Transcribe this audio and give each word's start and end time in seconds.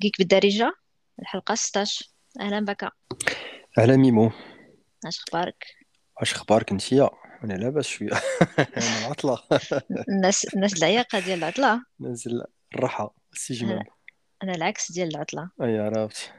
جيك 0.00 0.18
بالدارجة. 0.18 0.72
الحلقة 1.20 1.54
16 1.54 2.06
أهلا 2.40 2.60
بك. 2.60 2.92
على 3.78 3.96
ميمو. 3.96 4.30
أش 5.06 5.18
أخبارك؟ 5.18 5.64
واش 6.20 6.34
أخبارك 6.34 6.70
انتيا 6.72 7.10
أنا 7.44 7.52
لاباس 7.54 7.86
شوية. 7.86 8.08
أنا 8.76 8.98
العطله 9.00 9.38
الناس 10.08 10.54
الناس 10.54 10.78
العياقة 10.78 11.18
ديال 11.20 11.38
العطلة. 11.38 11.84
نازل 12.00 12.44
الراحة 12.74 13.04
أنا 13.04 13.12
السجمام 13.32 13.84
أنا 14.42 14.52
العكس 14.52 14.92
ديال 14.92 15.08
العطلة. 15.08 15.50
أي 15.62 15.78
عرفت. 15.78 16.32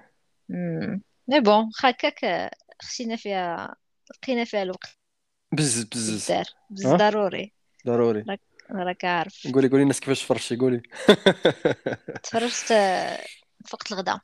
مي 1.27 1.39
بون 1.39 1.71
هكاك 1.79 2.51
خشينا 2.81 3.15
فيها 3.15 3.75
لقينا 4.15 4.43
فيها 4.43 4.63
الوقت. 4.63 4.97
بز 5.53 5.83
بز 5.83 6.31
بز 6.69 6.87
ضروري. 6.87 7.53
ضروري. 7.87 8.25
راك 8.29 8.41
راك 8.71 9.05
عارف. 9.05 9.47
قولي 9.53 9.67
قولي 9.67 9.83
الناس 9.83 9.99
كيفاش 9.99 10.23
فرشي 10.23 10.55
قولي. 10.55 10.81
تفرجت 12.23 12.73
في 13.65 13.69
وقت 13.73 13.91
الغداء. 13.91 14.19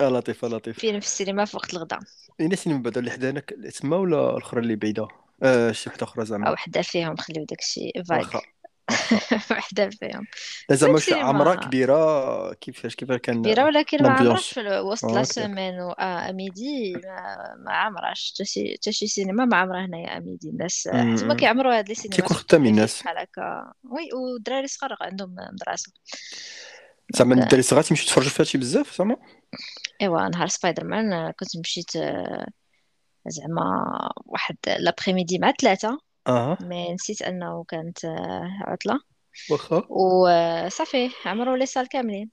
آه 0.00 0.08
لطيف 0.08 0.44
آه 0.44 0.48
لطيف. 0.48 0.78
فيلم 0.78 1.00
في 1.00 1.06
السينما 1.06 1.44
في 1.44 1.56
وقت 1.56 1.74
الغداء. 1.74 1.98
اين 2.40 2.56
سينما 2.56 2.82
بعدا 2.82 3.00
اللي 3.00 3.42
اللي 3.52 3.70
تما 3.70 3.96
ولا 3.96 4.30
الأخرى 4.30 4.60
اللي 4.60 4.76
بعيدة؟ 4.76 5.08
آه 5.42 5.72
شي 5.72 5.90
وحدة 5.90 6.04
أخرى 6.04 6.24
زعما. 6.24 6.50
وحدة 6.50 6.82
فيهم 6.82 7.16
خليو 7.16 7.44
داكشي 7.44 7.92
واخا 8.10 8.40
وحدة 9.50 9.90
فيهم. 9.90 10.26
زعما 10.70 10.98
سينما. 10.98 11.54
كبيرة 11.54 12.52
كيفاش 12.54 12.94
كيفاش 12.96 13.18
كبيرة 13.18 13.18
كان 13.18 13.64
ولكن 13.64 14.02
ما 14.02 14.08
لامبيونس 14.08 14.42
في 14.54 14.60
وسط 14.80 15.04
آه 15.04 15.14
لا 15.14 15.22
سيمين 15.22 15.80
و 15.80 15.90
آه 15.90 16.30
اميدي 16.30 16.92
ما, 16.92 17.54
ما 17.66 17.72
عمرش 17.72 18.32
تشي 18.32 18.76
تشي 18.82 19.06
سينما 19.06 19.44
ما 19.44 19.56
عمرها 19.56 19.86
هنايا 19.86 20.16
اميدي 20.16 20.50
الناس 20.50 20.88
حتى 20.88 21.24
ما 21.26 21.32
أمم. 21.32 21.32
كيعمروا 21.32 21.78
هاد 21.78 21.88
لي 21.88 21.94
سينمات 21.94 22.16
تيكون 22.16 22.36
سورتو 22.36 22.48
خدامين 22.48 22.74
الناس. 22.74 23.02
بحال 23.02 23.18
هكا. 23.18 23.72
وي 23.84 24.08
والدراري 24.14 24.66
صغار 24.68 24.96
عندهم 25.00 25.34
مدرسة. 25.52 25.92
زعما 27.14 27.34
الدراري 27.34 27.58
الصغار 27.58 27.82
تيمشيو 27.82 28.04
يتفرجوا 28.06 28.30
فيها 28.30 28.44
شي 28.44 28.58
بزاف 28.58 28.98
زعما 28.98 29.16
إيوا 30.02 30.28
نهار 30.28 30.46
سبايدر 30.46 30.84
مان 30.84 31.12
آه، 31.12 31.30
كنت 31.30 31.56
مشيت 31.56 31.96
آه، 31.96 32.46
زعما 33.26 33.64
واحد 34.26 34.56
l'après-midi 34.78 35.38
مع 35.38 35.52
ثلاثة 35.60 35.98
آه 36.26 36.58
mais 36.60 36.94
نسيت 36.94 37.22
أنه 37.22 37.64
كانت 37.68 38.04
آه، 38.04 38.58
عطلة. 38.60 39.00
واخا. 39.50 39.86
وصافي 39.88 41.10
عمروا 41.26 41.56
les 41.56 41.66
salles 41.66 41.88
كاملين. 41.88 42.30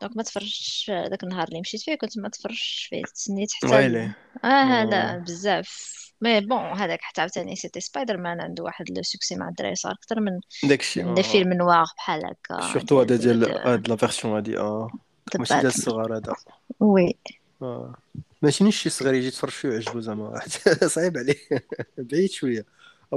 donc 0.00 0.16
ما 0.16 0.22
تفرجتش 0.22 0.90
داك 1.10 1.22
النهار 1.22 1.48
اللي 1.48 1.60
مشيت 1.60 1.80
فيه 1.80 1.94
كنت 1.94 2.18
ما 2.18 2.28
تفرجتش 2.28 2.86
فيه 2.90 3.02
تسنيت 3.14 3.52
حتى. 3.52 3.66
ويلي. 3.66 4.12
آه 4.44 4.46
آه. 4.48 5.16
بزاف. 5.18 6.00
mais 6.22 6.40
bon 6.40 6.58
هذاك 6.58 6.98
حتى 7.02 7.20
عاوتاني 7.20 7.56
c'était 7.56 7.80
سبايدر 7.80 8.16
مان 8.16 8.40
عنده 8.40 8.64
واحد 8.64 8.90
le 8.90 9.02
succès 9.02 9.36
مع 9.36 9.48
الدراري 9.48 9.74
صغار 9.74 9.94
أكثر 9.94 10.20
من 10.20 10.40
داكشي 10.64 11.02
آه 11.02 11.14
فيلم 11.14 11.52
noir 11.52 11.86
بحال 11.96 12.26
هكا. 12.26 12.72
surtout 12.72 13.00
هذا 13.00 13.16
ديال 13.16 13.50
هاد 13.68 13.88
la 13.88 13.96
version 13.96 14.34
هادي 14.34 14.58
آه. 14.58 14.90
ماشي 15.38 15.54
ديال 15.54 15.66
الصغار 15.66 16.16
هذا. 16.16 16.34
oui. 16.80 17.14
آه. 17.62 17.94
ماشي 18.42 18.64
نيش 18.64 18.82
شي 18.82 18.90
صغير 18.90 19.14
يجي 19.14 19.26
يتفرج 19.26 19.50
فيه 19.50 19.68
ويعجبو 19.68 20.00
زعما. 20.00 20.40
صعيب 20.86 21.18
عليه. 21.18 21.36
بعيد 21.98 22.30
شوية. 22.30 22.64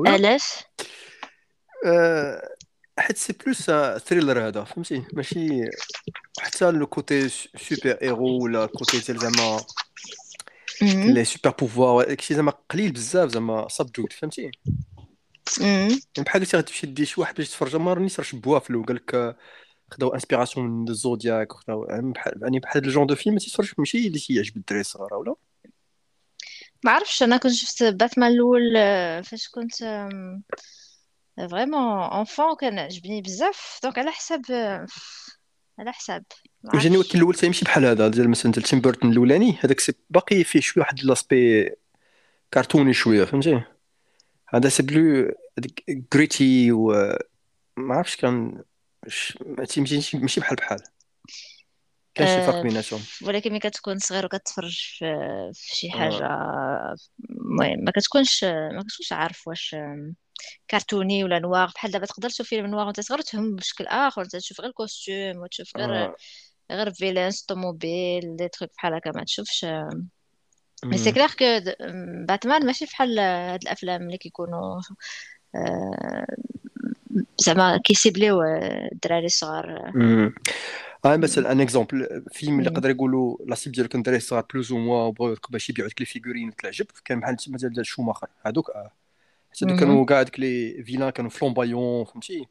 علاش؟ 0.07 0.43
آه 1.85 2.49
حيت 2.99 3.17
c'est 3.17 3.33
plus 3.33 3.71
thriller 4.05 4.47
هذا 4.47 4.63
فهمتي 4.63 5.03
ماشي 5.13 5.69
حتى 6.39 6.71
le 6.71 6.87
côté 6.87 7.29
super-héros 7.29 8.43
ولا 8.43 8.65
côté 8.65 8.99
ديال 8.99 9.19
زعما. 9.19 9.61
les 11.13 11.25
super-pouvoirs 11.25 12.05
داكشي 12.07 12.33
زعما 12.35 12.53
قليل 12.69 12.91
بزاف 12.91 13.29
زعما 13.29 13.67
subject 13.69 14.13
فهمتي. 14.13 14.51
يعني 15.61 15.99
بحال 16.17 16.41
قلتي 16.41 16.57
غتمشي 16.57 16.87
دي 16.87 17.05
شي 17.05 17.21
واحد 17.21 17.35
باش 17.35 17.47
يتفرج 17.47 17.75
ما 17.75 17.93
رانيش 17.93 18.19
راه 18.19 18.25
شبوها 18.25 18.59
في 18.59 18.73
قال 18.73 18.95
لك 18.95 19.15
آه، 19.15 19.37
خداو 19.91 20.09
inspiration 20.13 20.67
من 20.67 20.89
الزودياك 20.89 21.53
وخداو 21.55 21.83
يعني 21.83 22.11
بحال 22.11 22.39
يعني 22.41 22.59
بحال 22.59 22.77
هاد 22.77 22.85
ال 22.85 22.89
genre 22.89 23.07
de 23.07 23.15
film 23.15 23.35
ما 23.35 23.39
تيتفرجش 23.39 23.75
ماشي 23.79 24.07
اللي 24.07 24.19
تيعجب 24.19 24.57
الدراري 24.57 24.81
الصغار 24.81 25.13
ولا 25.13 25.35
ما 26.83 26.91
عرفتش 26.91 27.23
أنا 27.23 27.37
كنت 27.37 27.51
شفت 27.51 27.83
باتمان 27.83 28.31
الأول 28.31 28.77
آه، 28.77 29.21
فاش 29.21 29.49
كنت 29.49 29.73
vraiment 31.37 32.03
enfant 32.03 32.55
كان 32.55 32.79
عجبني 32.79 33.21
بزاف 33.21 33.79
donc 33.83 33.97
على 33.99 34.11
حساب 34.11 34.41
على 35.79 35.91
حساب 35.93 36.23
عرفتش 36.65 36.85
ولكن 36.97 37.17
الأول 37.17 37.35
تيمشي 37.35 37.65
بحال 37.65 37.85
هذا 37.85 38.07
ديال 38.07 38.29
مثلا 38.29 38.51
ديال 38.51 38.63
تيم 38.65 38.81
بيرتون 38.81 39.11
الأولاني. 39.11 39.57
هذاك 39.61 39.79
c'est 39.79 39.93
باقي 40.09 40.43
فيه 40.43 40.59
شوية 40.59 40.83
واحد 40.83 41.03
l'aspect 41.03 41.69
كرتوني 42.53 42.93
شوية 42.93 43.25
فهمتي؟ 43.25 43.61
هذا 44.47 44.69
c'est 44.69 44.83
plus 44.83 45.31
gritty 45.89 46.71
و 46.71 46.91
ما 47.77 47.95
عرفتش 47.95 48.15
كان 48.15 48.63
ش- 49.07 49.37
ما 49.45 49.65
تيمشيش 49.65 50.15
ماشي 50.15 50.41
بحال 50.41 50.55
بحال. 50.55 50.79
كان 52.15 52.27
شي 52.27 52.45
فرق 52.45 52.55
آه، 52.55 52.61
بيناتهم 52.61 53.01
ولكن 53.21 53.51
ملي 53.51 53.59
كتكون 53.59 53.99
صغير 53.99 54.25
وكتفرج 54.25 54.77
في, 54.97 55.05
في 55.53 55.75
شي 55.75 55.91
حاجة 55.91 56.25
آه. 56.25 56.95
المهم 57.29 57.83
ما 57.83 57.91
كتكونش 57.91 58.43
ما 58.43 58.83
كتكونش 58.87 59.11
عارف 59.13 59.47
واش 59.47 59.75
كرتوني 60.69 61.23
ولا 61.23 61.39
noir 61.39 61.71
بحال 61.75 61.91
دابا 61.91 62.05
تقدر 62.05 62.29
تشوف 62.29 62.47
فيلم 62.47 62.65
noir 62.65 62.85
وانت 62.85 62.99
صغير 62.99 63.21
تفهم 63.21 63.55
بشكل 63.55 63.85
آخر 63.85 64.21
انت 64.21 64.35
تشوف 64.35 64.61
غير 64.61 64.69
ال 64.69 64.78
costume 64.78 65.37
وتشوف 65.37 65.77
غير 65.77 65.95
آه. 65.95 66.15
غير 66.71 66.91
villains 66.91 67.41
طوموبيل 67.41 68.35
des 68.35 68.47
trucs 68.47 68.69
بحال 68.77 68.93
هكا 68.93 69.11
ما 69.11 69.23
تشوفش 69.23 69.65
mais 70.83 70.97
c'est. 70.97 71.11
clair 71.11 71.27
que 71.27 71.71
باتمان 72.27 72.65
ماشي 72.65 72.85
بحال 72.85 73.19
هاد 73.19 73.61
الأفلام 73.61 74.01
اللي 74.01 74.17
كيكونوا 74.17 74.81
زعما 77.37 77.77
كيسيبليو 77.77 78.43
الدراري 78.91 79.25
الصغار 79.25 79.91
آه 81.05 81.17
مثلا 81.17 81.51
un 81.51 81.61
exemple 81.61 82.25
فيلم 82.31 82.59
اللي. 82.59 82.71
يقدر 82.71 82.89
يقولوا 82.89 83.37
la 83.45 83.55
cible 83.55 83.73
ديالو 83.73 83.89
كان 83.89 84.01
دراري 84.01 84.19
صغار 84.19 84.45
plus 84.53 84.71
ou 84.71 84.77
moins 84.77 85.03
وبغاو 85.03 85.35
باش 85.49 85.69
يبيعوا 85.69 85.89
ديك 85.89 86.01
les 86.01 86.05
figurines 86.05 86.49
وتعجب 86.49 86.85
كان 87.05 87.19
بحال 87.19 87.37
مثلا 87.47 87.69
ديال 87.69 87.85
شوماخر 87.85 88.27
هادوك 88.45 88.69
آه. 88.69 88.91
حتى 89.51 89.65
دوك. 89.65 89.79
كانوا 89.79 90.05
كاع 90.05 90.23
ديك 90.23 90.39
les 90.39 90.83
vilains 90.83 91.09
كانوا 91.09 91.29
flamboyants 91.29 92.05
فهمتي؟ 92.05 92.47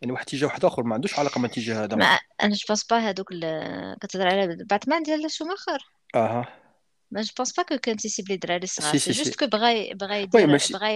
يعني 0.00 0.12
واحد 0.12 0.26
اتجاه 0.26 0.46
واحد 0.46 0.64
آخر 0.64 0.82
ما 0.82 0.94
عندوش 0.94 1.18
علاقة 1.18 1.38
مع 1.38 1.44
الاتجاه 1.44 1.84
هذا. 1.84 1.96
ما 1.96 2.18
أنا 2.42 2.54
je 2.54 2.64
pense 2.68 2.84
pas 2.84 2.98
هذوك 2.98 3.28
كتهضر 4.00 4.26
على 4.26 4.56
باتمان 4.56 5.02
ديال 5.02 5.30
شوماخر 5.30 5.78
أها. 6.14 6.48
mais 7.10 7.22
je 7.22 7.32
pense 7.36 7.52
pas 7.52 7.62
que 7.62 7.76
كان 7.76 7.96
تيسيبلي 7.96 8.34
الدراري 8.34 8.64
الصغار. 8.64 8.92
سي 8.92 8.98
سي 8.98 9.12
سي 9.12 9.22
جوست 9.22 9.38
كو 9.38 9.46
بغا 9.46 9.94
بغا 9.94 10.16
يدير 10.16 10.46
بغا 10.72 10.90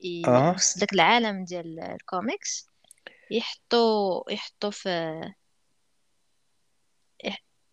يوصل 0.00 0.80
لك 0.82 0.92
العالم 0.92 1.44
ديال 1.44 1.80
الكوميكس 1.80 2.66
يحطو 3.30 4.24
يحطو 4.30 4.70
في 4.70 5.20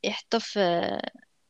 يح- 0.04 0.12
يحطو 0.12 0.40
في 0.40 0.60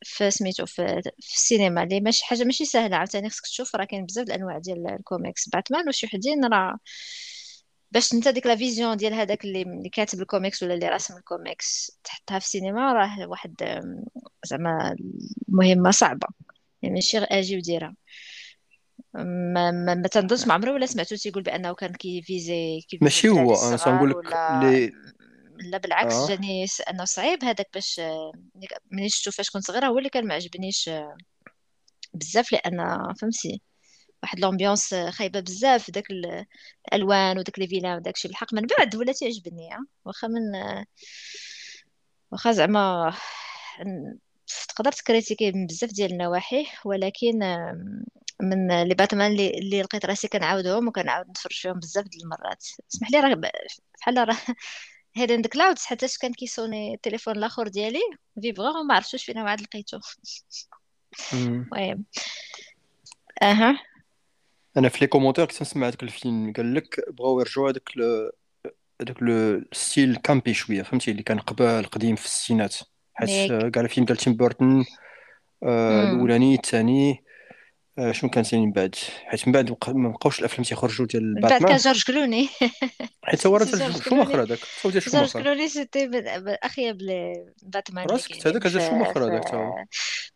في 0.04 0.30
سميتو 0.30 0.66
في, 0.66 1.02
في 1.20 1.34
السينما 1.34 1.82
اللي 1.82 2.00
ماشي 2.00 2.24
حاجة 2.24 2.44
ماشي 2.44 2.64
سهلة 2.64 2.96
عاوتاني 2.96 3.30
خصك 3.30 3.42
تشوف 3.44 3.76
راه 3.76 3.84
كاين 3.84 4.06
بزاف 4.06 4.26
الأنواع 4.26 4.58
ديال 4.58 4.88
الكوميكس. 4.88 5.48
باتمان 5.48 5.88
وشي 5.88 6.06
وحدين 6.06 6.44
راه 6.44 6.78
باش 7.92 8.14
انت 8.14 8.28
ديك 8.28 8.46
la 8.46 8.56
vision 8.56 8.96
ديال 8.96 9.14
هذاك 9.14 9.44
اللي 9.44 9.62
اللي 9.62 9.88
كاتب 9.88 10.20
الكوميكس 10.20 10.62
ولا 10.62 10.74
اللي 10.74 10.88
راسم 10.88 11.16
الكوميكس 11.16 11.98
تحطها 12.04 12.38
في 12.38 12.44
السينما 12.44 12.92
راه 12.92 13.28
واحد 13.28 13.54
زعما 14.44 14.96
مهمة 15.48 15.90
صعبة. 15.90 16.28
يعني 16.82 16.94
ماشي 16.94 17.18
غير 17.18 17.28
أجي 17.30 17.56
وديرها. 17.56 17.94
ما 19.14 19.70
ما, 19.70 19.94
ما 19.94 20.08
تنظنش 20.08 20.46
ما 20.46 20.70
ولا 20.70 20.86
سمعتو 20.86 21.16
تيقول 21.16 21.42
بأنه 21.42 21.74
كان 21.74 21.92
كيفيزي 21.92 22.80
كيفيزي 22.80 23.04
ماشي 23.04 23.28
هو 23.28 23.68
أنا 23.68 23.76
تنقول 23.76 24.10
لك 24.10 24.16
ولا 24.16 24.50
لي 24.50 24.92
لا 25.60 25.78
بالعكس 25.78 26.14
آه. 26.14 26.28
جاني 26.28 26.66
س- 26.66 26.80
إنه 26.80 27.04
صعيب 27.04 27.44
هذاك 27.44 27.66
باش 27.74 28.00
آه، 28.00 28.32
ملي 28.90 29.08
شفتو 29.08 29.30
فاش 29.30 29.50
كنت 29.50 29.64
صغيرة 29.64 29.86
هو 29.86 29.98
اللي 29.98 30.08
كان 30.08 30.26
ما 30.26 30.34
عجبنيش 30.34 30.88
آه، 30.88 31.16
بزاف 32.14 32.52
لأن 32.52 32.78
فهمتي 33.20 33.62
واحد 34.22 34.40
l'ambiance 34.40 34.94
خايبة 34.94 35.40
بزاف 35.40 35.90
داك 35.90 36.10
ال- 36.10 36.46
الألوان 36.88 37.38
وداك 37.38 37.58
les 37.58 37.66
vilains 37.68 37.96
وداك 37.96 38.14
الشيء 38.16 38.30
بالحق 38.30 38.54
من 38.54 38.62
بعد 38.78 38.96
ولا 38.96 39.12
تيعجبني 39.12 39.70
ها 39.72 39.86
واخا 40.04 40.28
من 40.28 40.54
آه، 40.54 40.84
واخا 42.32 42.52
زعما 42.52 43.12
ن- 43.86 44.18
تقدر 44.68 44.92
تكريتيكي 44.92 45.52
من 45.52 45.66
بزاف 45.66 45.90
ديال 45.92 46.12
النواحي 46.12 46.66
ولكن 46.84 47.42
آم، 47.42 48.04
من 48.42 48.82
les 48.82 48.94
باتمان 48.94 49.32
اللي, 49.32 49.50
اللي 49.58 49.82
لقيت 49.82 50.06
راسي 50.06 50.28
كنعاودهم 50.28 50.88
وكنعاود 50.88 51.28
نتفرج 51.30 51.52
فيهم 51.52 51.78
بزاف 51.80 52.04
ديال 52.08 52.22
المرات. 52.22 52.64
اسمح 52.94 53.10
لي 53.10 53.20
راه 53.20 53.34
ب- 53.34 53.50
بحال 54.00 54.28
راه 54.28 54.36
hidden 55.14 55.42
clouds 55.42 55.82
حتى 55.82 56.06
كان 56.20 56.32
كيسوني 56.32 56.94
التليفون 56.94 57.36
الآخر 57.36 57.68
ديالي 57.68 58.00
فيبغا 58.42 58.78
وما 58.78 58.94
عرفتش 58.94 59.24
فين 59.24 59.38
عاد 59.38 59.60
لقيته. 59.60 60.00
مم. 61.32 61.70
المهم. 61.72 62.04
أها. 63.42 63.80
أنا 64.76 64.88
في 64.88 64.98
les 65.00 65.06
commentaires 65.06 65.44
كنت 65.44 65.62
نسمع 65.62 65.88
هذاك 65.88 66.02
الفيلم 66.02 66.52
قال 66.56 66.74
لك 66.74 67.00
بغاو 67.10 67.40
يرجعوا 67.40 67.70
هذاك 67.70 67.90
هذاك 69.00 69.22
le 69.22 69.64
style 69.72 70.16
campy 70.16 70.54
شوية 70.54 70.82
فهمتي؟ 70.82 71.10
اللي 71.10 71.22
كان 71.22 71.38
قبل 71.38 71.86
قديم 71.86 72.16
في 72.16 72.24
الستينات. 72.24 72.76
حيت 73.14 73.52
كاع 73.52 73.82
الفيلم 73.82 74.06
ديال 74.06 74.18
تيم 74.18 74.34
بيرتون 74.34 74.84
آه، 75.62 76.12
الأولاني 76.12 76.54
الثاني 76.54 77.24
شنو 78.12 78.30
كان 78.30 78.44
ثاني 78.44 78.66
من 78.66 78.72
بعد؟ 78.72 78.94
حيت 79.24 79.46
من 79.48 79.52
بعد 79.52 79.76
ما 79.88 80.08
بقاوش 80.08 80.40
الأفلام 80.40 80.62
تيخرجوا 80.62 81.06
ديال 81.06 81.34
من 81.34 81.40
بعد 81.40 81.62
كان 81.62 81.76
جورج 81.76 82.04
كلوني. 82.04 82.48
حيت 83.24 83.46
هو 83.46 83.56
راه 83.56 83.64
جورج 83.74 84.02
شوماخر 84.02 84.42
هذاك. 84.42 84.58
صوتي 84.82 84.98
جورج 84.98 85.08
شوماخر 85.08 85.42
كلوني 85.42 85.68
c'était 85.68 86.10
اخيب 86.62 86.98
باتمان 87.62 88.06
راسك 88.06 88.46
هذاك 88.46 88.66
هذا 88.66 88.78
في 88.80 88.86
شوماخر 88.86 89.24
هذاك 89.24 89.48
تا 89.48 89.56
هو. 89.56 89.74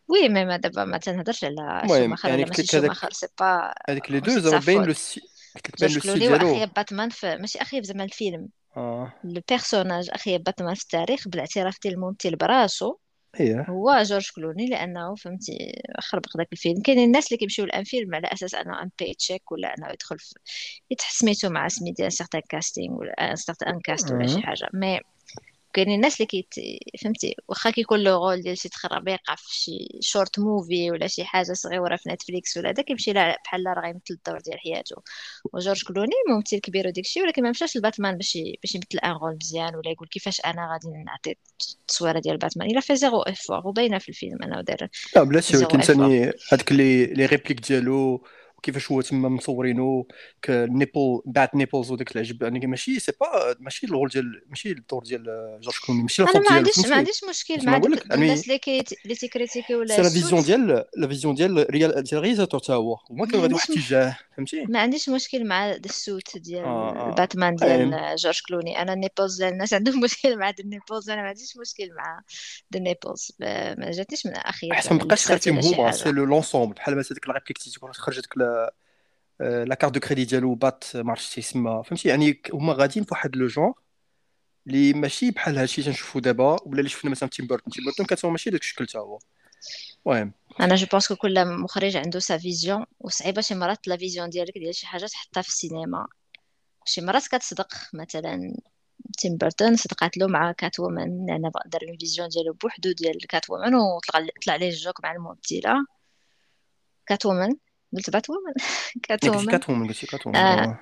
oui 0.07 0.29
mais 0.29 0.45
ما 0.45 0.57
دابا 0.57 0.85
ما 0.85 0.97
تنهضرش 0.97 1.43
على 1.43 1.81
شوماخر 1.87 2.29
يعني 2.29 2.43
قلت 2.43 2.59
لك 2.59 2.75
هذاك 2.75 3.13
c'est 3.13 3.27
pas 3.39 3.73
لي 4.09 4.19
دو 4.19 4.39
زعما 4.39 4.59
باين 4.59 4.83
لو 4.83 4.93
سي 4.93 5.21
قلت 5.55 5.67
لك 5.67 5.79
باين 5.81 5.93
لو 5.93 5.99
جورج 5.99 6.13
سي 6.13 6.19
ديالو. 6.19 6.55
اخيب 6.55 6.73
باتمان 6.73 7.09
ماشي 7.23 7.61
اخيب 7.61 7.83
زعما 7.83 8.03
الفيلم. 8.03 8.49
لو 8.77 9.41
بيرسوناج 9.49 10.09
اخيب 10.13 10.43
باتمان 10.43 10.75
في 10.75 10.81
التاريخ 10.83 11.27
بالإعتراف 11.27 11.77
ديال 11.83 11.93
الممثل 11.93 12.35
براسو 12.35 12.95
إيه. 13.39 13.65
هو 13.69 14.01
جورج 14.03 14.31
كلوني 14.35 14.65
لأنه 14.67 15.15
فهمتي 15.15 15.81
خربق 15.99 16.37
داك 16.37 16.47
الفيلم. 16.53 16.81
كاينين 16.81 17.05
الناس 17.05 17.27
اللي 17.27 17.37
كيمشيو 17.37 17.65
لأن 17.65 17.83
فيلم 17.83 18.15
على 18.15 18.27
أساس 18.33 18.55
أنه 18.55 18.81
أن 18.83 18.89
باي 18.99 19.13
تشيك 19.13 19.51
ولا 19.51 19.73
أنه 19.77 19.87
يدخل 19.89 20.19
في 20.19 20.35
يتحس 20.91 21.19
سميتو 21.19 21.49
مع 21.49 21.67
سميتو 21.67 22.09
سيغتان 22.09 22.41
كاستينغ 22.49 22.95
ولا 22.97 23.31
أن 23.31 23.35
سيغتان 23.35 23.79
كاست 23.79 24.11
ولا 24.11 24.25
شي. 24.27 24.41
حاجة. 24.41 24.67
مي 24.73 24.99
كاينين 25.75 25.95
الناس 25.95 26.15
اللي 26.15 26.25
كيت 26.25 26.53
فهمتي؟ 27.03 27.35
واخا 27.47 27.69
كيكون 27.69 27.99
لو 27.99 28.25
رول 28.25 28.41
ديال 28.41 28.57
شي 28.57 28.69
تخربيقة 28.69 29.35
في 29.37 29.55
شي 29.55 29.87
شورت 30.01 30.39
موفي 30.39 30.91
ولا 30.91 31.07
شي 31.07 31.23
حاجة 31.25 31.53
صغيرة 31.53 31.95
في 31.95 32.09
نتفليكس 32.09 32.57
ولا 32.57 32.69
هذا 32.69 32.83
كيمشي 32.83 33.13
لا 33.13 33.41
بحال 33.45 33.63
راه 33.67 33.81
غيمثل 33.81 34.01
الدور 34.11 34.39
ديال 34.39 34.59
حياته. 34.59 34.95
وجورج 35.53 35.83
كلوني 35.83 36.13
ممثل 36.29 36.59
كبير 36.59 36.87
وداك 36.87 37.05
الشيء 37.05 37.23
ولكن 37.23 37.43
ما 37.43 37.49
مشاش 37.49 37.77
لباتمان 37.77 38.17
باش 38.17 38.37
باش 38.63 38.75
يمثل 38.75 38.99
un 39.03 39.11
rôle 39.11 39.37
مزيان 39.41 39.75
ولا 39.75 39.89
يقول 39.91 40.07
كيفاش 40.07 40.41
أنا 40.45 40.71
غادي 40.73 41.03
نعطي 41.05 41.35
التصويرة 41.81 42.19
ديال 42.19 42.37
باتمان 42.37 42.69
إلا 42.71 42.79
في 42.79 42.95
zéro 42.95 43.21
effort 43.21 43.67
وباينة 43.67 43.97
في 43.97 44.09
الفيلم 44.09 44.43
انه 44.43 44.61
دار 44.61 44.87
لا 45.15 45.21
ولكن 45.21 45.55
effort 45.55 45.81
ثاني 45.81 46.31
هذاك 46.51 46.71
les 46.71 47.05
les 47.05 47.25
répliques 47.25 47.59
ديالو 47.67 48.23
وكيفاش 48.65 48.91
هو 48.91 49.01
تما 49.01 49.29
مصورينو 49.29 50.07
ال 50.49 50.59
nipple 50.59 51.21
بعد 51.25 51.49
nipples 51.55 51.91
وداك 51.91 52.15
العجب. 52.15 52.43
يعني 52.43 52.67
ماشي 52.67 52.99
c'est 52.99 53.11
pas 53.21 53.55
ماشي 53.59 53.85
ال 53.85 53.90
rôle 53.90 54.09
ديال 54.09 54.41
ماشي 54.49 54.71
الدور 54.71 55.03
ديال 55.03 55.23
جورج 55.61 55.75
كلوني 55.87 56.01
ماشي 56.01 56.21
أنا 56.23 56.31
الفوق 56.31 56.41
ما 56.43 56.47
ديالو 56.47 56.57
عنديش 56.57 56.87
ما 56.89 56.95
عنديش 56.95 57.23
مشكل 57.29 57.65
مع 57.65 57.81
الناس 58.11 58.43
اللي 58.43 58.57
كي 58.57 58.83
اللي 59.03 59.15
تيكريتيكيو 59.15 59.79
ولا 59.79 59.95
c'est 59.95 60.01
la 60.01 60.09
vision 60.09 60.41
ديال 60.41 60.85
la 60.97 61.07
vision 61.07 61.35
ديال 61.35 61.65
réal 61.69 62.03
ديال 62.03 62.19
ال 62.19 62.22
réalisateur 62.22 62.59
تا 62.59 62.73
هو. 62.73 62.97
هما 63.09 63.19
ما 63.19 63.25
كانوا 63.25 63.41
غادي 63.41 63.53
واحد 63.53 63.69
الاتجاه 63.69 64.17
فهمتي؟ 64.37 64.65
ما 64.65 64.79
عنديش 64.79 65.09
مشكل 65.09 65.47
مع 65.47 65.71
ال 65.71 65.84
suit 65.84 66.37
ديال 66.37 66.63
آه 66.63 67.09
الباتمان 67.09 67.55
المهم 67.63 67.89
ديال 67.89 68.15
جورج 68.15 68.39
كلوني. 68.47 68.81
أنا 68.81 69.09
ديال 69.37 69.53
الناس 69.53 69.73
عندهم 69.73 69.99
مشكل 70.05 70.37
مع 70.37 70.53
ال 70.59 70.65
nipples. 70.65 71.09
أنا 71.09 71.21
ما 71.21 71.27
عنديش 71.27 71.57
مشكل 71.57 71.89
مع 71.93 72.21
ال 72.75 72.82
nipples 72.82 73.31
ما 73.39 73.91
جاتنيش 73.91 74.25
من 74.25 74.33
حيت 74.37 74.83
زعما 74.83 74.97
ما 74.97 75.05
بقاش 75.05 75.27
غير 75.27 75.39
شي 75.39 75.49
هما 75.49 75.91
c'est 75.91 76.11
le 76.11 76.25
l'ensemble 76.25 76.73
بحال 76.73 76.97
مثلا 76.97 77.13
ديك 77.13 77.29
ال 77.29 77.32
réplique 77.32 77.57
تيكون 77.57 77.93
خرجت 77.93 78.21
ديك 78.21 78.33
la 79.39 79.75
carte 79.75 79.93
de 79.93 79.99
crédit 79.99 80.25
ديالو 80.25 80.55
bat 80.55 80.83
ما 80.95 81.11
عرفتش 81.11 81.35
تيسمى. 81.35 81.83
فهمتي؟ 81.85 82.09
يعني 82.09 82.41
هما 82.53 82.73
غاديين 82.73 83.05
في 83.05 83.09
واحد 83.11 83.35
le 83.35 83.47
genre 83.47 83.71
اللي 84.67 84.93
ماشي 84.93 85.31
بحال 85.31 85.57
هادشي 85.57 85.83
تنشوفو 85.83 86.19
دابا 86.19 86.57
ولا 86.65 86.79
اللي 86.79 86.89
شفنا 86.89 87.11
مثلا 87.11 87.29
تيم 87.29 87.47
بيرتون 87.47 87.73
تيم 87.73 87.85
بيرتون 87.85 88.17
هو 88.25 88.31
ماشي 88.31 88.49
داك 88.49 88.61
الشكل 88.61 88.85
تا 88.85 88.99
هو. 88.99 89.19
المهم. 90.07 90.31
أنا 90.59 90.75
je 90.75 90.87
pense 90.91 91.13
كل 91.13 91.45
مخرج 91.45 91.97
عنده 91.97 92.19
sa 92.19 92.37
vision 92.37 92.85
وصعيبة 92.99 93.41
شي 93.41 93.55
مرات 93.55 93.87
la 93.87 93.97
vision 93.97 94.29
ديالك 94.29 94.57
ديال 94.57 94.75
شي 94.75 94.87
حاجة 94.87 95.05
تحطها 95.05 95.41
في 95.41 95.49
السينما. 95.49 96.07
شي 96.85 97.01
مرات 97.01 97.27
كتصدق 97.27 97.73
مثلا 97.93 98.57
تيم 99.17 99.37
بيرتون 99.37 99.75
صدقات 99.75 100.17
له 100.17 100.27
مع 100.27 100.51
Catwoman 100.51 101.25
لأن 101.25 101.51
دار 101.65 101.81
une 101.89 101.97
vision 101.97 102.27
ديالو 102.27 102.53
بوحدو 102.53 102.91
ديال 102.91 103.27
Catwoman 103.27 103.75
وطلع 103.75 104.27
طلع 104.45 104.55
ليه 104.55 104.69
ال 104.69 104.76
joke 104.76 105.03
مع 105.03 105.11
الممثلة. 105.11 105.85
Catwoman 107.07 107.55
قلت 107.95 108.09
Batwoman 108.09 108.53
Cat 109.03 109.23
يعني 109.23 109.37
قلتي 109.37 109.71
woman 109.71 109.87
قلتي 109.87 110.07
Catwoman 110.07 110.35
آه 110.35 110.63
آه 110.63 110.79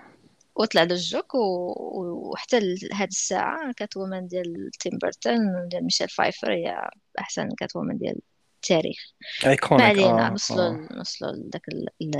وطلع 0.55 0.83
له 0.83 0.93
ال 0.95 1.03
joke 1.03 1.35
وحتى 1.35 2.59
لهاد 2.59 3.07
الساعة 3.07 3.73
Catwoman 3.77 4.27
ديال 4.27 4.69
تيم 4.79 4.97
بيرتون 4.97 5.67
ديال 5.71 5.83
ميشيل 5.83 6.09
فايفر 6.09 6.53
هي 6.53 6.89
أحسن 7.19 7.49
Catwoman 7.57 7.97
ديال 7.97 8.19
التاريخ. 8.55 8.97
ما 9.43 9.49
ايكونيك 9.51 9.85
علينا 9.85 10.27
آه 10.27 10.29
نوصلوا 10.29 10.69
آه. 10.69 10.87
نوصلوا 10.91 11.31
لداك 11.31 11.67
ال... 11.69 11.87
ال... 12.01 12.15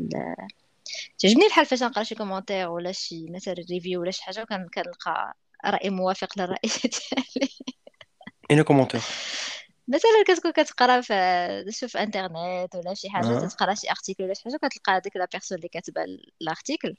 ال... 0.00 0.36
تعجبني 1.18 1.46
الحال 1.46 1.66
فاش 1.66 1.82
نقرا 1.82 2.02
شي 2.02 2.14
commentaire 2.14 2.68
ولا 2.68 2.92
شي 2.92 3.26
مثلا 3.30 3.54
review 3.70 4.00
ولا 4.00 4.10
شي 4.10 4.22
حاجة 4.24 4.42
وكان 4.42 4.68
كنلقى 4.74 5.34
رأي 5.66 5.90
موافق 5.90 6.38
للرأي 6.38 6.58
ديالي. 6.84 7.50
un 8.50 8.62
commentaire 8.62 9.00
مثلا 9.88 10.24
كتكون 10.28 10.52
كتقرا 10.52 11.00
في 11.00 11.14
تشوف 11.68 11.96
انترنت 11.96 12.74
ولا 12.74 12.94
شي 12.94 13.10
حاجة 13.10 13.26
آه. 13.26 13.46
تتقرا 13.46 13.74
شي 13.74 13.90
article 13.90 14.24
ولا 14.24 14.34
شي 14.34 14.42
حاجة 14.44 14.56
كتلقى 14.56 15.00
ديك 15.00 15.16
la 15.16 15.28
personne 15.32 15.58
اللي 15.58 15.68
كاتبة 15.68 16.04
ال 16.42 16.49
article 16.49 16.94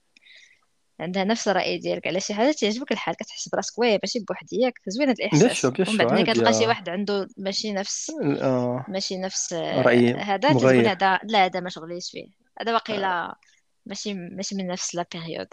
عندها 0.99 1.23
نفس 1.23 1.47
الرأي 1.47 1.77
ديالك. 1.77 2.07
على 2.07 2.19
شي 2.19 2.33
حاجة 2.33 2.51
تعجبك 2.51 2.91
الحال 2.91 3.15
كتحس 3.15 3.49
براسك 3.49 3.79
oui 3.79 3.99
ماشي 4.03 4.19
بوحديك 4.19 4.73
زوين 4.87 5.09
هاد 5.09 5.15
bien 5.17 5.87
ومن 5.87 5.97
بعد 5.97 6.11
ملي 6.11 6.33
كتلقى 6.33 6.53
شي 6.53 6.65
آه. 6.65 6.67
واحد 6.67 6.89
عنده 6.89 7.27
ماشي 7.37 7.73
نفس 7.73 8.11
آه. 8.41 8.85
ماشي 8.87 9.17
نفس 9.17 9.53
آه، 9.53 10.17
هذا 10.17 10.53
مغاير 10.53 10.91
هذا 10.91 11.19
لا 11.23 11.45
هذا 11.45 11.59
ما 11.59 11.69
شغليش 11.69 12.11
فيه. 12.11 12.27
هذا 12.61 12.73
واقيلا 12.73 13.35
ماشي 13.85 14.13
ماشي 14.13 14.55
من 14.55 14.67
نفس 14.67 14.95
لا 14.95 15.05
بيريود 15.13 15.47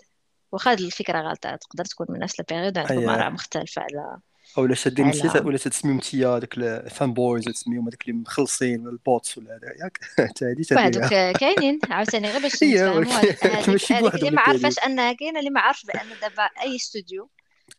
واخا 0.53 0.71
هاد 0.71 0.81
الفكرة 0.81 1.21
غلطة 1.21 1.57
تقدر 1.57 1.85
تكون 1.85 2.07
من 2.11 2.19
نفس 2.19 2.41
لا 2.41 2.47
بيريود 2.49 2.79
عندكم 2.79 3.09
آراء 3.09 3.27
اي 3.27 3.33
مختلفة 3.33 3.83
على 3.83 4.19
أو 4.59 4.75
شادين 4.75 5.05
على 5.05 5.19
نسيت 5.19 5.37
ولا 5.37 5.59
تسميهم 5.59 5.97
انت 5.97 6.17
داك 6.17 6.59
الفان 6.59 7.15
بويز 7.15 7.45
تسميهم 7.45 7.89
هذاك 7.89 8.03
اللي 8.03 8.13
مخلصين 8.13 8.89
البوتس 8.89 9.39
ولا 9.39 9.57
هذا 9.57 9.85
ياك؟ 9.85 9.99
حتى 10.29 10.45
هذه 10.45 10.63
تديرها 10.63 11.33
كاينين 11.33 11.79
عاوتاني 11.91 12.31
غير 12.31 12.43
باش 12.43 12.65
بوحدهم 13.93 14.15
اللي 14.15 14.31
ما 14.31 14.41
عارفاش 14.41 14.79
انها 14.79 15.13
كاينة 15.13 15.39
اللي 15.39 15.51
ما 15.51 15.61
عارف 15.61 15.87
بأن 15.87 16.09
دابا 16.23 16.43
أي 16.43 16.77
استوديو 16.77 17.31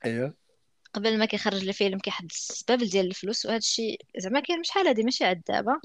أيوه. 0.06 0.33
قبل 0.94 1.18
ما 1.18 1.25
كيخرج 1.25 1.68
الفيلم 1.68 2.00
كيحدد 2.00 2.31
السبب 2.31 2.83
ديال 2.83 3.06
الفلوس 3.06 3.45
وهذا 3.45 3.57
الشيء 3.57 4.01
زعما 4.17 4.39
كاين 4.39 4.63
شحال 4.63 4.88
هادي 4.88 5.03
ماشي 5.03 5.25
عاد 5.25 5.41
دابا. 5.47 5.79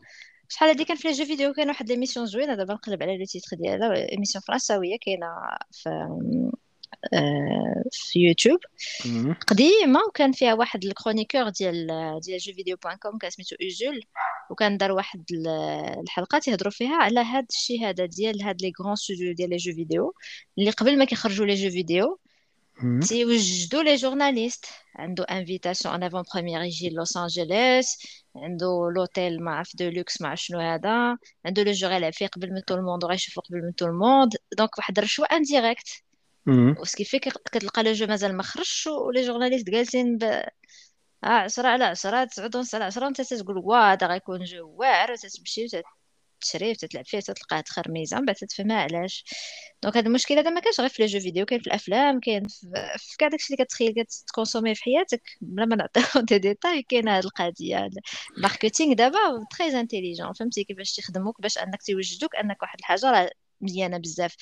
شحال 0.49 0.69
هادي 0.69 0.85
كان 0.85 0.97
في 0.97 1.09
les 1.09 1.15
jeux 1.15 1.25
vidéo 1.25 1.53
كاين 1.53 1.69
واحد 1.69 1.89
l'émission 1.89 2.27
زوينة 2.27 2.55
دابا 2.55 2.75
نقلب 2.75 3.03
على 3.03 3.19
le 3.19 3.25
titre 3.25 3.57
ديالها 3.57 4.11
émission 4.13 4.43
فرنساوية 4.49 4.97
كاينة 5.01 5.27
في 5.73 5.91
في 7.93 8.19
يوتيوب 8.19 8.59
مم. 9.07 9.35
قديمة 9.47 10.01
وكان 10.09 10.33
فيها 10.33 10.55
واحد 10.55 10.85
ال 10.85 10.90
chroniqueur 10.90 11.49
ديال 11.49 11.87
ديال 12.23 12.39
jeuxvideo 12.39 12.77
point 12.85 12.97
com 12.97 13.19
كان 13.19 13.31
سميتو 13.31 13.57
اوزول 13.63 14.01
وكان 14.51 14.77
دار 14.79 14.93
واحد 14.93 15.25
ال- 15.33 15.49
الحلقة 16.03 16.39
تيهضروا 16.39 16.73
فيها 16.73 16.97
على 16.97 17.21
هاد 17.21 17.47
الشيء 17.51 17.89
هذا 17.89 18.07
ديال 18.07 18.43
هاد 18.43 18.63
les 18.63 18.73
grands 18.81 18.97
studios 18.97 19.35
ديال 19.35 19.51
les 19.51 19.57
jeux 19.57 19.75
vidéo 19.75 20.15
اللي 20.59 20.71
قبل 20.71 20.99
ما 20.99 21.05
كيخرجوا 21.05 21.47
les 21.47 21.55
jeux 21.55 21.71
vidéo. 21.71 22.19
تيوجدوا 23.09 23.83
les 23.83 23.95
journalistes 23.97 24.65
عنده 24.97 25.25
invitation 25.25 25.95
en 25.95 26.03
avant-première 26.03 26.63
يجي 26.63 26.91
لوس 26.91 27.17
انجلوس 27.17 27.97
عنده 28.37 28.91
l'hôtel 28.97 29.43
ما 29.45 29.55
عرف 29.55 29.77
de 29.77 29.89
luxe 29.89 30.23
عرف 30.23 30.41
شنو 30.41 30.61
هذا 30.61 31.17
عنده 31.47 31.63
le 31.63 31.73
jeu 31.73 31.93
يلعب 31.93 32.13
فيه 32.13 32.27
قبل 32.27 32.53
من 32.53 32.65
tout 32.65 32.75
le 32.75 32.83
monde 32.83 33.05
وغيشوفو 33.05 33.41
قبل 33.41 33.63
من 33.63 33.75
tout 33.75 33.87
le 33.87 34.00
monde 34.00 34.33
donc 34.59 34.79
واحد 34.79 34.99
الرشوة 34.99 35.27
indirecte. 35.33 35.89
وسكيفي 36.81 37.19
كتلقى 37.19 37.83
le 37.83 37.93
jeu 37.93 38.07
مازال 38.07 38.37
ما 38.37 38.43
خرجش 38.43 38.87
و 38.87 38.96
les 38.96 39.23
journalistes 39.23 39.71
جالسين 39.71 40.19
ب 40.19 40.43
آه، 41.25 41.29
عشرة 41.29 41.69
على 41.69 41.85
عشرة 41.85 42.25
تسعود 42.25 42.57
ونص 42.57 42.75
على 42.75 42.85
عشرة 42.85 43.05
وانت 43.05 43.21
تتقول 43.21 43.59
واه 43.59 43.93
هذا 43.93 44.07
غيكون 44.07 44.45
jeu 44.45 44.75
واعر 44.79 45.13
وتتمشي 45.13 45.67
وتشري 46.41 46.71
وتتلعب 46.71 47.07
فيه 47.07 47.19
وتلقاه 47.19 47.61
تخرميزه 47.61 48.19
من 48.21 48.25
بعد 48.27 48.37
تتفهمها 48.37 48.77
علاش. 48.77 49.25
donc 49.83 49.97
هذا 49.97 50.07
المشكل 50.07 50.39
هذا 50.39 50.51
ما 50.51 50.61
كانش 50.61 50.81
غير 50.81 50.89
في 50.89 51.03
les 51.03 51.09
jeux 51.09 51.21
vidéo 51.21 51.47
كاين 51.47 51.61
في 51.61 51.67
الأفلام 51.67 52.21
كاين 52.21 52.43
في, 52.49 53.17
كاع 53.19 53.29
داكشي 53.29 53.55
اللي 53.55 53.65
كتخيل 53.65 53.95
كتكونسومي 54.05 54.75
في 54.75 54.83
حياتك. 54.85 55.23
بلا 55.41 55.65
ما 55.67 55.77
نعطيو 55.77 56.03
دي 56.29 56.39
ديتاي 56.39 56.83
كاين 56.83 57.09
هاد 57.09 57.25
القضية 57.25 57.89
ال 58.39 58.44
marketing 58.44 58.95
دابا 58.95 59.19
très 59.59 59.81
intelligent 59.81 60.33
فهمتي 60.33 60.65
كيفاش 60.65 60.93
تيخدموك 60.97 61.41
باش 61.41 61.59
أنك 61.59 61.83
تيوجدوك 61.83 62.37
أنك 62.37 62.63
واحد 62.63 62.79
الحاجة 62.79 63.11
راه 63.11 63.31
مزيانة 63.61 63.99
بزاف. 63.99 64.37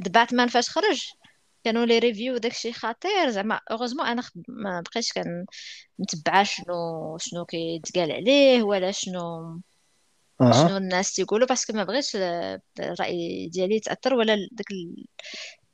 باتمان 0.00 0.48
فاش 0.48 0.70
خرج 0.70 1.02
كانوا 1.64 1.86
les 1.86 1.98
reviews 1.98 2.36
داكشي 2.36 2.72
خطير. 2.72 3.30
زعما 3.30 3.60
heureusement 3.70 4.06
أنا 4.06 4.22
خد... 4.22 4.32
ما 4.48 4.80
بقيتش 4.80 5.12
كان 5.12 5.46
متبعة 5.98 6.44
شنو 6.44 7.18
شنو 7.18 7.44
كيتقال 7.44 8.12
عليه 8.12 8.62
ولا 8.62 8.90
شنو 8.92 9.60
شنو 10.68 10.76
الناس 10.76 11.12
تيقولوا 11.14 11.46
parce 11.46 11.62
que 11.62 11.72
ما 11.72 11.84
بغيتش 11.84 12.16
ال- 12.16 12.60
الرأي 12.80 13.48
ديالي 13.48 13.76
يتأثر 13.76 14.14
ولا 14.14 14.36
داك 14.52 14.66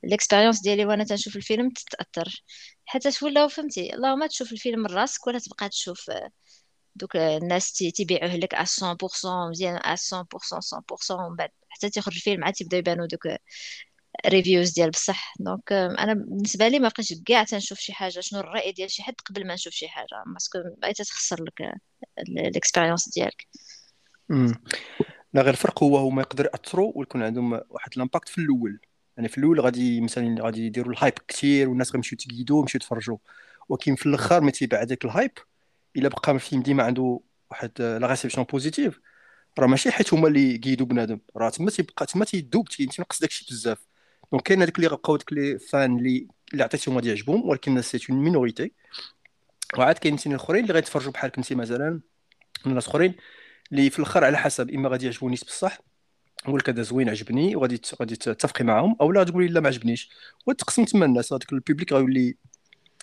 ال 0.03 0.08
expérience 0.08 0.61
ديالي 0.61 0.85
وأنا 0.85 1.03
تنشوف 1.03 1.35
الفيلم 1.35 1.69
تتأثر. 1.69 2.43
حتى 2.85 3.11
تولوا 3.11 3.47
فهمتي 3.47 3.93
اللهم 3.95 4.25
تشوف 4.27 4.51
الفيلم 4.51 4.79
من 4.79 4.85
راسك 4.85 5.27
ولا 5.27 5.39
تبقى 5.39 5.69
تشوف 5.69 6.09
آه، 6.09 6.29
دوك 6.95 7.15
الناس 7.15 7.73
تي- 7.73 7.91
تيبيعوه 7.91 8.35
لك 8.35 8.53
على 8.55 8.65
100% 8.65 9.49
مزيان 9.49 9.75
على 9.83 9.97
100% 9.97 10.23
100% 10.23 11.11
ومن 11.11 11.35
بعد 11.35 11.49
حتى 11.69 11.89
تيخرج 11.89 12.15
الفيلم 12.15 12.43
عاد 12.43 12.53
تيبداو 12.53 12.79
يبانوا 12.79 13.05
دوك 13.07 13.27
reviews 14.27 14.71
ديال 14.71 14.89
بصح. 14.89 15.33
donc 15.39 15.71
أنا 15.71 16.13
بالنسبة 16.13 16.67
لي 16.67 16.79
ما 16.79 16.87
بقيتش 16.87 17.13
كاع 17.25 17.43
تنشوف 17.43 17.79
شي 17.79 17.93
حاجة 17.93 18.19
شنو 18.19 18.39
الرأي 18.39 18.71
ديال 18.71 18.91
شي 18.91 19.03
حد 19.03 19.13
قبل 19.25 19.47
ما 19.47 19.53
نشوف 19.53 19.73
شي 19.73 19.87
حاجة 19.87 20.23
parce 20.33 20.49
que 20.49 20.59
بغيت 20.81 21.01
تخسر 21.01 21.43
لك 21.43 21.73
ال 22.19 22.27
expérience 22.27 23.09
ديالك. 23.09 23.47
لا 25.33 25.41
غير 25.41 25.49
الفرق 25.49 25.83
هو 25.83 25.97
هما 25.97 26.21
يقدر 26.21 26.45
يأثروا 26.45 26.91
ويكون 26.95 27.23
عندهم 27.23 27.53
واحد 27.69 27.89
ال 27.95 28.00
impact 28.00 28.29
في 28.29 28.37
الأول. 28.37 28.79
يعني 29.17 29.29
في 29.29 29.37
الأول 29.37 29.59
غادي 29.61 30.01
مثلا 30.01 30.43
غادي 30.43 30.65
يديروا 30.65 30.93
ال 30.93 30.97
hype 30.97 31.13
كثير 31.27 31.69
والناس 31.69 31.91
غيمشيو 31.91 32.17
تقيدوا 32.17 32.57
ويمشيو 32.57 32.79
يتفرجوا. 32.79 33.17
ولكن 33.69 33.95
في 33.95 34.05
الأخر 34.05 34.41
ملي 34.41 34.51
تيباع 34.51 34.81
هذاك 34.81 35.05
ال 35.05 35.10
hype 35.10 35.31
إلا 35.95 36.09
بقى 36.09 36.31
الفيلم 36.31 36.61
ديما 36.61 36.83
عنده 36.83 37.19
واحد 37.51 37.71
la 37.79 38.07
réception 38.07 38.45
positive 38.45 38.99
راه 39.59 39.67
ماشي 39.67 39.91
حيت 39.91 40.13
هما 40.13 40.27
اللي 40.27 40.57
قيدوا 40.57 40.87
بنادم. 40.87 41.19
راه 41.35 41.49
تما 41.49 41.71
تيبقى 41.71 42.05
تما 42.05 42.25
تيدوب 42.25 42.69
تينقص 42.69 43.21
داكشي 43.21 43.45
بزاف. 43.49 43.88
donc 44.31 44.43
كاين 44.43 44.61
هذوك 44.61 44.77
اللي 44.77 44.87
غبقاو 44.87 45.15
داك 45.15 45.33
les 45.33 45.59
fans 45.59 45.97
اللي 45.97 46.27
اللي 46.53 46.63
عطيتهم 46.63 46.95
غادي 46.95 47.09
يعجبهم 47.09 47.49
ولكن 47.49 47.81
c'est 47.81 47.99
une 48.09 48.23
minorité 48.23 48.71
وعاد 49.77 49.97
كاين 49.97 50.17
ثاني 50.17 50.35
الأخرين 50.35 50.63
اللي 50.63 50.73
غيتفرجوا 50.73 51.11
بحالك 51.11 51.37
انت 51.37 51.53
مثلا 51.53 52.01
الناس 52.65 52.87
اخرين 52.87 53.15
اللي 53.71 53.89
في 53.89 53.99
الأخر 53.99 54.23
على 54.23 54.37
حسب 54.37 54.69
إما 54.69 54.89
غادي 54.89 55.05
يعجبوني 55.05 55.35
بصح 55.35 55.77
نقول 56.47 56.59
لك 56.59 56.69
هذا 56.69 56.81
زوين 56.81 57.09
عجبني 57.09 57.55
وغادي 57.55 57.81
غادي 57.99 58.15
تتفقي 58.15 58.63
معاهم 58.63 58.95
أو 59.01 59.11
لا 59.11 59.23
تقولي 59.23 59.47
لا 59.47 59.59
ما 59.59 59.67
عجبنيش. 59.67 60.09
وتقسم 60.47 60.85
تما 60.85 61.05
الناس 61.05 61.33
هذاك 61.33 61.53
البيبليك 61.53 61.93
غيولي 61.93 62.35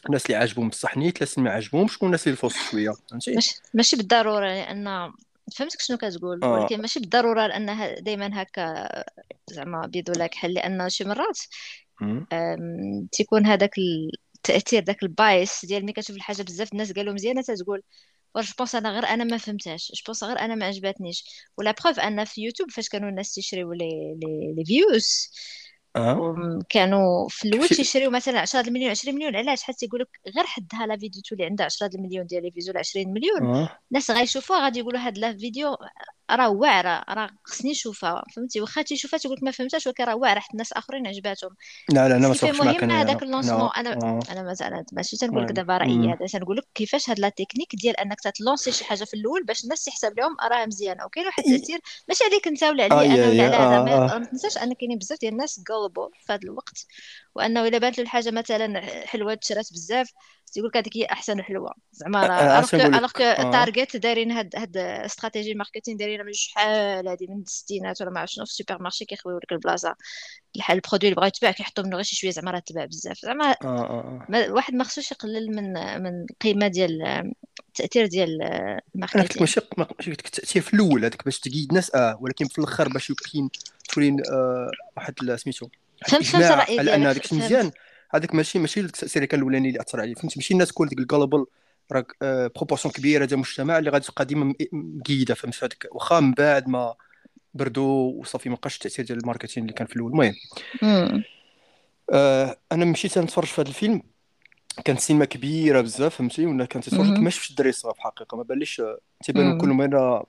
الناس 0.06 0.26
اللي 0.26 0.36
عاجبهم 0.36 0.68
بصح 0.68 0.96
نيت 0.96 1.16
الناس 1.16 1.38
اللي 1.38 1.48
ما 1.48 1.54
عاجبهمش 1.54 2.02
والناس 2.02 2.26
اللي 2.26 2.32
الفوس 2.32 2.70
شوية 2.70 2.92
فهمتي؟ 3.10 3.38
ماشي 3.74 3.96
بالضرورة 3.96 4.46
لأن 4.46 5.12
فهمتك 5.54 5.80
شنو 5.80 5.96
كتقول؟ 5.96 6.44
آه. 6.44 6.52
ولكن 6.52 6.80
ماشي 6.80 7.00
بالضرورة 7.00 7.46
لأنها 7.46 8.00
دائما 8.00 8.42
هكا 8.42 8.88
زعما 9.50 9.86
بيدو 9.86 10.12
لك 10.12 10.34
حل 10.34 10.54
لأن 10.54 10.88
شي 10.88 11.04
مرات 11.04 11.38
تيكون 13.12 13.46
هذاك 13.46 13.70
التأثير 14.36 14.82
داك 14.82 15.02
ال 15.02 15.15
bias 15.15 15.64
ديال 15.64 15.82
ملي 15.82 15.92
كتشوف 15.92 16.16
الحاجة 16.16 16.42
بزاف 16.42 16.72
الناس 16.72 16.92
قالوا 16.92 17.14
مزيانة 17.14 17.42
تتقول 17.42 17.82
je 18.36 18.52
pense 18.58 18.74
أنا 18.74 18.90
غير 18.92 19.04
أنا 19.06 19.24
ما 19.24 19.36
فهمتهاش 19.38 19.92
je 19.94 20.02
pense 20.06 20.24
غير 20.24 20.38
أنا 20.38 20.54
ما 20.54 20.66
عجبتنيش. 20.66 21.24
و 21.58 21.63
la 21.63 21.74
preuve 21.84 22.00
أن 22.00 22.24
في 22.24 22.42
يوتيوب 22.42 22.70
فاش 22.70 22.88
كانوا 22.88 23.08
الناس 23.08 23.34
تيشريو 23.34 23.72
les 23.72 24.16
les 24.22 24.54
les 24.56 24.64
views 24.64 25.30
أه؟ 25.96 26.58
كانوا 26.68 27.28
في 27.28 27.48
الأول 27.48 27.68
تيشريو 27.68 28.10
مثلا 28.10 28.40
10 28.40 28.60
المليون 28.60 28.90
20 28.90 29.16
مليون 29.16 29.36
علاش؟ 29.36 29.62
حيت 29.62 29.76
تيقول 29.76 30.00
لك 30.00 30.08
غير 30.36 30.44
حدها 30.46 30.86
la 30.86 30.98
vidéo 30.98 31.22
تولي 31.22 31.44
عندها 31.44 31.66
10 31.66 31.90
المليون 31.94 32.26
ديال 32.26 32.42
les 32.42 32.50
views 32.50 32.70
ولا 32.70 32.78
20 32.78 33.12
مليون 33.12 33.68
الناس 33.90 34.10
غيشوفوها 34.10 34.64
غادي 34.64 34.78
يقولوا 34.78 35.00
هاد 35.00 35.18
la 35.18 35.36
vidéo 35.36 35.76
راه 36.30 36.48
واعرة 36.48 37.04
راه 37.08 37.30
خصني 37.44 37.70
نشوفها. 37.70 38.24
فهمتي؟ 38.36 38.60
واخا 38.60 38.82
تيشوفها 38.82 39.18
تيقول 39.18 39.36
لك 39.36 39.42
ما 39.42 39.50
فهمتهاش 39.50 39.86
ولكن 39.86 40.04
راه 40.04 40.16
واعرة 40.16 40.40
حتى 40.40 40.52
الناس 40.52 40.72
آخرين 40.72 41.06
عجباتهم. 41.06 41.56
لا 41.88 42.08
لا 42.08 42.16
أنا 42.16 42.28
ما 42.28 42.34
معك 42.42 42.54
مهم 42.54 42.90
أنا 42.90 43.00
هذاك 43.00 43.16
أنا 43.16 43.22
اللونسمون 43.22 43.70
أنا 43.76 43.92
أنا 43.92 44.04
آه. 44.04 44.20
أنا 44.32 44.42
مازال 44.42 44.84
ماشي 44.92 45.16
تنقول 45.16 45.44
لك 45.44 45.52
دابا 45.52 45.76
رأيي. 45.76 46.12
هذا 46.12 46.26
تنقول 46.26 46.56
لك 46.56 46.64
كيفاش 46.74 47.10
هاد 47.10 47.18
لا 47.18 47.28
تكنيك 47.28 47.76
ديال 47.76 47.96
أنك 48.00 48.20
تتلونسي 48.20 48.72
شي 48.72 48.84
حاجة 48.84 49.04
في 49.04 49.14
الأول 49.14 49.44
باش 49.44 49.64
الناس 49.64 49.84
تحسب 49.84 50.18
لهم 50.18 50.36
راها 50.42 50.66
مزيانه 50.66 51.04
وكاين 51.04 51.26
واحد 51.26 51.44
التاثير 51.46 51.80
ماشي 52.08 52.24
عليك 52.24 52.46
أنت 52.48 52.62
ولا 52.62 52.84
عليا 52.84 53.14
أنا 53.14 53.24
يا 53.24 53.28
ولا 53.28 53.56
على 53.56 53.90
هذا. 53.90 54.14
آه 54.14 54.18
ما 54.18 54.24
تنساش 54.24 54.58
أن 54.58 54.72
كاينين 54.72 54.98
بزاف 54.98 55.18
ديال 55.20 55.32
الناس 55.32 55.60
غولبل 55.70 56.10
في 56.26 56.32
هذا 56.32 56.40
الوقت. 56.44 56.86
وأنه 57.34 57.66
إلا 57.68 57.78
بانت 57.78 57.98
له 57.98 58.04
الحاجة 58.04 58.30
مثلا 58.30 58.80
حلوة 59.06 59.34
تشرات 59.34 59.72
بزاف 59.72 60.12
تيقول 60.52 60.68
لك 60.68 60.76
هذيك 60.76 60.96
هي 60.96 61.04
أحسن 61.04 61.42
حلوة. 61.42 61.74
زعما 61.92 62.26
ألوغ 62.26 62.50
عرفت 62.50 62.70
كو 62.70 62.76
نقول 62.76 62.94
ألوغ 62.94 63.04
لك 63.04 63.16
كو 63.16 63.22
آه. 63.22 63.50
تارجت 63.50 63.96
دايرين 63.96 64.32
هاد 64.32 64.56
هاد 64.56 64.76
استراتيجي 64.76 65.54
ماركتينغ 65.54 65.98
دايرينها 65.98 66.24
من 66.24 66.32
شحال 66.32 67.08
هادي 67.08 67.26
من 67.26 67.42
الستينات 67.42 68.00
ولا 68.00 68.10
ما 68.10 68.20
عرفت 68.20 68.32
شنو 68.32 68.44
في 68.44 68.50
السوبر 68.50 68.82
مارشي 68.82 69.04
كيخويو 69.04 69.36
لك 69.38 69.52
البلاصة. 69.52 69.94
الحال 70.56 70.76
البرودوي 70.76 71.08
اللي 71.08 71.16
بغا 71.16 71.26
يتباع 71.26 71.50
كيحطوا 71.50 71.84
منه 71.84 71.96
غير 71.96 72.04
شي 72.04 72.16
شوية 72.16 72.30
زعما 72.30 72.50
راه 72.50 72.58
تباع 72.58 72.84
بزاف. 72.84 73.18
زعما 73.18 73.56
آه 73.64 74.26
ما 74.28 74.50
واحد 74.50 74.74
ما 74.74 74.84
خصوش 74.84 75.12
يقلل 75.12 75.56
من 75.56 75.72
من 76.02 76.26
القيمه 76.30 76.68
ديال 76.68 77.02
التأثير 77.68 78.06
ديال 78.06 78.42
الماركتينغ. 78.94 79.40
ماشي 79.40 79.60
ماشي 79.78 79.90
قلت 80.00 80.08
لك 80.08 80.26
التاثير 80.26 80.62
في 80.62 80.74
الأول 80.74 81.04
هذاك 81.04 81.24
باش 81.24 81.40
تقيد 81.40 81.72
ناس 81.72 81.94
آه 81.94 82.18
ولكن 82.20 82.48
في 82.48 82.58
الأخر 82.58 82.88
باش 82.88 83.10
يمكن 83.10 83.50
تولي 83.88 84.16
آه 84.32 84.70
واحد 84.96 85.34
سميتو 85.34 85.68
فهمت 86.06 86.24
فهمت 86.24 86.44
الراي 86.44 86.78
على 86.78 86.94
أن 86.94 87.06
هذاك 87.06 87.32
مزيان. 87.32 87.72
هذاك 88.16 88.34
ماشي 88.34 88.58
ماشي 88.58 88.82
كان 89.26 89.38
الأولاني 89.40 89.68
اللي 89.68 89.80
أثر 89.80 90.00
عليه 90.00 90.14
فهمتي 90.14 90.34
ماشي 90.38 90.54
الناس 90.54 90.72
كل 90.72 90.88
ديك 90.88 90.98
الكالبل 90.98 91.46
راك 91.92 92.12
آه 92.22 92.50
بروبورسيون 92.56 92.94
كبيرة 92.94 93.24
ديال 93.24 93.34
المجتمع 93.34 93.78
اللي 93.78 93.90
غادي 93.90 94.06
تبقى 94.06 94.24
ديما 94.24 94.54
مقيدة 94.72 95.34
فهمت 95.34 95.64
هذيك 95.64 95.88
واخا 95.92 96.20
من 96.20 96.32
بعد 96.32 96.68
ما 96.68 96.94
بردوا 97.54 98.12
وصافي 98.20 98.48
ما 98.48 98.54
بقاش 98.56 98.76
التأثير 98.76 99.04
ديال 99.04 99.18
ال 99.18 99.23
marketing 99.23 99.64
اللي 99.64 99.72
كان 99.78 99.86
في 99.86 99.96
الأول 99.96 100.12
المهم. 100.12 100.34
آه 102.12 102.56
أنا 102.72 102.84
مشيت 102.84 103.18
نتفرج 103.18 103.44
في 103.46 103.60
هذا 103.60 103.68
الفيلم 103.68 104.02
كانت 104.84 105.00
سينما 105.00 105.24
كبيرة 105.24 105.80
بزاف 105.80 106.14
فهمتي 106.14 106.46
ولا 106.46 106.64
كانت 106.64 106.84
تتفرج 106.84 107.06
مهم. 107.06 107.24
ما 107.24 107.30
شفتش 107.30 107.50
الدراري 107.50 107.70
الصغار 107.70 107.94
في 107.94 108.00
الحقيقة 108.00 108.36
ما 108.36 108.42
باليش 108.42 108.80
آه، 108.80 108.98
تيبانوا 109.24 109.52
مم. 109.52 109.60
كلهم 109.60 109.80
هنا 109.80 110.24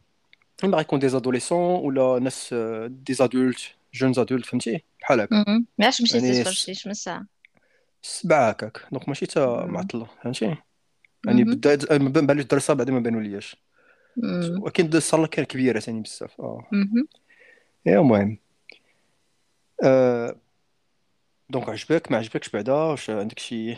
اما 0.63 0.77
غيكون 0.77 1.00
des 1.00 1.10
adolescents 1.10 1.76
ولا 1.86 2.20
ناس 2.20 2.50
آه، 2.53 2.88
des 2.88 3.14
adultes 3.14 3.60
jeunes 3.94 4.14
adultes 4.14 4.46
فهمتي 4.46 4.84
بحال 5.01 5.22
هكا 5.22 5.36
مم. 5.48 5.65
ما 5.77 5.86
عرفتش 5.86 6.01
مشيت 6.01 6.24
يعني 6.24 6.44
تتفرج 6.44 6.53
س- 6.56 6.72
شي 6.72 6.84
من 6.86 6.91
الساعة 6.91 7.25
سبعة 8.08 8.50
هكاك. 8.50 8.82
donc 8.92 9.08
ماشي 9.10 9.26
تا 9.26 9.66
مم. 9.66 9.74
معطلة 9.74 10.08
فهمتي؟ 10.24 10.56
يعني 11.26 11.44
مهم. 11.44 11.56
بدا 11.56 11.98
ما 11.98 12.10
باليش 12.10 12.44
الدراري 12.44 12.58
الصغار 12.58 12.78
بعدا 12.78 12.92
ما 12.92 13.00
بانوا 13.00 13.22
لياش 13.22 13.56
مم. 14.18 14.60
ولكن 14.64 14.90
الصاله 14.94 15.28
كانت 15.28 15.52
كبيرة 15.52 15.80
ثاني 15.80 16.02
بزاف 16.02 16.42
آه. 16.42 16.68
مهم. 16.72 17.08
ايوا 17.88 18.02
المهم. 18.04 18.38
آه 19.84 20.36
donc 21.50 21.70
عجبك؟ 21.70 22.12
ما 22.12 22.18
عجبكش 22.18 22.50
بعدا؟ 22.50 22.74
واش 22.74 23.10
عندك 23.10 23.40
شي؟ 23.40 23.78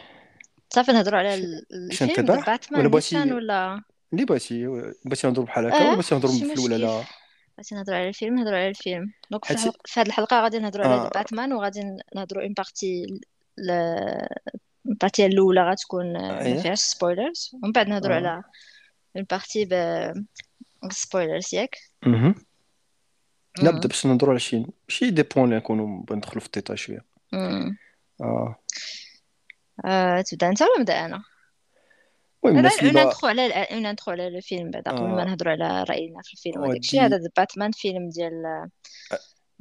صافي 0.70 0.92
نهضروا 0.92 1.20
على 1.20 1.38
شي 1.38 1.44
ال- 1.44 1.94
شي 1.94 2.06
الفيلم 2.06 2.30
ولا 2.30 2.46
باتمان 2.46 2.86
نيشان 2.86 2.90
بغيتي 2.92 3.34
ولا؟ 3.34 3.82
اللي 4.14 4.26
بغيتي. 4.26 4.68
بغيتي 5.06 5.28
نهضروا 5.28 5.46
بحال 5.46 5.66
هكا 5.66 5.76
ولا 5.76 5.92
آه 5.92 5.94
بغيتي 5.96 6.16
نهضروا 6.16 6.34
شي 6.34 6.46
في 6.46 6.54
الأولى؟ 6.54 6.76
مشكل. 6.76 6.88
لا 6.88 7.04
بغيتي 7.58 7.76
نهضروا 7.76 7.98
على 7.98 8.08
الفيلم 8.10 8.36
نهضروا 8.36 8.58
على 8.58 8.68
الفيلم. 8.70 9.12
donc 9.32 9.46
في 9.46 9.58
حيت 9.58 9.58
الحلقة 9.66 9.82
في 9.86 10.00
هذه 10.00 10.08
الحلقة 10.08 10.42
غادي 10.44 10.60
نهضروا 10.60 10.86
على 10.86 11.10
باتمان 11.16 11.54
وغادي 11.54 11.82
نهضروا 12.16 12.44
une 12.44 12.54
partie 12.54 13.20
ال 14.86 14.91
partie 14.91 15.26
الاولى 15.26 15.62
غتكون 15.62 16.14
ما 16.14 16.62
فيهاش 16.62 16.80
spoilers 16.80 17.52
ومن 17.54 17.72
بعد 17.72 17.88
نهضروا 17.88 18.16
آه 18.16 18.20
على 18.20 18.44
une 19.16 19.26
partie 19.30 19.66
بال 20.84 20.98
spoilers 20.98 21.54
ياك. 21.54 21.78
نبدأ. 23.64 23.88
باش 23.88 24.06
نهضروا 24.06 24.32
على 24.32 24.40
شي 24.40 24.66
شي 24.88 25.12
des 25.12 25.24
points 25.24 25.46
اللي 25.46 25.58
نكونوا 25.58 26.04
ندخلوا 26.12 26.40
في 26.40 26.46
الديتاي 26.46 26.78
شوية. 26.78 27.06
آه. 28.22 28.56
آه، 29.86 30.22
تبدأ 30.22 30.50
أنت 30.50 30.62
ولا 30.62 30.80
نبدا 30.80 31.06
أنا؟ 31.06 31.24
المهم 32.46 32.58
الناس 32.58 32.80
اللي 32.84 33.02
انترو 33.02 33.30
على 33.30 33.48
اون 33.48 33.86
انترو 33.86 34.14
على 34.14 34.28
الفيلم 34.28 34.72
بعد 34.72 34.84
قبل 34.84 35.02
ما 35.02 35.22
آه. 35.22 35.26
نهضروا 35.26 35.52
على 35.52 35.84
رأينا 35.84 36.22
في 36.24 36.34
الفيلم. 36.34 36.62
وداك 36.62 36.80
الشيء 36.80 37.02
هذا 37.02 37.20
باتمان 37.38 37.72
فيلم 37.72 38.10
ديال 38.10 38.70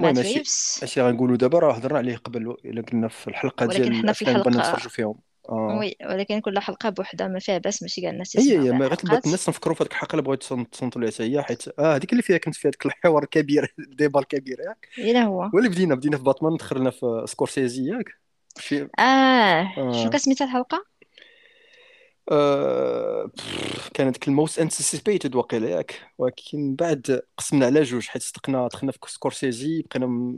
المهم 0.01 0.19
هادشي 0.19 0.39
ريفز 0.39 0.79
هادشي 0.83 1.01
غنقولوا 1.03 1.37
دابا 1.37 1.59
راه 1.59 1.73
هضرنا 1.75 1.99
عليه 1.99 2.17
قبل 2.17 2.57
إلا 2.65 2.83
قلنا 2.83 3.09
في 3.09 3.29
الحلقة 3.29 3.67
ديال 3.67 3.93
ولكن 3.93 3.95
حنا 3.95 4.13
في 4.13 4.23
الافلام 4.23 4.37
اللي 4.37 4.45
بغينا 4.45 4.59
الحلقة 4.59 4.61
نتفرجوا 4.61 4.91
فيهم. 4.91 5.21
آه. 5.49 5.79
oui 5.81 5.97
ولكن 6.07 6.41
كل 6.41 6.59
حلقة 6.59 6.89
بوحدها 6.89 7.29
ما 7.29 7.39
فيها 7.39 7.59
بس 7.59 7.83
ماشي 7.83 8.01
كاع 8.01 8.11
الناس 8.11 8.37
هي 8.37 8.43
يسمعوا 8.43 8.65
هي 8.65 8.69
كاع 8.69 8.79
ما 8.79 8.79
غير 8.79 8.89
بغيت 8.89 9.05
الحلقات 9.05 9.27
الناس 9.27 9.49
نفكروا 9.49 9.75
في 9.75 9.83
هذيك 9.83 9.93
الحلقة 9.93 10.13
اللي 10.13 10.23
بغيت 10.23 10.43
تصنتوا 10.43 11.01
لها 11.03 11.11
هي 11.21 11.43
حيت 11.43 11.69
آه 11.79 11.97
هذيك 11.97 12.13
اللي 12.13 12.23
فيها 12.23 12.39
كنت 12.39 12.55
فيها 12.55 12.71
ذاك 12.71 12.87
الحوار 12.87 13.23
الكبير 13.23 13.75
ال 13.79 13.86
débat 13.86 14.21
الكبير 14.21 14.61
ياك. 14.61 14.89
إلى 14.99 15.25
هو. 15.25 15.51
واللي 15.55 15.69
بدينا 15.69 15.95
بدينا 15.95 16.17
في 16.17 16.23
باتمان 16.23 16.57
دخلنا 16.57 16.91
في 16.91 17.25
سكورسيزي 17.27 17.91
ياك. 17.91 18.15
شي 18.59 18.89
آه 18.99 19.73
شنو 19.93 20.07
آه. 20.07 20.11
كسميتها 20.11 20.45
الحلقة؟ 20.45 20.77
آه، 20.77 20.85
بف، 22.31 23.89
كانت 23.95 24.15
ديك 24.15 24.29
ال 24.29 24.35
most 24.35 24.59
anticipated 24.59 25.35
واقيلا 25.35 25.69
ياك. 25.69 26.01
ولكن 26.19 26.75
بعد 26.75 27.23
قسمنا 27.39 27.67
على 27.67 27.83
جوج 27.83 28.07
حيت 28.07 28.23
صدقنا 28.23 28.69
دخلنا 28.69 28.93
في 28.93 28.99
سكورسيزي 29.07 29.83
بقينا 29.83 30.35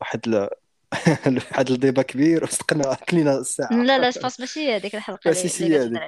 واحد 0.00 0.28
ل... 0.28 0.48
واحد 1.50 1.70
ال 1.70 1.75
débat 1.75 2.02
كبير 2.02 2.44
وصدقنا 2.44 2.94
كلينا 2.94 3.38
الساعة. 3.38 3.72
لا 3.72 3.98
لا 3.98 4.10
c'est 4.10 4.29
pas 4.29 4.40
ماشي 4.40 4.76
هذيك 4.76 4.94
الحلقة 4.94 5.30
بس 5.30 5.38
اللي 5.38 5.48
c'est 5.48 5.78
هذيك 5.78 6.02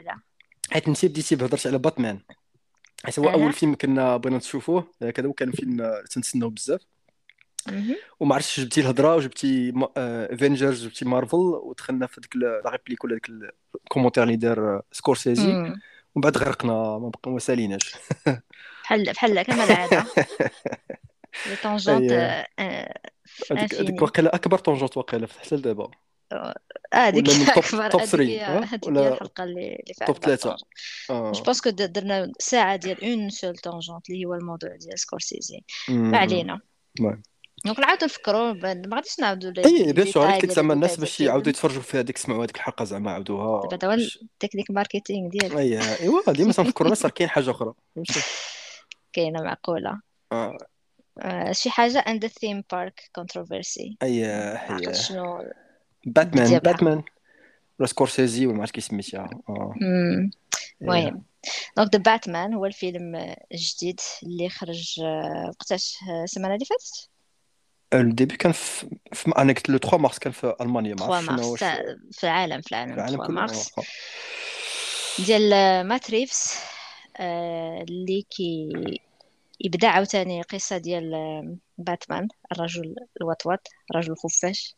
حيت 0.71 0.89
انت 0.89 1.05
بديتي 1.05 1.37
بهضرت 1.37 1.67
على 1.67 1.79
باتمان 1.79 2.21
حيت 3.05 3.19
هو 3.19 3.31
أول 3.31 3.53
فيلم 3.53 3.75
كنا 3.75 4.17
بغينا 4.17 4.37
نشوفوه 4.37 4.85
كذا 5.15 5.27
وكان 5.27 5.51
فيلم 5.51 5.81
آه، 5.81 6.05
تنتسناو 6.11 6.51
بزاف. 6.51 6.81
وما 8.21 8.35
عرفتش 8.35 8.61
جبتي 8.61 8.81
الهضرة 8.81 9.17
وجبتي 9.17 9.73
افنجرز 9.97 10.85
جبتي 10.85 11.05
مارفل 11.05 11.37
ودخلنا 11.37 12.07
في 12.07 12.21
ديك 12.21 12.37
la 12.37 12.63
réplique 12.67 13.05
ولا 13.05 13.15
ديك 13.15 13.29
ال 13.75 13.79
commentaire 13.79 14.23
اللي 14.23 14.37
دار 14.37 14.59
آه، 14.59 14.83
سكورسيزي. 14.93 15.49
ومن 15.53 15.75
بعد 16.17 16.39
غرقنا 16.39 16.73
ما 16.73 17.09
بقى 17.09 17.31
ما 17.31 17.39
ساليناش. 17.39 17.95
بحال 18.85 19.13
بحال 19.13 19.43
كما 19.43 19.65
العادة. 19.65 20.07
les 21.47 21.57
tangentes 21.63 22.13
et 22.13 22.47
هذيك 23.53 23.75
infinie 23.75 24.01
واقيلا 24.01 24.35
أكبر 24.35 24.59
tangente 24.59 24.97
واقيلا 24.97 25.27
في 25.27 25.41
حتى 25.41 25.57
لدابا. 25.57 25.91
آه 26.33 26.55
هذيك 26.95 27.29
أكبر 27.31 27.91
top 27.91 28.01
هذيك 28.01 28.11
3 28.11 28.23
هي 28.23 28.41
ها؟ 28.41 28.65
هذيك 28.65 28.89
الحلقة 28.89 29.45
اللي 29.45 29.83
فيها 29.87 30.07
top 30.07 30.17
اكبر 30.17 30.37
3 30.37 30.57
tangentes 31.09 31.37
je 31.37 31.43
pense 31.43 31.61
que 31.61 31.71
درنا 31.71 32.33
ساعة 32.39 32.77
ديال 32.77 33.05
une 33.05 33.31
seule 33.31 33.57
tangente 33.57 34.11
اللي 34.11 34.25
هو 34.25 34.35
الموضوع 34.35 34.71
ديال 34.77 34.99
سكورسيزي 34.99 35.61
ما. 35.89 36.19
علينا. 36.19 36.61
المهم 37.01 37.23
donc 37.67 37.79
نعاودو 37.81 38.07
نفكروا 38.07 38.53
بعد- 38.53 38.87
ما 38.87 38.97
غاديش 38.97 39.21
نعاودو 39.21 39.49
et 39.63 39.93
bien 39.93 40.07
sûr 40.07 40.39
ديال 40.41 40.53
زعما 40.53 40.75
الناس 40.75 40.97
باش 41.01 41.21
يعاودوا 41.21 41.49
الفيلم 41.49 41.51
يتفرجوا 41.51 41.83
في 41.83 41.99
هذيك 42.01 42.17
سمعوا 42.19 42.45
هذيك 42.45 42.57
الحلقة 42.57 42.85
زعما 42.85 43.11
عاودوها. 43.11 43.69
دابا 43.69 43.87
هو 43.89 43.93
ال 43.93 44.00
technique 44.00 44.71
marketing 44.71 45.29
ديالي 45.31 45.59
اي 45.59 46.01
إيوا 46.01 46.33
ديما 46.33 46.53
تنفكروا 46.57 46.87
الناس 46.87 47.05
راه 47.05 47.11
كاين 47.11 47.29
حاجة 47.31 47.51
أخرى. 47.51 47.73
كاينة 49.13 49.43
معقولة. 49.43 50.01
آه. 50.33 50.59
آه، 51.23 51.53
شي 51.53 51.71
حاجة 51.71 52.01
and 52.09 52.21
the 52.21 52.29
theme 52.29 52.63
park 52.75 53.21
controversy. 53.21 53.95
اي 54.03 54.25
عقلتش 54.57 55.09
شنو؟ 55.09 55.43
باتمان 56.07 56.59
باتمان 56.59 57.03
ولا 57.79 57.89
سكورسيزي 57.89 58.47
ولا 58.47 58.55
ما 58.55 58.61
عرفت 58.61 58.75
كي 58.75 58.81
سميتها 58.81 59.31
آه. 59.49 59.75
مم. 59.81 60.31
إيه. 60.83 60.89
المهم 61.09 61.23
donc 61.77 61.95
The 61.97 62.03
Batman 62.03 62.55
هو 62.55 62.67
الفيلم 62.67 63.35
الجديد 63.55 64.01
اللي 64.23 64.49
خرج 64.49 65.01
آه، 65.05 65.47
وقتاش؟ 65.49 65.97
آه، 66.11 66.25
السمانة 66.25 66.55
اللي 66.55 66.65
فاتت؟ 66.65 67.09
ال 68.01 68.07
début 68.07 68.37
كان 68.37 68.53
في, 68.53 68.87
في 69.13 69.33
أنا 69.39 69.53
قلت 69.53 69.69
le 69.69 69.79
3 69.79 69.97
مارس 69.99 70.19
كان 70.19 70.33
في 70.33 70.55
المانيا 70.61 70.95
ما 70.95 71.07
3 71.07 71.13
عرفتش 71.15 71.27
شنو 71.27 71.37
مارس 71.37 71.65
في 72.13 72.25
العالم 72.25 72.61
في 72.61 72.73
العالم 72.73 72.93
العالم 72.93 73.17
3 73.17 73.27
كله 73.27 73.35
مارس 73.35 73.73
ديال 75.19 75.53
آه، 75.53 75.83
مات 75.83 76.11
ريفز 76.11 76.55
آه، 77.17 77.85
اللي 77.89 78.23
كي 78.23 78.73
يبدا 79.61 79.89
عاوتاني 79.89 80.43
قصة 80.43 80.79
ديال 80.79 81.15
آه، 81.15 81.57
باتمان 81.79 82.29
الرجل 82.53 82.95
الوطوط 83.21 83.69
الرجل 83.91 84.13
الخفاش. 84.13 84.75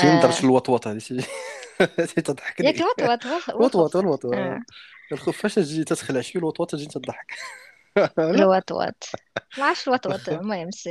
زين 0.00 0.20
درت 0.20 0.40
آه 0.40 0.44
الوطوط 0.44 0.88
هذه 0.88 0.98
شي 0.98 1.16
ياك 2.60 2.80
الوطوط 3.50 3.96
الوطوط 3.96 4.34
آه. 4.34 4.60
الخفاش 5.12 5.54
تجي 5.54 5.84
تتخلع 5.84 6.20
شي 6.20 6.38
الوطوط 6.38 6.70
تجي 6.70 6.86
تضحك؟ 6.86 7.34
لا. 8.18 8.30
الوطوط 8.30 9.04
ما 9.58 9.64
عرفتش 9.64 9.88
الوطوط 9.88 10.28
المهم 10.28 10.70
c'est 10.70 10.90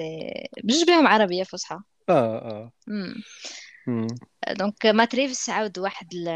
بجوج 0.63 0.83
بهم 0.87 1.07
عربية 1.07 1.43
فصحى. 1.43 1.79
آه 2.09 2.37
آه. 2.37 2.71
مم. 2.87 3.13
مم. 3.87 4.07
donc 4.49 4.85
مات 4.85 5.15
ريفز 5.15 5.49
عاود 5.49 5.79
واحد 5.79 6.07
ال... 6.13 6.27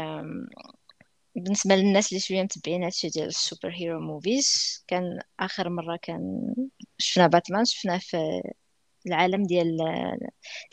بالنسبة 1.36 1.74
للناس 1.74 2.08
اللي 2.12 2.20
شوية 2.20 2.42
متبعين 2.42 2.84
هادشي 2.84 3.08
ديال 3.08 3.26
ال 3.26 3.70
superhero 3.74 4.00
movies. 4.00 4.84
كان 4.88 5.20
آخر 5.40 5.68
مرة 5.68 5.98
كان 6.02 6.54
شفنا 6.98 7.26
باتمان 7.26 7.64
شفناه 7.64 7.98
في 7.98 8.42
العالم 9.06 9.42
ديال 9.42 9.76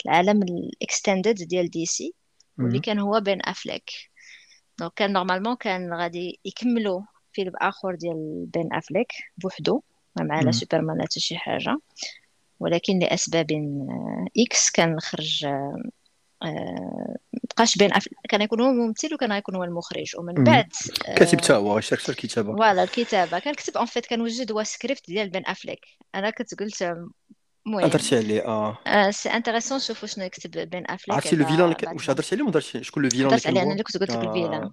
العالم 0.06 0.42
ال 0.42 0.53
extended 0.53 1.42
ديال 1.42 1.70
DC 1.70 2.14
واللي. 2.58 2.80
كان 2.80 2.98
هو 2.98 3.20
بين 3.20 3.38
أفليك. 3.44 3.90
donc 4.78 4.92
كان 4.96 5.12
normalement 5.12 5.56
كان 5.56 5.94
غادي 5.94 6.40
يكملوا 6.44 7.02
فيلم 7.34 7.52
آخر 7.60 7.94
ديال 7.94 8.46
بين 8.54 8.68
أفليك 8.72 9.12
بوحدو 9.38 9.82
ما 10.16 10.24
مع 10.24 10.40
لا. 10.40 10.52
سوبرمان 10.52 10.96
لا 10.96 11.02
حتى 11.04 11.20
شي 11.20 11.36
حاجة. 11.36 11.78
ولكن 12.60 12.98
لأسباب 12.98 13.52
آه، 13.52 14.26
X 14.38 14.70
كان 14.70 15.00
خرج 15.00 15.44
آه، 15.44 15.82
آه، 16.42 17.16
مبقاش 17.44 17.76
بين 17.76 17.92
أفليك 17.94 18.18
كان 18.28 18.42
يكون 18.42 18.60
هو 18.60 18.70
الممثل 18.70 19.14
وكان 19.14 19.32
غيكون 19.32 19.56
هو 19.56 19.64
المخرج. 19.64 20.12
ومن. 20.18 20.44
بعد 20.44 20.68
كاتب 21.16 21.38
آه، 21.38 21.42
تا 21.42 21.56
هو 21.56 21.76
غيشارك 21.76 22.00
في 22.02 22.08
الكتابة 22.08 22.56
voilà 22.56 22.82
الكتابة. 22.82 23.38
كان 23.38 23.54
كتب 23.54 23.76
en 23.76 23.86
fait 23.86 24.06
كان 24.06 24.20
وجد 24.20 24.52
هو 24.52 24.62
سكريبت 24.62 25.06
ديال 25.08 25.30
بين 25.30 25.46
أفليك. 25.46 25.80
أنا 26.14 26.30
كنت 26.30 26.60
قلت 26.60 26.82
آه، 26.82 27.08
المهم 27.66 27.84
هضرتي 27.84 28.16
عليه 28.16 28.46
آه. 28.46 28.78
آه 28.86 29.10
c'est 29.10 29.28
intéressant 29.28 29.78
نشوفوا 29.78 30.08
شنو 30.08 30.24
يكتب 30.24 30.70
بين 30.70 30.84
أفليك. 30.90 31.16
عرفتي 31.16 31.36
le 31.36 31.46
villain. 31.46 31.74
واش 31.94 32.10
هضرتي 32.10 32.34
عليه 32.34 32.44
ما 32.44 32.50
هضرتش 32.50 32.76
شكون 32.80 33.02
le 33.02 33.08
villain 33.08 33.26
اللي 33.26 33.36
هضرت 33.36 33.44
كان 33.44 33.56
عليه 33.58 33.62
أنا 33.62 33.68
هو 33.68 33.72
اللي 33.72 33.82
كنت 33.82 33.96
قلت 33.96 34.10
لك 34.10 34.28
ال 34.28 34.33
villain. 34.33 34.70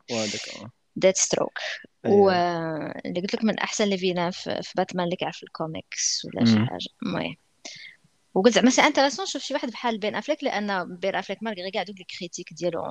Deathstroke 1.00 1.60
واللي 2.06 3.22
قلت 3.22 3.36
لك 3.36 3.44
من 3.44 3.60
أحسن 3.60 3.86
les 3.86 3.98
villains 3.98 4.32
في, 4.32 4.62
في 4.63 4.74
باتمان 4.75 5.06
اللي 5.06 5.15
كيعرف 5.15 5.44
الكوميكس 5.44 6.25
ولا 6.25 6.46
شي. 6.46 6.60
حاجة 6.60 6.88
المهم. 7.03 7.36
وقلت 8.34 8.53
زعما 8.53 8.70
c'est 8.70 8.82
intéressant 8.82 9.24
نشوف 9.24 9.41
شي 9.41 9.53
واحد 9.53 9.72
بحال 9.72 9.98
بين 9.98 10.15
أفليك 10.15 10.44
لأن 10.44 10.96
بين 10.96 11.15
أفليك 11.15 11.44
malgré 11.44 11.72
كاع 11.72 11.84
دوك 11.84 12.00
ال 12.00 12.05
critiques 12.05 12.53
ديالو 12.53 12.84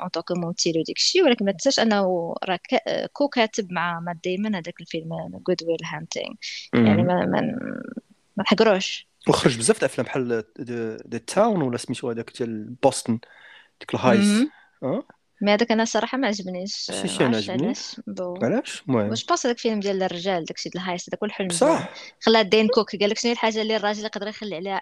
en 0.00 0.08
tant 0.08 0.22
que 0.22 0.32
ممثل 0.32 0.78
وديك 0.78 0.96
الشيء 0.96 1.24
ولكن 1.24 1.44
ما 1.44 1.52
تنساش 1.52 1.80
أنه 1.80 2.34
راه 2.44 2.58
co 3.12 3.28
كاتب 3.28 3.72
مع 3.72 4.00
مات 4.00 4.16
دايمون 4.24 4.54
هذاك 4.54 4.80
الفيلم 4.80 5.08
Good 5.48 5.62
Will 5.62 5.84
Hunting 5.84 6.34
يعني. 6.74 7.02
ما 7.02 7.26
ما 7.26 7.40
ما 8.36 8.42
نحقروش. 8.42 9.08
وخرج 9.28 9.58
بزاف 9.58 9.76
د 9.76 9.78
الافلام 9.78 10.06
بحال 10.06 10.44
The 11.10 11.18
Town 11.18 11.62
ولا 11.62 11.76
سميتو 11.76 12.10
هذاك 12.10 12.32
ديال 12.38 12.64
بوسطن 12.82 13.18
ديك. 13.80 13.94
أه؟ 14.82 15.02
mais 15.42 15.54
هذاك 15.54 15.72
أنا 15.72 15.82
الصراحه 15.82 16.18
ما 16.18 16.26
عجبنيش 16.28 16.72
سي 16.74 16.92
ما 16.92 17.06
سي 17.06 17.16
أنا 17.16 17.26
عرفتش 17.36 17.50
عجبني؟ 17.50 17.66
علاش؟ 17.66 18.00
بو. 18.06 18.34
علاش؟ 18.42 18.82
المهم. 18.88 19.08
واش 19.10 19.24
باس 19.24 19.46
هذاك 19.46 19.56
الفيلم 19.56 19.80
ديال 19.80 20.02
الرجال 20.02 20.44
داكشي 20.44 20.68
ديال 20.68 20.82
ال 20.84 20.88
heist 20.88 21.08
هذاك 21.08 21.20
هو 21.22 21.26
الحلم 21.26 21.48
ديالو؟ 21.48 21.74
بصح 21.74 21.92
خلى 22.20 22.44
دين 22.44 22.68
كوك 22.68 22.96
قال 22.96 23.10
لك 23.10 23.18
شنو 23.18 23.28
هي 23.28 23.32
الحاجة 23.32 23.62
اللي 23.62 23.76
الراجل 23.76 24.04
يقدر 24.04 24.28
يخلي 24.28 24.56
عليها؟ 24.56 24.80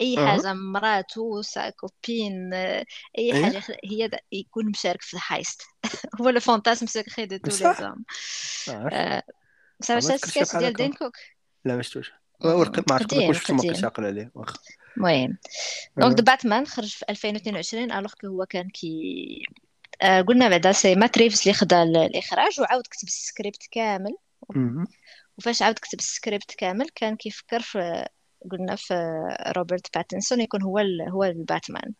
أي 0.00 0.16
حاجة 0.26 0.52
مراتو 0.52 1.42
sa 1.42 1.70
copine 1.70 2.54
آه، 2.54 2.84
أي 3.18 3.44
حاجة 3.44 3.56
يخلي- 3.56 3.76
هي 3.84 4.08
دا 4.08 4.18
يكون 4.32 4.66
مشارك 4.70 5.02
في 5.02 5.14
ال 5.14 5.21
heist. 5.21 5.62
هو 6.20 6.28
le 6.28 6.40
fantasme 6.40 6.86
secret 6.86 7.26
de 7.26 7.36
tous 7.36 7.50
les 7.50 7.74
hommes. 7.74 8.04
ما 8.68 8.74
عرفت 9.88 9.90
آه، 9.90 9.94
ما 9.94 10.00
شي 10.00 10.14
السكيتش 10.14 10.48
بحال 10.50 10.60
ديال 10.60 10.72
دين 10.72 10.90
هكا 10.90 10.98
كوك؟ 10.98 11.16
لا 11.64 11.76
ما 11.76 11.82
شفتوش. 11.82 12.12
مم، 12.44 12.50
ورق 12.50 12.78
ما 12.78 12.94
عرفت 12.96 13.14
قبل 13.14 13.24
قديم 13.24 13.56
ما 13.56 13.56
بقيتش 13.62 13.76
قديم. 13.76 13.84
عاقل 13.84 14.04
عليه 14.04 14.30
واخا. 14.34 14.54
المهم. 14.96 15.38
دونك 15.96 16.16
ذا 16.16 16.22
باتمان 16.24 16.66
خرج 16.66 16.88
في 16.88 17.04
2022 17.10 17.92
alors 17.92 18.12
que 18.20 18.26
هو 18.26 18.46
كان 18.46 18.68
كي 18.68 19.42
آه، 20.02 20.20
قلنا 20.20 20.48
بعدا 20.48 20.72
c'est 20.72 20.94
مات 20.94 21.18
ريفز 21.18 21.40
اللي 21.40 21.52
خدا 21.52 21.82
ال- 21.82 21.96
الإخراج 21.96 22.60
وعاود 22.60 22.82
كتب 22.90 23.08
السكريبت 23.08 23.62
كامل. 23.70 24.16
وفاش 25.38 25.62
عاود 25.62 25.78
كتب 25.78 25.98
السكريبت 25.98 26.54
كامل 26.58 26.88
كان 26.94 27.16
كيفكر 27.16 27.60
في 27.60 28.06
قلنا 28.50 28.76
في 28.76 28.94
روبرت 29.56 29.96
باتنسون 29.96 30.40
يكون 30.40 30.62
هو 30.62 30.78
ال... 30.78 31.08
هو 31.10 31.24
الباتمان. 31.24 31.92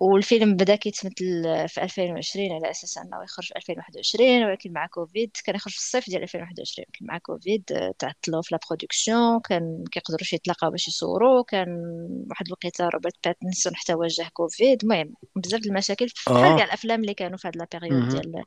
والفيلم 0.00 0.56
بدأ 0.56 0.76
كيتمثل 0.76 1.42
في 1.68 1.82
2020 1.82 2.52
على 2.52 2.70
أساس 2.70 2.98
أنه 2.98 3.22
يخرج 3.24 3.46
في 3.46 3.56
2021 3.56 4.44
ولكن 4.44 4.72
مع 4.72 4.86
كوفيد 4.86 5.30
كان 5.44 5.54
يخرج 5.54 5.72
في 5.72 5.78
الصيف 5.78 6.10
ديال 6.10 6.22
2021 6.22 6.86
ولكن 6.88 7.06
مع 7.06 7.18
كوفيد 7.18 7.64
آه، 7.72 7.94
تعطلوا 7.98 8.42
في 8.42 8.54
la 8.54 8.60
production 8.68 9.40
كان 9.40 9.84
كيقدروش 9.90 10.32
يتلاقاو 10.32 10.70
باش 10.70 10.88
يصوروا 10.88 11.42
كان 11.42 11.68
واحد 12.30 12.46
الوقيته 12.46 12.88
روبرت 12.88 13.14
باتنسون 13.24 13.76
حتى 13.76 13.94
واجه 13.94 14.28
كوفيد. 14.32 14.82
المهم 14.82 15.14
بزاف 15.36 15.60
د 15.60 15.66
المشاكل 15.66 16.06
بحال 16.26 16.56
كاع 16.56 16.62
آه 16.62 16.64
الأفلام 16.64 17.00
اللي 17.00 17.14
كانوا 17.14 17.38
في 17.38 17.48
هاد 17.48 17.56
la 17.56 17.66
période. 17.72 18.08
ديال 18.08 18.44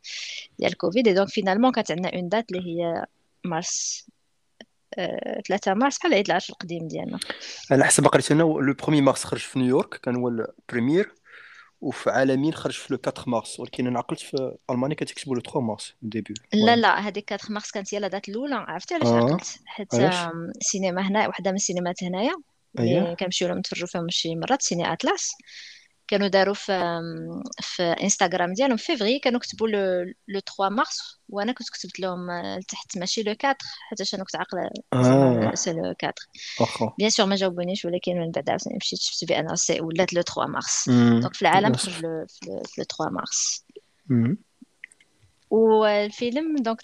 ديال 0.59 0.77
كوفيد. 0.77 1.09
donc 1.09 1.29
finalement 1.29 1.71
كانت 1.71 1.91
عندنا 1.91 2.15
une 2.15 2.29
date 2.29 2.51
اللي 2.51 2.61
هي 2.69 3.05
مارس 3.43 4.07
آه، 4.97 5.41
3 5.47 5.73
مارس 5.73 5.97
بحال 5.97 6.11
العيد 6.11 6.25
العرش 6.25 6.49
القديم 6.49 6.87
ديالنا. 6.87 7.19
على 7.71 7.85
حسب 7.85 8.03
ما 8.03 8.09
قريت 8.09 8.31
أنا 8.31 8.39
le 8.39 8.75
1 8.87 8.89
مارس 8.89 9.23
خرج 9.23 9.39
في 9.39 9.59
نيويورك 9.59 9.93
كان 9.93 10.15
هو 10.15 10.27
ال 10.27 10.37
première 10.37 11.13
وفي 11.83 12.09
عالمين 12.09 12.53
خرج 12.53 12.73
في 12.73 12.93
le 12.93 12.99
4 13.07 13.23
مارس 13.27 13.59
ولكن 13.59 13.87
أنا 13.87 13.99
عقلت 13.99 14.19
في 14.19 14.55
ألمانيا 14.69 14.95
كتكتبوا 14.95 15.35
le 15.35 15.41
3 15.41 15.59
مارس 15.61 15.93
ديبي 16.01 16.33
لا 16.53 16.75
لا 16.75 16.99
هذيك 17.07 17.33
4 17.33 17.51
مارس 17.51 17.71
كانت 17.71 17.93
هي 17.93 17.99
la 17.99 18.07
date 18.07 18.29
الأولى. 18.29 18.55
عرفتي 18.55 18.93
علاش 18.95 19.07
آه 19.07 19.17
عقلت؟ 19.17 19.59
حيت 19.65 19.95
علاش؟ 19.95 20.15
آم، 20.15 20.51
سينما 20.61 21.07
هنا 21.07 21.27
وحدة 21.27 21.51
من 21.51 21.55
السينمات 21.55 22.03
هنايا. 22.03 22.33
اللي 22.79 23.15
كنمشيو 23.19 23.47
لهم 23.47 23.57
نتفرجوا 23.57 23.87
فيهم 23.87 24.09
شي 24.09 24.35
مرات 24.35 24.61
ciné 24.61 24.93
Atlas 24.93 25.31
كانوا 26.13 26.27
داروا 26.27 26.53
في 26.53 27.01
في 27.61 27.83
انستغرام 27.83 28.53
ديالهم 28.53 28.77
في 28.77 28.85
فيفري 28.85 29.19
كانوا 29.19 29.39
كتبوا 29.39 29.67
le 29.67 30.13
le 30.27 30.39
3 30.39 30.69
مارس 30.69 31.19
وأنا 31.29 31.51
كنت 31.51 31.69
كتبت 31.69 31.99
لهم 31.99 32.29
آه، 32.29 32.57
لتحت 32.57 32.97
ماشي 32.97 33.23
le 33.23 33.31
4 33.31 33.57
حيت 33.89 34.13
أنا 34.13 34.23
كنت 34.23 34.35
عاقلة 34.35 34.69
آه. 34.93 35.55
c'est 35.55 35.73
le 35.73 35.83
4 35.85 36.13
واخا 36.59 36.93
bien 36.97 37.09
sûr 37.09 37.25
ما 37.25 37.35
جاوبونيش 37.35 37.85
ولكن 37.85 38.19
من 38.19 38.31
بعد 38.31 38.49
عاوتاني 38.49 38.77
مشيت 38.81 38.99
شفت 38.99 39.25
بأن 39.29 39.55
c'est 39.55 39.81
ولات 39.81 40.13
le 40.13 40.21
3 40.21 40.45
mars. 40.45 40.89
donc 40.89 41.33
في 41.33 41.41
العالم 41.41 41.73
خرج 41.73 41.93
le 41.93 42.25
في 42.27 42.45
le 42.47 42.63
في 42.65 42.81
le 42.81 42.83
3 42.83 43.09
مارس. 43.11 43.65
والفيلم 45.49 46.55
donc 46.57 46.81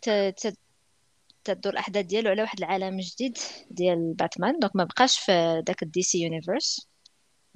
تدور 1.44 1.74
الأحداث 1.74 2.06
ديالو 2.06 2.30
على 2.30 2.42
واحد 2.42 2.58
العالم 2.58 3.00
جديد 3.00 3.38
ديال 3.72 4.13
باتمان 4.13 4.60
donc 4.60 4.76
ما 4.76 4.84
بقاش 4.84 5.20
في 5.20 5.63
داك 5.68 5.84
ال 5.84 6.02
DC 6.02 6.22
universe 6.22 6.88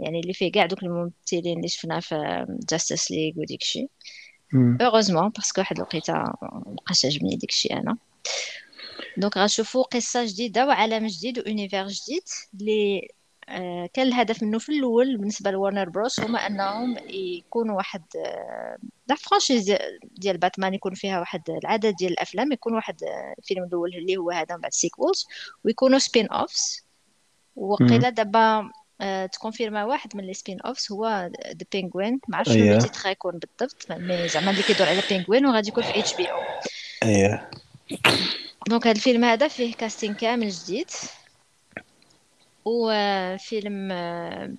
يعني 0.03 0.19
اللي 0.19 0.33
فيه 0.33 0.51
كاع 0.51 0.65
دوك 0.65 0.83
الممثلين 0.83 1.57
اللي 1.57 1.67
شفنا 1.67 1.99
في 1.99 2.45
Justice 2.69 3.11
League 3.11 3.33
وديك 3.37 3.61
الشيء. 3.61 3.89
heureusement 4.53 5.31
parce 5.35 5.51
que 5.52 5.61
واحد 5.61 5.75
الوقيتة 5.75 6.13
مبقاش 6.41 7.05
عجبني 7.05 7.35
ديك 7.35 7.49
الشيء 7.49 7.77
أنا 7.77 7.97
donc 9.17 9.37
غنشوفوا 9.37 9.83
قصة 9.83 10.25
جديدة 10.25 10.67
وعالم 10.67 11.07
جديد 11.07 11.39
و 11.39 11.45
univers 11.45 11.87
جديد 11.87 12.23
اللي 12.53 13.07
آه، 13.49 13.89
كان 13.93 14.07
الهدف 14.07 14.43
منه 14.43 14.59
في 14.59 14.69
الأول 14.69 15.17
بالنسبة 15.17 15.51
ل 15.51 15.57
Warner 15.57 15.89
Bros 15.89 16.19
هما 16.19 16.39
أنهم 16.39 16.97
يكونوا 17.09 17.77
واحد 17.77 18.03
آه، 18.15 18.77
la 19.07 19.15
franchise 19.15 19.75
ديال 20.03 20.37
باتمان 20.37 20.73
يكون 20.73 20.93
فيها 20.93 21.19
واحد 21.19 21.49
العدد 21.49 21.95
ديال 21.95 22.11
الأفلام 22.11 22.51
يكون 22.51 22.73
واحد 22.75 23.03
آه، 23.03 23.35
الفيلم 23.39 23.63
الأول 23.63 23.95
اللي 23.95 24.17
هو 24.17 24.31
هذا 24.31 24.55
من 24.55 24.61
بعد 24.61 24.73
sequels 24.73 25.25
ويكونوا 25.63 25.99
spin-offs. 25.99 26.83
وقيله 27.55 28.09
دابا 28.09 28.71
تconfirma 29.31 29.85
واحد 29.85 30.17
من 30.17 30.23
les 30.23 30.33
spin-offs 30.33 30.91
هو 30.91 31.29
The 31.47 31.65
Penguin 31.71 32.19
ما 32.27 32.37
عرفتش 32.37 32.53
شنو 32.53 32.63
le 32.63 32.69
اييه 32.71 32.79
titre 32.79 32.99
غيكون 33.05 33.31
بالضبط 33.31 33.91
mais 33.91 34.27
زعما 34.27 34.51
اللي 34.51 34.63
كيدور 34.63 34.87
على 34.87 35.01
بينغوين 35.09 35.45
وغادي 35.45 35.69
يكون 35.69 35.83
في 35.83 35.99
HBO 35.99 36.39
اييه 37.03 37.49
donc 38.67 38.87
هذا 38.87 38.95
الفيلم 38.95 39.23
هذا 39.23 39.47
فيه 39.47 39.73
casting 39.73 40.13
كامل 40.13 40.49
جديد. 40.49 40.89
وفيلم 42.65 43.89
آه، 43.91 44.53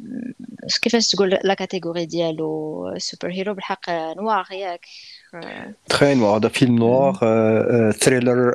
كيفاش 0.82 1.08
تقول 1.08 1.38
la 1.44 1.54
catégorie 1.54 2.06
ديالو؟ 2.06 2.94
super 2.98 3.32
hero 3.32 3.54
بالحق 3.54 3.90
آه، 3.90 4.14
noir 4.14 4.46
ياك. 4.52 4.86
آه، 5.34 5.72
تخيل 5.88 6.18
هذا 6.18 6.48
فيلم. 6.48 6.76
noir 6.76 7.18
آه، 7.22 7.92
آه، 7.92 7.92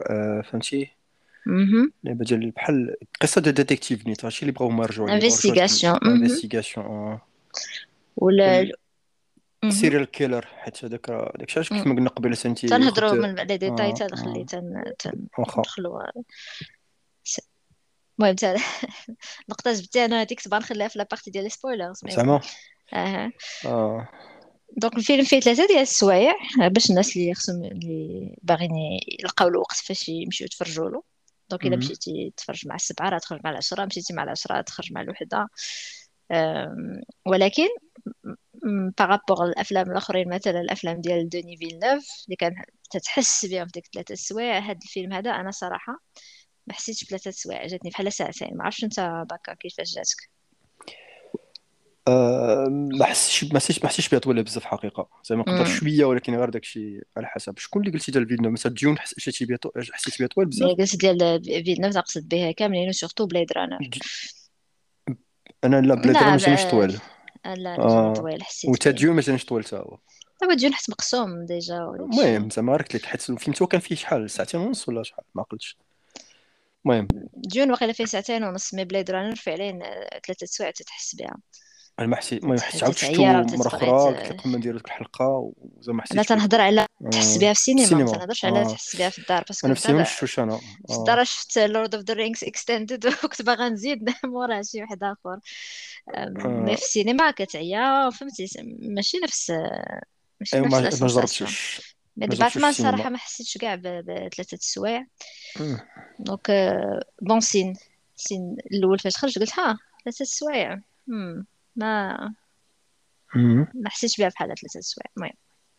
آه، 0.10 0.42
فهمتي. 0.42 0.98
لعبه 2.04 2.25
ديال 2.25 2.52
بحال 2.52 2.95
قصه 3.21 3.41
ديال 3.41 3.54
ديتيكتيف 3.56 4.08
نيت 4.08 4.25
هادشي 4.25 4.41
اللي 4.41 4.52
بغاو 4.52 4.86
Investigation. 4.86 5.86
مهم. 6.04 6.23
انفستيغاسيون 6.23 7.19
ولا. 8.17 8.71
سيريال 9.69 10.06
كيلر 10.06 10.45
حيت 10.45 10.86
هذاك 10.86 11.10
داكشي 11.39 11.60
علاش 11.60 11.69
كنت 11.69 11.88
ما 11.88 11.95
قلنا 11.95 12.10
قبيله 12.10 12.36
سنتي 12.36 12.67
تنهضروا 12.67 13.12
من 13.13 13.36
بعد 13.36 13.52
ديتاي 13.52 13.89
آه، 13.89 13.93
تا 13.93 14.06
آه. 14.06 14.15
خلي 14.15 14.43
تن 14.45 14.84
تن- 14.99 15.28
واخا 15.38 15.60
ندخلوا 15.60 16.02
س- 17.23 17.39
المهم 18.19 18.36
تا 18.36 18.56
النقطة 19.49 19.73
جبتي 19.73 20.06
أنا 20.06 20.21
هذيك 20.21 20.41
تبان 20.41 20.60
نخليها 20.60 20.88
في 20.88 20.99
لابارتي 20.99 21.32
ديال 21.32 21.52
سبويلرز 21.52 21.99
زعما 22.10 22.41
أها 22.93 23.32
آه 23.65 24.08
دونك 24.78 24.97
الفيلم 24.97 25.23
فيه 25.23 25.39
ثلاثة 25.39 25.67
ديال 25.67 25.80
السوايع 25.80 26.34
باش 26.67 26.89
الناس 26.89 27.17
اللي 27.17 27.34
خصهم 27.34 27.63
اللي 27.63 28.36
باغيين 28.43 28.71
يلقاو 29.19 29.47
الوقت 29.47 29.75
فاش 29.78 30.10
يمشيو 30.10 30.45
يتفرجوا 30.45 30.89
له 30.89 31.04
donc 31.49 31.65
الا. 31.65 31.75
مشيتي 31.77 32.33
تفرج 32.38 32.67
مع 32.67 32.75
السبعة 32.75 33.09
راه 33.09 33.17
تخرج 33.17 33.39
مع 33.43 33.49
العشرة 33.51 33.85
مشيتي 33.85 34.13
مع 34.13 34.23
العشرة 34.23 34.62
تخرج 34.62 34.93
مع 34.93 35.01
الوحدة 35.01 35.47
أم، 36.31 37.01
ولكن 37.27 37.67
par 38.97 39.12
rapport 39.12 39.45
الافلام 39.45 39.91
الاخرين 39.91 40.29
مثلا 40.29 40.62
الافلام 40.62 41.01
ديال 41.01 41.29
دوني 41.29 41.57
فيلنوف 41.57 42.05
اللي 42.25 42.35
كان 42.35 42.55
تتحس 42.91 43.45
بهم 43.45 43.65
في 43.65 43.71
ديك 43.71 43.88
ثلاثة 43.93 44.13
السوايع 44.13 44.59
هذا 44.59 44.79
الفيلم 44.85 45.13
هذا 45.13 45.31
أنا 45.31 45.51
صراحة 45.51 45.93
ما 46.67 46.73
حسيتش 46.73 47.03
بثلاثة 47.05 47.31
سوايع 47.31 47.67
جاتني 47.67 47.91
بحال 47.91 48.13
ساعتين 48.13 48.57
ما 48.57 48.63
عرفتش 48.65 48.83
انت 48.83 48.99
باكا 49.31 49.53
كيفاش 49.53 49.95
جاتك 49.95 50.29
آه، 50.29 50.38
ما 52.91 53.06
حسيتش 53.06 53.43
ما 53.54 53.60
حسيتش 53.60 53.84
ما 53.84 53.89
حسيتش 53.89 54.10
بها 54.10 54.19
طويلة 54.19 54.41
بزاف 54.41 54.63
حقيقة. 54.65 55.10
زعما 55.24 55.41
نقدر 55.41 55.60
مم. 55.60 55.65
شوية 55.65 56.06
ولكن 56.06 56.36
غير 56.36 56.50
داكشي 56.50 57.02
على 57.17 57.28
حسب. 57.28 57.58
شكون 57.58 57.82
اللي 57.82 57.93
قلتي 57.93 58.12
ديال 58.12 58.28
فيلم 58.28 58.54
مثلا 58.54 58.74
ديون 58.74 59.00
حس- 59.00 59.13
حسيتي 59.19 59.45
بها 59.45 59.58
حسيتي 59.91 60.17
بها 60.19 60.28
طويل 60.28 60.48
بزاف؟ 60.48 60.69
قلت 60.69 60.95
ديال 60.95 61.43
فيلنوف 61.65 61.93
تقصد 61.93 62.30
بها 62.30 62.52
كاملين 62.52 62.89
و 62.89 62.94
surtout 62.94 63.25
Blade 63.25 63.52
Runner 63.54 63.80
أنا 65.63 65.82
لا 65.82 65.95
Blade 65.95 66.08
لا 66.13 66.22
راه 66.22 66.30
ما 66.32 66.38
جانيش 66.38 66.63
ب- 66.63 66.69
طويل. 66.69 67.00
لا 67.45 67.56
لا 67.56 67.80
آه. 67.80 68.13
طويل 68.13 68.43
حسيت 68.43 68.69
وتا 68.69 68.91
ديون 68.91 69.15
ما 69.15 69.22
جانيش 69.22 69.45
طويل 69.45 69.63
تا 69.63 69.78
هو. 69.78 69.98
هو 70.43 70.54
ديون 70.54 70.74
حس 70.74 70.89
مقسوم 70.89 71.45
déjà 71.45 71.78
المهم 71.78 72.50
زعما 72.50 72.72
غير 72.72 72.82
قلت 72.82 72.95
لك 72.95 73.06
حيت 73.06 73.30
الفيلم 73.30 73.54
تو 73.54 73.67
كان 73.67 73.82
فيه 73.82 73.95
شحال؟ 73.95 74.30
ساعتين 74.30 74.60
ونص 74.60 74.89
ولا 74.89 75.04
شحال؟ 75.04 75.24
ما 75.36 75.41
عقلتش 75.41 75.78
المهم. 76.86 77.08
ديون 77.34 77.72
واقيلا 77.72 77.93
فيه 77.93 78.06
ساعتين 78.06 78.43
ونص 78.43 78.74
mais 78.73 78.86
Blade 78.86 79.12
Runner 79.12 79.36
فعليا 79.36 79.80
آه، 79.84 80.19
ثلاثة 80.28 80.45
سوايع 80.45 80.72
تتحس 80.72 81.15
بها. 81.15 81.36
أنا 81.99 82.07
ما 82.07 82.15
حسيت 82.15 82.43
المهم 82.43 82.59
حسيت 82.59 82.83
عاود 82.83 82.97
شفتو 82.97 83.23
مرة 83.23 83.67
أخرى 83.67 83.89
قلت 83.89 84.29
لك 84.31 84.47
ما 84.47 84.57
نديرو 84.57 84.77
ديك 84.77 84.88
الحلقة 84.88 85.51
وزعما 85.57 85.97
أنا 85.99 86.03
حسيت 86.03 86.15
بها 86.17 86.23
تنهضر 86.23 86.62
على 86.62 86.85
تحس 87.12 87.35
آه، 87.35 87.39
بها 87.39 87.53
في 87.53 87.59
السينما 87.59 88.03
ما 88.03 88.12
تنهضرش 88.12 88.45
على 88.45 88.62
آه. 88.62 88.63
تحس 88.63 88.95
بها 88.95 89.09
في 89.09 89.19
الدار 89.19 89.43
parce 89.47 89.60
que 89.60 89.67
أنا 89.67 89.73
في 89.75 89.79
السينما 89.79 89.99
ما 89.99 90.05
شفتوش 90.05 90.39
أنا. 90.39 90.57
في 90.57 90.63
آه. 90.89 90.99
الدار 90.99 91.23
شفت 91.23 91.57
Lord 91.58 91.95
of 91.95 92.04
the 92.04 92.13
Rings 92.13 92.43
extended 92.43 93.06
وكنت 93.23 93.41
باغا 93.41 93.69
نزيد 93.69 94.09
موراه 94.25 94.62
شي 94.62 94.81
واحد 94.81 95.03
آخر. 95.03 95.39
mais 96.38 96.71
آه، 96.71 96.75
في 96.75 96.81
السينما 96.81 97.31
كتعيا 97.31 98.09
فهمتي 98.09 98.47
ماشي 98.79 99.17
نفس 99.23 99.51
ماشي 100.39 100.55
ايوا 100.55 100.67
نفس 100.67 101.01
ما 101.01 101.07
ما 101.07 101.13
جربتش. 101.13 101.41
ما 102.17 102.27
جربتش 102.27 102.53
في 102.77 102.83
ما 102.83 103.09
ما 103.09 103.17
حسيتش 103.17 103.57
كاع 103.57 103.75
ب- 103.75 103.81
بثلاثة 103.81 104.55
السوايع. 104.55 105.05
donc 106.19 106.52
bon 107.21 107.39
سين 107.39 107.73
سين 108.15 108.57
الأول 108.71 108.99
فاش 108.99 109.17
خرج 109.17 109.39
قلت 109.39 109.59
ها 109.59 109.77
ثلاثة 110.03 110.21
السوايع. 110.21 110.81
ما 111.75 112.17
مم. 113.36 113.67
ما 113.73 113.89
حسيتش 113.89 114.17
بها 114.17 114.29
بحال 114.29 114.47
ثلاثة 114.47 114.79
السوايع 114.79 115.12
المهم 115.17 115.34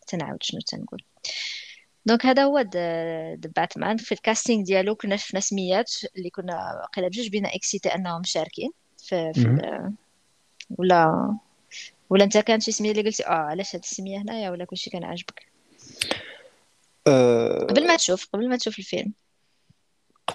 تنعاود 0.07 0.43
شنو 0.43 0.59
تنقول. 0.61 1.03
donc 2.05 2.25
هذا 2.25 2.43
هو 2.43 2.59
The 2.59 3.51
Batman 3.55 3.97
في 3.97 4.11
ال 4.11 4.17
casting 4.17 4.63
ديالو 4.63 4.95
كنا 4.95 5.15
شفنا 5.15 5.39
سميات 5.39 5.91
اللي 6.17 6.29
كنا 6.29 6.87
قيلا 6.95 7.07
بجوج 7.07 7.27
بينا 7.27 7.55
اكسيتي 7.55 7.89
أنهم 7.89 8.21
مشاركين. 8.21 8.71
في, 8.97 9.33
في 9.33 9.91
ولا 10.77 11.37
ولا 12.09 12.23
أنت 12.23 12.37
كانت 12.37 12.63
شي 12.63 12.71
سمية 12.71 12.91
اللي 12.91 13.01
قلتي 13.01 13.27
آه 13.27 13.29
علاش 13.29 13.75
هاد 13.75 13.83
السمية 13.83 14.21
هنايا؟ 14.21 14.49
ولا 14.49 14.65
كلشي 14.65 14.89
كان 14.89 15.03
عاجبك؟ 15.03 15.47
قبل 17.69 17.87
ما 17.87 17.95
تشوف 17.95 18.27
قبل 18.33 18.49
ما 18.49 18.57
تشوف 18.57 18.79
الفيلم. 18.79 19.13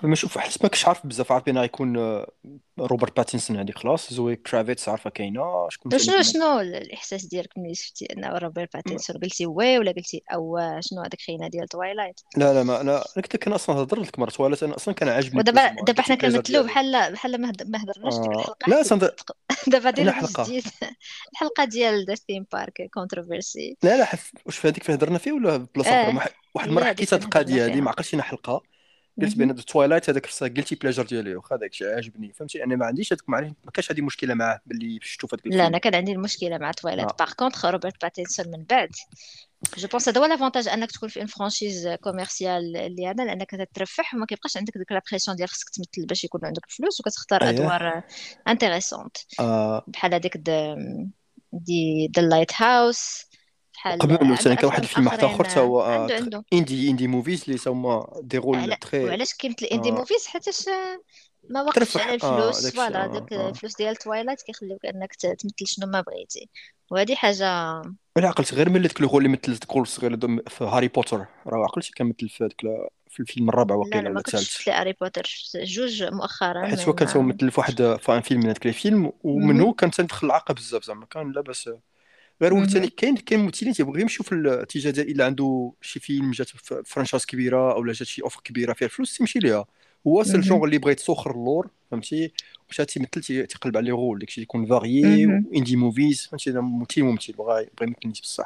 ما 0.04 0.10
نشوف 0.10 0.38
حس 0.38 0.62
ما 0.62 0.68
كنتش 0.68 0.86
عارف 0.86 1.06
بزاف 1.06 1.32
عارف 1.32 1.44
بأن 1.44 1.58
غيكون 1.58 1.96
آه، 1.98 2.32
روبرت 2.78 3.16
باتينسون 3.16 3.56
هذيك 3.56 3.78
خلاص؟ 3.78 4.12
زوي 4.12 4.36
كرافيتس 4.36 4.88
عارفة 4.88 5.10
كاينة 5.10 5.68
شكون 5.68 5.98
شنو 5.98 6.22
شنو 6.22 6.60
الإحساس 6.60 7.24
ديالك 7.24 7.58
ملي 7.58 7.74
شفتي 7.74 8.06
انه 8.12 8.38
روبرت 8.38 8.76
باتينسون؟ 8.76 9.16
قلتي 9.16 9.46
oui 9.46 9.78
ولا 9.78 9.92
قلتي 9.92 10.22
أو 10.34 10.58
شنو 10.80 11.00
هذاك 11.00 11.20
خينا 11.26 11.48
ديال 11.48 11.68
Twilight 11.68 12.20
لا 12.36 12.54
لا 12.54 12.62
ما 12.62 12.80
أنا 12.80 12.96
أنا 12.96 13.22
كنت 13.22 13.36
كان 13.36 13.52
أصلا 13.52 13.76
هضر 13.76 14.00
لك 14.00 14.18
مرات 14.18 14.40
ولا 14.40 14.56
أنا 14.62 14.76
أصلا 14.76 14.94
كان 14.94 15.08
عاجبني 15.08 15.38
ودابا 15.38 15.74
دابا 15.82 16.02
حنا 16.02 16.14
ديالي 16.14 16.62
بحال 16.62 17.12
بحال 17.12 17.40
ما 17.40 17.82
هضرناش 17.82 18.14
ديك 18.14 18.32
آه 18.32 18.40
الحلقة. 18.40 18.70
لا 18.70 18.82
صند... 18.82 19.10
دابا 19.72 19.88
أنا 19.88 19.90
دايرين 19.90 20.12
حلقة. 20.12 20.44
جديد 20.44 20.64
الحلقة 21.32 21.64
ديال 21.64 22.06
the 22.06 22.14
theme 22.14 22.46
park 22.52 22.88
controversy 22.94 23.76
لا 23.82 23.96
لا 23.98 24.04
حف... 24.04 24.32
واش 24.46 24.58
في 24.58 24.68
هذيك 24.68 24.82
فين 24.82 24.94
هضرنا 24.94 25.18
فيه 25.18 25.32
ولا 25.32 25.56
بلاصة 25.56 25.96
أخرى؟ 25.96 26.20
ح... 26.20 26.28
واحد 26.54 26.68
المرة 26.68 26.84
حكيت 26.84 27.14
هذيك 27.14 27.14
هذه 27.14 27.24
القضية 27.24 27.66
هذه 27.66 27.80
ما 27.80 27.90
عقلتش 27.90 28.14
أنا 28.14 28.22
حلقة. 28.22 28.75
قلت. 29.22 29.36
بأن 29.36 29.54
Twilight 29.54 30.10
هذاك 30.10 30.26
في 30.26 30.48
قلتي 30.48 30.74
pleasure 30.74 31.02
ديالي 31.02 31.36
واخا 31.36 31.56
داك 31.56 31.70
الشيء 31.70 31.94
عاجبني. 31.94 32.32
فهمتي؟ 32.32 32.64
أنا 32.64 32.76
ما 32.76 32.86
عنديش 32.86 33.12
هذاك 33.12 33.28
ما 33.28 33.54
كانش 33.74 33.90
عندي 33.90 34.02
مشكلة 34.02 34.34
معاه 34.34 34.60
باللي 34.66 34.98
شفتو 35.02 35.26
في 35.26 35.36
هذاك 35.36 35.46
لا 35.46 35.66
أنا 35.66 35.78
كان 35.78 35.94
عندي 35.94 36.12
المشكلة 36.12 36.58
مع 36.58 36.70
Twilight 36.70 37.08
آه. 37.08 37.16
par 37.18 37.32
contre 37.32 37.66
روبرت 37.66 38.02
باتينسون 38.02 38.46
من 38.48 38.64
بعد. 38.64 38.90
je 39.76 39.88
pense 39.88 40.08
هذا 40.08 40.20
هو 40.20 40.24
l'avantage 40.24 40.68
أنك 40.68 40.92
تكون 40.92 41.08
في 41.08 41.22
une 41.22 41.26
franchise 41.26 41.88
commerciale 41.88 42.76
اللي 42.76 43.06
هذا 43.06 43.24
لأنك 43.24 43.50
تترفح 43.50 44.14
وما 44.14 44.26
كيبقاش 44.26 44.56
عندك 44.56 44.78
ديك 44.78 44.92
la 44.92 45.02
pression 45.10 45.36
ديال 45.36 45.48
خصك 45.48 45.68
تمثل 45.68 46.06
باش 46.06 46.24
يكون 46.24 46.44
عندك 46.44 46.64
الفلوس 46.64 47.00
وكتختار 47.00 47.42
اييه 47.42 47.50
أدوار 47.50 48.02
intéressantes 48.48 49.16
آه. 49.40 49.84
بحال 49.86 50.14
هذيك 50.14 50.36
دي 51.52 52.12
The 52.16 52.22
Lighthouse 52.22 53.26
بحال 53.96 54.18
قبل 54.18 54.38
ثاني 54.38 54.56
كان 54.56 54.66
واحد 54.66 54.82
الفيلم 54.82 55.06
واحد 55.06 55.24
اخر 55.24 55.44
تا 55.44 55.60
هو 55.60 55.80
عنده 55.82 56.14
آه 56.14 56.20
عنده. 56.20 56.44
indie 56.52 56.90
indie 56.90 57.06
movies 57.08 57.44
اللي 57.48 57.58
هما 57.66 58.06
des 58.22 58.38
rôles 58.38 58.74
très 58.76 59.04
وعلاش 59.04 59.34
كيمثل 59.34 59.66
indie 59.66 59.88
آه. 59.88 59.92
movies 59.92 60.26
حيتاش 60.26 60.64
ما 61.50 61.62
وقفش 61.62 61.96
على 61.96 62.10
آه 62.12 62.14
الفلوس 62.14 62.62
داك 62.64 62.72
voilà 62.74 63.04
آه 63.04 63.26
آه. 63.32 63.48
الفلوس 63.48 63.76
ديال 63.76 63.96
Twilight 63.96 64.42
كيخليوك 64.42 64.86
أنك 64.86 65.14
تمثل 65.14 65.66
شنو 65.66 65.86
ما 65.86 66.00
بغيتي. 66.00 66.48
وهذه 66.90 67.14
حاجة 67.14 67.82
ولا 68.16 68.28
عقلت 68.28 68.54
غير 68.54 68.70
ملي 68.70 68.88
ذاك 68.88 69.00
الغول 69.00 69.26
اللي 69.26 69.38
مثل 69.42 69.58
كول 69.58 69.86
صغير 69.86 70.14
دم- 70.14 70.40
في 70.48 70.64
هاري 70.64 70.88
بوتر 70.88 71.26
راه 71.46 71.64
عقلتي 71.64 71.90
كان 71.96 72.06
مثل 72.06 72.28
في 72.28 72.44
ال- 72.44 72.88
في 73.10 73.20
الفيلم 73.20 73.48
الرابع 73.48 73.74
لا 73.74 73.80
وقيلا 73.80 73.94
لا 73.96 74.02
ما 74.02 74.10
ولا 74.10 74.22
كنتش 74.22 74.34
الثالث. 74.34 74.50
شفت 74.50 74.66
les 74.66 74.72
هاري 74.72 74.92
بوتر 75.00 75.24
شفت 75.24 75.56
جوج 75.56 76.02
مؤخرا 76.04 76.66
حيت 76.66 76.80
هو 76.80 76.92
كان 76.92 77.24
مثل 77.26 77.50
في 77.50 77.60
واحد 77.60 77.98
في 78.00 78.22
فيلم 78.22 78.40
من 78.40 78.46
هذاك 78.46 78.66
الفيلم. 78.66 79.12
ومنه 79.22 79.72
كان 79.72 79.90
تندخل 79.90 80.26
العاقه 80.26 80.54
بزاف 80.54 80.84
زعما 80.84 81.06
كان 81.06 81.32
لاباس 81.32 81.70
غير 82.42 82.54
هو 82.54 82.66
ثاني. 82.66 82.88
كاين 82.88 83.16
كاين 83.16 83.40
ممثلين 83.40 83.72
تيبغيو 83.72 84.00
يمشيو 84.02 84.24
في 84.24 84.32
الاتجاه 84.32 84.90
ديال 84.90 85.10
الا 85.10 85.24
عنده 85.24 85.72
شي 85.80 86.00
فيلم 86.00 86.30
جات 86.30 86.48
في 86.48 86.82
franchise 86.86 87.26
كبيرة 87.26 87.72
أو 87.72 87.86
جات 87.86 88.02
شي 88.06 88.22
offre 88.22 88.40
كبيرة 88.44 88.72
فيها 88.72 88.86
الفلوس 88.86 89.16
تيمشي 89.16 89.38
ليها. 89.38 89.64
هو 90.06 90.22
c'est. 90.22 90.36
ال 90.36 90.41
genre 90.41 90.64
اللي 90.64 90.78
بغى 90.78 90.92
يتسوخر 90.92 91.30
اللور 91.30 91.68
فهمتي؟ 91.90 92.32
واش 92.68 92.76
تيمثل 92.76 93.20
تي- 93.20 93.46
تيقلب 93.46 93.76
على 93.76 93.86
لي 93.86 93.90
رول 93.92 94.18
داكشي 94.18 94.40
يكون 94.42 94.66
variés 94.66 95.26
مهم. 95.26 95.46
و 95.52 95.56
indie 95.56 95.76
movies 95.76 96.26
فهمتي؟ 96.26 96.52
ممثل 96.52 97.02
ممثل 97.02 97.32
بغى 97.32 97.66
بغى 97.78 97.86
يمثل 97.88 98.06
نيت 98.06 98.20
بصح. 98.20 98.44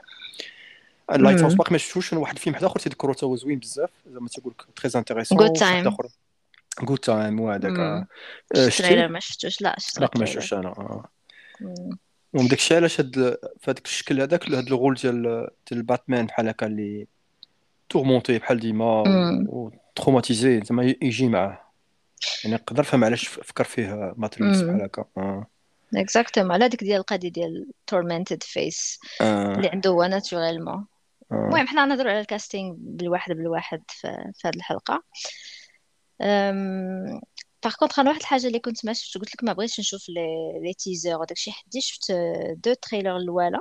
ال 1.13 1.41
Lighthouse. 1.41 1.55
باقي 1.55 1.73
ما 1.73 1.79
شفتوش 1.79 2.13
واحد 2.13 2.35
الفيلم 2.35 2.55
واحد 2.55 2.65
آخر 2.65 2.81
تيذكرو 2.81 3.13
تا 3.13 3.27
هو 3.27 3.37
زوين 3.37 3.59
بزاف 3.59 3.91
زعما 4.13 4.29
تيقول 4.29 4.55
لك 4.59 4.67
très 4.83 5.01
intéressant 5.01 5.39
Good 5.39 5.53
Time 5.53 5.97
Good 6.83 6.99
Time 6.99 7.41
وهذاك 7.41 7.79
آه. 7.79 8.07
آه، 8.57 8.69
شتيه 8.69 9.07
ما 9.07 9.21
شفتوش؟ 9.21 9.63
لا 9.63 9.77
شفت 9.79 9.99
لا 10.01 10.11
ما 10.19 10.25
شفتوش 10.25 10.55
أنا 10.55 11.03
آه. 12.35 12.39
ومن 12.39 12.49
داك 12.49 12.59
الشيء 12.59 12.77
علاش 12.77 13.01
هاد 13.01 13.15
في 13.61 13.71
هذاك 13.71 13.85
الشكل 13.85 14.21
هذاك 14.21 14.51
هاد 14.51 14.67
الغول 14.67 14.95
ديال 14.95 15.49
ديال 15.71 15.83
باتمان 15.83 16.27
بحال 16.27 16.49
هكا 16.49 16.67
اللي 16.67 17.07
tourmenté 17.89 18.39
بحال 18.39 18.61
ديما. 18.61 19.05
و 19.49 19.59
traumatisé 19.59 20.61
زعما 20.65 20.95
يجي 21.03 21.29
معاه 21.29 21.61
يعني 22.45 22.57
نقدر 22.57 22.81
نفهم 22.81 23.05
علاش 23.05 23.29
فكر 23.29 23.65
فيه 23.65 24.15
Matt 24.17 24.34
Reeves 24.34 24.61
بحال. 24.61 24.83
هكا 24.83 25.45
exactement 25.97 26.53
على 26.53 26.69
ديك 26.69 26.85
ديال 26.85 27.01
القضية 27.01 27.29
ديال 27.29 27.67
tormented 27.95 28.45
face 28.45 28.99
اللي 29.21 29.69
آه 29.69 29.71
عنده 29.73 29.91
هو 29.91 30.05
naturellement 30.05 30.87
آه 31.33 31.47
المهم 31.47 31.67
حنا 31.67 31.87
نهضروا 31.87 32.11
على 32.11 32.21
ال 32.21 32.27
casting 32.27 32.75
بالواحد 32.79 33.33
بالواحد 33.33 33.83
في, 33.89 34.33
هذه 34.45 34.57
الحلقة. 34.57 35.03
par 37.65 37.75
contre 37.75 37.99
أنا 37.99 38.09
واحد 38.11 38.21
الحاجة 38.21 38.47
اللي 38.47 38.59
كنت 38.59 38.85
ما 38.85 38.93
شفت 38.93 39.19
قلت 39.19 39.35
لك 39.35 39.45
ما 39.45 39.53
بغيتش 39.53 39.81
نشوف 39.81 40.09
les 40.09 40.61
les 40.63 40.75
teasers 40.75 41.15
وداك 41.15 41.33
الشيء 41.33 41.55
حدي 41.55 41.81
شفت 41.81 42.13
deux 42.65 42.75
trailers 42.75 43.17
الاولى 43.17 43.59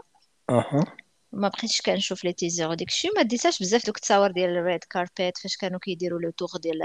أها 0.50 0.86
ما 1.32 1.48
بقيتش 1.48 1.82
كنشوف 1.82 2.24
les 2.24 2.34
teasers 2.34 2.70
وداك 2.70 2.88
الشيء 2.88 3.12
ما 3.16 3.22
ديتاش 3.22 3.60
بزاف 3.60 3.86
دوك 3.86 3.98
التصاور 3.98 4.32
ديال 4.32 4.50
ال 4.50 4.58
red 4.58 4.84
carpet 4.84 5.38
فاش 5.38 5.58
كانوا 5.58 5.80
كيديروا 5.80 6.20
le 6.20 6.30
tour 6.30 6.50
ديال 6.62 6.80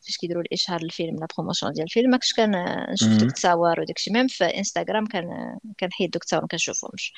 فاش 0.00 0.16
كيديروا 0.16 0.42
الاشهار 0.42 0.82
الفيلم 0.82 1.16
la 1.20 1.26
promotion 1.36 1.72
ديال 1.72 1.84
الفيلم 1.84 2.10
ما 2.10 2.16
كنتش 2.16 2.32
كان 2.32 2.50
نشوف 2.92 3.08
دوك. 3.08 3.22
التصاور 3.22 3.80
وداك 3.80 3.96
الشيء 3.96 4.12
même 4.12 4.26
في 4.26 4.44
انستغرام 4.44 5.06
كان 5.06 5.58
كنحيد 5.80 6.10
دوك 6.10 6.22
التصاور 6.22 6.42
ما 6.42 6.48
كنشوفهمش. 6.48 7.12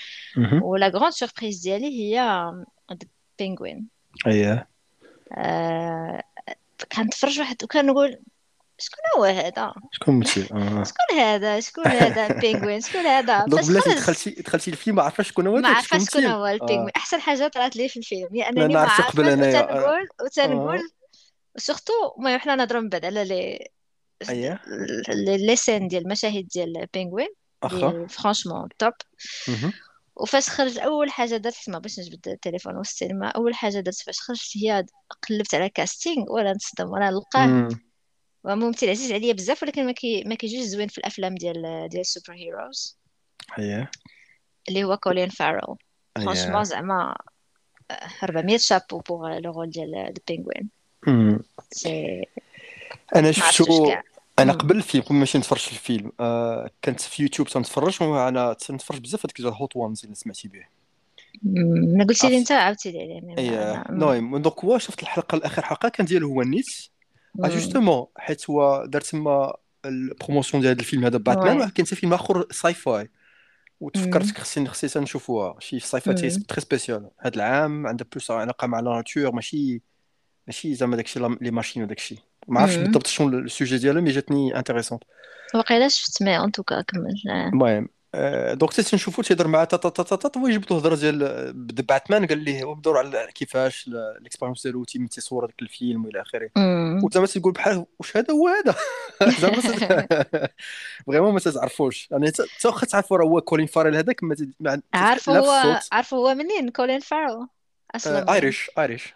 و 0.62 0.71
la 0.71 0.88
grande 0.88 1.12
surprise 1.12 1.60
ديالي 1.60 1.86
هي 1.86 2.46
Penguin 3.38 3.88
اييه 4.26 4.68
كنتفرج 6.96 7.40
واحد 7.40 7.64
وكنقول 7.64 8.18
شكون 8.78 9.04
هو 9.16 9.24
هذا؟ 9.24 9.74
شكون 9.92 10.14
الممثل 10.14 10.40
آه. 10.40 10.84
شكون 10.84 11.18
هذا؟ 11.18 11.60
شكون 11.60 11.86
هذا 11.86 12.26
ال 12.30 12.36
Penguin؟ 12.36 12.80
شكون 12.80 13.00
هذا؟ 13.00 13.44
donc 13.48 13.66
بلاتي 13.66 13.94
دخلتي 13.94 14.30
دخلتي 14.30 14.70
الفيلم 14.70 14.96
ما 14.96 15.02
عرفاش 15.02 15.28
شكون 15.28 15.46
هو 15.46 15.54
ما 15.54 15.60
داك 15.60 15.76
عرفاش 15.76 16.04
شكون 16.04 16.24
هو 16.24 16.46
ال 16.46 16.51
Penguin. 16.51 16.88
آه. 16.88 16.92
أحسن 16.96 17.20
حاجة 17.20 17.48
طلعت 17.48 17.76
لي 17.76 17.88
في 17.88 17.96
الفيلم. 17.96 18.28
هي 18.32 18.40
لا 18.40 18.48
أنني 18.48 18.60
ما 18.60 18.66
نعرفو 18.66 19.02
قبل 19.02 19.28
أنايا. 19.28 19.62
وتنقول 19.62 20.08
وتنقول 20.24 20.76
آه. 20.76 20.82
surtout 21.56 21.92
المهم 22.18 22.38
حنا 22.38 22.54
نهضروا 22.54 22.82
من 22.82 22.88
بعد 22.88 23.04
على 23.04 23.24
لي 23.24 23.68
اييه 24.28 24.60
les 25.36 25.56
scènes 25.56 25.88
ديال 25.88 26.02
المشاهد 26.02 26.48
ديال 26.48 26.76
ال 26.78 26.84
Penguin. 26.84 27.28
franchement 28.08 28.68
top. 28.78 28.92
وفاش 30.16 30.50
خرج 30.50 30.78
أول 30.78 31.10
حاجة 31.10 31.36
درت 31.36 31.54
حيت 31.54 31.68
ما 31.68 31.78
بغيتش 31.78 31.98
نجبد 31.98 32.28
التليفون 32.28 32.76
والسينما. 32.76 33.28
أول 33.28 33.54
حاجة 33.54 33.80
درت 33.80 34.02
فاش 34.02 34.20
خرجت 34.20 34.56
هي 34.56 34.86
قلبت 35.28 35.54
على 35.54 35.68
casting 35.68 36.32
ولا 36.32 36.52
نصدم 36.52 36.90
ولا 36.90 37.10
نلقاه. 37.10 37.68
مم. 38.46 38.58
ممثل 38.58 38.88
عزيز 38.88 39.12
عليا 39.12 39.32
بزاف 39.32 39.62
ولكن 39.62 39.86
ما 39.86 39.92
كي 39.92 40.24
ما 40.24 40.34
كيجيش 40.34 40.64
زوين 40.64 40.88
في 40.88 40.98
الأفلام 40.98 41.34
ديال 41.34 41.88
ديال 41.88 42.00
ال 42.00 42.06
super 42.06 42.32
heroes 42.32 42.96
اييه 43.58 43.90
اللي 44.68 44.84
هو 44.84 44.96
كولين 44.96 45.28
فارل 45.28 45.76
franchement 46.16 46.64
زعما 46.64 47.16
400 48.22 48.56
chapeau 48.56 48.98
pour 48.98 49.38
le 49.38 49.52
rôle 49.52 49.70
ديال 49.70 49.94
ال 49.94 50.03
Penguin 50.04 50.68
مم. 51.06 51.40
c'est 51.72 52.26
أنا 53.16 53.32
شفتو 53.32 53.92
أنا. 54.38 54.52
قبل 54.52 54.76
الفيلم 54.76 55.02
قبل 55.02 55.14
ما 55.14 55.20
نمشي 55.20 55.38
نتفرج 55.38 55.58
في 55.58 55.72
الفيلم 55.72 56.12
آه 56.20 56.70
كنت 56.84 57.00
في 57.00 57.22
يوتيوب 57.22 57.48
تنتفرج 57.48 58.02
وأنا 58.02 58.52
تنتفرج 58.52 58.98
بزاف 58.98 59.26
هذيك 59.26 59.40
ال 59.40 59.49
Hot 59.49 59.76
Ones 59.76 60.04
اللي 60.04 60.14
سمعتي 60.14 60.48
به. 60.48 60.64
ما 61.96 62.04
قلتي 62.04 62.28
لي 62.28 62.38
أنت 62.38 62.52
عاودتي 62.52 62.90
لي 62.90 63.18
أنا 63.18 63.84
مم. 63.90 63.94
المهم 63.94 64.36
donc 64.38 64.64
هو 64.64 64.78
شفت 64.78 65.02
الحلقة 65.02 65.36
الآخر 65.36 65.62
حلقة 65.62 65.88
كان 65.88 66.06
ديالو 66.06 66.28
هو 66.28 66.42
النيت 66.42 66.66
آه 67.44 67.46
مم. 67.48 67.54
justement 67.54 68.06
حيت 68.16 68.50
هو 68.50 68.84
دار 68.86 69.00
تما 69.00 69.56
ال 69.84 69.92
promotion 69.92 70.62
ديال 70.62 70.72
هذا 70.72 70.80
الفيلم 70.80 71.04
هذا 71.04 71.18
باتمان 71.18 71.56
ولكن 71.60 71.84
حتى 71.86 71.96
فيلم 71.96 72.14
اخر 72.14 72.46
sci-fi 72.50 73.10
وتفكرت. 73.80 74.38
خصني 74.38 74.68
خصني 74.68 74.90
تنشوفوها 74.90 75.56
شي 75.60 75.80
sci-fi 75.80 76.14
مم. 76.14 76.20
très 76.20 76.60
spécial 76.60 77.10
هذا 77.20 77.36
العام 77.36 77.86
عندها 77.86 78.06
plus 78.12 78.30
علاقه 78.30 78.66
مع 78.66 78.80
la 78.80 78.90
nature 78.90 79.32
ماشي 79.32 79.82
ماشي 80.46 80.74
زعما 80.74 80.96
داكشي 80.96 81.20
les 81.20 81.50
machines 81.50 81.82
وداكشي 81.82 82.16
ما 82.48 82.60
عرفتش. 82.60 82.76
بالضبط 82.76 83.06
شنو 83.06 83.38
ال 83.38 83.45
sujet 83.45 83.78
ديالها 83.78 84.00
mais 84.00 84.10
جاتني 84.10 84.58
intéressante 84.58 85.02
وقيلا 85.54 85.88
شفت 85.88 86.22
mais 86.22 86.38
en 86.38 86.52
tout 86.52 86.69
cas 86.69 86.82
كمل 86.82 87.22
آه. 87.30 87.48
المهم 87.48 87.82
آه، 87.84 87.95
donc 88.54 88.72
حتى 88.72 88.82
تنشوفو 88.82 89.22
تيهضر 89.22 89.48
مع 89.48 89.64
تا 89.64 89.76
تا 89.76 89.88
تا 89.88 90.02
تا 90.02 90.28
تا 90.28 90.40
ويجبد 90.40 90.72
له 90.72 90.78
الهضرة 90.78 90.94
ديال 90.94 91.52
باتمان 91.82 92.26
قال 92.26 92.38
ليه 92.38 92.62
هو 92.62 92.74
بدور 92.74 92.98
على 92.98 93.28
كيفاش 93.34 93.88
ال- 93.88 93.96
ال 94.20 94.24
expérience 94.24 94.62
ديالو 94.62 94.84
تيم 94.84 95.06
تصور 95.06 95.46
داك 95.46 95.62
الفيلم 95.62 96.04
والى 96.04 96.20
آخره. 96.20 96.50
وزعما 97.04 97.26
تيقول 97.26 97.52
بحال 97.52 97.86
واش 97.98 98.16
هذا 98.16 98.34
هو 98.34 98.48
هذا؟ 98.48 98.74
زعما 99.40 99.60
vraiment 101.06 101.32
ما 101.32 101.38
تعرفوش 101.38 102.08
يعني 102.10 102.28
حتى 102.28 102.68
واخا 102.68 102.86
تعرفوا 102.86 103.16
راه 103.16 103.24
هو 103.26 103.40
كولين 103.40 103.66
فاريل 103.66 103.96
هذاك 103.96 104.22
ما 104.22 104.34
في 104.34 105.30
هو 105.30 105.80
عارفه 105.92 106.16
هو 106.16 106.34
منين؟ 106.34 106.68
كولين 106.68 107.00
فارل 107.00 107.46
أصلا 107.94 108.18
آه، 108.18 108.20
منين 108.20 108.30
Irish 108.30 108.70
Irish 108.78 109.14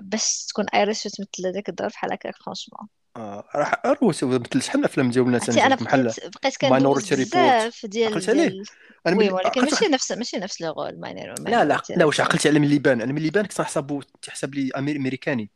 باش 0.00 0.46
تكون 0.48 0.66
Irish 0.74 1.06
وتمثل 1.06 1.46
هذاك 1.46 1.68
الدور 1.68 1.88
بحال 1.88 2.12
هكاك 2.12 2.36
franchement 2.36 2.88
آه، 3.16 3.48
راح 3.54 3.82
أروس 3.86 4.24
مثل 4.24 4.62
شحال 4.62 4.84
أفلام 4.84 5.10
ديالنا 5.10 5.38
عرفتي 5.38 5.66
أنا 5.66 5.74
بقيت 5.74 6.14
بقيت 6.34 6.56
كندوز 6.56 7.12
بزاف 7.12 7.86
ديال 7.86 8.10
عقلت 8.12 8.28
عليه. 8.28 8.48
ديال 8.48 8.64
أنا 9.06 9.16
وي 9.16 9.30
ولكن 9.30 9.62
عقلت 9.62 9.64
ماشي 9.64 9.84
نفس 9.88 10.12
ماشي 10.12 10.36
نفس 10.36 10.60
لو 10.60 10.72
رول 10.72 11.00
لا 11.46 11.64
لا 11.64 11.84
ماينورتي 11.84 11.92
لا 11.94 12.04
واش 12.04 12.20
عقلتي 12.20 12.48
على 12.48 12.58
ملي 12.58 12.78
بان 12.78 13.00
أنا 13.00 13.12
ملي 13.12 13.30
بان 13.30 13.46
كنت 13.46 13.60
نحسبو 13.60 14.02
تحسب 14.22 14.54
لي 14.54 14.70
أمريكاني. 14.76 15.50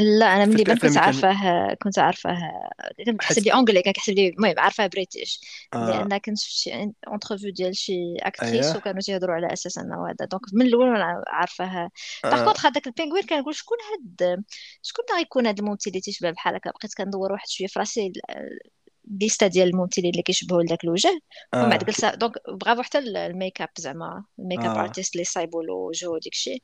لا 0.00 0.26
أنا 0.36 0.44
ملي 0.46 0.64
بان 0.64 0.74
كنت 0.76 0.84
اللي 0.84 0.98
عارفاه 1.00 1.74
كنت 1.82 1.98
عارفاه 1.98 2.38
كان 3.06 3.16
كحسب 3.16 3.34
حيت 3.34 3.44
لي 3.46 3.52
اونجلي 3.52 3.82
كان 3.82 3.92
كحسب 3.92 4.12
لي 4.12 4.28
المهم 4.28 4.54
عارفاه 4.58 4.86
بريتيش 4.86 5.40
آه. 5.74 5.90
لأن 5.90 6.18
كنت 6.18 6.38
شفت 6.38 6.50
شي 6.52 6.92
انترفيو 7.12 7.52
ديال 7.52 7.76
شي 7.76 8.16
اكتريس 8.22 8.66
اييه 8.66 8.76
وكانوا 8.76 9.00
تيهضروا 9.00 9.34
على 9.34 9.52
أساس 9.52 9.78
أنه 9.78 10.06
هذا. 10.08 10.26
دونك 10.30 10.42
من 10.52 10.66
الأول 10.66 10.88
وأنا 10.88 11.24
عارفاه 11.28 11.90
par 12.24 12.40
آه. 12.40 12.44
contre 12.44 12.66
هذاك 12.66 12.86
ال 12.86 12.91
Penguin 12.91 13.22
كنقول 13.22 13.54
شكون 13.54 13.78
هاد 13.92 14.44
شكون 14.82 15.04
غيكون 15.18 15.46
هاد 15.46 15.58
الممثل 15.58 15.90
اللي 15.90 16.00
تيشبه 16.00 16.30
بحال 16.30 16.54
هكا؟ 16.54 16.70
بقيت 16.70 16.94
كندور 16.94 17.32
واحد 17.32 17.48
شوية 17.48 17.66
في 17.66 17.78
راسي 17.78 18.12
الليستا 19.10 19.46
ديال 19.46 19.68
الممثلين 19.68 20.10
اللي 20.10 20.22
كيشبهوا 20.22 20.62
لذاك 20.62 20.84
الوجه. 20.84 21.20
ومن 21.54 21.68
بعد 21.68 21.84
جلسه 21.84 22.14
donc 22.14 22.32
bravo 22.48 22.82
حتى 22.82 22.98
ال- 22.98 23.16
الميك 23.16 23.62
اب 23.62 23.68
زعما 23.78 24.24
ال 24.38 24.60
make-up 24.60 24.76
artist 24.78 25.14
اللي 25.14 25.24
صايبوا 25.24 25.62
له 25.62 25.72
وجهه 25.74 26.08
وديك 26.08 26.32
الشيء. 26.32 26.62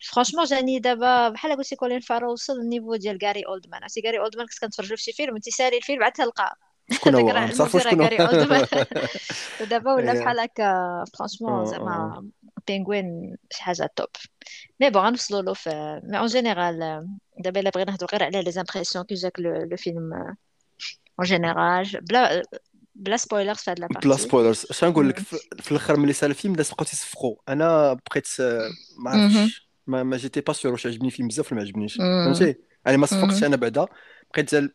franchement 0.00 0.44
جاني 0.44 0.78
دابا 0.78 1.28
بحال 1.28 1.56
قلتي 1.56 1.76
كولين 1.76 2.00
فارو 2.00 2.32
وصل 2.32 2.58
لل 2.58 2.67
niveau 2.67 2.96
ديال 2.96 3.18
غاري 3.24 3.42
أولدمان. 3.46 3.82
عرفتي 3.82 4.02
غاري 4.06 4.18
أولدمان 4.18 4.46
كنت 4.46 4.58
كنتفرج 4.60 4.90
له 4.90 4.96
في 4.96 5.02
شي 5.02 5.12
فيلم 5.12 5.32
وانت 5.32 5.48
ساري 5.48 5.76
الفيلم 5.76 6.02
عاد 6.02 6.12
تلقى. 6.12 6.56
شكون 6.92 7.14
هو؟ 7.16 7.28
راه 7.28 7.46
شكون 7.46 8.00
هو؟ 8.02 8.66
ودابا 9.60 9.92
ولا 9.94 10.12
إيه 10.12 10.18
بحال 10.20 10.40
هكا 10.40 11.04
franchement 11.18 11.66
زعما 11.66 12.28
Penguin 12.66 13.36
شي 13.52 13.62
حاجة 13.62 13.90
top 13.96 14.08
mais 14.80 14.90
bon 14.90 15.02
غنوصلوا 15.02 15.42
له 15.42 15.54
في 15.54 16.00
mais 16.04 16.18
en 16.18 16.26
général 16.26 17.06
دابا 17.38 17.60
إلا 17.60 17.70
بغينا 17.70 17.90
نهضروا 17.90 18.10
غير 18.12 18.22
على 18.22 18.42
les 18.42 18.50
impressions 18.50 19.04
كي 19.04 19.14
جاك 19.14 19.32
le 19.38 19.76
film 19.76 20.12
en 21.18 21.26
général 21.26 22.00
بلا 22.00 22.42
بلا 22.94 23.16
spoilers 23.16 23.56
في 23.58 23.70
هاد 23.70 23.80
لا 23.80 23.86
بلا 23.86 24.16
spoilers 24.16 24.66
اش 24.70 24.84
غنقول 24.84 25.08
لك؟ 25.08 25.18
في, 25.18 25.38
في 25.62 25.70
الأخر 25.72 25.96
ملي 25.96 26.12
سال 26.12 26.30
الفيلم 26.30 26.52
الناس 26.52 26.70
بقاو 26.70 26.84
تيصفقوا. 26.84 27.36
أنا 27.48 27.92
بقيت 27.92 28.28
ما 28.98 29.10
عرفتش. 29.10 29.69
ما, 29.90 30.02
ما 30.02 30.16
j'étais 30.16 30.40
pas 30.40 30.52
sûr 30.52 30.72
واش 30.72 30.86
عجبني 30.86 31.06
الفيلم 31.08 31.28
بزاف 31.28 31.52
ولا 31.52 31.60
ما 31.60 31.66
عجبنيش 31.66 31.96
فهمتي؟ 31.96 32.54
يعني 32.86 32.98
ما 32.98 33.06
صفقتش 33.06 33.44
أنا 33.44 33.56
بعدا. 33.56 33.86
بقيت 34.34 34.74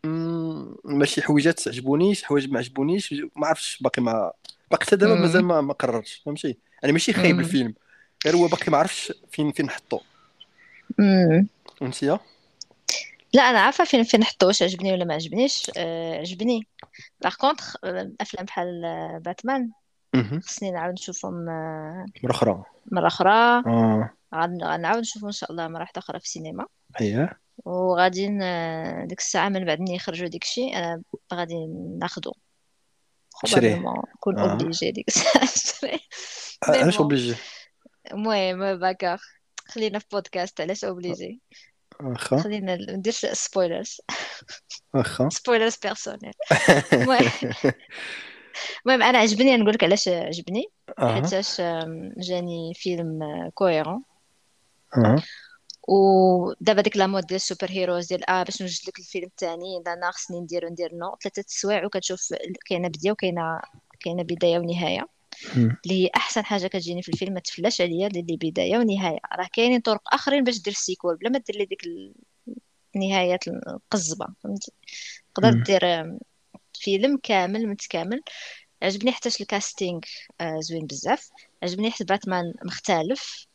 ماشي 0.84 1.22
حويجات 1.22 1.68
عجبونيش 1.68 2.24
حوايج 2.24 2.50
ما 2.50 2.58
عجبونيش 2.58 3.14
ما 3.36 3.46
عرفتش 3.46 3.78
باقي 3.82 4.02
ما 4.02 4.32
باقي 4.70 4.86
حتى 4.86 4.96
دابا. 4.96 5.14
مازال 5.14 5.44
ما, 5.44 5.60
ما 5.60 5.72
قررتش. 5.72 6.22
فهمتي؟ 6.26 6.56
يعني 6.82 6.92
ماشي 6.92 7.12
خايب. 7.12 7.40
الفيلم. 7.40 7.74
غير 8.26 8.36
هو 8.36 8.48
باقي 8.48 8.72
ما 8.72 8.78
عرفتش 8.78 9.12
فين 9.32 9.52
فين 9.52 9.66
نحطو. 9.66 10.00
فهمتي 11.80 12.18
لا 13.32 13.42
أنا 13.42 13.58
عارفة 13.60 13.84
فين 13.84 14.02
فين 14.02 14.20
نحطو 14.20 14.46
واش 14.46 14.62
عجبني 14.62 14.92
ولا 14.92 15.04
ما 15.04 15.14
عجبنيش؟ 15.14 15.70
آه 15.76 16.18
عجبني. 16.18 16.66
باغ 17.22 17.34
كونطخ 17.34 17.76
أفلام 18.20 18.44
بحال 18.44 18.84
آه، 18.84 19.20
باتمان. 19.24 19.70
خصني 20.42 20.70
نعاود 20.70 20.92
نشوفهم 20.92 21.48
آه، 21.48 22.06
مرة 22.24 22.30
أخرى. 22.30 22.62
مرة 22.92 23.06
أخرى. 23.06 23.62
غن- 23.66 24.08
غنعاود 24.34 25.00
نشوفهم 25.00 25.26
إن 25.26 25.32
شاء 25.32 25.50
الله 25.50 25.68
مرة 25.68 25.80
واحدة 25.80 25.98
أخرى 25.98 26.18
في 26.18 26.24
السينما. 26.24 26.66
اييه 27.00 27.40
وغادي 27.64 28.26
ديك 29.06 29.18
الساعة 29.18 29.48
من 29.48 29.64
بعد 29.64 29.80
ملي 29.80 29.94
يخرجوا 29.94 30.28
ديك 30.28 30.42
الشيء 30.42 30.78
أنا 30.78 31.02
غادي 31.34 31.54
شريه. 33.44 33.60
probablement 33.60 34.02
نكون 34.16 34.38
obligé 34.38 34.90
ديك 34.90 35.08
الساعة. 35.08 35.44
نشري 35.44 36.00
mais 36.68 36.78
علاش 36.78 36.98
obligé 36.98 37.34
المهم 38.12 38.78
باكار. 38.78 39.20
خلينا 39.68 39.98
في 39.98 40.06
بودكاست 40.12 40.60
علاش 40.60 40.84
obligé 40.84 41.40
واخا 42.00 42.38
خلينا 42.38 42.74
ندير 42.74 43.12
spoilers 43.12 44.00
واخا 44.94 45.28
spoilers 45.28 45.76
personnels 45.82 46.32
المهم. 46.92 49.02
أنا 49.02 49.18
عجبني 49.18 49.56
نقول 49.56 49.74
لك 49.74 49.84
علاش 49.84 50.08
عجبني. 50.08 50.64
أها 50.98 51.14
حيتاش 51.14 51.60
جاني 52.16 52.72
فيلم 52.74 53.20
كويرون 53.54 54.02
أها. 54.96 55.22
ودابا 55.88 56.82
ديك 56.82 56.96
la 56.96 57.06
mode 57.06 57.26
ديال 57.26 57.36
ال 57.36 57.42
super 57.42 57.70
heroes 57.70 58.06
ديال 58.06 58.30
آه 58.30 58.42
باش 58.42 58.62
نوجد 58.62 58.88
لك 58.88 58.98
الفيلم 58.98 59.26
الثاني 59.26 59.82
لا 59.86 59.92
أنا 59.92 60.10
خصني 60.10 60.40
ندير 60.40 60.68
ندير 60.68 60.94
نو. 60.94 61.16
ثلاثة 61.22 61.44
السوايع 61.48 61.84
وكتشوف 61.84 62.34
كاينة 62.66 62.88
بداية 62.88 63.12
وكاينه 63.12 63.60
كاينة 64.00 64.22
بداية 64.22 64.58
ونهاية. 64.58 65.06
اللي 65.56 66.04
هي 66.04 66.10
أحسن 66.16 66.44
حاجة 66.44 66.66
كتجيني 66.66 67.02
في 67.02 67.08
الفيلم 67.08 67.34
ما 67.34 67.40
تفلاش 67.40 67.80
عليا 67.80 68.06
اللي 68.06 68.36
بداية 68.36 68.78
ونهاية. 68.78 69.18
راه 69.38 69.48
كاينين 69.52 69.80
طرق 69.80 70.14
آخرين 70.14 70.44
باش 70.44 70.62
دير 70.62 70.72
ال 70.72 70.78
sequel 70.78 71.16
بلا 71.16 71.30
ما 71.30 71.38
دير 71.38 71.56
لي 71.56 71.64
ديك 71.64 71.82
النهايات 72.96 73.48
القزبة. 73.48 74.26
فهمتي؟ 74.42 74.72
تقدر. 75.34 75.62
دير 75.62 75.80
فيلم 76.74 77.18
كامل 77.22 77.66
متكامل. 77.66 78.22
عجبني 78.82 79.12
حتىش 79.12 79.40
ال 79.40 79.48
casting 79.48 80.00
آه، 80.40 80.60
زوين 80.60 80.86
بزاف. 80.86 81.30
عجبني 81.62 81.90
حيت 81.90 82.08
باتمان 82.08 82.54
مختلف. 82.64 83.45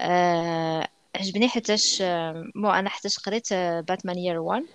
آه، 0.00 0.88
عجبني 1.16 1.48
حيتاش 1.48 2.02
آه، 2.02 2.44
مو 2.54 2.70
أنا 2.70 2.88
حيتاش 2.88 3.18
قريت 3.18 3.52
آه، 3.52 3.80
باتمان 3.80 4.18
Year 4.18 4.38
1 4.38 4.62
مهم. 4.62 4.68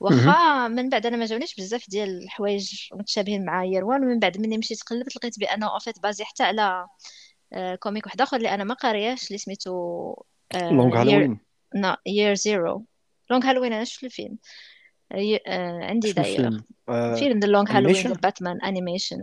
واخا 0.00 0.68
من 0.68 0.88
بعد 0.88 1.06
أنا 1.06 1.16
ما 1.16 1.26
جاونيش 1.26 1.54
بزاف 1.54 1.90
ديال 1.90 2.22
الحوايج 2.22 2.88
متشابهين 2.92 3.44
مع 3.44 3.64
Year 3.64 3.84
1 3.84 4.00
ومن 4.00 4.18
بعد 4.18 4.38
ملي 4.38 4.58
مشيت 4.58 4.82
قلبت 4.82 5.16
لقيت 5.16 5.38
بأنه 5.38 5.66
ont 5.66 5.92
basé 6.02 6.24
حتى 6.24 6.42
على 6.42 6.86
آه، 7.52 7.74
comic 7.74 8.06
واحد 8.06 8.20
أخر 8.20 8.36
اللي 8.36 8.54
أنا 8.54 8.64
ما 8.64 8.74
قارياش 8.74 9.26
اللي 9.26 9.38
سميتو 9.38 10.14
Long 10.54 11.00
Halloween 11.00 11.38
نا 11.74 11.96
Year 12.06 12.34
Zero 12.34 12.84
Long 13.30 13.46
Halloween 13.46 13.72
أنا 13.72 13.84
شفت 13.84 14.04
الفيلم. 14.04 14.38
آه، 15.12 15.84
عندي 15.84 16.12
شنو 16.12 16.22
داير 16.22 16.38
الفيلم 16.38 16.64
آه... 16.88 17.14
فيلم 17.14 17.38
The 17.38 17.46
Long 17.46 17.70
Halloween 17.70 17.94
ديال 17.94 18.12
باتمان 18.14 18.60
animation 18.60 19.20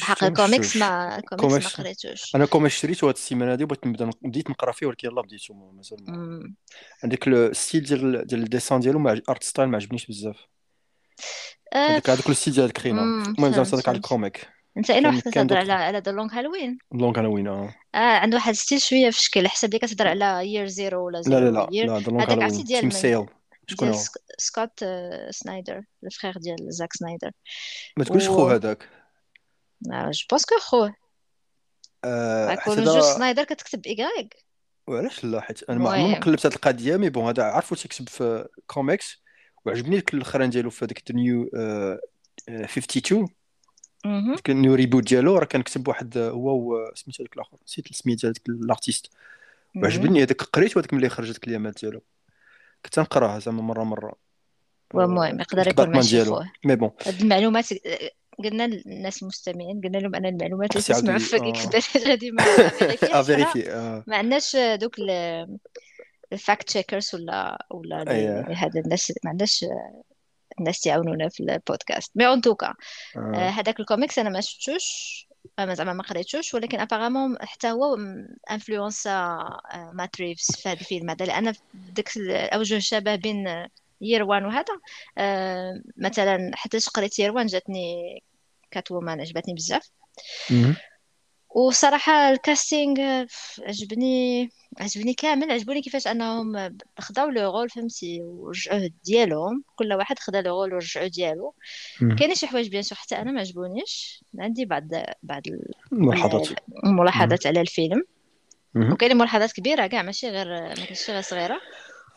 حق 0.00 0.14
شفتو 0.14 0.24
ما 0.26 0.28
الكوميكس 0.28 0.66
شفتوش 0.66 0.82
ما 0.82 1.20
كوميكس؟ 1.36 1.76
قريتوش. 1.76 2.34
أنا 2.36 2.46
كوميكس 2.46 2.74
شريته 2.74 3.08
هاد 3.08 3.14
السيمانه 3.14 3.52
هادي 3.52 3.64
وبغيت 3.64 3.86
نبدأ 3.86 4.10
بديت 4.22 4.50
نقرا 4.50 4.72
فيه 4.72 4.86
ولكن 4.86 5.08
يلاه 5.08 5.22
بديتو 5.22 5.54
ما- 5.54 5.72
مازال. 5.72 5.98
عندك 7.04 7.28
لو 7.28 7.52
ستيل 7.52 7.82
ديال 7.82 8.26
ديال 8.26 8.42
الديسان 8.42 8.80
ديالو 8.80 9.08
ارت 9.08 9.42
ستايل 9.42 9.68
ما 9.68 9.76
عجبنيش 9.76 10.06
بزاف. 10.06 10.36
هذاك 11.74 12.10
هذاك 12.10 12.28
الستيل 12.28 12.54
ديال 12.54 12.64
الكرينا 12.66 13.02
مم، 13.02 13.22
المهم 13.22 13.52
زعما 13.52 13.66
هذاك 13.68 13.88
على 13.88 13.96
الكوميك. 13.96 14.48
أنت 14.76 14.90
اين 14.90 15.06
واحد 15.06 15.22
كان 15.22 15.32
تهضر 15.32 15.48
دوك 15.48 15.58
على 15.58 15.72
على 15.72 15.98
ذا 15.98 16.12
لونغ 16.12 16.32
هالوين 16.32 16.78
لونغ 16.94 17.18
هالوين 17.18 17.48
آه. 17.48 17.74
عنده 17.94 18.36
واحد 18.36 18.52
ستيل 18.54 18.80
شوية 18.80 19.10
في 19.10 19.22
شكل 19.22 19.48
حسب 19.48 19.72
لي 19.72 19.78
كتهضر 19.78 20.08
على 20.08 20.52
يير 20.52 20.66
زيرو 20.66 21.06
ولا 21.06 21.18
لا 21.18 21.22
لا 21.30 21.38
زيرو 21.40 21.50
لا 21.50 21.68
يير 21.72 21.86
لا 21.86 21.98
ذا 21.98 22.10
لونغ 22.10 22.22
هذاك 22.22 22.30
عرفتي 22.30 22.44
هالوين 22.44 22.64
ديال 22.64 22.80
تيم 22.80 22.90
سيل 22.90 23.26
شكون 23.66 23.88
هو؟ 23.88 23.94
سك- 23.94 24.20
سكوت 24.38 24.82
آه، 24.82 25.30
سنايدر 25.30 25.82
الفخير 26.04 26.32
ديال 26.38 26.56
زاك 26.68 26.92
سنايدر. 26.92 27.30
ما 27.96 28.04
تقولش 28.04 28.28
خو 28.28 28.48
هذاك. 28.48 28.88
جو 29.82 30.26
بونس 30.30 30.44
كو 30.44 30.58
خوه 30.58 30.94
آه 32.04 32.48
حيت 32.48 32.58
غيكونوا 32.58 32.94
جوج 32.94 33.02
سنايدر 33.02 33.44
كتكتب 33.44 33.86
إيكغيك 33.86 34.46
وعلاش 34.86 35.24
لا؟ 35.24 35.40
حيت 35.40 35.70
أنا 35.70 35.78
ما 35.78 35.90
عمرني 35.90 36.04
المهم 36.04 36.20
قلبت 36.20 36.46
هاد 36.46 36.52
القضية 36.52 36.96
مي 36.96 37.10
بون 37.10 37.24
هذا 37.24 37.42
عارفو 37.42 37.74
تيكتب 37.74 38.08
في 38.08 38.48
كوميكس 38.66 39.22
وعجبني 39.64 40.02
الأخرين 40.14 40.50
ديالو 40.50 40.70
في 40.70 40.84
هذيك 40.84 41.10
نيو 41.10 41.50
52 42.48 43.28
مهم. 44.06 44.34
ديك 44.34 44.50
النيو 44.50 44.74
ريبوت 44.74 45.08
ديالو 45.08 45.38
راه 45.38 45.44
كان 45.44 45.62
كتب 45.62 45.88
واحد 45.88 46.16
آه، 46.16 46.30
هو 46.30 46.92
سميتو 46.94 47.22
هذاك 47.22 47.34
الآخر 47.34 47.56
نسيت 47.66 47.90
السميه 47.90 48.16
ديال 48.16 48.32
ديك 48.32 48.48
الأرتيست. 48.48 49.10
وعجبني 49.76 50.22
هذاك 50.22 50.42
قريت 50.42 50.78
هذاك 50.78 50.94
ملي 50.94 51.08
خرجت 51.08 51.34
الكليامات 51.34 51.80
ديالو. 51.80 52.02
كنت 52.84 52.98
نقراها 52.98 53.38
زعما 53.38 53.62
مرة 53.62 53.84
مرة. 53.84 54.14
والمهم 54.94 55.38
آه، 55.38 55.40
يقدر 55.40 55.68
يكون 55.68 55.90
ماشي 55.90 56.16
ديالو. 56.16 56.34
خوه 56.34 56.50
مي 56.64 56.76
بون. 56.76 56.90
هاد 57.06 57.20
المعلومات 57.20 57.66
قلنا 58.44 58.66
للناس 58.66 59.22
المستمعين 59.22 59.80
قلنا 59.80 59.98
لهم 59.98 60.14
أن 60.14 60.26
المعلومات 60.26 60.70
اللي 60.76 60.80
ي- 60.80 61.18
في 61.18 61.36
الدراري 61.36 62.08
غادي 62.08 62.30
ما 62.30 62.42
فيريفيها 62.42 62.88
حيت 62.88 63.04
حنا 63.04 63.22
فيريفي 63.22 63.72
آه. 63.72 64.04
ما 64.06 64.16
عندناش 64.16 64.56
دوك 64.56 64.96
ال 66.32 66.39
fact 66.39 66.66
checkers 66.68 67.14
ولا 67.14 67.66
ولا 67.70 68.02
هذا 68.52 68.80
الناس 68.80 69.12
ما 69.24 69.30
عندناش 69.30 69.64
الناس 70.60 70.80
تعاونونا 70.80 71.28
في 71.28 71.40
البودكاست. 71.40 72.12
mais 72.14 72.26
en 72.26 72.40
tout 72.40 72.59
cas 72.59 72.74
هذاك 73.34 73.80
الكوميكس 73.80 74.18
أنا 74.18 74.30
ما 74.30 74.40
شفتوش 74.40 75.26
ما 75.58 75.74
زعما 75.74 75.92
ما 75.92 76.02
قريتوش 76.02 76.54
ولكن 76.54 76.80
apparemment 76.80 77.36
حتى 77.40 77.70
هو 77.70 77.98
انفلونسا 78.50 79.38
مات 79.92 80.20
ريفز 80.20 80.46
في 80.56 80.68
هذا 80.68 80.80
الفيلم 80.80 81.10
هذا. 81.10 81.24
لأن 81.24 81.52
ديك 81.74 82.16
الاوجه 82.16 82.76
الشبه 82.76 83.14
بين 83.14 83.66
Year 84.00 84.22
One 84.22 84.44
وهذا 84.44 84.64
آه، 85.18 85.82
مثلا 85.96 86.50
حتى 86.54 86.78
قريت 86.94 87.18
Year 87.18 87.32
One 87.32 87.46
جاتني 87.46 87.94
كات 88.70 88.90
وومان 88.90 89.20
عجبتني 89.20 89.54
بزاف. 89.54 89.90
مهم. 90.50 90.76
وصراحة 91.50 92.30
ال 92.30 92.39
casting 92.39 93.00
آه، 93.00 93.26
عجبني 93.60 94.50
عجبني 94.80 95.14
كامل. 95.14 95.50
عجبوني 95.52 95.82
كيفاش 95.82 96.06
أنهم 96.06 96.76
خداو 96.98 97.28
le 97.28 97.50
rôle 97.58 97.70
فهمتي 97.70 98.20
ورجعوه 98.22 98.90
ديالهم. 99.04 99.64
كل 99.76 99.92
واحد 99.92 100.18
خدا 100.18 100.40
le 100.42 100.60
rôle 100.64 100.74
ورجعوه 100.74 101.06
ديالو. 101.06 101.54
كاينين 102.18 102.34
شي 102.36 102.46
حوايج 102.46 102.68
bien 102.68 102.82
sûr 102.82 102.98
حتى 102.98 103.16
أنا 103.16 103.32
ما 103.32 103.40
عجبونيش. 103.40 104.24
عندي 104.38 104.64
بعض 104.64 104.88
بعض 105.22 105.42
ال- 105.48 105.72
ملاحظات. 105.92 106.50
ال- 106.50 106.56
مهم. 106.68 106.90
الملاحظات 106.92 107.46
على 107.46 107.60
الفيلم. 107.60 108.02
مهم. 108.74 108.92
وكاينين 108.92 109.16
ملاحظات 109.18 109.52
كبيرة 109.52 109.86
كاع 109.86 110.02
ماشي 110.02 110.28
غير 110.28 110.46
ما 110.48 110.74
كانتش 110.74 111.10
غير 111.10 111.20
صغيرة. 111.20 111.60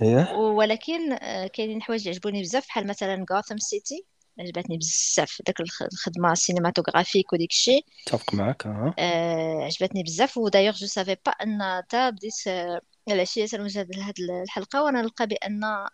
إيه. 0.02 0.34
ولكن 0.38 1.14
آه، 1.14 1.48
كاينين 1.48 1.82
حوايج 1.82 2.08
عجبوني 2.08 2.42
بزاف 2.42 2.68
بحال 2.68 2.88
مثلا 2.88 3.26
غوثام 3.32 3.58
سيتي 3.58 4.06
عجبتني 4.40 4.78
بزاف 4.78 5.42
داك 5.48 5.60
الخ- 5.62 5.82
الخدمة 5.94 6.32
ال 6.32 6.37
cinématographique 6.37 7.34
وديك 7.34 7.52
الشيء. 7.52 7.86
أتفق 8.08 8.34
معك 8.34 8.66
آه. 8.66 8.94
آه، 9.00 9.64
عجبتني 9.64 10.04
بزاف. 10.04 10.38
و 10.38 10.41
d'ailleurs 10.41 10.74
je 10.76 10.88
savais 10.88 11.16
pas 11.26 11.32
أن 11.32 11.84
تا 11.90 12.10
بديت 12.10 12.34
آه، 12.48 12.82
العشيه 13.10 13.46
تنوجد 13.46 13.96
لهاد 13.96 14.14
الحلقة 14.44 14.84
وأنا 14.84 15.02
نلقى 15.02 15.28
بأن 15.28 15.64
آه، 15.64 15.88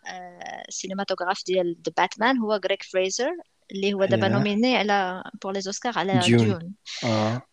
ال 0.68 0.73
cinématographe 0.73 1.44
ديال 1.48 1.76
باتمان 1.98 2.38
هو 2.38 2.54
غريغ 2.54 2.84
فريزر 2.84 3.30
اللي 3.72 3.94
هو 3.94 4.06
دابا 4.06 4.28
nominé 4.28 4.76
على 4.78 5.24
pour 5.44 5.54
les 5.54 5.62
Oscars 5.68 6.00
على 6.00 6.20
ديون 6.20 6.74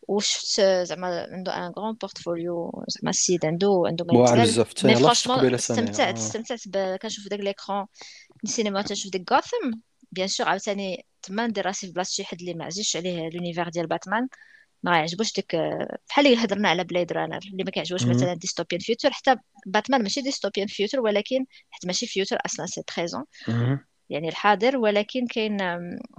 وشفت 0.09 0.61
زعما 0.61 1.27
عنده 1.33 1.57
un 1.57 1.73
grand 1.79 1.95
portfolio 1.95 2.85
زعما 2.89 3.11
السيد 3.11 3.47
عنده 3.47 3.83
عنده 3.87 4.05
ما 4.05 4.19
واعر 4.19 4.41
بزاف 4.43 4.85
mais 4.85 4.95
franchement 4.95 5.55
استمتعت 5.55 6.17
استمتعت 6.19 6.61
كنشوف 7.03 7.29
داك 7.29 7.41
l'écran 7.41 7.87
السينما 8.45 8.83
تنشوف 8.83 9.13
ديك 9.13 9.33
غوثام 9.33 9.81
bien 10.13 10.29
sûr 10.29 10.49
عاوتاني 10.49 11.07
تما 11.23 11.47
ندير 11.47 11.67
راسي 11.67 11.87
في 11.87 11.93
بلاصه 11.93 12.11
شي 12.11 12.25
حد 12.25 12.41
اللي 12.41 12.55
ما 12.55 12.65
عزيزش 12.65 12.97
عليه 12.97 13.29
l'univers 13.29 13.69
ديال 13.69 13.87
باتمان 13.87 14.29
ما 14.83 14.99
يعجبوش 14.99 15.33
ديك 15.33 15.57
بحال 16.09 16.27
اللي 16.27 16.45
هضرنا 16.45 16.69
على 16.69 16.85
بليد 16.85 17.13
رانر 17.13 17.41
اللي 17.53 17.65
ما 17.65 17.71
كيعجبوش. 17.71 18.07
مثلا 18.07 18.35
dystopian 18.35 18.81
future 18.81 19.11
حتى 19.11 19.37
باتمان 19.67 20.03
ماشي 20.03 20.21
dystopian 20.21 20.67
future 20.67 21.01
ولكن 21.01 21.45
حيت 21.71 21.87
ماشي 21.87 22.07
future 22.07 22.39
أصلا 22.47 22.67
c'est 22.67 22.83
présent. 22.97 23.25
يعني 24.13 24.29
الحاضر 24.29 24.77
ولكن 24.77 25.27
كاين 25.27 25.59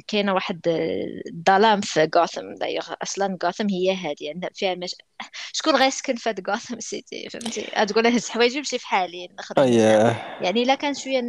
كاينة 0.08 0.34
واحد 0.34 0.62
الظلام 0.68 1.82
في 1.82 2.10
غوثام 2.16 2.56
دايوغ 2.56 2.94
أصلا 3.02 3.38
غوثام 3.44 3.70
هي 3.70 3.96
هاديه 3.96 4.30
عندها 4.34 4.50
فيها 4.54 4.76
مش... 4.76 4.96
شكون 5.54 5.76
غيسكن 5.76 6.16
في 6.16 6.30
هاد 6.30 6.50
غوثام 6.50 6.80
سيتي 6.80 7.30
فهمتي؟ 7.30 7.86
تقول 7.86 8.08
هز 8.08 8.30
حوايجي 8.30 8.56
ويمشي 8.56 8.78
في 8.78 8.88
حالي 8.88 9.30
يعني 10.42 10.64
إلا 10.64 10.76
كان 10.76 10.94
شوية 10.94 11.22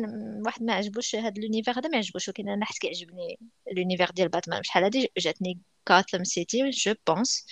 واحد 0.46 0.62
ما 0.62 0.72
عجبوش 0.72 1.14
هاد 1.14 1.38
l'univers 1.38 1.78
هذا 1.78 1.88
ما 1.88 1.96
عجبوش 1.96 2.28
ولكن 2.28 2.48
أنا 2.48 2.64
حيت 2.64 2.78
كيعجبني 2.78 3.38
l'univers 3.76 4.10
ديال 4.10 4.28
باتمان 4.28 4.62
شحال 4.62 4.84
هادي 4.84 5.12
جاتني 5.18 5.58
غوثام 5.90 6.24
سيتي 6.24 6.70
je 6.70 6.94
pense 7.06 7.46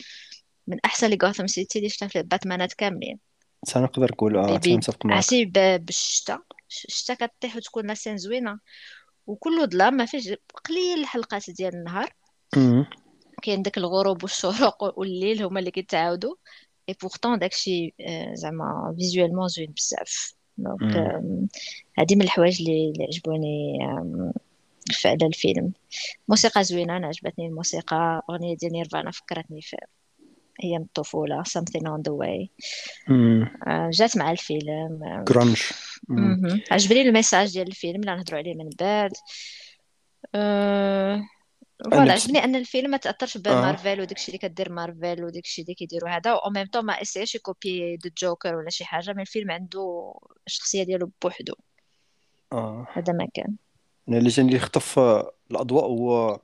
من 0.67 0.79
أحسن 0.85 1.07
les 1.07 1.19
غوثام 1.23 1.47
سيتي 1.47 1.79
اللي 1.79 1.89
شفتها 1.89 2.09
في 2.09 2.19
الباتمانات 2.19 2.73
كاملين. 2.73 3.19
أنا 3.77 3.85
نقدر 3.85 4.13
نقول 4.13 4.37
آه 4.37 4.57
بي 4.57 4.75
تنتفق 4.75 5.07
معك 5.07 5.17
عرفتي 5.17 5.45
بالشتا. 5.79 6.39
الشتا 6.89 7.15
كطيح 7.15 7.57
وتكون 7.57 7.87
la 7.87 7.95
scène 7.95 8.17
زوينة. 8.17 8.59
وكله 9.27 9.67
ظلام 9.67 9.95
ما 9.95 10.07
فيش 10.07 10.29
قليل 10.69 10.99
اللقطات 10.99 11.51
ديال 11.51 11.75
النهار. 11.75 12.13
كاين 13.43 13.63
داك 13.63 13.79
الغروب 13.79 14.23
والشروق 14.23 14.99
والليل 14.99 15.43
هما 15.43 15.59
اللي 15.61 15.71
كيتعاودوا. 15.71 16.35
et 16.89 16.95
pourtant 17.03 17.39
داكشي 17.39 17.95
آه، 18.01 18.35
زعما 18.35 18.95
visuellement 18.99 19.49
زوين 19.49 19.71
بزاف. 19.77 20.35
donc. 20.59 20.97
آم، 20.97 21.49
هادي 21.99 22.17
من 22.17 22.23
الحوايج 22.23 22.61
اللي 22.61 22.93
عجبوني 23.01 23.79
على 25.05 25.27
الفيلم. 25.27 25.73
موسيقى 26.29 26.65
زوينة 26.65 26.97
أنا 26.97 27.07
عجبتني 27.07 27.47
الموسيقى. 27.47 28.23
أغنية 28.31 28.57
ديال 28.57 28.73
نيرفانا 28.73 29.11
فكرتني 29.11 29.61
في 29.61 29.77
أيام 30.65 30.83
الطفولة 30.83 31.43
something 31.43 31.83
on 31.83 32.03
the 32.09 32.13
way. 32.13 32.49
آه، 33.67 33.91
جات 33.93 34.17
مع 34.17 34.31
الفيلم. 34.31 35.05
آه، 35.05 35.25
جرانج. 35.29 35.61
مهم. 36.09 36.61
عجبني 36.71 37.03
ال 37.03 37.09
message 37.09 37.53
ديال 37.53 37.67
الفيلم 37.67 38.01
اللي 38.01 38.13
غنهضروا 38.13 38.39
عليه 38.39 38.55
من 38.55 38.71
بعد. 38.81 39.13
أه... 40.35 41.23
voilà 41.91 42.13
عجبني 42.13 42.45
أن 42.45 42.57
الفيلم 42.57 42.91
ما 42.91 42.97
تأثرش 42.97 43.39
بمارفل 43.39 44.01
وداكشي 44.01 44.29
اللي 44.29 44.39
كدير 44.39 44.73
مارفل 44.73 45.25
وداكشي 45.25 45.63
اللي 45.63 45.75
كيديروا 45.75 46.11
هذا 46.11 46.31
أو 46.31 46.51
ميم 46.51 46.67
طون 46.67 46.85
ما 46.85 47.03
اسيش 47.03 47.35
يكوبي 47.35 47.97
The 47.97 48.11
Joker 48.19 48.55
ولا 48.55 48.71
شي 48.71 48.85
حاجة 48.85 49.13
من 49.13 49.21
الفيلم 49.21 49.51
عنده 49.51 50.15
الشخصية 50.47 50.83
ديالو 50.83 51.11
بوحدو. 51.23 51.55
آه. 52.53 52.87
هذا 52.93 53.13
ما 53.13 53.29
كان. 53.35 53.57
أنا 54.09 54.19
اللي 54.19 54.29
جاني 54.29 54.53
يخطف 54.53 54.99
آه، 54.99 55.33
الأضواء 55.51 55.85
هو 55.85 56.41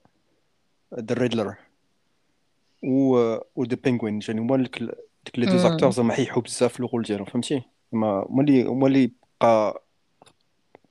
The 1.00 1.14
Riddler 1.14 1.56
و 2.82 3.16
و 3.56 3.64
The 3.64 3.76
Penguin 3.84 4.18
جاني 4.18 4.40
هما 4.40 4.56
ديك 4.56 4.78
ديك 5.24 5.38
les 5.38 5.46
deux 5.46 5.56
acteurs 5.56 5.90
زعما 5.90 6.14
حيحوا 6.14 6.42
بزاف 6.42 6.72
في 6.72 6.80
ال 6.80 6.85
rôle 6.85 7.02
ديالهم 7.02 7.24
فهمتي؟ 7.26 7.62
هما 7.92 8.26
هما 8.30 8.42
اللي 8.42 8.64
هما 8.64 8.86
اللي 8.86 9.12
بقى 9.40 9.84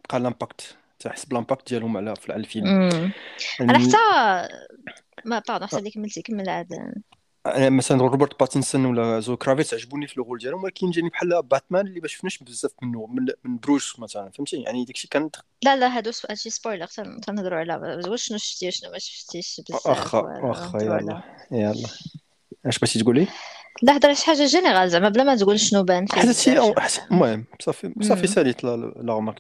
بقى 0.09 0.17
ال 0.17 0.26
impact 0.26 0.77
تحس 0.99 1.25
بال 1.25 1.36
impact 1.36 1.69
ديالهم 1.69 1.97
على 1.97 2.15
في 2.15 2.31
على 2.33 2.39
الفيلم 2.39 2.67
أنا 3.61 3.77
ال- 3.77 3.81
حتى 3.81 3.97
ما 5.25 5.41
pardon 5.47 5.67
حتى 5.67 5.77
اللي 5.77 5.91
كملتي 5.91 6.21
كمل 6.21 6.49
عاد. 6.49 6.67
أنا 7.55 7.69
مثلا 7.69 7.97
روبرت 8.01 8.39
باتينسون 8.39 8.85
ولا 8.85 9.19
زوي 9.19 9.37
كرافيتس 9.37 9.73
عجبوني 9.73 10.07
في 10.07 10.13
ال 10.13 10.19
rôle 10.19 10.39
ديالهم 10.39 10.63
ولكن 10.63 10.89
جاني 10.91 11.09
بحال 11.09 11.43
باتمان 11.43 11.87
اللي 11.87 11.99
ما 11.99 12.07
شفناش 12.07 12.37
بزاف 12.37 12.71
منه 12.81 13.07
من 13.07 13.25
من 13.43 13.57
بروس 13.57 13.99
مثلا 13.99 14.31
فهمتي؟ 14.31 14.61
يعني 14.61 14.85
داكشي 14.85 15.07
كان 15.07 15.29
لا 15.63 15.75
لا 15.75 15.97
هادو 15.97 16.11
هادشي 16.29 16.49
spoiler 16.49 16.85
تن- 16.85 17.21
تنهضروا 17.21 17.59
على 17.59 18.01
واش 18.07 18.23
شنو 18.23 18.37
شفتي 18.37 18.67
وشنو 18.67 18.91
ما 18.91 18.97
شفتيش 18.99 19.61
بزاف 19.69 19.87
واخا 19.87 20.19
واخا 20.19 20.79
يلا 20.79 21.21
يلا. 21.51 21.87
اش 22.65 22.79
بغيتي 22.79 22.99
تقولي؟ 22.99 23.27
لا 23.83 23.97
هضر 23.97 24.13
شي 24.13 24.25
حاجة 24.25 24.45
général 24.45 24.89
زعما 24.89 25.09
بلا 25.09 25.23
ما 25.23 25.35
تقول 25.35 25.59
شنو 25.59 25.83
بان 25.83 26.05
فيه 26.05 26.21
حتى 26.21 26.33
شنو 26.33 26.73
المهم 27.11 27.45
صافي 27.59 27.93
صافي 28.01 28.27
ساليت 28.27 28.63
لا 28.63 28.75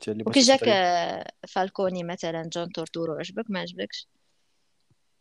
ديالي 0.05 0.23
وكي 0.23 0.39
بغيت 0.39 0.63
جاك 0.63 1.33
فالكوني 1.47 2.03
مثلا 2.03 2.49
جون 2.53 2.71
تورتورو 2.71 3.13
عجبك 3.13 3.45
ما 3.49 3.59
عجبكش؟ 3.59 4.07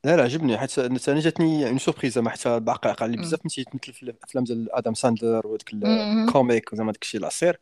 لا 0.06 0.16
لا 0.16 0.22
عجبني 0.22 0.58
حيت 0.58 0.70
ثاني 0.70 1.20
جاتني 1.20 1.68
une 1.68 1.78
surprise 1.78 2.12
زعما 2.12 2.30
حتى 2.30 2.48
عقل 2.68 3.10
لي 3.10 3.16
بزاف 3.16 3.46
نسيت 3.46 3.74
مثل 3.74 3.92
في 3.92 4.02
الأفلام 4.02 4.44
ديال 4.44 4.72
آدم 4.72 4.94
ساندلر 4.94 5.46
وداك 5.46 5.72
ال 5.72 5.85
comique 5.85 6.72
وزعما 6.72 6.92
داك 6.92 7.02
الشيء 7.02 7.20
العصير 7.20 7.60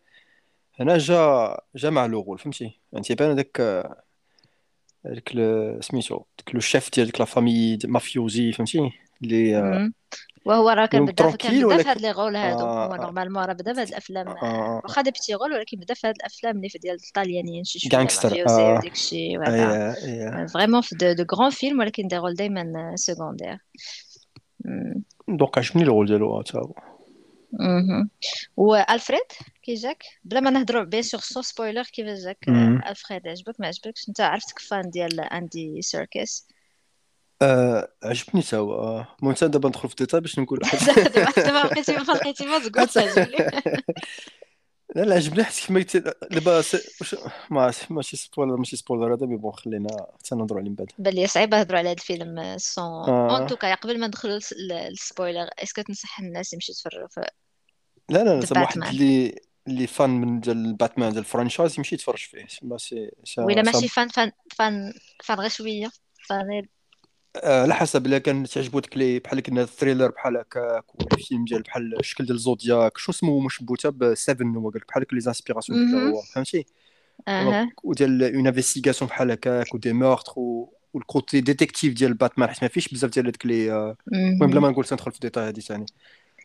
هنا 0.81 0.99
جا 0.99 1.57
جا 1.75 1.91
مع 1.91 2.07
le 2.07 2.23
rôle 2.23 2.39
فهمتي؟ 2.39 2.81
يعني 2.93 3.05
تيبان 3.05 3.31
هذاك 3.31 3.61
هذاك 5.07 5.29
سميتو 5.81 6.25
داك 6.39 6.55
le 6.55 6.61
chef 6.61 6.91
ديال 6.95 7.07
ديك 7.07 7.21
la 7.21 7.27
famille 7.27 7.79
mafiosi 7.85 8.53
فهمتي؟ 8.53 8.91
اللي. 9.23 9.93
وهو 10.45 10.71
راه 10.71 10.87
كان 10.87 11.05
بدا 11.05 11.31
في 11.31 11.37
كان 11.37 11.67
بدا 11.67 11.83
في 11.83 11.89
هاد 11.89 12.01
لي 12.01 12.11
رول 12.11 12.37
هادو 12.37 12.65
آه. 12.65 12.87
هو 12.87 12.95
آه 12.95 12.97
normalement 12.97 13.45
راه 13.45 13.53
بدا 13.53 13.75
في 13.75 13.81
هاد 13.81 13.89
الأفلام. 13.89 14.29
آه 14.29 14.43
آه، 14.43 14.81
واخا 14.85 15.03
des 15.03 15.11
petits 15.11 15.35
rôles 15.35 15.53
ولكن 15.53 15.77
بدا 15.79 15.95
في 15.95 16.07
هاد 16.07 16.15
الأفلام 16.17 16.57
اللي 16.57 16.69
في 16.69 16.79
ديال 16.79 16.95
الطاليانيين 16.95 17.65
شي 17.65 17.79
شوية 17.79 18.01
mafiosi 18.01 18.63
آه. 18.63 18.75
وديك 18.75 18.93
الشيء 18.93 19.39
vraiment 20.47 20.81
في 20.81 20.97
de, 20.97 21.25
grands 21.35 21.51
films 21.51 21.81
ولكن 21.81 22.09
des 22.09 22.17
rôles 22.17 22.35
دايما 22.35 22.93
secondaires 22.95 23.59
donc 25.29 25.59
عجبني 25.59 25.83
ال 25.83 25.88
rôle 25.88 26.07
ديالو؟ 26.07 26.43
تا 26.43 26.59
هو. 26.59 26.75
والفريد 28.57 29.21
كي 29.63 29.75
جاك؟ 29.75 30.05
بلا 30.25 30.41
ما 30.41 30.51
نهضروا 30.51 30.85
bien 30.85 31.03
sûr 31.03 31.21
sans 31.21 31.43
spoiler 31.43 31.83
كيفاش 31.83 32.19
جاك؟ 32.19 32.39
الفريد 32.89 33.29
عجبك 33.29 33.61
ما 33.61 33.67
عجبكش؟ 33.67 34.09
أنت 34.09 34.21
عرفتك 34.21 34.59
fan 34.59 34.91
ديال 34.91 35.21
اندي 35.21 35.83
سيركس 35.83 36.49
آه 37.45 37.89
عجبني 38.05 38.43
تا 38.43 38.57
هو 38.57 38.75
آه. 38.75 39.09
المهم 39.21 39.35
تا 39.35 39.47
دابا 39.47 39.69
ندخل 39.69 39.89
في 39.89 39.95
الديتاي 39.95 40.21
باش 40.21 40.39
نقول 40.39 40.59
دابا 40.59 41.31
دابا 41.37 41.69
بقيتي 41.69 41.93
ما 41.93 42.03
بقيتي 42.15 42.47
ما 42.47 42.59
تقول 42.59 43.37
لا 44.97 45.03
لا 45.03 45.15
عجبني 45.15 45.45
حيت 45.45 45.67
كما 45.67 45.79
قلت 45.81 45.97
دابا 46.33 46.61
س- 46.61 47.01
واش- 47.01 47.17
ما 47.51 47.63
عرفت، 47.63 47.91
ماشي 47.93 48.17
spoiler 48.17 48.57
ماشي 48.57 48.77
spoiler 48.77 49.15
هذا 49.15 49.27
mais 49.27 49.37
bon 49.37 49.53
خلينا 49.53 50.07
حتى 50.19 50.35
نهضروا 50.35 50.61
عليه 50.61 50.71
من 50.71 50.77
بعد. 50.77 50.91
بان 50.99 51.15
لي 51.15 51.27
صعيبة 51.27 51.57
نهضروا 51.57 51.79
على 51.79 51.89
هذا 51.89 51.97
الفيلم 51.97 52.59
sans. 52.59 52.85
en 52.85 53.43
آه. 53.43 53.47
tout 53.47 53.63
cas 53.63 53.75
قبل 53.75 54.01
ما 54.01 54.07
ندخلوا 54.07 54.39
لل 54.71 54.88
spoiler 54.88 55.49
est-ce 55.59 55.75
que 55.75 55.83
تنصح 55.83 56.21
الناس 56.21 56.53
يمشيو 56.53 56.73
يتفرجوا 56.73 57.09
في 57.09 57.21
لا 58.09 58.19
لا 58.25 58.41
لا 58.41 58.61
واحد 58.61 58.83
اللي 58.83 59.41
اللي 59.69 59.87
fan 59.87 60.11
من 60.11 60.41
ديال 60.41 60.75
باتمان 60.75 61.09
ديال 61.11 61.21
ال 61.21 61.27
franchise 61.27 61.79
يمشي 61.79 61.95
يتفرج 61.95 62.19
فيه. 62.19 62.47
mais 62.63 62.79
c'est 62.79 63.11
ça 63.25 63.43
ولا 63.45 63.63
ça 63.65 63.73
ماشي 63.73 63.89
fan 63.89 64.09
fan 64.09 64.33
fan 64.59 64.95
fan 65.25 65.41
غير 65.41 65.51
شوية 65.51 65.91
fan 66.29 66.51
آه، 66.51 66.63
على 67.37 67.75
حسب 67.75 68.07
إلا 68.07 68.19
كان 68.19 68.45
تعجبو 68.45 68.81
ديك 68.81 68.97
les 68.97 69.19
بحال 69.19 69.41
كنا 69.41 69.63
ال 69.63 69.68
thriller 69.68 70.11
بحال 70.11 70.37
هكاك 70.37 70.95
ولا 70.95 71.17
فيلم 71.29 71.45
ديال 71.45 71.63
بحال 71.63 71.99
الشكل 72.01 72.27
ديال 72.27 72.39
زودياك 72.39 72.99
شنو 72.99 73.13
سمو 73.13 73.41
مشبوتة 73.41 73.89
ب 73.89 74.15
7 74.15 74.47
هو 74.59 74.71
قال 74.71 74.81
لك 74.81 74.89
بحال 74.89 75.03
هكا 75.03 75.15
les 75.15 75.21
inspirations 75.21 75.79
مهم. 75.79 76.09
هو 76.09 76.23
فهمتي 76.35 76.67
وديال 77.85 78.35
une 78.35 78.47
investigation 78.47 79.09
بحال 79.09 79.31
هكاك 79.31 79.75
و 79.75 79.79
des 79.79 79.93
meurtres 79.93 80.33
وال 80.93 81.09
côté 81.09 81.41
détective 81.41 81.95
ديال 81.95 82.15
باتمان 82.15 82.49
حيت 82.49 82.63
ما 82.63 82.69
فيش 82.69 82.89
بزاف 82.89 83.11
ديال 83.11 83.27
هذوك 83.27 83.47
les 83.47 83.73
آه، 83.73 83.97
المهم 84.13 84.51
بلا. 84.51 84.61
ما 84.61 84.71
نقول 84.71 84.85
تندخل 84.85 85.11
في 85.11 85.17
الديتاي 85.17 85.49
هادي 85.49 85.61
ثاني 85.61 85.87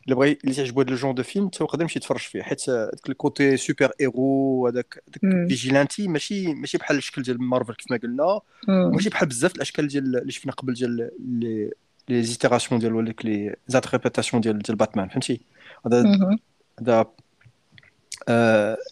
اللي 0.04 0.16
بغى 0.16 0.38
اللي 0.44 0.56
تعجبو 0.56 0.82
هذا 0.82 0.92
ال 0.92 0.96
genre 0.96 1.16
de 1.16 1.24
film 1.24 1.50
تا 1.50 1.64
يقدر 1.64 1.82
يمشي 1.82 2.00
يتفرج 2.00 2.20
فيه 2.20 2.42
حيت 2.42 2.70
آه، 2.70 2.86
داك 2.86 3.10
ال 3.10 3.20
côté 3.20 3.58
super 3.58 3.92
hero 4.00 4.68
هذاك 4.68 5.04
داك. 5.08 5.48
vigilante 5.48 6.08
ماشي 6.08 6.54
ماشي 6.54 6.78
بحال 6.78 6.98
الشكل 6.98 7.22
ديال 7.22 7.44
مارفل 7.44 7.74
كيف 7.74 7.92
ما 7.92 7.98
قلنا 7.98 8.40
مم. 8.68 8.86
وماشي 8.86 9.10
بحال 9.10 9.28
بزاف 9.28 9.56
الأشكال 9.56 9.88
ديال 9.88 10.18
اللي 10.18 10.32
شفنا 10.32 10.52
قبل 10.52 10.74
ديال 10.74 11.10
les 11.20 11.72
les 12.10 12.24
itérations 12.24 12.80
ديال 12.80 12.94
ولا 12.94 13.14
les 13.24 13.56
interprétations 13.68 14.42
ديال 14.42 14.60
ديال 14.60 14.78
باتمان 14.78 15.10
فهمتي 15.10 15.42
هذا. 15.86 16.04
هذا 16.82 17.06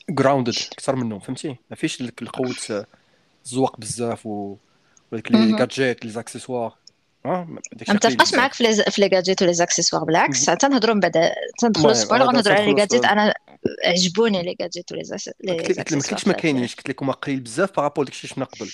grounded 0.10 0.54
أكثر 0.72 0.96
منهم 0.96 1.20
فهمتي 1.20 1.56
ما 1.70 1.76
فيش 1.76 2.02
القوة 2.02 2.56
آه، 2.72 2.86
الزواق 3.46 3.80
بزاف 3.80 4.26
و 4.26 4.58
وديك 5.12 5.32
les. 5.32 5.56
gadgets 5.56 6.06
les 6.06 6.12
accessoires 6.12 6.76
ما 7.28 7.60
داكشي 7.74 7.86
قليل 7.94 8.14
متفقاش 8.14 8.34
معاك 8.34 8.54
في 8.54 8.64
les 8.64 8.74
في 8.76 9.02
les 9.02 9.10
gadgets 9.10 9.54
و 9.54 9.57
les 9.57 9.67
accessoires 9.67 10.04
بالعكس. 10.04 10.46
تنهضروا 10.46 10.94
من 10.94 11.00
بعد 11.00 11.32
تندخلوا 11.60 11.92
هذا 11.92 12.16
غنهضروا 12.16 12.56
على 12.56 12.66
les 12.66 12.74
gadgets 12.74 13.06
أنا 13.06 13.34
عجبوني 13.86 14.44
les 14.44 14.56
gadgets 14.60 14.92
ولي 14.92 15.02
لك 15.02 15.10
ما 15.12 15.18
accessoires 15.74 16.02
قلتلكش 16.02 16.28
ما 16.28 16.34
كاينينش. 16.34 16.76
قلت 16.76 16.90
لك 16.90 17.04
هما 17.04 17.14
قليل 17.14 17.40
بزاف 17.40 17.76
par 17.76 17.85
rapport 17.85 18.06
داكشي 18.06 18.28
شفنا 18.28 18.46
قبل 18.46 18.70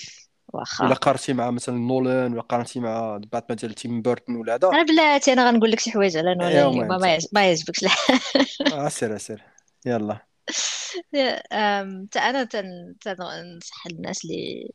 واخا. 0.48 0.94
قارنتي 0.94 1.32
مع 1.32 1.50
مثلا 1.50 1.78
نولان 1.78 2.32
ولا 2.32 2.42
قارنتي 2.42 2.80
مع 2.80 3.20
باتمان 3.32 3.56
ديال 3.56 3.74
تيم 3.74 4.02
بيرتون 4.02 4.36
ولا 4.36 4.54
هذا. 4.54 4.68
أنا 4.68 4.82
بلاتي 4.82 5.32
أنا 5.32 5.48
غنقول 5.50 5.70
لك 5.70 5.80
شي 5.80 5.90
حوايج 5.90 6.16
على 6.16 6.34
نولان 6.34 6.66
المهم. 6.66 6.88
ما 6.88 6.98
ما 6.98 7.08
يعجب- 7.08 7.28
ما 7.32 7.46
يعجبكش. 7.46 7.82
الحال 7.82 8.18
آه 8.72 8.88
سير 8.88 9.18
سير. 9.18 9.42
يلا. 9.86 10.33
تا 12.10 12.20
أنا 12.20 12.44
تن- 12.44 12.94
تنصح 13.00 13.86
الناس 13.86 14.24
اللي 14.24 14.70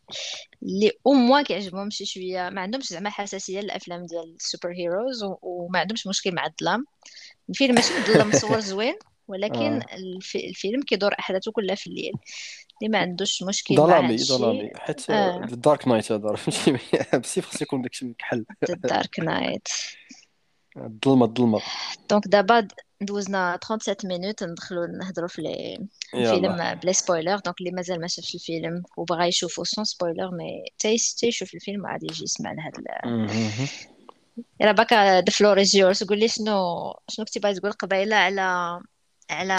اللي 0.63 0.91
au 1.07 1.13
moins 1.13 1.43
كيعجبهم 1.43 1.89
شي 1.89 2.05
شوية. 2.05 2.49
ما 2.49 2.61
عندهمش 2.61 2.87
زعما 2.87 3.09
حساسيه 3.09 3.59
للأفلام 3.61 4.05
ديال 4.05 4.35
ال 4.35 4.42
super 4.42 4.73
heroes 4.73 5.23
و- 5.23 5.37
وما 5.41 5.79
عندهمش 5.79 6.07
مشكل 6.07 6.35
مع 6.35 6.45
الظلام. 6.45 6.85
الفيلم 7.49 7.75
ماشي 7.75 7.93
مظلم 7.99 8.27
مصور 8.29 8.59
زوين 8.69 8.95
ولكن 9.27 9.81
الف... 9.93 10.35
الفيلم 10.35 10.81
كيدور 10.81 11.15
أحداثه 11.19 11.51
كلها 11.51 11.75
في 11.75 11.87
الليل. 11.87 12.13
اللي 12.81 12.91
ما 12.91 12.97
عندوش 12.97 13.43
مشكل 13.43 13.75
مع 13.75 13.85
ظلامي 13.85 14.13
هادشي. 14.13 14.23
ظلامي 14.25 14.71
حيت 14.75 15.09
ال 15.09 15.25
dark 15.25 15.87
night 15.87 16.11
هذا 16.11 16.35
فهمتي؟ 16.35 16.77
بسيف 17.17 17.45
خاص 17.45 17.61
يكون 17.61 17.81
داكشي 17.81 18.05
مكحل 18.05 18.45
the 18.69 18.73
dark 18.75 19.19
night 19.19 19.67
الظلمة 20.77 21.25
الظلمة. 21.25 21.61
donc 22.09 22.27
دابا 22.27 22.67
دوزنا 23.01 23.59
37 23.63 24.09
minutes 24.09 24.43
ندخلوا 24.43 24.87
نهضروا 24.87 25.27
في 25.27 25.41
لي 25.41 25.87
الفيلم 26.13 26.75
بلا 26.83 26.91
spoiler. 26.91 27.39
donc 27.39 27.59
اللي 27.59 27.71
مازال 27.71 28.01
ما 28.01 28.07
شافش 28.07 28.35
الفيلم 28.35 28.83
وبغى 28.97 29.27
يشوفو 29.27 29.63
sans 29.63 29.83
spoiler 29.83 30.31
mais 30.31 30.63
تيس 30.79 31.15
تيشوف 31.15 31.53
الفيلم 31.53 31.83
وعاد 31.83 32.03
يجي 32.03 32.23
يسمع 32.23 32.51
لهاد. 32.51 32.73
يلا 34.61 34.71
باكا 34.71 35.21
the 35.21 35.31
floor 35.31 35.61
is 35.61 35.75
yours 35.75 36.03
قول 36.03 36.19
لي 36.19 36.27
شنو 36.27 36.93
شنو 37.09 37.25
كنتي 37.25 37.39
باغي 37.39 37.59
تقول 37.59 37.71
قبيلة 37.71 38.15
على 38.15 38.79
على 39.29 39.57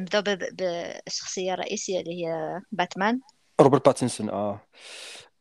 نبداو 0.00 0.22
بالشخصيه 0.22 1.54
الرئيسيه 1.54 2.00
اللي 2.00 2.24
هي 2.24 2.60
باتمان 2.72 3.20
روبرت 3.60 3.86
باتنسون 3.86 4.30
آه. 4.30 4.60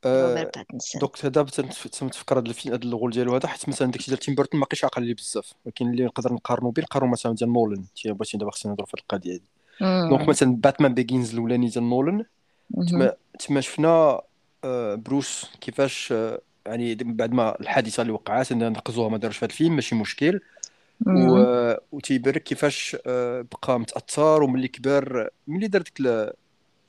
روبرت 0.06 0.58
باتنسون 0.58 0.99
donc 1.01 1.26
دابا 1.26 1.49
تنتف- 1.52 1.88
تنتفكر 1.88 2.39
هذا 2.39 2.47
الفيلم 2.47 2.76
هذا 2.76 2.84
ال 2.84 2.89
rôle 2.89 3.12
ديالو 3.12 3.36
هذا 3.36 3.47
حيت 3.47 3.70
مثلا 3.70 3.91
داكشي 3.91 4.12
ديال 4.12 4.20
تيم 4.20 4.36
بيرتون 4.36 4.60
ما 4.60 4.66
بقيتش 4.66 4.84
عاقل 4.84 5.04
ليه 5.04 5.14
بزاف 5.16 5.54
ولكن 5.66 5.89
اللي 5.89 6.06
نقدر 6.06 6.34
نقارنو 6.34 6.72
به 6.72 6.82
نقارنو 6.84 7.12
مثلا 7.12 7.36
ديال 7.36 7.54
نولان. 7.54 7.86
تي 7.95 8.12
بغيتي 8.12 8.38
دابا 8.38 8.52
خصنا 8.52 8.72
نهضرو 8.72 8.86
في 8.86 8.93
القضية 8.93 9.34
هادي 9.34 9.43
donc 10.09 10.30
مثلا 10.30 10.56
Batman 10.55 10.93
Begins 10.93 11.34
الأولاني 11.34 11.68
ديال 11.68 11.84
نولان 11.89 12.26
تما 12.89 13.14
تما 13.39 13.62
شفنا 13.62 14.22
آه، 14.64 14.95
بروس 14.95 15.45
كيفاش 15.62 16.12
آه، 16.12 16.41
يعني 16.66 16.95
بعد 16.95 17.32
ما 17.32 17.60
الحادثة 17.60 18.02
اللي 18.02 18.14
وقعت 18.14 18.52
إن 18.52 18.72
نقزوها 18.72 19.10
ما 19.10 19.18
داروش 19.18 19.38
في 19.38 19.45
هذا 19.45 19.52
الفيلم 19.52 19.76
ماشي 19.76 19.95
مشكل. 19.95 20.39
و... 21.08 21.74
وتيبان 21.91 22.34
لك 22.34 22.43
كيفاش 22.43 22.97
آه، 23.08 23.45
بقى 23.52 23.80
متأثر 23.80 24.43
وملي 24.43 24.68
كبر 24.68 25.30
ملي 25.47 25.68
دار 25.68 25.82
ديك 25.82 26.02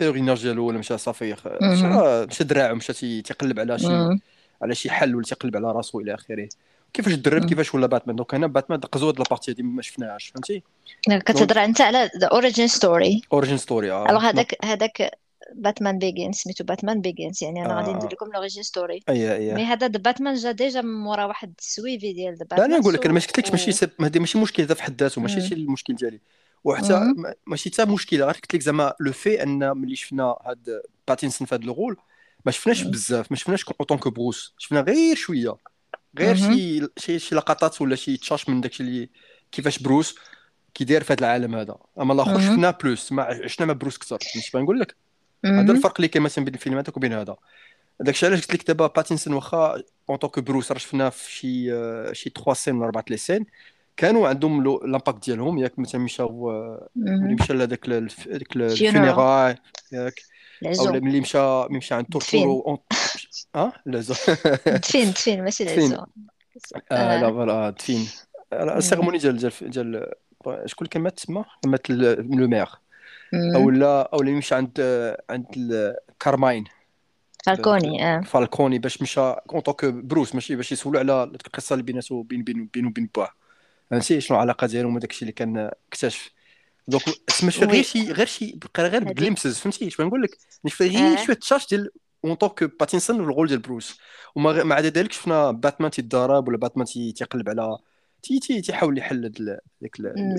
ال 0.00 0.04
pèlerinage 0.04 0.42
ديالو 0.42 0.66
ولا 0.66 0.78
مشى 0.78 0.98
صافي. 0.98 1.36
مشى 1.62 1.86
مشى 2.26 2.44
دراعو 2.44 2.74
مشى 2.74 2.92
تي- 2.92 3.22
تيقلب 3.22 3.60
على 3.60 3.78
شي 3.78 4.18
على 4.62 4.74
شي 4.74 4.90
حل 4.90 5.14
ولا 5.14 5.24
تيقلب 5.24 5.56
على 5.56 5.72
راسو 5.72 6.00
إلى 6.00 6.14
آخره. 6.14 6.48
كيفاش 6.94 7.12
درب. 7.14 7.44
كيفاش 7.48 7.74
ولا 7.74 7.86
باتمان؟ 7.86 8.16
donc 8.16 8.34
هنا 8.34 8.46
باتمان 8.46 8.80
قزو 8.80 9.06
هاد 9.08 9.18
la 9.18 9.26
partie 9.26 9.50
هادي 9.50 9.62
ما 9.62 9.82
شفناهاش 9.82 10.28
فهمتي؟ 10.28 10.62
كتهضر 11.08 11.64
انت 11.64 11.80
على 11.80 12.10
the 12.20 12.26
origin 12.26 12.66
story 12.68 13.22
origin 13.32 13.56
story 13.56 13.92
آه. 13.92 14.08
alors 14.10 14.20
هذاك 14.22 14.64
هذاك 14.64 15.10
Batman 15.54 15.98
Begins 15.98 16.34
سميتو 16.34 16.64
Batman 16.64 17.00
Begins 17.00 17.44
يعني 17.44 17.66
أنا 17.66 17.76
غادي 17.76 17.90
آه. 17.90 17.94
ندير 17.94 18.08
لكم 18.12 18.26
l'origin 18.34 18.62
story 18.62 19.00
أي 19.08 19.34
أي 19.36 19.54
mais 19.54 19.64
هذا 19.64 19.88
The 19.88 19.98
Batman 19.98 20.34
جا 20.34 20.50
déjà 20.52 20.80
من 20.80 20.94
مورا 20.94 21.24
واحد 21.24 21.52
السويفي 21.58 22.12
ديال 22.12 22.32
لا 22.32 22.38
باتمان 22.38 22.70
أنا 22.70 22.78
نقول 22.78 22.94
لك 22.94 23.04
أنا 23.04 23.14
ما 23.14 23.20
قلتلكش 23.20 23.50
ماشي. 23.50 23.86
هذا 24.00 24.20
ماشي 24.20 24.38
مشكل 24.38 24.62
هذا 24.62 24.74
في 24.74 24.82
حد 24.82 25.02
ذاته 25.02 25.20
ماشي 25.20 25.54
المشكل 25.54 25.94
ديالي. 25.94 26.20
وحتى 26.64 27.14
ماشي 27.46 27.70
حتى 27.70 27.84
مشكلة. 27.84 28.24
غير 28.24 28.34
قلت 28.34 28.54
لك 28.54 28.60
زعما 28.62 28.94
le 29.00 29.12
fait 29.12 29.42
أن 29.42 29.76
ملي 29.76 29.96
شفنا 29.96 30.24
هاد 30.24 30.82
باتينسون 31.08 31.46
في 31.46 31.54
هاد 31.54 31.62
الغول 31.62 31.96
ما 32.46 32.52
شفناش. 32.52 32.82
بزاف 32.82 33.30
ما 33.30 33.36
شفناش 33.36 33.64
autant 33.64 33.98
que 33.98 34.10
بروس 34.10 34.54
شفنا 34.58 34.80
غير 34.80 35.16
شوية. 35.16 35.56
غير. 36.18 36.36
شي 36.36 36.88
شي 36.96 37.18
شي 37.18 37.34
لقطات 37.34 37.82
ولا 37.82 37.96
شي 37.96 38.16
تشاش 38.16 38.48
من 38.48 38.60
داكشي 38.60 38.82
اللي 38.82 39.08
كيفاش 39.52 39.78
بروس 39.78 40.18
كيداير 40.74 41.02
في 41.02 41.12
هذا 41.12 41.20
العالم 41.20 41.54
هذا. 41.54 41.76
أما 42.00 42.14
الآخر. 42.14 42.40
شفنا 42.40 42.70
plus 42.70 43.12
ما 43.12 43.22
عشنا 43.22 43.66
مع 43.66 43.72
بروس 43.72 43.98
كثر 43.98 44.18
فهمتي 44.34 44.58
نقول 44.58 44.80
لك؟ 44.80 44.96
هذا. 45.44 45.72
الفرق 45.72 45.94
اللي 45.96 46.08
كاين 46.08 46.22
مثلا 46.22 46.44
بين 46.44 46.54
الفيلم 46.54 46.78
هذاك 46.78 46.96
وبين 46.96 47.12
هذا. 47.12 47.36
داكشي 48.00 48.26
علاش 48.26 48.40
قلت 48.40 48.54
لك 48.54 48.66
دابا 48.66 48.86
باتينسون 48.86 49.34
واخا 49.34 49.82
en 50.10 50.16
tant 50.16 50.29
que 50.29 50.38
بروس 50.38 50.72
راه 50.72 50.78
شفناه 50.78 51.08
في 51.08 51.32
شي 51.32 51.64
شي 52.14 52.30
3 52.30 52.54
scènes 52.54 52.76
ولا 52.76 52.84
4 52.84 53.04
les 53.10 53.16
scènes 53.16 53.46
كانوا 53.96 54.28
عندهم 54.28 54.64
l'impact 54.64 55.24
ديالهم 55.26 55.58
ياك 55.58 55.78
مثلا 55.78 56.00
مشاو 56.00 56.50
آه، 56.50 56.88
ملي. 56.96 57.34
مشى 57.34 57.52
لهذاك 57.52 57.86
Funeral. 57.86 57.90
ال 58.56 58.65
funérailles 58.65 59.56
ياك 59.92 60.14
أو 60.64 60.68
العزو 60.68 60.92
ملي 60.92 61.20
مشى 61.20 61.38
ملي 61.38 61.78
مشى 61.78 61.94
عند 61.94 62.06
تورتورو 62.06 62.78
آه 63.54 63.72
لا 63.86 64.00
زو 64.00 64.14
دفين 64.66 65.10
دفين 65.10 65.44
ماشي. 65.44 65.64
العزو 65.64 65.96
آه 66.92 67.20
لا 67.20 67.26
آه. 67.26 67.30
voilà 67.30 67.70
دفين 67.70 68.08
مم. 68.52 68.68
ال 68.68 68.73
cérémonie 68.73 69.18
ديال 69.18 69.36
ديال 69.36 69.52
ديال 69.62 70.12
شكون 70.66 70.86
اللي 70.86 70.90
كان 70.90 71.02
مات 71.02 71.20
تما 71.20 71.44
مات 71.66 71.90
le 71.90 72.48
maire 72.48 72.68
مم. 73.32 73.56
أو 73.56 73.70
لا 73.70 74.10
أو 74.12 74.20
اللي 74.20 74.32
مشى 74.32 74.54
عند 74.54 74.70
آه، 74.80 75.22
عند 75.30 75.94
كارماين 76.20 76.64
فالكوني 77.46 78.06
آه 78.06 78.20
فالكوني 78.20 78.78
باش 78.78 79.02
مشى 79.02 79.20
en 79.20 79.62
بروس 79.82 80.34
ماشي 80.34 80.56
باش 80.56 80.72
يسولو 80.72 80.98
على 80.98 81.24
القصة 81.24 81.72
اللي 81.72 81.82
بيناتو 81.82 82.22
بين 82.22 82.44
بين 82.44 82.68
بين 82.74 82.86
وبين 82.86 83.08
باه 83.16 83.30
فهمتي 83.92 84.20
شنو 84.20 84.36
العلاقة 84.36 84.66
ديالهم 84.66 84.96
وداك 84.96 85.10
الشيء 85.10 85.22
اللي 85.22 85.32
كان 85.32 85.70
اكتشف. 85.88 86.30
donc 86.88 87.02
تما. 87.40 87.50
غير 87.72 87.82
شي 87.82 88.12
غير 88.12 88.26
شي 88.26 88.58
بقى 88.74 88.88
غير 88.88 89.02
هادي- 89.02 89.14
glimpses 89.14 89.58
فهمتي؟ 89.58 89.90
شنو 89.90 90.06
نقول 90.06 90.22
لك؟ 90.22 90.30
شفت 90.68 90.82
غير 90.82 91.18
آه. 91.18 91.24
شوية 91.24 91.36
تشاش 91.36 91.68
ديال 91.68 91.90
en 92.24 92.34
tant 92.34 92.51
que 92.51 92.64
Pattinson 92.80 93.20
le 93.20 93.30
rôle 93.30 93.48
ديال 93.48 93.58
بروس. 93.58 93.98
وما 94.34 94.64
مع 94.64 94.80
ذلك 94.80 95.12
شفنا 95.12 95.50
باتمان 95.50 95.90
تيضارب 95.90 96.48
ولا 96.48 96.56
باتمان 96.58 96.86
تيقلب 96.86 97.48
على 97.48 97.78
تي 98.22 98.38
تي 98.38 98.60
تيحاول 98.60 98.98
يحل 98.98 99.28
ديك 99.80 99.96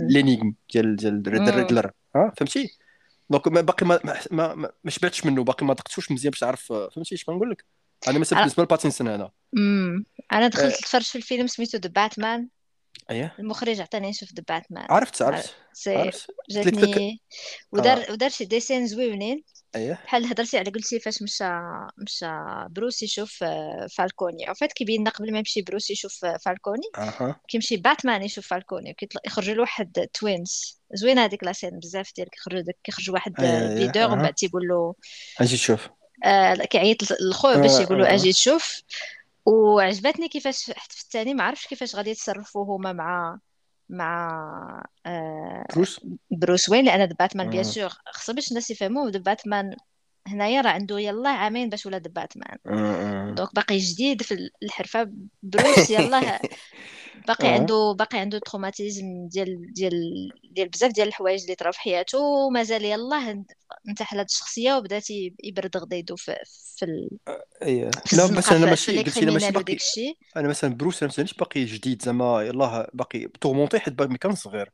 l'énigme 0.10 0.56
ديال 0.74 0.96
ديال 0.96 1.28
الريدلر 1.28 1.92
ها؟ 2.16 2.34
فهمتي؟ 2.38 2.78
donc 3.30 3.48
باقي 3.50 3.86
ما 3.86 4.00
ما, 4.32 4.56
ما, 4.56 4.72
شبعتش 4.88 5.26
منه 5.26 5.44
باقي 5.44 5.66
ما 5.66 5.74
دقتوش 5.74 6.12
مزيان 6.12 6.32
باش 6.32 6.40
تعرف 6.40 6.74
فهمتي 6.74 7.16
اش 7.16 7.24
بنقول 7.26 7.50
لك؟ 7.52 7.66
أنا 8.08 8.20
مثلا 8.20 8.40
بالنسبة 8.40 8.64
لباتينسون 8.64 9.08
هذا 9.08 9.32
أنا 10.34 10.48
دخلت 10.48 10.74
نتفرج 10.80 11.04
في 11.04 11.16
الفيلم 11.18 11.48
سميتو 11.48 11.78
ذا 11.78 11.90
باتمان 11.90 12.48
اييه 13.10 13.36
المخرج 13.40 13.82
عطاني 13.82 14.10
نشوف 14.10 14.30
ذا 14.30 14.44
باتمان 14.48 14.86
عرفت 14.90 15.22
عرفت. 15.22 15.56
عرفت. 15.88 16.28
جاتني 16.50 17.22
ودار 17.72 17.98
آه. 17.98 18.12
ودار 18.12 18.30
شي 18.30 18.46
des 18.46 18.60
scènes 18.60 18.88
زوينين 18.88 19.44
اييه 19.76 20.00
بحال 20.06 20.26
هضرتي 20.26 20.58
على 20.58 20.72
قلتي 20.72 21.00
فاش 21.00 21.22
مشى 21.22 21.50
مشى 21.98 22.26
بروس 22.70 23.04
يشوف 23.04 23.44
آه، 23.44 23.88
فالكوني. 23.98 24.50
أو 24.50 24.54
فات 24.54 24.74
كيبين 24.74 25.08
قبل 25.08 25.32
ما 25.32 25.38
يمشي 25.38 25.62
بروس 25.62 25.92
يشوف 25.92 26.26
آه، 26.26 26.38
فالكوني. 26.46 26.84
أها. 26.98 27.42
كيمشي 27.48 27.78
باتمان 27.78 28.24
يشوف 28.24 28.48
فالكوني 28.48 28.96
يخرجوا 29.26 29.56
له 29.56 29.62
واحد 29.62 30.08
twins 30.14 30.82
زوينه 30.94 31.26
هذيك 31.26 31.44
la 31.44 31.54
scène 31.54 31.80
بزاف 31.80 32.12
ديال 32.16 32.30
كيخرج 32.30 32.66
كيخرج 32.84 33.12
واحد 33.12 33.36
فيدور 33.78 34.12
ومن 34.12 34.22
بعد 34.22 34.34
تيقول 34.34 34.68
له 34.68 34.96
أجي 35.42 35.56
تشوف. 35.58 35.90
آه 36.26 36.54
كيعيط 36.54 36.98
للخوه 37.22 37.58
باش 37.58 37.80
يقول 37.80 38.00
له 38.00 38.14
أجي 38.14 38.34
تشوف. 38.34 38.82
وعجبتني 39.46 40.28
كيفاش 40.30 40.72
حتى 40.72 40.96
في 40.96 41.02
الثاني 41.04 41.34
ما 41.34 41.44
عرفتش 41.44 41.68
كيفاش 41.68 41.96
غادي 41.96 42.10
يتصرفوا 42.10 42.78
هما 42.78 42.94
مع 42.94 43.40
مع 43.90 44.84
آه 45.06 45.66
بروس؟ 45.76 46.00
بروس. 46.32 46.70
وين؟ 46.70 46.86
لأن 46.86 47.06
باتمان 47.08 47.50
bien 47.50 47.64
sûr 47.64 47.90
خصو 48.14 48.34
باش 48.34 48.50
الناس 48.50 48.72
يفهموا 48.72 49.10
باتمان 49.10 49.76
هنايا 50.28 50.62
راه 50.62 50.70
عنده 50.70 51.00
يلا 51.00 51.30
عامين 51.30 51.70
باش 51.70 51.86
ولا 51.86 51.98
باتمان 51.98 52.58
donc 53.36 53.56
باقي 53.56 53.78
جديد 53.78 54.22
في 54.22 54.50
الحرفة 54.64 55.12
بروس 55.44 55.90
يلا 55.90 56.40
باقي 57.28 57.48
عنده 57.48 57.96
باقي 58.00 58.18
عنده 58.20 58.40
traumatisme 58.40 59.28
ديال 59.28 59.74
ديال 59.74 59.94
ديال 60.52 60.70
بزاف 60.70 60.92
ديال 60.92 61.08
الحوايج 61.08 61.42
اللي 61.42 61.56
طراو 61.56 61.72
في 61.72 61.80
حياته. 61.80 62.20
ومازال 62.20 62.86
يلاه 62.86 63.44
انتحل 63.90 64.18
هذه 64.18 64.26
الشخصية 64.26 64.74
وبدا 64.78 65.02
يبرد 65.44 65.78
غديدو 65.78 66.16
في 66.16 66.36
في 66.78 66.86
ال... 66.86 67.10
اييه 67.62 67.92
لا 68.14 68.28
مثلا 68.38 68.58
أنا 68.58 68.66
ماشي 68.66 68.98
قلت 69.04 69.18
لي 69.18 69.32
ماشي 69.32 69.52
باقي 69.52 69.78
أنا 70.38 70.48
مثلا 70.48 70.74
بروس 70.76 71.04
أنا 71.04 71.12
ماشي 71.18 71.36
باقي 71.40 71.66
جديد 71.66 72.02
زعما 72.02 72.42
يلاه 72.42 72.90
باقي 72.94 73.28
tourmenté 73.28 73.80
حيت 73.80 73.94
باقي 73.94 74.18
كان 74.18 74.36
صغير. 74.36 74.72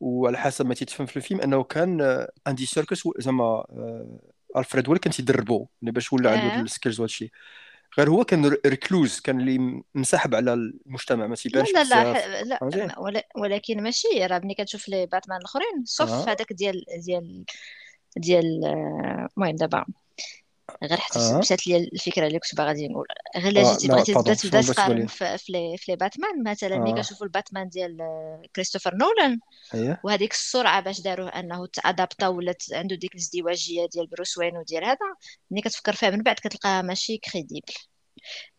وعلى 0.00 0.38
حسب 0.38 0.66
ما 0.66 0.74
تيتفهم 0.74 1.06
في 1.06 1.16
الفيلم 1.16 1.40
أنه 1.40 1.64
كان 1.64 2.26
اندي 2.46 2.66
سيركس 2.66 3.08
زعما 3.18 3.64
ألفريد 4.56 4.86
هو 4.86 4.92
اللي 4.92 5.00
كان 5.00 5.12
تيدربو 5.12 5.66
باش 5.82 6.12
ولا 6.12 6.30
عنده 6.30 6.60
ال 6.60 6.66
skills 6.66 7.00
وهذا 7.00 7.04
الشيء 7.10 7.30
غير 7.98 8.10
هو 8.10 8.24
كان 8.24 8.56
recluse 8.66 9.20
كان 9.20 9.40
اللي 9.40 9.82
منسحب 9.94 10.34
على 10.34 10.54
المجتمع 10.54 11.26
ما 11.26 11.34
تيبانش 11.34 11.70
لا 11.70 11.84
لا 11.84 12.44
لا, 12.44 12.58
لا 12.62 13.16
ولكن 13.36 13.82
ماشي 13.82 14.08
راه 14.26 14.38
ملي 14.38 14.54
كتشوف 14.54 14.88
les 14.88 15.06
Batman 15.06 15.38
الأخرين 15.38 15.84
صف 15.84 16.28
هذاك 16.28 16.52
ديال 16.52 16.84
ديال 17.06 17.44
ديال 18.16 18.64
المهم 19.36 19.56
دابا. 19.56 19.84
غير 20.84 21.00
حتى 21.00 21.18
آه. 21.18 21.38
مشات 21.38 21.66
لي 21.66 21.76
الفكرة 21.76 22.26
اللي 22.26 22.38
كنت 22.38 22.54
باغا 22.54 22.72
نقول. 22.72 23.06
غير 23.36 23.52
لا 23.52 23.72
جيتي 23.72 23.88
بغيتي 23.88 24.14
تبدأ 24.14 24.34
تبدا 24.34 24.62
تقارن 24.62 25.06
في, 25.06 25.38
في, 25.38 25.52
les 25.88 25.96
Batman 25.96 26.50
مثلا 26.50 26.78
ملي 26.78 26.90
آه. 26.90 26.94
كنشوفوا 26.94 27.26
الباتمان 27.26 27.68
ديال 27.68 27.98
كريستوفر 28.56 28.94
نولان 28.94 29.40
أيه. 29.74 30.00
وهذيك 30.04 30.32
السرعة 30.32 30.80
باش 30.80 31.00
داروه 31.00 31.28
أنه 31.28 31.66
تادابتا 31.66 32.28
ولات 32.28 32.62
عنده 32.72 32.96
ديك 32.96 33.14
الازدواجية 33.14 33.86
ديال 33.86 34.06
بروس 34.06 34.38
وين 34.38 34.56
وديال 34.56 34.84
هذا. 34.84 34.96
ملي 35.50 35.62
كتفكر 35.62 35.92
فيها 35.92 36.10
من 36.10 36.22
بعد 36.22 36.36
كتلقاها 36.36 36.82
ماشي 36.82 37.18
crédible 37.18 37.72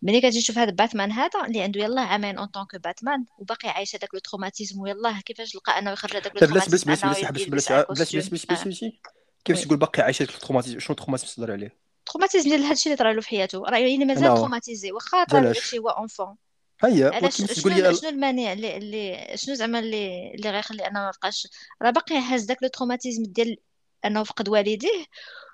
ملي 0.02 0.22
كتجي 0.22 0.42
تشوف 0.42 0.58
هذا 0.58 0.72
باتمان 0.72 1.12
هذا 1.12 1.46
اللي 1.48 1.62
عنده 1.62 1.82
يلاه 1.82 2.04
عامين 2.04 2.38
en 2.38 2.48
tant 2.48 2.64
que 2.64 2.76
Batman 2.76 3.26
وباقي 3.38 3.70
عايش 3.70 3.96
هذاك 3.96 4.14
le 4.14 4.20
traumatisme 4.20 4.82
ويلاه. 4.82 5.22
كيفاش 5.22 5.56
لقى 5.56 5.80
أنه 5.80 5.92
يخرج 5.92 6.16
هذاك 6.16 6.34
le 6.34 6.40
traumatisme 6.40 6.86
بلاش 6.86 7.02
بلاش 7.02 7.22
بلاش 7.22 7.48
بلاش 7.48 7.72
بلاش 7.90 8.16
بلاش 8.16 8.46
بلاش 8.46 8.64
بلاش 8.64 8.86
كيفاش 9.46 9.66
تقول 9.66 9.78
باقي 9.78 10.04
عايش 10.04 10.22
هذاك 10.22 10.36
ال 10.36 10.39
traumatisme 10.39 10.80
شنو 10.80 10.96
ال 10.96 10.99
traumatisme 10.99 11.36
تهضر 11.36 11.52
عليه؟ 11.52 11.81
traumatisme 12.06 12.50
ديال 12.50 12.64
هادشي 12.64 12.90
اللي 12.90 12.98
طرا 12.98 13.14
له 13.14 13.22
في 13.22 13.28
حياته. 13.28 13.60
راه 13.60 13.78
يعني 13.78 14.06
مازال 14.06 14.36
traumatisé 14.36 14.92
واخا 14.92 15.24
طرا 15.24 15.40
داكشي 15.40 15.80
هو 15.80 15.90
enfant 15.90 16.36
هيا 16.84 17.12
علاش 17.14 17.38
شنو 17.38 17.92
شنو 17.94 18.10
المانع 18.10 18.54
اللي 18.54 18.78
اللي 18.78 19.32
شنو 19.36 19.56
زعما 19.56 19.80
اللي 19.80 20.32
اللي 20.36 20.52
غيخلي 20.52 20.88
انه 20.88 21.00
ما 21.00 21.12
بقاش 21.12 21.48
راه 21.82 21.90
باقي 21.90 22.18
هاز 22.18 22.44
داك 22.44 22.64
le 22.64 22.70
traumatisme 22.70 23.24
ديال 23.24 23.58
أنه 24.06 24.24
فقد 24.24 24.50
والديه 24.50 25.06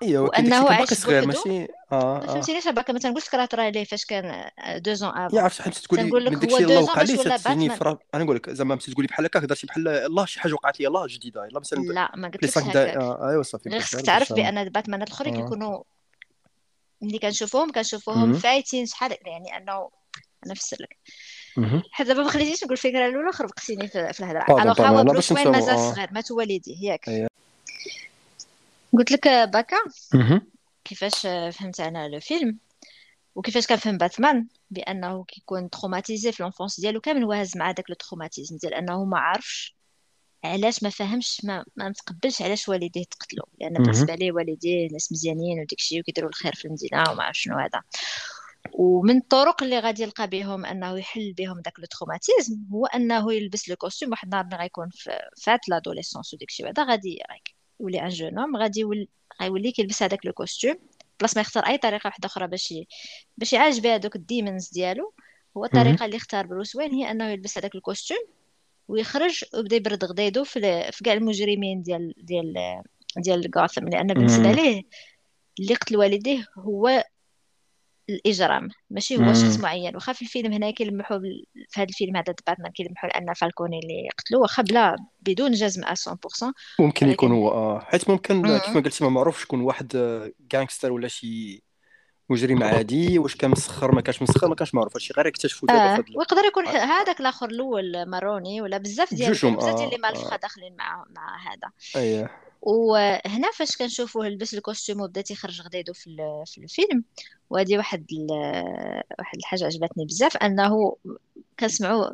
ايوا 0.02 0.28
وأنه 0.28 0.70
عايش 0.70 0.94
صغير 0.94 1.26
ماشي 1.26 1.66
آه 1.92 2.20
فهمتيني 2.20 2.60
شباب 2.60 2.90
مثلا 2.90 3.10
نقول 3.10 3.22
لك 3.26 3.34
راه 3.34 3.44
طرا 3.44 3.70
ليه 3.70 3.84
فاش 3.84 4.04
كان 4.04 4.50
deux 4.76 4.92
ans 4.92 5.08
avant 5.08 5.38
يا 5.38 5.42
عرفت 5.42 5.62
حيت 5.62 5.74
تقولي 5.74 6.30
من 6.30 6.38
داكشي 6.38 6.56
اللي 6.56 6.76
وقع 6.76 7.02
ليه 7.02 7.16
تجيني 7.16 7.70
فرا 7.70 7.98
أنا 8.14 8.24
نقول 8.24 8.36
لك 8.36 8.50
زعما 8.50 8.76
تقولي 8.76 9.06
بحال 9.06 9.24
هكا 9.24 9.38
هضرتي 9.38 9.66
بحال 9.66 9.88
الله 9.88 10.26
شي 10.26 10.40
حاجة 10.40 10.52
وقعت 10.52 10.80
لي 10.80 10.86
الله 10.86 11.06
جديدة. 11.06 11.44
يلا 11.44 11.60
مثلا 11.60 11.78
لا 11.78 12.12
ما 12.16 12.28
قلتلكش 12.28 12.58
هكا 12.58 13.28
أيوا 13.30 13.42
صافي 13.42 13.70
غير 13.70 13.80
خصك 13.80 14.00
تعرف 14.00 14.32
بأن 14.32 14.68
باتمان 14.68 15.02
الآخرين 15.02 15.36
كيكونوا 15.36 15.82
ملي 17.00 17.18
كنشوفوهم 17.18 17.72
كنشوفوهم 17.72 18.34
فايتين 18.34 18.86
شحال 18.86 19.16
يعني 19.26 19.56
انه 19.56 19.72
أنا 20.44 20.52
نفسر 20.52 20.76
لك 20.80 20.96
حتى 21.90 22.08
دابا 22.08 22.22
ما 22.22 22.30
خليتيش 22.30 22.64
نقول 22.64 22.72
الفكرة 22.72 23.06
الأولى 23.06 23.32
خربقتيني 23.32 23.88
في 23.88 24.20
الهضرة. 24.20 24.62
Alors 24.62 24.82
هو 24.82 25.04
بروس 25.04 25.32
وين 25.32 25.48
مازال 25.48 25.74
آه. 25.74 25.92
صغير. 25.92 26.08
مات 26.12 26.30
والديه 26.30 26.90
ياك. 26.90 27.28
قلت 28.92 29.12
لك 29.12 29.28
باكا؟ 29.28 29.76
كيفاش 30.84 31.20
فهمت 31.56 31.80
أنا 31.80 32.08
le 32.08 32.20
film؟ 32.20 32.58
وكيفاش 33.34 33.66
كنفهم 33.66 33.98
باتمان؟ 33.98 34.46
بأنه 34.70 35.24
كيكون 35.24 35.70
traumatisé 35.70 36.32
في 36.32 36.42
l'enfance 36.42 36.80
ديالو 36.80 37.00
كامل 37.00 37.24
واهز 37.24 37.56
مع 37.56 37.70
داك 37.70 37.90
le 37.90 37.96
traumatisme 37.96 38.56
ديال 38.56 38.74
أنه 38.74 39.04
ما 39.04 39.18
عرفش 39.18 39.77
علاش 40.44 40.82
ما 40.82 40.90
فهمش 40.90 41.44
ما, 41.44 41.64
ما 41.76 41.88
متقبلش 41.88 42.42
علاش 42.42 42.68
والديه 42.68 43.04
تقتلوا 43.04 43.46
لأن 43.60 43.72
بالنسبة 43.72 44.14
ليه 44.14 44.32
والديه 44.32 44.88
ناس 44.92 45.12
مزيانين 45.12 45.60
وديك 45.60 45.78
الشيء 45.78 46.00
وكيديروا 46.00 46.30
الخير 46.30 46.54
في 46.54 46.64
المدينة 46.64 47.10
وما 47.10 47.22
عرف 47.22 47.36
شنو 47.38 47.58
هذا. 47.58 47.82
ومن 48.72 49.16
الطرق 49.16 49.62
اللي 49.62 49.78
غادي 49.78 50.02
يلقى 50.02 50.28
بهم 50.28 50.66
أنه 50.66 50.98
يحل 50.98 51.32
بهم 51.32 51.60
داك 51.60 51.80
le 51.80 51.84
traumatisme 51.86 52.56
هو 52.72 52.86
أنه 52.86 53.32
يلبس 53.32 53.68
le 53.68 53.76
costume 53.76 54.10
واحد 54.10 54.34
النهار 54.34 54.60
غيكون 54.60 54.90
فات 55.42 55.68
l'adolescence 55.68 56.34
الشيء 56.34 56.66
بعدا 56.66 56.82
غادي 56.84 57.18
يولي 57.80 58.02
un 58.02 58.08
jeune 58.08 58.38
homme 58.38 58.56
غادي 58.56 58.84
غيولي 59.42 59.72
كيلبس 59.72 60.02
هذاك 60.02 60.26
le 60.26 60.32
costume. 60.32 60.78
بلاص 61.20 61.36
ما 61.36 61.40
يختار 61.40 61.66
أي 61.66 61.78
طريقة 61.78 62.06
واحدة 62.06 62.26
أخرى 62.26 62.46
باش 62.46 62.74
باش 63.36 63.52
يعالج 63.52 63.80
بها 63.80 63.96
دوك 63.96 64.16
ال 64.16 64.23
demons 64.23 64.68
ديالو. 64.68 65.12
هو 65.56 65.64
الطريقة 65.64 66.04
اللي 66.04 66.16
اختار 66.16 66.46
بروس 66.46 66.76
وين؟ 66.76 66.92
هي 66.92 67.10
أنه 67.10 67.28
يلبس 67.28 67.58
هذاك 67.58 67.74
ال 67.74 67.80
costume 67.80 68.18
ويخرج 68.88 69.44
ويبدا 69.54 69.76
يبرد 69.76 70.04
غديدو 70.04 70.44
في 70.44 70.90
في 70.92 71.04
كاع 71.04 71.12
المجرمين 71.14 71.82
ديال 71.82 72.14
ديال 72.16 72.54
ديال 73.16 73.50
غاثم 73.56 73.88
لأن 73.88 74.06
بالنسبة 74.06 74.52
ليه 74.52 74.82
اللي 75.60 75.74
قتل 75.74 75.96
والديه 75.96 76.46
هو 76.58 77.04
الإجرام. 78.08 78.68
ماشي 78.90 79.16
هو 79.16 79.32
شخص 79.32 79.60
معين. 79.60 79.94
واخا 79.94 80.12
في 80.12 80.22
الفيلم 80.22 80.52
هنا 80.52 80.70
كيلمحوا 80.70 81.18
في 81.68 81.80
هذا 81.80 81.88
الفيلم 81.88 82.16
هذا 82.16 82.34
باتمان 82.46 82.72
كيلمحوا 82.72 83.18
ان 83.18 83.34
فالكوني 83.34 83.78
اللي 83.78 84.08
قتلوه 84.18 84.42
واخا 84.42 84.62
بلا 84.62 84.96
بدون 85.20 85.52
جزم 85.52 85.82
100% 85.82 86.52
ممكن 86.80 87.08
يكون 87.08 87.32
هو 87.32 87.50
آه. 87.50 87.80
حيت 87.80 88.10
ممكن 88.10 88.42
كما 88.42 88.80
قلتي 88.80 89.04
ما 89.04 89.10
معروفش 89.10 89.42
شكون 89.42 89.60
واحد 89.60 89.96
gangster 90.54 90.92
ولا 90.92 91.08
شي 91.08 91.62
مجرم 92.30 92.62
عادي 92.62 93.18
واش 93.18 93.36
كان 93.36 93.50
مسخر 93.50 93.94
ما 93.94 94.00
كانش 94.00 94.22
مسخر 94.22 94.48
ما 94.48 94.54
كانش 94.54 94.74
معروف 94.74 94.96
هادشي 94.96 95.14
غير 95.16 95.28
اكتشفوا 95.28 95.68
دابا 95.68 95.94
آه. 95.94 96.04
ويقدر 96.14 96.44
يكون 96.44 96.66
آه. 96.66 96.70
هذاك 96.70 97.20
الآخر 97.20 97.50
الأول 97.50 98.06
ماروني 98.06 98.60
ولا 98.60 98.78
بزاف 98.78 99.14
ديال 99.14 99.30
بزاف 99.30 99.76
ديال 99.76 99.84
les 99.84 99.98
malfrats 100.02 100.34
آه. 100.34 100.38
داخلين 100.38 100.76
مع 100.76 101.04
مع 101.10 101.38
هذا 101.38 101.70
اييه 101.96 102.30
وهنا 102.62 103.50
فاش 103.54 103.76
كنشوفوه 103.76 104.28
لبس 104.28 104.54
ال 104.54 104.60
costume 104.60 105.00
وبدا 105.00 105.20
تيخرج 105.20 105.60
غديدو 105.60 105.92
في 105.92 106.16
في 106.46 106.58
الفيلم 106.58 107.04
وهذه 107.50 107.76
واحد 107.76 108.06
واحد 109.18 109.38
الحاجة 109.38 109.64
عجبتني 109.64 110.04
بزاف 110.04 110.36
أنه 110.36 110.96
كنسمعوا 111.60 112.10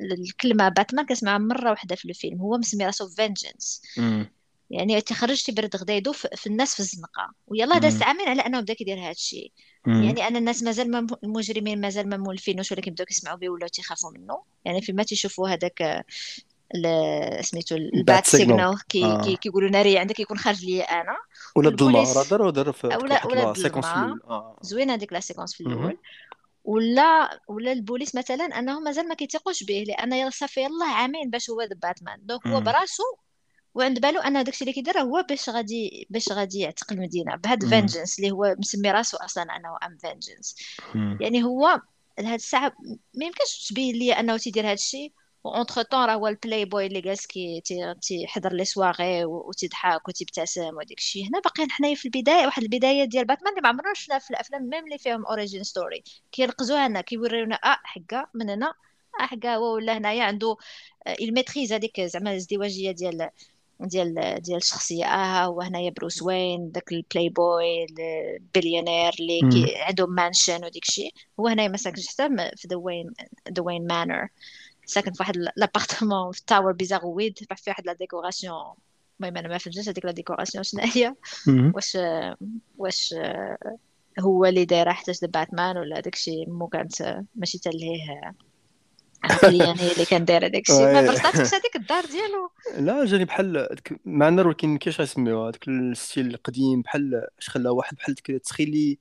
الكلمة 0.00 0.68
باتمان 0.68 1.06
كنسمعها 1.06 1.38
مرة 1.38 1.70
واحدة 1.70 1.96
في 1.96 2.04
الفيلم 2.08 2.40
هو 2.40 2.58
مسمي 2.58 2.86
راسو 2.86 3.08
vengeance 3.08 3.82
يعني 4.70 5.00
تخرج 5.00 5.42
تيبرد 5.42 5.76
غدايدو 5.76 6.12
في 6.12 6.46
الناس 6.46 6.74
في 6.74 6.80
الزنقة. 6.80 7.32
ويلا 7.46 7.78
داز 7.78 8.02
عامين 8.02 8.28
على 8.28 8.42
انه 8.42 8.60
بدا 8.60 8.74
كيدير 8.74 8.98
هذا 8.98 9.10
الشيء. 9.10 9.52
يعني 9.86 10.28
أن 10.28 10.36
الناس 10.36 10.62
مازال 10.62 11.06
المجرمين 11.24 11.80
مازال 11.80 12.08
ما 12.08 12.16
مولفينوش 12.16 12.72
ولكن 12.72 12.92
بداو 12.92 13.06
كيسمعوا 13.06 13.38
به 13.38 13.48
ولاو 13.48 13.68
تيخافوا 13.68 14.10
منه 14.10 14.42
يعني 14.64 14.80
فيما 14.80 15.02
تيشوفوا 15.02 15.48
هذاك 15.48 16.04
سميتو 17.40 17.76
ال 17.76 18.26
Bat-Signal 18.26 18.78
كي 18.88 19.04
آه. 19.04 19.22
كي 19.22 19.36
كيقولوا 19.36 19.70
ناري 19.70 19.98
عندك 19.98 20.20
يكون 20.20 20.38
خارج 20.38 20.64
لي 20.64 20.82
أنا. 20.82 21.16
ولا 21.56 21.68
الظلمه 21.68 22.12
راه 22.12 22.24
داروا 22.30 22.50
داروا 22.50 22.72
في 22.72 22.86
la, 22.86 23.26
la 23.26 23.54
séquence 23.54 23.84
آه. 23.84 24.58
زوينه 24.62 24.94
هذيك 24.94 25.12
la 25.12 25.20
séquence 25.20 25.54
في 25.54 25.60
الأول. 25.60 25.98
ولا 26.64 27.40
ولا 27.48 27.72
البوليس 27.72 28.14
مثلا 28.14 28.44
أنهم 28.44 28.82
مازال 28.82 29.08
ما 29.08 29.14
كيتيقوش 29.14 29.64
به 29.64 29.84
لأن 29.88 30.30
صافي 30.30 30.60
يلاه 30.60 30.94
عامين 30.94 31.30
باش 31.30 31.50
هو 31.50 31.62
ذا 31.62 31.74
باتمان 31.82 32.18
donc 32.22 32.46
هو 32.46 32.60
براسو 32.60 33.02
وعند 33.74 34.00
بالو 34.00 34.20
ان 34.20 34.44
داكشي 34.44 34.60
اللي 34.64 34.72
كيدير 34.72 34.98
هو 35.00 35.24
باش 35.28 35.50
غادي 35.50 36.06
باش 36.10 36.32
غادي 36.32 36.58
يعتق 36.58 36.92
المدينة 36.92 37.36
بهاد. 37.36 37.64
vengeance 37.68 38.18
اللي 38.18 38.30
هو 38.30 38.54
مسمي 38.58 38.90
راسو 38.90 39.16
أصلا 39.16 39.42
انه 39.56 39.76
I'm 39.86 39.96
vengeance. 39.98 40.56
يعني 41.20 41.42
هو 41.44 41.80
لهاد 42.18 42.34
الساعة 42.34 42.72
ما 43.14 43.24
يمكنش 43.24 43.68
تبين 43.68 43.94
لي 43.96 44.12
أنه 44.12 44.36
تيدير 44.36 44.66
هاد 44.70 44.72
الشيء 44.76 45.12
و 45.44 45.82
entre-temps 45.82 46.04
راه 46.04 46.14
هو 46.14 46.28
البلاي 46.28 46.64
بوي 46.64 46.86
اللي 46.86 47.00
جالس 47.00 47.26
كي 47.26 47.60
تي- 47.64 47.94
تيحضر 48.02 48.52
les 48.52 48.64
soirées 48.64 49.24
وتضحك 49.24 50.08
وتبتسم 50.08 50.76
وديك 50.76 50.98
الشيء 50.98 51.28
هنا 51.28 51.40
باقيين 51.40 51.70
حنايا 51.70 51.94
في 51.94 52.04
البداية 52.04 52.46
واحد 52.46 52.62
البداية 52.62 53.04
ديال 53.04 53.24
باتمان 53.24 53.48
اللي 53.52 53.60
ما 53.62 53.68
عمرنا 53.68 53.94
شفنا 53.94 54.18
في 54.18 54.30
الأفلام 54.30 54.62
même 54.62 54.84
اللي 54.84 54.98
فيهم 54.98 55.26
origin 55.26 55.62
story 55.64 56.02
كينقزوها 56.32 56.88
لنا 56.88 57.00
كيوريونا 57.00 57.54
آه 57.54 57.78
حكا 57.84 58.26
من 58.34 58.50
هنا 58.50 58.66
آه 59.20 59.26
حكا 59.26 59.54
هو 59.54 59.74
ولا 59.74 59.98
هنايا 59.98 60.22
عنده 60.24 60.56
ال 61.20 61.26
maîtrise 61.26 61.72
هذيك 61.72 62.00
زعما 62.00 62.30
الازدواجية 62.30 62.90
ديال 62.90 63.30
ديال 63.80 64.40
ديال 64.42 64.56
الشخصية. 64.56 65.04
آه 65.04 65.44
هو 65.44 65.60
هنايا 65.60 65.90
بروس 65.90 66.22
وين 66.22 66.70
داك 66.70 66.92
ال 66.92 66.97
playboy 66.97 67.28
ال 67.28 67.84
billionaire 67.84 69.12
اللي. 69.20 69.40
كي 69.50 69.74
عنده 69.76 70.06
mansion 70.06 70.64
وديك 70.64 70.82
الشيء. 70.88 71.12
هو 71.40 71.46
هنايا 71.46 71.68
ما 71.68 71.76
ساكنش 71.76 72.08
حتى 72.08 72.28
في 72.56 72.68
ذا 72.68 72.76
وين 72.76 73.12
ذا 73.52 73.62
وين 73.62 73.86
مانر 73.86 74.28
ساكن 74.86 75.12
في 75.12 75.16
واحد 75.20 75.36
لابارتمون 75.56 76.32
في 76.32 76.42
تاور 76.46 76.72
بيزاغويد 76.72 77.38
فيه 77.38 77.46
واحد 77.68 77.86
لا 77.86 77.92
ديكوراسيون 77.92 78.74
المهم 79.20 79.36
أنا 79.36 79.48
ما 79.48 79.58
فهمتش 79.58 79.88
هذيك 79.88 80.04
لا 80.04 80.12
ديكوراسيون 80.12 80.64
شنو 80.64 80.80
هي. 80.82 81.14
واش 81.74 81.98
واش 82.78 83.14
هو 84.20 84.44
اللي 84.44 84.64
دايره 84.64 84.92
حتى 84.92 85.12
باتمان 85.22 85.78
ولا 85.78 86.00
داكشي 86.00 86.44
مو 86.46 86.66
كانت 86.66 87.24
ماشي 87.34 87.58
حتى 87.58 87.70
ليه 87.70 88.34
عقليا 89.24 89.74
هي 89.78 89.92
اللي 89.92 90.04
كان 90.04 90.24
دايرة 90.24 90.46
داكشي. 90.48 90.72
ما. 90.92 91.02
برصاتكش 91.06 91.54
هذيك 91.54 91.76
الدار 91.76 92.04
ديالو. 92.04 92.50
لا 92.78 93.04
جاني 93.04 93.24
بحال 93.24 93.52
داك 93.52 94.00
معنى 94.04 94.42
ولكن 94.42 94.78
كيفاش 94.78 95.00
غنسميوها 95.00 95.50
داك 95.50 95.68
الستيل 95.68 96.26
القديم 96.34 96.82
بحال 96.82 97.26
اش 97.38 97.48
خلى 97.50 97.68
واحد 97.68 97.96
بحال 97.96 98.14
ديك 98.14 98.42
تخيلي 98.42 98.98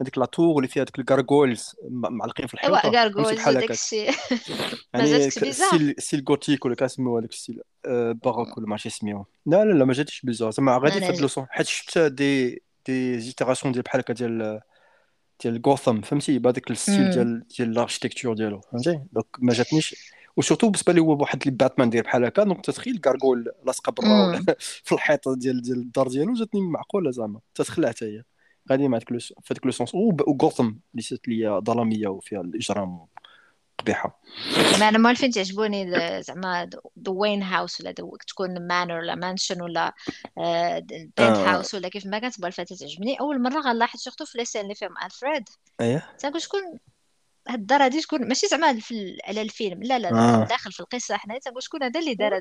هذيك 0.00 0.18
la 0.18 0.24
tour 0.24 0.56
اللي 0.56 0.68
فيها 0.68 0.84
ديك 0.84 0.98
ال 0.98 1.06
gargoyles 1.06 1.76
معلقين 1.90 2.46
في 2.46 2.64
أيوا 2.64 2.76
الحيطه 2.76 2.98
gargoyles 2.98 3.32
بحال 3.32 3.56
هكاك. 3.56 3.68
داكشي 3.68 4.06
ما 4.94 5.04
يعني 5.04 5.10
جاتكش 5.10 5.38
ك- 5.38 5.44
بيزار 5.44 5.68
ستيل 5.68 5.94
ستيل 5.98 6.24
غوتيك 6.28 6.64
ولا 6.64 6.74
كنسميوها 6.74 7.20
داك 7.20 7.30
ال 7.30 7.35
style 7.35 7.60
آه، 7.86 8.12
baroque 8.12 8.58
ولا 8.58 8.66
ما 8.66 8.72
عرفتش 8.72 8.86
اسميوه. 8.86 9.26
لا 9.46 9.64
لا 9.64 9.72
لا 9.72 9.84
ما 9.84 9.92
جاتش 9.92 10.22
bizarre 10.22 10.50
زعما 10.50 10.78
غادي 10.78 11.00
في 11.00 11.06
هاد. 11.06 11.20
le 11.20 11.29
sens 11.29 11.46
حيت 11.50 11.66
شفت 11.66 11.98
des 11.98 12.62
des 12.86 13.20
itérations 13.20 13.72
ديال 13.72 13.82
بحال 13.82 14.00
هكا 14.00 14.12
ديال 14.14 14.60
ديال 15.44 15.62
غوثام 15.66 16.00
فهمتي 16.00 16.38
بهذاك 16.38 16.70
ال 16.70 16.76
style. 16.76 17.10
ديال 17.10 17.46
ديال 17.58 17.70
ال 17.70 17.75
architecture 17.75 18.34
ديالو 18.34 18.60
فهمتي 18.60 19.00
donc 19.12 19.26
ما 19.38 19.52
جاتنيش 19.52 20.12
و 20.36 20.40
surtout 20.40 20.66
بالنسبة 20.66 20.92
لي 20.92 21.00
هو 21.00 21.16
واحد 21.20 21.42
اللي 21.42 21.56
باتمان 21.56 21.90
داير 21.90 22.04
بحال 22.04 22.24
هكا 22.24 22.44
donc 22.44 22.64
تتخيل 22.64 22.98
gargouille 22.98 23.52
لاصقة 23.66 23.92
برا. 23.92 24.44
في 24.86 24.92
الحيط 24.92 25.28
ديال 25.28 25.62
ديال 25.62 25.78
الدار 25.78 26.08
ديالو 26.08 26.32
جاتني 26.32 26.60
معقولة 26.60 27.10
زعما 27.10 27.40
تتخلع 27.54 27.88
حتى 27.88 28.04
هي 28.04 28.24
غادي 28.70 28.88
مع 28.88 28.98
ديك 28.98 29.08
في 29.18 29.34
هذاك 29.50 29.66
لو 29.66 29.70
سونس 29.70 29.94
وغوثام 29.94 30.80
اللي 30.92 31.02
سات 31.02 31.28
لي 31.28 31.60
ظلامية 31.64 32.08
وفيها 32.08 32.40
الإجرام 32.40 33.06
قبيحه 33.78 34.20
ما 34.80 34.88
أنا 34.88 34.98
مالفين 34.98 35.30
تعجبوني 35.30 35.90
زعما 36.22 36.70
ذا 37.04 37.10
وين 37.10 37.42
هاوس 37.42 37.80
ولا 37.80 37.90
the- 38.00 38.24
تكون 38.28 38.66
مانر 38.66 38.94
ولا 38.94 39.14
مانشن 39.14 39.62
ولا 39.62 39.94
البنت 40.38 41.20
آه. 41.20 41.54
هاوس 41.54 41.74
ولا 41.74 41.88
كيف 41.88 42.06
ما 42.06 42.18
كانت 42.18 42.40
بالفتاة 42.40 42.76
تعجبني. 42.76 43.20
أول 43.20 43.42
مرة 43.42 43.60
غنلاحظ 43.60 43.98
سورتو 44.00 44.24
في 44.24 44.38
ليسين 44.38 44.62
اللي 44.62 44.74
فيهم 44.74 44.94
ألفريد. 45.04 45.48
إيه؟ 45.80 46.10
تنقول 46.18 46.42
شكون 46.42 46.60
هاد 47.48 47.58
الدار 47.60 47.84
هادي 47.84 48.02
شكون 48.02 48.28
ماشي 48.28 48.46
زعما 48.46 48.80
في 48.80 49.16
على 49.24 49.42
الفيلم. 49.42 49.82
لا 49.82 49.98
لا 49.98 50.08
لا 50.08 50.42
آه. 50.42 50.44
داخل 50.44 50.72
في 50.72 50.80
القصة 50.80 51.16
حنايا 51.16 51.38
تنقول 51.40 51.62
شكون 51.62 51.82
هذا 51.82 52.00
اللي 52.00 52.14
دار 52.14 52.40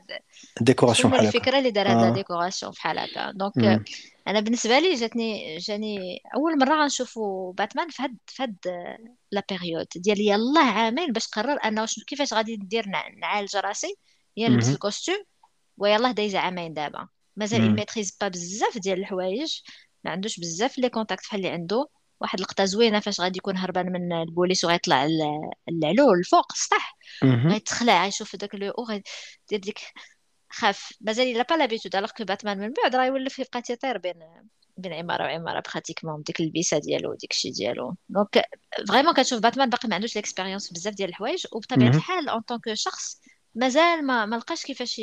ديكوراسيون 0.61 1.13
بحال 1.13 1.25
الفكرة 1.25 1.57
اللي 1.59 1.71
دار 1.71 1.87
لا 1.87 2.07
آه. 2.07 2.13
décoration 2.13 2.71
بحال 2.71 2.99
هكا. 2.99 3.31
donc. 3.31 3.83
أنا 4.27 4.39
بالنسبة 4.39 4.79
لي 4.79 4.95
جاتني 4.95 5.57
جاني 5.57 6.21
أول 6.35 6.59
مرة 6.59 6.83
غنشوفوا 6.83 7.53
باتمان 7.53 7.89
في 7.89 8.03
هاد 8.03 8.17
في 8.27 8.43
هاد 8.43 8.57
la 9.31 9.43
période 9.49 9.87
ديال 9.95 10.21
يلاه 10.21 10.63
عامين 10.71 11.11
باش 11.11 11.27
قرر 11.27 11.59
أنه 11.65 11.85
كيفاش 12.07 12.33
غادي 12.33 12.57
ندير 12.57 12.85
نع- 12.87 13.09
نعالج 13.21 13.55
راسي. 13.55 13.95
يا 14.37 14.49
نلبس. 14.49 14.69
ال 14.69 14.75
costume. 14.75 15.23
ويلاه 15.77 16.11
دايزه 16.11 16.39
عامين 16.39 16.73
دابا. 16.73 17.07
مازال 17.35 17.61
مم. 17.61 17.67
ما 17.67 17.72
تي 17.72 17.81
maîtrise 17.81 18.17
pas 18.21 18.27
بزاف 18.27 18.77
ديال 18.77 18.99
الحوايج. 18.99 19.59
ما 20.03 20.11
عندوش 20.11 20.39
بزاف 20.39 20.77
les 20.77 20.89
contacts 20.89 21.23
بحال 21.23 21.39
اللي 21.39 21.51
عنده 21.51 21.87
واحد 22.23 22.39
اللقطه 22.39 22.65
زوينة 22.65 22.99
فاش 22.99 23.21
غادي 23.21 23.37
يكون 23.37 23.57
هربان 23.57 23.91
من 23.91 24.13
البوليس 24.13 24.63
وغيطلع 24.63 25.05
ل- 25.05 25.51
لعلو 25.71 26.13
الفوق 26.13 26.51
السطح. 26.51 26.97
غيتخلع 27.51 28.05
يشوف 28.05 28.35
داك 28.35 28.55
le 28.55 28.71
haut 28.71 28.83
غيدير 28.83 29.03
ديك 29.51 29.79
خاف 30.49 30.93
مازال 31.01 31.27
il 31.27 31.43
a 31.49 31.51
pas 31.51 31.55
l'habitude 31.55 31.95
alors 31.95 32.09
que 32.11 32.23
باتمان 32.23 32.59
من 32.59 32.73
بعد 32.83 32.95
راه 32.95 33.05
يولف 33.05 33.39
يبقى 33.39 33.61
تيطير 33.61 33.97
بين 33.97 34.15
بين 34.77 34.93
عمارة 34.93 35.23
وعمارة 35.23 35.63
pratiquement 35.73 36.21
بديك 36.21 36.39
ال 36.39 36.46
pièce 36.46 36.77
ديالو 36.77 37.11
وديك 37.11 37.31
الشيء 37.31 37.51
ديالو 37.53 37.95
donc 38.09 38.45
vraiment 38.89 39.13
كتشوف 39.13 39.39
باتمان 39.39 39.69
باقي 39.69 39.89
ما 39.89 39.95
عندوش 39.95 40.15
l'expérience 40.15 40.73
بزاف 40.73 40.93
ديال 40.93 41.09
الحوايج 41.09 41.43
وبطبيعة. 41.51 41.89
الحال 41.89 42.29
en 42.29 42.41
tant 42.41 42.60
que 42.60 42.73
شخص 42.73 43.21
مازال 43.55 44.05
ما 44.05 44.25
ما 44.25 44.35
لقاش 44.35 44.63
كيفاش 44.63 45.01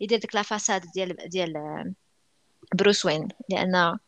يدير 0.00 0.18
ديك 0.18 0.34
la 0.34 0.42
façade 0.42 0.82
ديال 0.94 1.16
ديال 1.28 1.52
Bruce 2.74 3.04
Wayne 3.04 3.28
لأن 3.50 3.98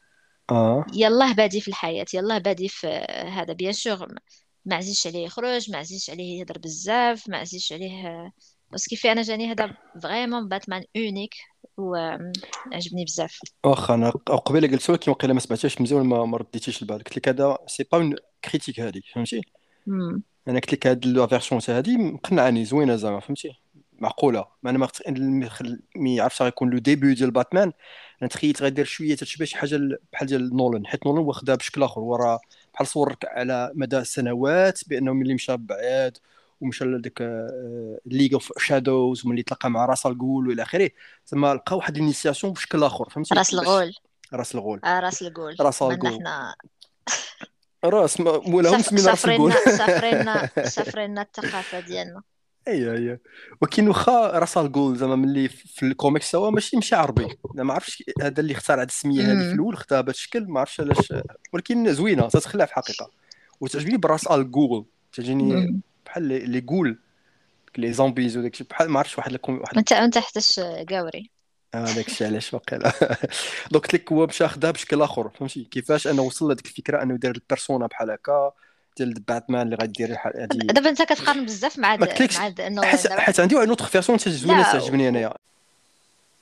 آه. 0.51 0.84
يلاه 0.94 1.32
بادي 1.32 1.61
في 1.61 1.68
الحياة 1.68 2.07
يلاه 2.14 2.38
بادي 2.38 2.68
في 2.68 2.86
هذا 3.28 3.53
bien 3.53 3.72
sûr 3.72 4.14
ما 4.64 4.76
عزيزش 4.76 5.07
عليه 5.07 5.24
يخرج 5.24 5.70
ما 5.70 5.78
عزيزش 5.78 6.11
عليه 6.11 6.40
يهضر 6.40 6.59
بزاف 6.59 7.28
ما 7.28 7.36
عزيزش 7.38 7.72
عليه 7.72 8.32
بس 8.72 8.88
كيف 8.88 9.07
أنا 9.07 9.22
جاني 9.22 9.53
هذا 9.53 9.76
vraiment 10.03 10.49
باتمان 10.49 10.84
unique 10.97 11.34
وعجبني 11.76 13.05
بزاف. 13.05 13.40
واخا 13.64 13.94
أنا 13.94 14.11
قبيلة 14.11 14.68
قلت 14.68 14.90
لك 14.90 15.09
وقيلا 15.09 15.34
ما 15.34 15.40
سمعتهاش 15.40 15.80
مزيان 15.80 16.07
ما 16.07 16.24
ما 16.24 16.36
رديتيش 16.36 16.82
البال. 16.82 16.99
قلت 16.99 17.16
لك 17.16 17.28
هذا 17.28 17.59
c'est 17.66 17.84
pas 17.93 17.99
une 17.99 18.14
critique 18.45 18.80
هذه 18.80 19.01
فهمتي. 19.14 19.40
أنا 20.49 20.61
قلت 20.61 20.72
لك 20.72 20.86
هاد 20.86 21.07
la 21.07 21.26
version 21.26 21.61
تاع 21.61 21.78
هذه 21.78 21.97
مقنعاني 21.97 22.64
زوينة 22.64 22.97
زعما 22.97 23.20
فهمتي؟ 23.20 23.66
معقولة. 23.99 24.47
ما 24.62 24.70
أنا 24.70 24.78
ما 24.78 24.88
mais 25.97 26.20
عرفتش 26.20 26.42
غيكون 26.42 26.70
le 26.70 26.78
début 26.78 27.14
ديال 27.14 27.30
باتمان 27.30 27.72
أنا 28.22 28.28
تخيلت 28.28 28.62
غيدير 28.62 28.84
شوية 28.84 29.14
تتشبه 29.14 29.44
شي 29.44 29.57
حاجة 29.57 29.99
بحال 30.12 30.28
ديال 30.28 30.57
نولان 30.57 30.86
حيت 30.86 31.07
نولان 31.07 31.24
واخدها 31.24 31.55
بشكل 31.55 31.82
آخر 31.82 32.01
وراه 32.01 32.40
بحال 32.74 32.86
صورك 32.86 33.24
على 33.24 33.72
مدى 33.74 34.05
سنوات 34.05 34.88
بانه 34.88 35.12
ملي 35.12 35.34
مشى 35.34 35.57
بعاد 35.57 36.18
ومشى 36.61 36.84
لديك 36.84 37.18
League 38.07 38.34
of 38.34 38.53
Shadows 38.59 39.26
وملي 39.26 39.42
تلاقى 39.42 39.70
مع 39.70 39.86
راس 39.86 40.07
الغول 40.07 40.49
وإلى 40.49 40.62
آخره. 40.62 40.90
زعما 41.26 41.55
لقى 41.55 41.76
واحد 41.76 41.97
الإنيسياسيون 41.97 42.53
بشكل 42.53 42.84
آخر 42.84 43.09
فهمتي؟ 43.09 43.34
راس 43.34 43.55
الغول. 43.55 43.94
راس 44.32 44.55
الغول. 44.55 44.80
آه 44.84 45.01
راس 45.01 45.22
الغول. 45.22 45.57
راس 45.61 45.82
الغول. 45.82 46.18
حنا. 46.18 46.55
راس 47.84 48.20
ما 48.20 48.30
ولا 48.30 48.70
هم 48.70 48.82
سف... 48.82 48.92
مسمين 48.92 49.07
راس 49.07 49.24
الغول. 49.24 49.53
سافرينا 49.53 50.51
سافرينا 50.64 51.22
الثقافة 51.22 51.80
ديالنا. 51.80 52.22
أي 52.69 52.93
أي. 52.93 53.19
ولكن 53.62 53.89
واخا 53.89 54.39
راس 54.39 54.59
الغول 54.59 54.97
زعما 54.97 55.17
ملي 55.17 55.49
في 55.49 55.87
الكوميكس 55.87 56.35
هو 56.35 56.51
ماشي 56.51 56.77
ماشي 56.77 56.95
عربي. 56.95 57.39
ما 57.55 57.75
عرفتش 57.75 58.03
هذا 58.23 58.41
اللي 58.41 58.53
اختار 58.53 58.83
هذه 58.83 58.87
السمية 58.87 59.21
هذه 59.21 59.49
في. 59.49 59.53
الأول 59.53 59.75
اختارها 59.75 60.01
بهذا 60.01 60.11
الشكل 60.11 60.45
ما 60.49 60.61
عرفتش 60.61 60.81
علاش. 60.81 61.12
ولكن 61.53 61.93
زوينة 61.93 62.29
تتخلع 62.29 62.64
في 62.64 62.71
الحقيقة. 62.71 63.11
وتعجبني 63.61 63.97
براس 63.97 64.27
الغول 64.27 64.85
تجيني 65.12 65.57
مم. 65.57 65.81
بحال 66.07 66.23
les 66.22 66.64
goules 66.70 66.99
les 67.78 67.93
zombies 67.93 68.37
وداك 68.37 68.53
الشيء. 68.53 68.67
بحال 68.71 68.89
ما 68.91 68.99
عرفتش 68.99 69.19
واحد 69.19 69.33
لكم 69.33 69.59
واحد 69.61 69.79
انت 69.79 69.93
انت 69.93 70.19
حتىش 70.19 70.61
قاوري. 70.91 71.31
آه 71.75 71.95
داك 71.95 72.07
الشيء 72.07 72.27
علاش 72.27 72.55
واقيلا. 72.55 72.93
donc 73.70 73.84
قلت 73.85 73.95
لك 73.95 74.12
هو 74.12 74.27
مشى 74.27 74.49
خدها 74.49 74.71
بشكل 74.71 75.03
آخر 75.03 75.29
فهمتي؟ 75.29 75.64
كيفاش 75.64 76.07
أنا 76.07 76.23
وصل 76.23 76.47
لهذيك 76.47 76.67
الفكرة 76.67 77.03
أنه 77.03 77.14
يدير 77.14 77.35
ال 77.34 77.41
persona 77.41 77.87
بحال 77.87 78.11
هكا. 78.11 78.53
ديال 78.97 79.14
باتمان 79.14 79.62
اللي 79.62 79.76
غادير 79.76 80.16
هذه 80.24 80.47
دابا 80.47 80.90
انت 80.90 81.03
كتقارن 81.03 81.44
بزاف 81.44 81.78
مع 81.78 81.97
ما 81.97 82.07
د... 82.07 82.09
قلتلكش 82.09 82.38
مع. 82.38 82.53
انه 82.66 82.82
حيت 83.18 83.40
عندي 83.40 83.55
واحد 83.55 83.68
une 83.68 83.74
autre 83.74 83.84
version 83.84 84.18
زوينه 84.18 84.59
لا. 84.59 84.72
تعجبني 84.72 85.09
أنايا. 85.09 85.34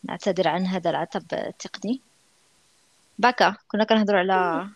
نعتذر 0.05 0.49
عن 0.49 0.67
هذا 0.67 0.91
العطب 0.91 1.23
التقني. 1.33 2.01
باكا 3.19 3.57
كنا 3.69 3.85
كنهضروا 3.85 4.19
على 4.19 4.67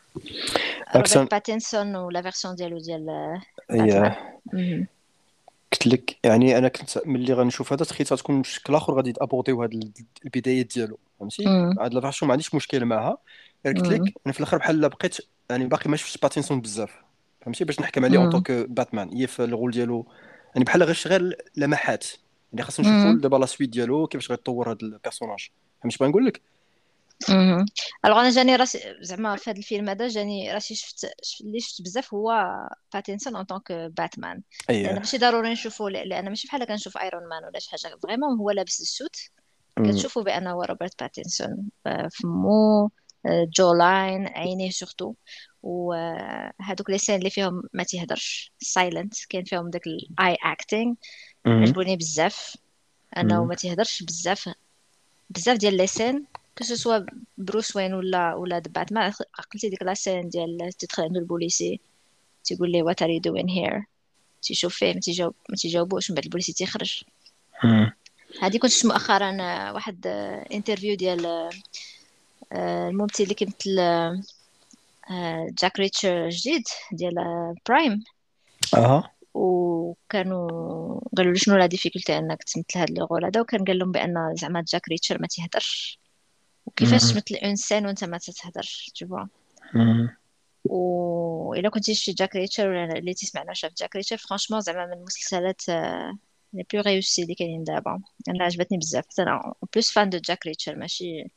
روبرت 0.94 1.18
باتينسون 1.18 1.96
و 1.96 2.05
la 2.05 2.22
version 2.22 2.54
ديالو 2.54 2.78
ديال 2.78 3.40
مهم. 3.70 4.86
قلت 5.72 5.86
لك 5.86 6.16
يعني 6.24 6.58
أنا 6.58 6.68
كنت 6.68 7.00
ملي 7.06 7.32
غنشوف 7.32 7.72
هذا 7.72 7.84
تخيلت 7.84 8.12
غتكون 8.12 8.42
بشكل 8.42 8.74
آخر 8.74 8.94
غادي 8.94 9.14
apporter 9.20 9.62
هاد 9.62 9.72
ال- 9.72 9.92
البدايات 10.24 10.66
ديالو 10.74 10.98
فهمتي. 11.20 11.46
هاد 11.80 11.94
la 11.94 12.00
version 12.00 12.28
ما 12.28 12.32
عنديش 12.32 12.54
مشكل 12.54 12.84
معها 12.84 13.18
قلت. 13.66 13.86
لك 13.86 14.14
أنا 14.26 14.32
في 14.32 14.40
الآخر 14.40 14.58
بحال 14.58 14.88
بقيت 14.88 15.16
يعني 15.50 15.66
باقي 15.66 15.90
ما 15.90 15.96
شفتش 15.96 16.16
باتينسون 16.18 16.60
بزاف. 16.60 16.90
فهمتي؟ 17.40 17.64
باش 17.64 17.80
نحكم 17.80 18.04
عليه 18.04 18.18
en. 18.18 18.30
tant 18.30 18.42
que 18.42 18.50
باتمان 18.52 19.08
هي 19.16 19.26
في 19.26 19.44
ال 19.44 19.49
rôle 19.49 19.70
ديالو. 19.70 20.06
يعني 20.54 20.64
بحال 20.64 20.82
غير 20.82 20.98
غير 21.06 21.36
لمحات 21.56 22.06
يعني 22.52 22.64
خاصنا 22.64 22.88
نشوفوا. 22.88 23.20
دابا 23.20 23.36
la 23.36 23.46
suite 23.46 23.70
ديالو 23.70 24.06
كيفاش 24.06 24.30
غيتطور 24.30 24.70
هاد 24.70 24.82
ال 24.82 24.88
personnage 24.88 25.48
فهمتي 25.82 25.96
بغا 26.00 26.08
نقول 26.08 26.26
لك. 26.26 26.40
alors 28.04 28.20
أنا 28.20 28.30
جاني 28.30 28.56
راسي 28.56 28.80
زعما 29.00 29.36
في 29.36 29.50
هذا 29.50 29.58
الفيلم 29.58 29.88
هذا 29.88 30.08
جاني 30.08 30.52
راسي 30.52 30.74
شفت 30.74 31.06
شف- 31.22 31.40
اللي 31.40 31.60
شفت 31.60 31.82
بزاف 31.82 32.14
هو 32.14 32.46
باتينسون 32.94 33.36
en 33.36 33.44
tant 33.44 33.60
que 33.60 33.72
باتمان 33.72 34.42
لأن 34.68 34.76
اييه 34.76 34.92
ماشي 34.92 35.18
ضروري 35.18 35.52
نشوفه 35.52 35.88
لأن 35.88 36.28
ماشي 36.28 36.48
بحال 36.48 36.64
كنشوف 36.64 36.98
Iron 36.98 37.28
Man 37.28 37.44
ولا 37.44 37.58
شي 37.58 37.70
حاجة. 37.70 37.96
vraiment 38.02 38.38
هو 38.38 38.50
لابس 38.50 38.80
ال 38.80 38.88
suit 38.88 39.16
كتشوفوا 39.78 40.22
بأنه 40.22 40.50
هو 40.52 40.62
روبرت 40.62 41.02
باتنسون 41.02 41.68
فمو 42.10 42.90
jawline 43.26 44.26
عينيه 44.26 44.70
surtout 44.70 45.14
وهذوك 45.62 46.90
les 46.90 46.98
scènes 46.98 47.18
اللي 47.18 47.30
فيهم 47.30 47.62
ما 47.72 47.82
تيهدرش. 47.82 48.52
silent 48.60 49.14
كاين 49.28 49.44
فيهم 49.44 49.70
داك 49.70 49.86
ال 49.86 50.36
eye 50.42 50.60
acting 50.60 50.94
عجبوني 51.46 51.96
بزاف. 51.96 52.56
انه 53.16 53.44
ما 53.44 53.54
تيهدرش 53.54 54.02
بزاف. 54.02 54.48
بزاف 55.30 55.58
ديال 55.58 55.76
les 55.76 55.86
scènes 55.86 56.24
que 56.58 56.64
ce 56.64 56.76
soit 56.76 56.98
Bruce 57.38 57.76
Wayne 57.76 57.94
ولا 57.94 58.34
ولا 58.34 58.58
باتمان 58.58 59.12
عقلتي 59.38 59.68
ديك 59.68 59.82
la 59.82 59.94
scène 59.94 60.28
ديال 60.28 60.72
تدخل 60.78 61.02
عند 61.02 61.16
البوليسي 61.16 61.80
تيقول 62.44 62.72
لي 62.72 62.82
what 62.82 63.02
are 63.02 63.10
you 63.10 63.20
doing 63.20 63.48
here 63.48 63.84
تيشوف 64.42 64.74
فيه 64.74 64.94
ما 64.94 65.00
تيجاوب 65.00 65.34
ما 65.48 65.56
تيجاوبوش. 65.56 66.10
من 66.10 66.14
بعد 66.14 66.24
البوليسي 66.24 66.52
تيخرج. 66.52 67.02
هذه 68.42 68.58
كنت 68.58 68.86
مؤخرا 68.86 69.30
واحد 69.72 70.06
interview 70.52 70.96
ديال 70.96 71.50
الممثل 72.52 73.22
اللي 73.24 73.34
كيمثل 73.34 73.76
Jack 75.62 75.78
Reacher 75.78 76.28
جديد 76.28 76.62
ديال 76.92 77.14
Prime 77.68 78.04
أها. 78.76 79.12
وكانوا 79.34 81.00
قالوا 81.16 81.32
له 81.32 81.38
شنو 81.38 81.56
la 81.56 81.66
difficulté 81.66 82.18
أنك 82.18 82.42
تمثل 82.42 82.78
هذا 82.78 83.04
ال 83.04 83.08
rôle 83.08 83.24
هذا 83.24 83.40
وكان 83.40 83.64
قال 83.64 83.78
لهم 83.78 83.92
بأن 83.92 84.34
زعما 84.34 84.64
Jack 84.68 84.88
Reacher 84.88 85.20
ما 85.20 85.26
تيهدرش. 85.26 86.00
وكيفاش 86.66 87.12
تمثل 87.12 87.34
انسان 87.34 87.86
وانت 87.86 88.04
ما 88.04 88.18
تتهدرش 88.18 88.90
تشوفوا 88.94 89.26
و 90.64 91.54
إلا 91.54 91.68
كنتي 91.68 91.94
شي 91.94 92.12
Jack 92.12 92.36
Reacher 92.36 92.84
اللي 92.98 93.14
تسمعنا 93.14 93.52
شاف 93.52 93.72
Jack 93.78 93.96
Reacher 93.96 94.16
franchement 94.16 94.60
زعما 94.60 94.86
من 94.86 94.92
المسلسلات 94.92 95.68
les 96.52 96.64
plus 96.72 96.82
réussis 96.82 97.22
اللي 97.22 97.34
كاينين 97.34 97.64
دابا. 97.64 98.00
أنا 98.28 98.44
عجبتني 98.44 98.78
بزاف. 98.78 99.04
حتى 99.10 99.22
أنا 99.22 99.54
plus 99.74 99.90
fan 99.90 100.10
de 100.10 100.18
Jack 100.18 100.46
Reacher 100.46 100.76
ماشي 100.76 101.30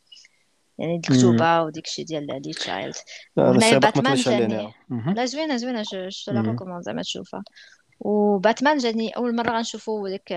يعني 0.82 0.96
الكتوبه 0.96 1.62
وديك 1.62 1.86
الشيء 1.86 2.06
ديال 2.06 2.28
لي 2.28 2.54
تشايلد 2.54 2.96
هنا 3.38 3.78
باتمان 3.78 4.16
جاني. 4.16 4.74
لا 5.16 5.26
زوينة 5.26 5.58
زوينة 5.58 5.82
je 5.82 6.10
je 6.10 6.34
la 6.34 6.42
recommande 6.42 6.84
زعما 6.84 7.02
تشوفها. 7.02 7.44
وباتمان 8.00 8.78
جاني 8.78 9.10
أول 9.10 9.36
مرة 9.36 9.52
غنشوفو 9.58 10.08
ديك 10.08 10.34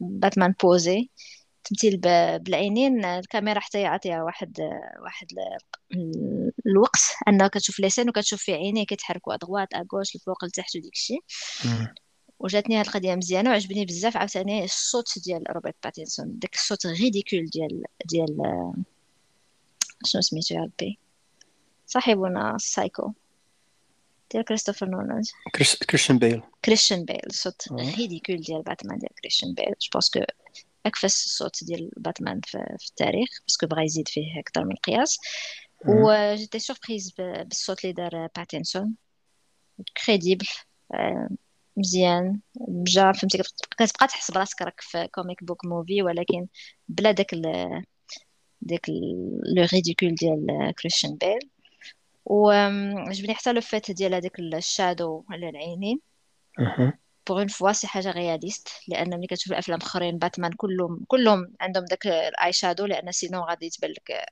باتمان 0.00 0.54
بوزي 0.62 1.08
تمثيل 1.64 1.96
بالعينين. 2.38 3.04
الكاميرا 3.04 3.60
حتى 3.60 3.80
يعطيها 3.80 4.22
واحد 4.22 4.58
واحد 5.02 5.26
الوقت. 6.66 7.00
انه 7.28 7.48
كتشوف 7.48 7.80
لسان 7.80 8.08
وكتشوف 8.08 8.42
في 8.42 8.52
عينيه 8.54 8.86
كيتحركوا 8.86 9.34
à 9.34 9.39
droite 9.39 9.68
à 9.74 9.80
gauche 9.80 10.14
الفوق 10.14 10.44
لتحت 10.44 10.76
وديك 10.76 10.92
الشيء 10.92 11.20
وجاتني 12.38 12.76
هاد 12.76 12.86
القضية 12.86 13.14
مزيانة 13.14 13.50
وعجبني 13.50 13.84
بزاف. 13.84 14.16
عاوتاني 14.16 14.64
الصوت 14.64 15.18
ديال 15.24 15.44
روبرت 15.50 15.76
باتينسون. 15.84 16.38
داك 16.38 16.54
الصوت 16.54 16.86
ridicule 16.86 17.44
ديال 17.44 17.82
ديال 18.04 18.36
شنو 20.04 20.22
سميتو 20.22 20.54
يا 20.54 20.60
ربي 20.60 20.98
صاحبنا 21.86 22.54
السايكو 22.54 23.12
ديال 24.32 24.44
كريستوفر 24.44 24.86
نولان 24.86 25.22
كريستيان 25.90 26.18
بيل 26.18 26.42
كريستيان 26.64 27.04
بيل 27.04 27.20
صوت 27.30 27.72
ridicule 27.72 28.36
ديال 28.36 28.62
باتمان 28.62 28.98
ديال 28.98 29.14
كريستيان 29.14 29.54
بيل 29.54 29.66
je 29.66 29.88
pense 29.92 30.10
que 30.10 30.20
اكفس 30.86 31.24
الصوت 31.24 31.64
ديال 31.64 31.90
باتمان 31.96 32.40
في, 32.44 32.58
التاريخ 32.88 33.28
parce 33.48 33.59
que 33.59 33.66
بغا 33.66 33.82
يزيد 33.82 34.08
فيه 34.08 34.40
أكثر 34.40 34.64
من 34.64 34.72
القياس 34.72 35.18
وجيتي 35.86 36.58
surprise 36.58 37.14
بالصوت 37.18 37.84
اللي 37.84 37.92
دار 37.92 38.28
باتنسون 38.36 38.94
crédible 40.06 40.46
مزيان 41.76 42.40
جا 42.68 43.12
فهمتي 43.12 43.38
كتبقى 43.38 43.86
تحس 44.08 44.30
براسك 44.30 44.62
راك 44.62 44.80
في 44.80 45.08
comic 45.08 45.44
book 45.44 45.64
movie 45.64 46.02
ولكن 46.02 46.46
بلا 46.88 47.10
داك 47.10 47.34
داك 48.62 48.88
le 49.56 49.66
ridicule 49.72 50.14
ديال 50.14 50.72
كريستيان 50.80 51.16
بيل 51.16 51.48
وعجبني 52.24 53.34
حتى 53.34 53.52
le 53.52 53.60
fait 53.60 53.90
ديال 53.90 54.14
هذاك 54.14 54.38
ال 54.38 54.50
shadow 54.50 55.24
على 55.30 55.48
العينين. 55.48 56.00
pour 57.28 57.38
une 57.38 57.48
fois 57.48 57.72
c'est 57.72 57.86
حاجة 57.86 58.10
réaliste 58.10 58.68
لأن 58.88 59.16
ملي 59.16 59.26
كتشوف 59.26 59.52
الأفلام 59.52 59.78
أخرين 59.82 60.18
باتمان 60.18 60.52
كلهم 60.52 61.04
كلهم 61.08 61.52
عندهم 61.60 61.84
داك 61.84 62.06
ال 62.06 62.52
eye 62.52 62.63
shadow 62.63 62.86
لأن 62.86 63.12
sinon 63.12 63.44
غادي 63.44 63.70
تبان 63.70 63.90
لك؟ 63.90 64.24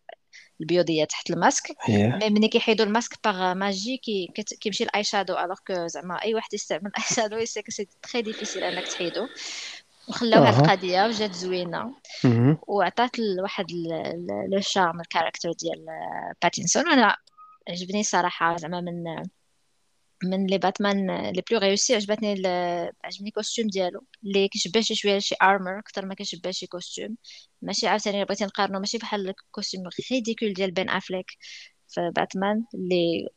البيوضية 0.61 1.05
تحت 1.05 1.31
ال 1.31 1.36
masque. 1.36 1.77
mais 1.89 2.31
ملي 2.31 2.49
كيحيدوا 2.49 2.87
ال 2.87 2.90
masque 2.90 3.13
par 3.25 3.55
magie 3.55 3.97
كي 3.97 4.33
كيمشي 4.61 4.85
ال 4.85 5.05
eye 5.05 5.16
shadow 5.16 5.39
alors 5.39 5.57
que 5.67 5.87
زعما 5.87 6.23
أي 6.23 6.35
واحد 6.35 6.55
يستعمل 6.55 6.87
ال 6.87 7.05
eye 7.17 7.26
shadow 7.26 7.45
c'est 7.45 7.89
très 8.03 8.23
difficile 8.23 8.65
أنك 8.65 8.89
تحيدو 8.89 9.29
وخلاو 10.09 10.43
هاد 10.43 10.55
القضية 10.55 11.05
وجات 11.05 11.33
زوينة. 11.33 11.95
وعطات 12.69 13.11
واحد 13.43 13.67
le 14.53 14.61
charme 14.61 15.01
ال 15.01 15.06
character 15.06 15.53
ديال 15.53 15.87
باتينسون. 16.43 16.89
وأنا 16.89 17.17
عجبني 17.69 18.03
صراحة 18.03 18.57
زعما 18.57 18.81
من 18.81 19.05
من 20.25 20.47
les 20.47 20.59
باتمان 20.59 21.31
les 21.31 21.43
plus 21.51 21.59
réussis 21.59 21.95
عجبتني 21.95 22.29
عجبني 23.05 23.29
ال 23.29 23.33
costume 23.33 23.67
ديالو. 23.67 24.05
اللي 24.25 24.49
كيشبه 24.49 24.81
شي 24.81 24.95
شوية 24.95 25.19
شي 25.19 25.35
armor 25.43 25.79
أكثر 25.79 26.07
ما 26.07 26.15
كيشبه 26.15 26.51
شي 26.51 26.67
costume 26.67 27.17
ماشي 27.63 27.87
عاوتاني 27.87 28.25
بغيتي 28.25 28.45
نقارنو 28.45 28.79
ماشي 28.81 28.99
بحال 28.99 29.29
ال 29.29 29.35
costume 29.35 29.81
ridicule 30.11 30.53
ديال 30.53 30.71
بين 30.71 30.91
افليك 30.91 31.27
في 31.89 32.11
باتمان 32.17 32.65
اللي 32.75 33.29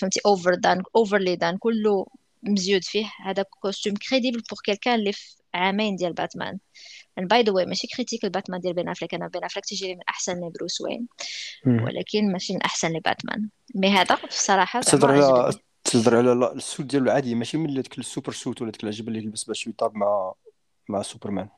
فهمتي 0.00 0.20
overdone 0.26 0.82
overly 0.96 1.36
done 1.36 1.58
كله 1.58 2.06
مزيود 2.42 2.84
فيه. 2.84 3.06
هذا 3.24 3.42
costume 3.42 3.94
crédible 3.94 4.42
pour 4.50 4.58
quelqu'un 4.64 4.94
اللي 4.94 5.12
في 5.12 5.36
عامين 5.54 5.96
ديال 5.96 6.12
باتمان. 6.12 6.58
And 7.20 7.24
by 7.24 7.42
the 7.42 7.52
way 7.52 7.66
ماشي 7.66 7.86
critique 7.86 8.24
الباتمان 8.24 8.60
ديال 8.60 8.74
بين 8.74 8.88
أفليك. 8.88 9.14
أنا 9.14 9.28
بين 9.28 9.44
أفليك 9.44 9.64
تيجي 9.64 9.94
من 9.94 10.00
أحسن 10.08 10.40
les 10.40 10.50
بروس 10.50 10.80
وين. 10.80 11.08
ولكن 11.66 12.32
ماشي 12.32 12.52
من 12.54 12.62
أحسن 12.62 12.92
لباتمان 12.92 13.48
mais 13.74 13.88
هذا 13.88 14.18
الصراحه 14.24 14.80
تهضر 14.80 15.10
على 15.10 15.52
تهضر 15.84 16.16
على 16.16 16.52
ال 16.52 16.59
suit 16.59 16.86
ديالو 16.86 17.04
العادي. 17.04 17.34
ماشي 17.34 17.58
من 17.58 17.74
داك 17.74 17.98
ال 17.98 18.04
super 18.04 18.32
suit 18.32 18.62
ولا 18.62 18.70
ديك 18.70 18.82
العجبه 18.82 19.08
اللي 19.08 19.18
يلبس 19.18 19.44
باش 19.44 19.66
يطاب 19.66 19.94
مع 19.94 20.32
مع 20.88 21.02
سوبرمان 21.02 21.48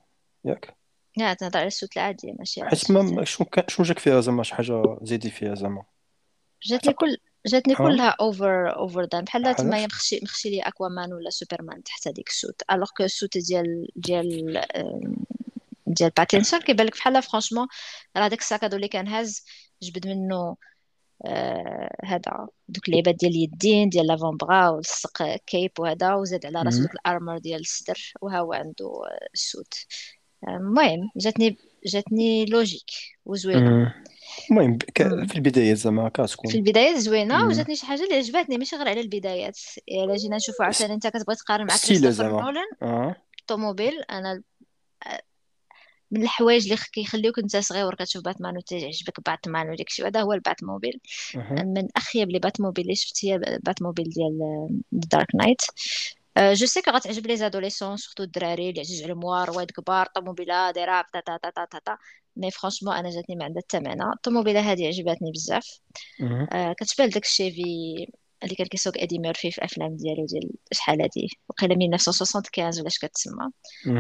ياك؟ 0.44 0.76
لا 1.16 1.34
تهضر 1.34 1.58
على 1.58 1.66
ال 1.66 1.72
suit 1.72 1.96
العادي. 1.96 2.32
ماشي 2.38 2.64
حيت 2.64 2.90
ما 2.90 3.24
شنو 3.24 3.46
شنو 3.68 3.86
جاك 3.86 3.98
فيها 3.98 4.20
زعما؟ 4.20 4.42
شي 4.42 4.54
حاجة 4.54 4.98
زيدي 5.02 5.30
فيها 5.30 5.54
زعما. 5.54 5.82
جاتني 6.62 6.92
كل 6.92 7.16
جاتني 7.46 7.74
كلها 7.74 8.08
over 8.08 8.76
overdone 8.76 9.24
بحال 9.24 9.54
تما 9.54 9.86
مخشي 9.86 10.20
مخشي 10.22 10.50
لي 10.50 10.60
اكوامان 10.60 11.12
ولا 11.12 11.30
سوبرمان 11.30 11.82
تحت 11.82 12.08
هذيك 12.08 12.28
ال 12.28 12.35
suit 12.35 12.62
alors 12.72 12.88
que 12.96 13.04
ال 13.04 13.11
suit 13.11 13.38
ديال 13.38 13.88
ديال 13.96 14.60
ديال 15.86 16.10
باتينسون 16.16 16.60
كيبان 16.60 16.86
لك 16.86 16.96
بحال 16.96 17.22
franchement 17.22 17.66
راه 18.16 18.28
داك 18.28 18.40
الساكادو 18.40 18.76
اللي 18.76 18.88
كان 18.88 19.08
هاز 19.08 19.44
جبد 19.82 20.06
منه 20.06 20.56
آه 21.26 21.96
هذا 22.04 22.48
دوك 22.68 22.88
اللعيبات 22.88 23.14
ديال 23.14 23.32
اليدين 23.32 23.88
ديال 23.88 24.06
لافون 24.06 24.36
بغا 24.36 24.68
والسق 24.68 25.36
كيب 25.46 25.70
وهذا 25.78 26.14
وزاد 26.14 26.46
على 26.46 26.62
راسو 26.62 26.82
دوك 26.82 26.94
ال 26.94 27.01
armor 27.01 27.38
ديال 27.38 27.60
الصدر 27.60 28.12
وها 28.20 28.38
هو 28.38 28.52
عنده 28.52 28.92
ال 29.34 29.42
suit 29.42 29.74
المهم 30.48 31.10
جاتني 31.16 31.58
جاتني 31.86 32.44
logique 32.46 32.90
وزوينة. 33.24 33.94
المهم 34.50 34.78
في 35.26 35.34
البدايات 35.34 35.76
زعما 35.76 36.08
كتكون 36.08 36.50
في 36.50 36.56
البدايات 36.58 36.96
زوينة 36.96 37.46
وجاتني 37.46 37.76
شي 37.76 37.86
حاجة 37.86 38.04
اللي 38.04 38.14
عجبتني 38.14 38.58
ماشي 38.58 38.76
غير 38.76 38.88
على 38.88 39.00
البدايات. 39.00 39.58
إلا 39.88 40.16
جينا 40.16 40.36
نشوفوا 40.36 40.64
عاوتاني 40.64 40.94
انت 40.94 41.06
كتبغي 41.06 41.36
تقارن 41.36 41.66
مع 41.66 41.76
كريستوفر 41.86 42.30
نولان؟ 42.30 42.64
آه. 42.82 43.16
الطوموبيل 43.40 44.02
أنا 44.10 44.42
من 46.10 46.22
الحوايج 46.22 46.62
اللي 46.62 46.76
كيخليوك 46.92 47.38
انت 47.38 47.56
صغير 47.56 47.94
كتشوف 47.94 48.24
باتمان 48.24 48.56
وتعجبك 48.56 49.20
باتمان 49.26 49.70
وديك 49.70 49.88
الشيء 49.88 50.06
هذا 50.06 50.20
هو 50.20 50.32
الباتموبيل. 50.32 51.00
من 51.50 51.88
اخيب 51.96 52.30
les 52.30 52.38
باتموبيل 52.38 52.84
اللي 52.84 52.94
شفت 52.94 53.24
هي 53.24 53.34
الباتموبيل 53.34 54.08
ديال 54.08 54.68
دارك 54.92 55.34
نايت 55.34 55.62
je 56.38 56.66
sais 56.66 56.82
que 56.82 56.90
غتعجب 56.90 57.26
les 57.26 57.36
adolescents 57.36 57.96
surtout 57.96 58.22
الدراري 58.22 58.70
اللي 58.70 58.80
عزيز 58.80 59.02
عليهم 59.02 59.26
الرواد 59.26 59.70
كبار 59.70 60.06
طوموبيله 60.06 60.70
دايره 60.70 61.04
تا 61.12 61.20
تا 61.20 61.36
تا 61.36 61.50
تا 61.50 61.64
تا, 61.64 61.78
تا. 61.78 61.98
mais 62.36 62.50
franchement 62.50 62.96
أنا 62.96 63.10
جاتني 63.10 63.36
ما 63.36 63.44
عندها 63.44 63.62
معنى 63.74 64.12
الطوموبيله 64.12 64.60
هذه 64.72 64.86
عجبتني 64.86 65.30
بزاف 65.32 65.80
آه 66.52 66.72
كتبان 66.72 67.08
داك 67.08 67.24
الشيفي 67.24 67.62
اللي 68.42 68.54
كان 68.54 68.66
كيسوق 68.66 68.92
ادي 68.98 69.18
ميرفي 69.18 69.50
في 69.50 69.58
الافلام 69.58 69.96
ديالو 69.96 70.26
ديال 70.26 70.50
شحال 70.72 71.02
هادي 71.02 71.28
وقيلا 71.48 71.74
1975 71.74 72.66
ولا 72.78 72.86
اش 72.86 72.98
كتسمى 72.98 73.50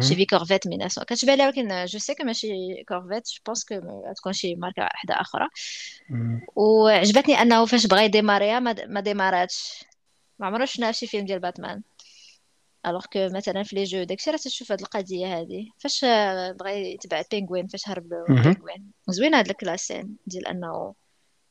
شيفي 0.00 0.26
كورفيت 0.26 0.66
1900 0.66 1.04
كتبان 1.06 1.38
لها 1.38 1.46
ولكن 1.46 1.84
je 1.84 1.98
sais 1.98 2.14
que 2.14 2.24
ماشي 2.24 2.48
كورفيت 2.88 3.28
je 3.28 3.40
pense 3.46 3.64
que 3.64 3.74
تكون 4.16 4.32
شي 4.32 4.54
ماركه 4.54 4.82
واحدة 4.82 5.20
أخرى 5.20 5.48
وعجبتني 6.56 7.34
انه 7.34 7.66
فاش 7.66 7.86
بغا 7.86 8.02
يديماريها 8.02 8.60
ما 8.60 9.00
ديماراتش 9.00 9.84
ما 10.38 10.46
عمرو 10.46 10.64
شفنا 10.64 10.92
شي 10.92 11.06
فيلم 11.06 11.24
ديال 11.24 11.38
باتمان 11.38 11.82
alors 12.86 13.06
que 13.12 13.28
مثلا 13.32 13.62
في 13.62 13.76
les 13.76 13.84
jeux 13.84 14.02
داكشي 14.02 14.30
راه 14.30 14.36
تشوف 14.36 14.72
هاد 14.72 14.80
القضية 14.80 15.38
هادي 15.38 15.72
فاش 15.78 16.04
بغا 16.60 16.70
يتبع 16.70 17.22
بينغوين 17.30 17.66
فاش 17.66 17.88
هرب 17.88 18.08
بينغوين 18.28 18.92
زوينه 19.08 19.38
هاد 19.38 19.48
ك 19.48 19.57
la 19.57 19.74
scène 19.74 20.16
ديال 20.26 20.46
انه 20.46 20.94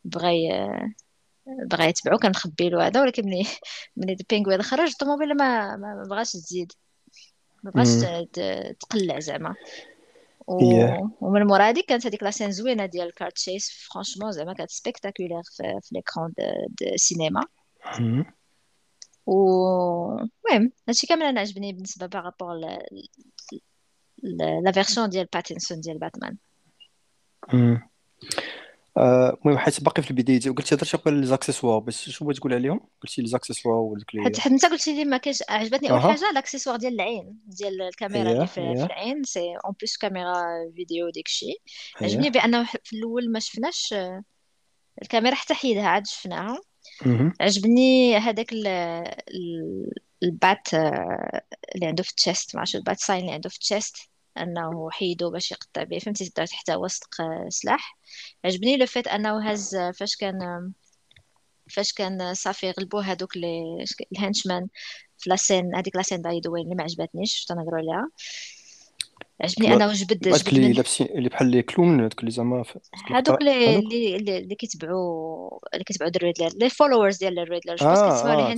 بغا 0.06 0.32
بغا 1.48 1.86
يتبعو 1.86 2.18
كنخبي 2.18 2.70
له 2.70 2.88
هذا 2.88 3.02
ولكن 3.02 3.26
ملي 3.26 3.46
ملي 3.98 4.18
بينغوين 4.30 4.62
خرج 4.62 4.90
الطوموبيل 4.90 5.38
ما 5.38 5.76
ما 5.76 6.04
بغاش 6.10 6.32
تزيد 6.32 6.72
ما 7.64 7.72
بغاش 7.72 7.88
تقلع 8.80 9.20
زعما 9.20 9.56
و... 10.48 10.60
إيه 10.60 11.10
ومن 11.22 11.44
مورا 11.44 11.70
هذيك 11.70 11.86
كانت 11.86 12.08
هذيك 12.08 12.24
la 12.24 12.32
scène 12.32 12.52
زوينه 12.52 12.86
ديال 12.86 13.08
ال 13.08 13.13
car 13.13 13.30
chase 13.30 13.88
franchement 13.92 14.32
زعما 14.32 14.54
كانت 14.54 14.72
spectaculaire 14.72 15.42
في, 15.44 15.80
في 15.82 15.96
l'écran 15.96 16.34
de, 16.38 16.44
de 16.82 16.98
cinéma 16.98 17.46
مم. 18.00 18.20
و 18.22 18.43
المهم 19.28 20.72
هادشي 20.88 21.08
كامل 21.08 21.24
أنا 21.24 21.40
عجبني 21.40 21.74
بالنسبة 21.74 22.06
par 22.06 22.21
rapport 22.21 22.56
la 24.24 24.72
version 24.72 25.10
ديال 25.10 25.28
باتينسون 25.34 25.80
ديال 25.82 25.98
باتمان 25.98 26.38
المهم 28.98 29.58
حيت 29.58 29.84
باقي 29.84 30.04
في 30.04 30.12
البدايه 30.12 30.40
قلتي 30.40 30.76
هضرتي 30.76 30.98
قبل 30.98 31.14
les 31.14 31.26
accessoires 31.26 31.80
بس 31.80 32.10
شنو 32.10 32.28
بغيت 32.28 32.38
تقول 32.40 32.54
عليهم 32.54 32.80
قلتي 33.02 33.22
les 33.22 33.28
accessoires 33.28 33.76
وديك 33.76 34.08
حيت 34.24 34.40
حيت 34.40 34.54
انت 34.54 34.66
قلتي 34.66 34.94
لي 34.96 35.06
ما 35.06 35.18
كاينش 35.18 35.44
عجبتني 35.50 35.92
اول 35.92 36.02
حاجة 36.02 36.30
ال 36.30 36.34
accessoire 36.34 36.76
ديال 36.76 36.94
العين 36.94 37.40
ديال 37.46 37.82
الكاميرا 37.82 38.32
اللي 38.32 38.48
في, 38.48 38.76
في 38.76 38.86
العين 38.86 39.24
c'est 39.24 39.56
en 39.66 39.74
plus 39.80 39.98
caméra 39.98 40.44
vidéo 40.76 41.10
ديك 41.10 41.28
الشيء 41.28 41.62
عجبني 42.02 42.30
بانه 42.30 42.64
في 42.84 42.96
الأول 42.96 43.32
ما 43.32 43.40
شفناش 43.40 43.96
الكاميرا 45.02 45.36
حتى 45.36 45.54
حيدها 45.54 45.88
عاد 45.88 46.08
شفناها. 46.08 46.62
عجبني 47.42 48.18
هذاك 48.18 48.54
ال- 48.54 48.68
ال- 48.68 49.94
ال 50.24 50.36
bat 50.36 50.74
آه، 50.74 51.42
اللي 51.76 51.86
عنده 51.86 52.04
في 52.04 52.10
ال 52.10 52.17
chest 52.17 52.56
ما 52.56 52.62
ال 52.76 52.82
bat 52.82 53.00
sign 53.00 53.22
اللي 53.22 53.34
عنده 53.34 53.50
في 53.50 53.56
ال 53.56 53.63
chest 53.63 53.98
أنه 54.38 54.90
حيدو 54.92 55.32
باش 55.32 55.52
يقطع 55.52 55.84
به 55.84 56.00
فهمتي؟ 56.00 56.32
دارت 56.38 56.52
حتى 56.52 56.74
صدق 56.88 57.22
آه، 57.22 57.48
سلاح. 57.50 57.98
عجبني 58.46 58.78
le 58.78 58.86
fait 58.86 59.08
أنه 59.08 59.52
هز 59.52 59.76
آه، 59.76 59.92
فاش 59.92 60.16
كان 60.16 60.74
فاش 61.72 61.94
كان 61.94 62.34
صافي 62.34 62.68
يغلبوا 62.68 63.02
هذوك 63.02 63.38
les 63.38 63.62
الهانشمان 64.12 64.68
في 65.18 65.30
la 65.30 65.43
scène 65.43 65.76
هذيك 65.76 65.96
la 65.96 66.03
scène 66.03 66.22
ذا 66.22 66.30
اللي 66.62 66.76
ما 66.76 66.84
عجبتنيش 66.84 67.34
شفت 67.34 67.52
نهضروا 67.52 67.78
عليها 67.78 68.10
عجبني 69.44 69.74
انه 69.74 69.94
جبد 69.94 70.28
هذوك 70.28 70.40
جبد 70.40 70.48
اللي 70.54 70.68
من 70.68 70.74
لابسين 70.74 71.08
اللي 71.08 71.30
بحال 71.30 71.48
les 71.52 71.62
clowns 71.62 72.00
هذوك 72.00 72.20
اللي 72.20 72.32
زعما 72.32 72.64
هذوك 73.12 73.42
اللي 73.42 73.76
اللي 73.80 74.16
اللي 74.16 74.38
اللي 74.38 74.56
كيتبعوا 74.56 75.60
اللي 75.74 75.84
كيتبعوا 75.84 76.12
الريدلر 76.16 76.50
les 76.56 76.70
followers 76.70 77.18
ديال 77.18 77.40
الريدلر 77.40 77.76
جو 77.76 77.90
كيتسموا 78.04 78.36
les 78.36 78.44
آه 78.44 78.52
آه 78.52 78.54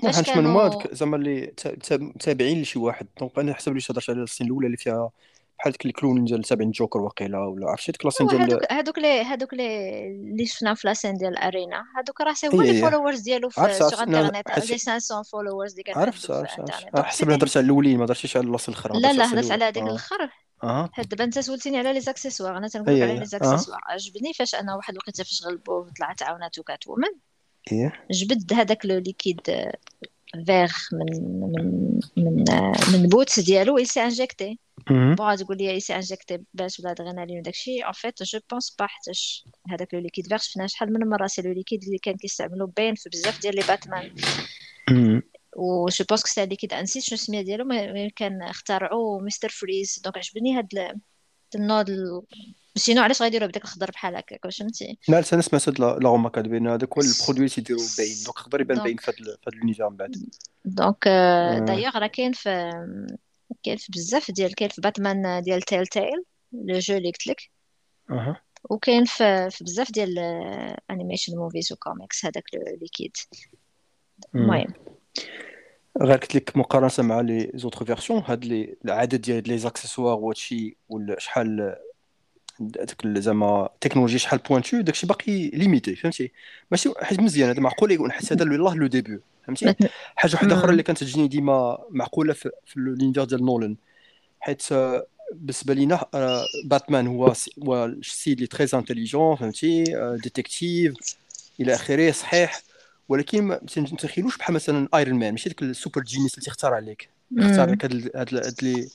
فهمتك 0.00 0.18
henchmen 0.18 0.44
ما 0.46 0.68
زعما 0.92 1.16
اللي 1.16 1.46
تا- 1.46 1.74
تا- 1.74 2.12
تابعين 2.20 2.62
لشي 2.62 2.78
واحد. 2.78 3.06
donc 3.20 3.38
أنا 3.38 3.54
حسب 3.54 3.74
لي 3.74 3.80
هضرت 3.90 4.10
على 4.10 4.22
ال 4.22 4.26
scène 4.26 4.46
الأولى 4.46 4.66
اللي 4.66 4.76
فيها 4.76 5.10
بحال 5.60 5.72
ديك 5.72 5.86
ال 5.86 5.91
clowns 5.91 6.24
ديال 6.24 6.44
تابعين 6.44 6.70
جوكر 6.70 7.00
واقيلا 7.00 7.38
ولا 7.38 7.70
عرفتي 7.70 7.92
ديك 7.92 8.04
la 8.04 8.10
scène 8.10 8.26
ديال 8.26 8.60
هذوك 8.70 8.98
لي 8.98 9.22
هذوك 9.22 9.54
لي 9.54 10.06
اللي 10.06 10.46
شفنا 10.46 10.74
في 10.74 10.88
la 10.88 10.95
scène 10.95 11.14
ديال 11.14 11.32
الأرينا. 11.32 11.84
هذوك 11.96 12.20
راه 12.20 12.32
سي 12.32 12.46
اي 12.46 12.72
les 12.72 12.80
followers 12.80 13.20
ديالو 13.20 13.48
في 13.48 13.60
عرفت 13.60 13.82
sur 13.82 13.98
حيت 14.48 14.70
les 14.70 14.78
500 14.78 15.22
followers 15.22 15.70
اللي 15.70 15.82
كان 15.82 15.98
عرفت 15.98 16.30
عرفت 16.30 16.70
حسب 16.96 17.30
هضرت 17.30 17.56
على 17.56 17.64
الأولين 17.64 17.98
ما 17.98 18.04
هضرتيش 18.04 18.36
على 18.36 18.46
la 18.46 18.53
scène 18.53 18.70
الاخرى 18.70 19.00
لا 19.00 19.12
لا 19.12 19.32
هضرت 19.32 19.50
على 19.50 19.64
هذاك 19.64 19.82
آه 19.82 19.86
الآخر 19.86 20.30
آه 20.62 20.90
هاد 20.94 21.08
دابا 21.08 21.24
أنت 21.24 21.38
سولتيني 21.38 21.78
على 21.78 21.92
les 21.92 22.00
accessoires. 22.00 22.56
أنا 22.56 22.68
تنقول 22.68 22.94
اي 22.94 23.02
على 23.02 23.18
les 23.18 23.24
accessoires. 23.24 23.80
عجبني 23.86 24.32
فاش 24.32 24.54
أنا 24.54 24.74
واحد 24.74 24.92
الوقيته 24.92 25.24
فاش 25.24 25.46
غلبوه 25.46 25.90
طلعت 25.98 26.22
عاوناتو 26.22 26.62
كات 26.62 26.86
وومن 26.86 27.08
إيه. 27.72 27.92
جبد 28.10 28.52
هذاك 28.52 28.86
le 28.86 28.98
liquide 28.98 29.40
vert 30.46 30.72
من 30.92 31.06
من 31.40 32.00
من 32.16 32.44
من 32.92 33.08
botte 33.08 33.40
ديالو 33.40 33.78
il 33.78 33.86
s'est 33.86 34.10
injecté. 34.10 34.56
بغا 35.14 35.36
تقول 35.36 35.56
لي 35.56 35.80
s'est 35.80 36.02
injecté 36.02 36.38
باش 36.54 36.80
ب 36.80 36.85
l'adrénaline 36.85 37.38
وداك 37.38 37.54
الشيء 37.54 37.86
en 37.86 37.92
fait 37.92 38.24
je 38.24 38.38
pense 38.38 38.76
با 38.78 38.86
حتىش 38.86 39.44
هذاك 39.70 39.94
le 39.94 40.00
liquide 40.00 40.26
vert 40.28 40.36
شفناه 40.38 40.66
شحال 40.66 40.92
من 40.92 41.08
مره 41.08 41.26
c'est 41.26 41.42
le 41.42 41.52
liquide 41.52 41.84
اللي 41.84 41.98
كان 41.98 42.16
كيستعملوا 42.16 42.68
باين 42.76 42.94
في 42.94 43.08
بزاف 43.08 43.40
ديال 43.40 43.54
les 43.56 43.62
Batman. 43.68 44.14
و 45.56 45.88
je 45.88 46.04
pense 46.08 46.22
que 46.22 46.28
ce 46.28 46.46
liquide 46.46 46.72
انسيت 46.72 47.02
شنو 47.02 47.14
السميه 47.14 47.42
ديالو 47.42 47.64
كان 48.16 48.42
اخترعوه 48.42 49.20
Mister 49.20 49.48
Freeze 49.48 50.00
donc 50.04 50.16
عجبني 50.16 50.58
هاد 50.58 50.68
ال- 50.74 50.78
هاد 50.78 51.00
النوع 51.54 51.82
ديال 51.82 52.22
سينو 52.76 53.02
علاش 53.02 53.22
غيديروا 53.22 53.48
بداك 53.48 53.64
الخضر 53.64 53.90
بحال 53.90 54.16
هكاك 54.16 54.44
واش 54.44 54.58
فهمتي 54.58 54.98
لا 55.08 55.22
أنا 55.32 55.42
سمعت 55.42 55.68
هاد 55.68 55.80
لا 55.80 55.86
هاد 56.36 56.48
بان 56.48 56.66
هذاك 56.68 56.88
هو 56.98 57.02
البرودوي 57.02 57.36
اللي 57.36 57.48
تيديروا 57.48 57.82
باين 57.98 58.16
دونك 58.24 58.38
يقدر 58.38 58.60
يبان 58.60 58.78
باين 58.78 58.96
دونك 58.96 59.00
في 59.00 59.10
هاد 59.10 59.18
ال- 59.20 59.24
في 59.24 59.46
هاد 59.48 59.54
اليونيفير 59.54 59.90
من 59.90 59.96
بعد 59.96 60.10
دونك. 60.64 61.04
دايوغ 61.66 61.98
راه 61.98 62.06
كاين 62.06 62.32
في 62.32 62.72
كاين 63.62 63.76
في 63.76 63.92
بزاف 63.92 64.30
ديال 64.30 64.54
كاين 64.54 64.70
في 64.70 64.80
باتمان 64.80 65.42
ديال 65.42 65.62
تيل 65.62 65.86
تيل 65.86 66.24
لو 66.52 66.78
جو 66.78 66.96
اللي 66.96 67.10
قلت 67.10 67.26
لك 67.26 67.50
أها. 68.10 68.42
وكاين 68.64 69.04
في 69.04 69.50
في 69.50 69.64
بزاف 69.64 69.92
ديال 69.92 70.18
انيميشن 70.90 71.36
موفيز 71.36 71.72
وكوميكس 71.72 72.24
هذاك 72.24 72.44
ليكيد. 72.80 73.16
المهم. 74.34 74.74
غير 76.02 76.16
قلت 76.16 76.34
لك 76.34 76.56
مقارنة 76.56 77.08
مع 77.08 77.20
لي 77.20 77.50
زوتر 77.54 77.84
فيرسيون؟ 77.84 78.22
هاد 78.26 78.44
لي 78.44 78.76
العدد 78.84 79.20
ديال 79.20 79.48
لي 79.48 79.58
زاكسيسوار 79.58 80.18
وهادشي 80.18 80.76
شحال 81.18 81.76
داك 82.60 83.06
زعما 83.06 83.66
التكنولوجيا 83.66 84.18
شحال 84.18 84.38
pointu 84.38 84.80
داكشي 84.80 85.06
باقي 85.06 85.48
limité 85.48 85.96
فهمتي؟ 85.96 86.32
ماشي 86.70 86.92
حيت 87.02 87.20
مزيان 87.20 87.48
هذا 87.48 87.60
معقول 87.60 87.92
يكون 87.92 88.12
حيت 88.12 88.32
هذا 88.32 88.44
والله 88.44 88.74
le 88.74 88.86
début 88.86 89.20
فهمتي 89.46 89.74
حاجة 90.16 90.32
واحدة 90.32 90.54
أخرى. 90.54 90.70
اللي 90.70 90.82
كانت 90.82 91.00
تجيني 91.00 91.28
ديما 91.28 91.78
معقولة 91.90 92.32
في, 92.32 92.50
في 92.66 92.80
l'univers 92.80 93.24
ديال 93.24 93.44
نولان 93.44 93.76
حيت 94.40 94.72
آه، 94.72 95.06
بالنسبة 95.32 95.74
لينا 95.74 96.04
آه، 96.14 96.44
باتمان 96.64 97.06
هو 97.06 97.32
هو 97.64 97.84
السيد 97.84 98.36
اللي 98.36 98.46
très 98.46 98.68
intelligent 98.74 99.36
فهمتي 99.36 99.96
آه، 99.96 100.18
détective 100.22 100.94
إلى 101.60 101.74
آخره 101.74 102.10
صحيح 102.10 102.62
ولكن 103.08 103.42
ما 103.42 103.56
تنتخيلوش 103.56 104.36
بحال 104.36 104.54
مثلا 104.54 104.88
ايرون 104.94 105.18
مان 105.18 105.30
ماشي 105.30 105.48
داك 105.48 105.62
ال 105.62 105.69
super 105.69 106.02
génie 106.02 106.34
اللي 106.34 106.44
تيختار 106.44 106.74
عليك 106.74 107.08
يختار 107.32 107.66
مم. 107.66 107.72
لك 107.72 107.84
هاد 107.84 108.10
هاد 108.16 108.54
لي 108.62 108.88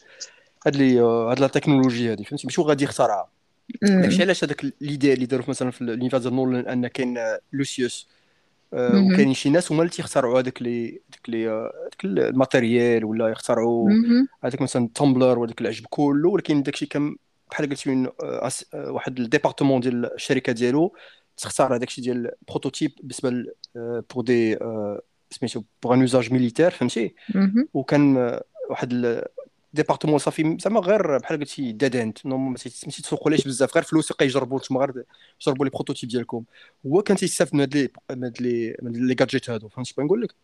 هاد 0.65 0.75
لي 0.75 1.01
آه، 1.01 1.31
هاد 1.31 1.39
la 1.39 1.47
technologie 1.47 2.11
هادي 2.11 2.23
فهمتي 2.23 2.47
ماشي 2.47 2.61
هو 2.61 2.65
غادي 2.65 2.83
يختارها 2.83 3.29
داكشي. 3.81 4.21
علاش 4.21 4.43
هذاك 4.43 4.65
l'idée 4.81 5.13
اللي 5.13 5.25
داروا 5.25 5.45
مثلا 5.49 5.71
في 5.71 5.81
l'univers 5.81 6.19
ديال 6.19 6.35
نولان 6.35 6.67
أن 6.67 6.87
كاين 6.87 7.17
آه، 7.17 7.39
لوسيوس 7.53 8.07
آه،. 8.09 8.14
وكاينين 8.75 9.33
شي 9.33 9.49
ناس 9.49 9.71
هما 9.71 9.81
اللي 9.81 9.91
تيخترعوا 9.91 10.39
هذاك 10.39 10.61
لي 10.61 10.87
داك 10.87 11.29
لي 11.29 11.45
داك 11.83 12.05
ال 12.05 12.16
matériel 12.16 13.05
ولا 13.05 13.27
يخترعوا. 13.27 13.89
هذاك 14.43 14.61
مثلا 14.61 14.89
Tumbler 14.95 15.39
وهذاك 15.39 15.61
العجب 15.61 15.85
كله 15.89 16.29
ولكن 16.29 16.63
داكشي 16.63 16.85
كان 16.85 17.15
بحال 17.51 17.69
قلتي 17.69 17.89
من 17.89 18.07
أس- 18.07 18.63
آه، 18.73 18.91
واحد 18.91 19.19
ال 19.19 19.24
département 19.24 19.81
ديال 19.81 20.13
الشركة 20.13 20.51
ديالو 20.53 20.93
تختار 21.37 21.75
هذاك 21.75 21.87
الشيء 21.87 22.03
ديال 22.03 22.31
prototype 22.47 22.91
بالنسبة 22.99 23.29
pour 23.75 24.23
des 24.23 24.57
سميتو 25.31 25.61
pour 25.83 25.93
un 25.93 25.99
usage 25.99 26.33
militaire 26.33 26.69
فهمتي. 26.71 27.15
وكان 27.73 28.39
واحد 28.69 29.23
département 29.75 30.17
صافي. 30.17 30.57
زعما 30.61 30.79
غير 30.79 31.17
بحال 31.17 31.39
قلتي 31.39 31.71
dead 31.71 31.95
end 31.95 32.17
ما 32.25 32.55
تي- 32.57 32.85
ما 32.85 32.91
تسوقوليش 32.91 33.47
بزاف. 33.47 33.75
غير 33.75 33.83
فلوس 33.83 34.11
يبقى 34.11 34.25
يجربوا 34.25 34.59
نتوما 34.59 34.79
غير 34.79 35.03
جربوا 35.41 35.65
les 35.65 35.71
prototypes 35.71 36.09
ديالكم. 36.09 36.43
هو 36.87 37.01
كان 37.01 37.17
تيستافد 37.17 37.55
من 37.55 37.61
هاد 37.61 37.75
لي 37.77 37.89
من 38.11 38.23
هاد 38.23 38.41
لي 38.41 38.77
من 38.81 39.07
les 39.07 39.15
gadgets 39.15 39.49
هادو 39.49 39.67
فهمتي 39.67 39.93
بغا 39.97 40.05
نقول 40.05 40.21
لك 40.21 40.35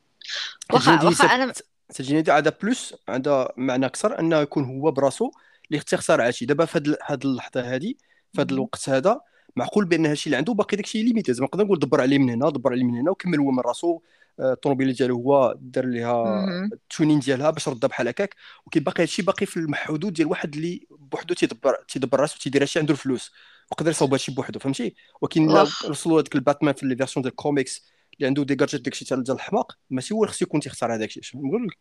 واخا 0.74 1.04
واخا 1.06 1.26
أنا 1.28 1.54
تجيني 1.96 2.24
عندها 2.32 2.54
plus 2.64 2.96
عندها 3.08 3.54
معنى 3.58 3.86
أكثر 3.86 4.20
أنه 4.20 4.38
يكون 4.38 4.64
هو 4.66 4.92
براسو 4.92 5.32
اللي 5.68 5.78
اختار 5.78 6.00
يختار 6.00 6.28
هادشي 6.28 6.46
دابا 6.46 6.66
في 6.66 6.96
هاد 7.06 7.26
اللحظة 7.26 7.74
هادي 7.74 7.98
في 8.34 8.42
هاد. 8.42 8.52
الوقت 8.52 8.90
هذا 8.90 9.22
معقول 9.56 9.86
بأن 9.86 10.06
هادشي 10.06 10.26
اللي 10.28 10.38
عنده 10.38 10.54
باقي 10.54 10.78
داكشي 10.78 11.04
limité 11.04 11.34
زعما 11.34 11.48
نقدر 11.48 11.64
نقول 11.64 11.80
دبر 11.80 12.02
عليه 12.02 12.18
من 12.18 12.30
هنا 12.30 12.50
دبر 12.50 12.72
عليه 12.72 12.84
من 12.84 12.96
هنا 12.96 13.12
وكمل 13.12 13.40
هو 13.40 13.52
من 13.52 13.60
راسو. 13.60 14.00
الطوموبيل 14.40 14.94
ديالو 14.94 15.16
هو 15.16 15.56
دار 15.60 15.86
ليها. 15.86 16.46
ال 16.74 16.81
tuning 16.81 17.20
ديالها 17.20 17.50
باش 17.50 17.68
ردها 17.70 17.88
بحال 17.88 18.08
هكاك 18.08 18.36
وكاين 18.66 18.84
باقي 18.84 19.04
هادشي 19.04 19.22
باقي 19.22 19.46
في 19.46 19.58
المحدود 19.58 20.14
ديال 20.14 20.28
واحد 20.28 20.56
اللي 20.56 20.88
بوحدو 20.92 21.34
تيدبر 21.34 21.76
تيدبر 21.88 22.20
راسو 22.20 22.40
تيدير 22.40 22.62
هادشي 22.62 22.80
عنده 22.80 22.92
الفلوس. 22.94 23.32
ويقدر 23.72 23.92
يصاوب 23.92 24.12
هادشي 24.12 24.32
بوحدو 24.32 24.60
فهمتي؟ 24.60 24.96
ولكن 25.22 25.50
وصلوا 25.90 26.22
هذاك 26.22 26.36
الباتمان 26.36 26.74
في 26.74 26.86
les 26.86 26.96
versions 26.96 27.24
ديال 27.24 27.32
الكوميكس 27.32 27.86
اللي 28.14 28.28
عنده 28.28 28.44
des 28.44 28.56
gadgets 28.56 28.82
داكشي 28.82 29.06
تاع 29.06 29.18
ديال 29.18 29.36
الحماق 29.36 29.78
ماشي 29.90 30.14
هو 30.14 30.24
اللي 30.24 30.34
خصو 30.34 30.46
يكون 30.46 30.60
تيختار 30.60 30.96
هذاك 30.96 31.18
الشيء. 31.18 31.42
نقول؟ 31.48 31.66
لك 31.68 31.78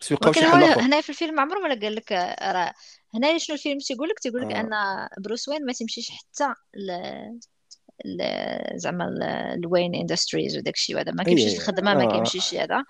خصو 0.00 0.14
يلقاو 0.14 0.30
ولكن 0.30 0.40
شي 0.40 0.46
حل 0.46 0.80
هنا 0.80 1.00
في 1.00 1.08
الفيلم 1.10 1.40
عمره 1.40 1.58
ما 1.58 1.80
قال 1.80 1.94
لك 1.94 2.12
آه، 2.12 2.52
راه 2.52 2.74
هنا 3.14 3.38
شنو 3.38 3.56
الفيلم 3.56 3.78
تيقول 3.78 4.08
لك 4.08 4.18
تيقول 4.18 4.42
لك 4.42 4.52
آه. 4.52 4.60
أن 4.60 4.70
بروس 5.18 5.48
وين 5.48 5.66
ما 5.66 5.72
تمشيش 5.72 6.10
حتى 6.10 6.54
ل- 6.74 7.38
زعما 8.76 9.04
ل- 9.04 9.60
ل 9.60 9.66
Wayne 9.66 9.94
Industries 9.94 10.56
وداك 10.56 10.74
الشيء 10.74 11.00
هذا 11.00 11.12
ما 11.12 11.22
كيمشيش 11.24 11.54
الخدمه 11.54 11.94
ما 11.94 12.04
آه. 12.04 12.12
كيمشيش 12.12 12.54
هذا. 12.54 12.84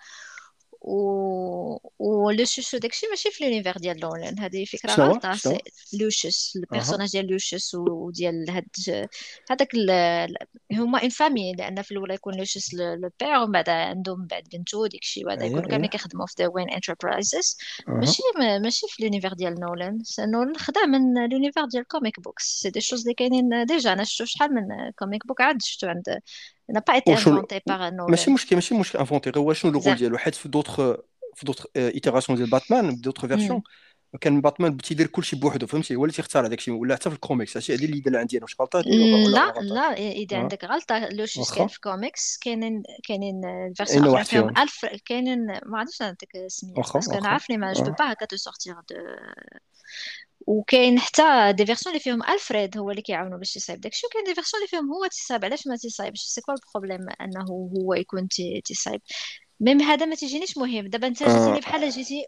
و 0.80 1.78
ولوسيوس 1.98 2.74
وداك 2.74 2.90
الشيء 2.92 3.10
ماشي 3.10 3.30
في 3.30 3.44
l'univers 3.44 3.76
ديال 3.78 4.00
نولان 4.00 4.38
هذه 4.38 4.64
فكرة 4.64 4.90
غلطة. 5.08 5.28
أها. 5.52 5.58
ال 6.56 6.61
personnage 6.61 7.10
ديال 7.12 7.26
لوسيوس 7.26 7.74
وديال 7.74 8.50
هاد 8.50 8.66
هذاك 9.50 9.74
ال- 9.74 10.36
هما 10.72 11.00
une 11.00 11.08
famille 11.08 11.52
لأن 11.52 11.82
في 11.82 11.90
الأول 11.92 12.10
يكون 12.10 12.34
لوسيوس 12.38 12.74
le 12.74 13.10
père 13.20 13.36
ومن 13.42 13.52
بعد 13.52 13.68
عندهم 13.68 14.20
من 14.20 14.26
بعد 14.26 14.42
بنتو 14.52 14.86
الشيء 14.86 15.26
وهذا 15.26 15.40
إيه 15.42 15.46
يكونوا 15.46 15.62
كاملين 15.68 15.82
إيه 15.84 15.90
كيخدموا 15.90 16.26
في 16.26 16.34
the 16.38 16.46
Wayne 16.54 16.70
Enterprises 16.70 17.56
ماشي 17.88 18.22
ماشي 18.62 18.86
في 18.88 19.02
l'univers 19.02 19.32
ديال 19.34 19.60
نولان. 19.60 19.98
نولان 20.20 20.56
خدا 20.56 20.86
من 20.86 21.28
l'univers 21.30 21.64
ديال 21.64 21.86
comic 21.88 22.20
books 22.20 22.44
c'est 22.60 22.70
des 22.70 22.80
choses 22.80 23.00
اللي 23.00 23.14
كاينين 23.14 23.64
déjà. 23.66 23.92
أنا 23.92 24.04
شفتو 24.04 24.24
شحال 24.24 24.54
من 24.54 24.90
comic 24.98 25.26
book 25.26 25.40
عاد 25.40 25.62
شفتو 25.62 25.86
عند 25.86 26.20
n'a 26.72 26.80
pas 26.80 26.96
été 26.96 27.12
وشنو 27.12 27.42
inventé 27.42 27.60
par 27.70 27.80
ماشي 27.80 27.96
نولان 27.96 28.32
مشكل 28.34 28.56
ماشي 28.56 28.74
مشكل 28.74 28.98
انفونتي 28.98 29.30
غير 29.30 29.38
هو 29.38 29.52
شنو 29.52 29.70
الرول 29.70 29.84
زعما 29.84 29.96
ديالو 29.96 30.18
حيت 30.18 30.34
في 30.34 30.48
دوطخ 30.48 30.76
في 31.34 31.44
دوطخ 31.46 31.66
ايتيراسيون 31.76 32.38
ديال 32.38 32.50
باتمان 32.50 33.00
دوطخ 33.00 33.26
فيرسيون 33.26 33.56
مم. 33.56 33.62
كان 34.20 34.40
باتمان 34.40 34.76
تيدير 34.76 35.06
كلشي 35.06 35.36
بوحدو 35.36 35.66
فهمتي 35.66 35.96
هو 35.96 36.04
اللي 36.04 36.14
تيختار 36.14 36.46
هذاك 36.46 36.58
الشيء 36.58 36.74
ولا 36.74 36.94
حتى 36.94 37.10
في 37.10 37.16
الكوميكس 37.16 37.56
هادشي 37.56 37.74
هذه 37.74 37.84
اللي 37.84 38.18
عندي 38.18 38.36
أنا 38.36 38.44
واش 38.44 38.56
غلطه 38.60 38.78
ولا 38.78 39.28
لا 39.28 39.52
لا 39.60 39.92
اذا 39.96 40.36
آه. 40.36 40.40
عندك 40.40 40.64
غلطه 40.64 41.08
لوشيس 41.08 41.52
كاين 41.54 41.68
في 41.68 41.80
كوميكس 41.80 42.38
كاينين 42.38 42.82
كاينين 43.08 43.44
الفيرسيون 43.44 44.06
أخرى 44.06 44.24
فيهم 44.24 44.58
الف 44.58 44.86
كاينين 45.04 45.46
ما 45.46 45.78
عرفتش 45.78 46.02
نعطيك 46.02 46.36
السميه 46.36 46.74
باسكو 46.74 47.18
أنا 47.18 47.28
عارفني 47.28 47.56
ما 47.56 47.72
جو 47.72 47.84
با 47.84 48.12
هكا 48.12 48.26
تو 48.26 48.36
سورتيغ 48.36 48.74
دو 48.74 48.96
وكاين 50.50 50.98
حتى 51.00 51.52
دي 51.52 51.66
فيرسيون 51.66 51.94
اللي 51.94 52.02
فيهم 52.04 52.22
ألفريد 52.22 52.78
هو 52.78 52.90
اللي 52.90 53.02
كيعاونو 53.02 53.38
باش 53.38 53.56
يصايب 53.56 53.80
داكشي 53.80 54.06
وكاين 54.06 54.24
دي 54.24 54.34
فيرسيون 54.34 54.60
اللي 54.62 54.68
فيهم 54.68 54.92
هو 54.92 55.06
تيصايب. 55.06 55.44
علاش 55.44 55.66
ما 55.66 55.76
تيصايبش؟ 55.76 56.20
سي 56.20 56.40
كوا 56.40 56.54
البروبليم 56.54 57.08
أنه 57.20 57.44
هو 57.50 57.94
يكون 57.94 58.28
تيصايب؟ 58.64 59.00
même 59.60 59.80
هذا 59.82 60.06
ما 60.06 60.14
تيجينيش 60.14 60.58
مهم. 60.58 60.86
دابا 60.88 61.06
أنت 61.06 61.22
جيتيني 61.22 61.60
بحال 61.60 61.90
جيتي 61.90 62.26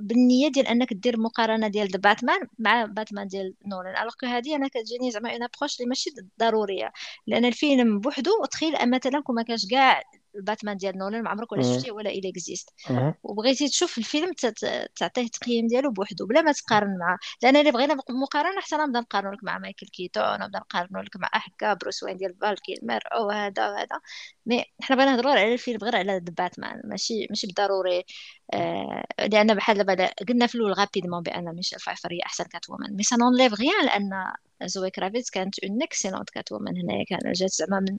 بالنية 0.00 0.48
ديال 0.48 0.66
أنك 0.68 0.92
دير 0.92 1.20
مقارنة 1.20 1.68
ديال 1.68 1.88
باتمان 1.88 2.40
مع 2.58 2.84
باتمان 2.84 3.26
ديال 3.26 3.54
نولان. 3.66 3.96
alors 3.96 4.12
que 4.20 4.26
هذه 4.26 4.56
أنا 4.56 4.68
كتجيني 4.68 5.10
زعما 5.10 5.32
une 5.32 5.42
approche 5.42 5.76
اللي 5.80 5.88
ماشي 5.88 6.10
ضرورية. 6.40 6.92
لأن 7.26 7.44
الفيلم 7.44 8.00
بوحدو 8.00 8.44
تخيل 8.50 8.90
مثلا 8.90 9.22
كون 9.22 9.36
ما 9.36 9.42
كانش 9.42 9.66
كاع 9.70 10.02
الباتمان 10.36 10.76
ديال 10.76 10.98
نولان 10.98 11.22
ما 11.22 11.30
عمرك 11.30 11.52
ولا 11.52 11.62
شفتيه 11.62 11.92
ولا 11.92 12.10
il 12.10 12.28
existe 12.28 12.70
وبغيتي 13.22 13.68
تشوف 13.68 13.98
الفيلم 13.98 14.32
تعطيه 14.96 15.22
التقييم 15.22 15.66
ديالو 15.66 15.90
بوحدو 15.90 16.26
بلا 16.26 16.42
ما 16.42 16.52
تقارن 16.52 16.98
معاه 16.98 17.18
لأن 17.42 17.56
اللي 17.56 17.70
بغينا 17.72 17.94
مقارنة 18.10 18.60
حتى 18.60 18.76
نبدأ 18.76 19.00
نقارن 19.00 19.32
لك 19.32 19.44
مع 19.44 19.58
مايكل 19.58 19.86
كيتون 19.86 20.40
نبدأ 20.40 20.58
نقارن 20.58 21.02
لك 21.04 21.16
مع 21.16 21.28
هكا 21.32 21.74
بروس 21.74 22.02
وين 22.02 22.16
ديال 22.16 22.34
فال 22.40 22.62
كيلمر 22.62 23.00
أو 23.12 23.30
هذا 23.30 23.70
وهذا 23.70 24.00
mais 24.46 24.64
حنا 24.82 24.96
بغينا 24.96 25.12
نهضروا 25.12 25.32
على 25.32 25.52
الفيلم 25.52 25.78
غير 25.82 25.96
على 25.96 26.20
باتمان. 26.20 26.80
ماشي 26.84 27.26
ماشي 27.30 27.46
بالضروري 27.46 28.04
آه 28.54 29.04
لأن 29.18 29.54
بحال 29.54 29.78
دابا 29.78 30.06
قلنا 30.28 30.46
في 30.46 30.54
الأول 30.54 30.72
rapidement 30.72 31.22
بأن 31.22 31.54
ميشيل 31.56 31.78
فايفر 31.80 32.12
هي 32.12 32.18
أحسن 32.26 32.44
Catwoman 32.44 32.96
mais 32.96 33.02
ça 33.02 33.16
n'enlève 33.16 33.54
rien 33.54 33.84
لأن 33.86 34.10
زوي 34.64 34.90
كرافيتس 34.90 35.30
كانت 35.30 35.64
une 35.64 35.82
excellente 35.82 36.30
Catwoman 36.30 36.76
هنايا 36.76 37.04
كان 37.04 37.32
جات 37.32 37.50
زعما 37.50 37.80
من 37.80 37.98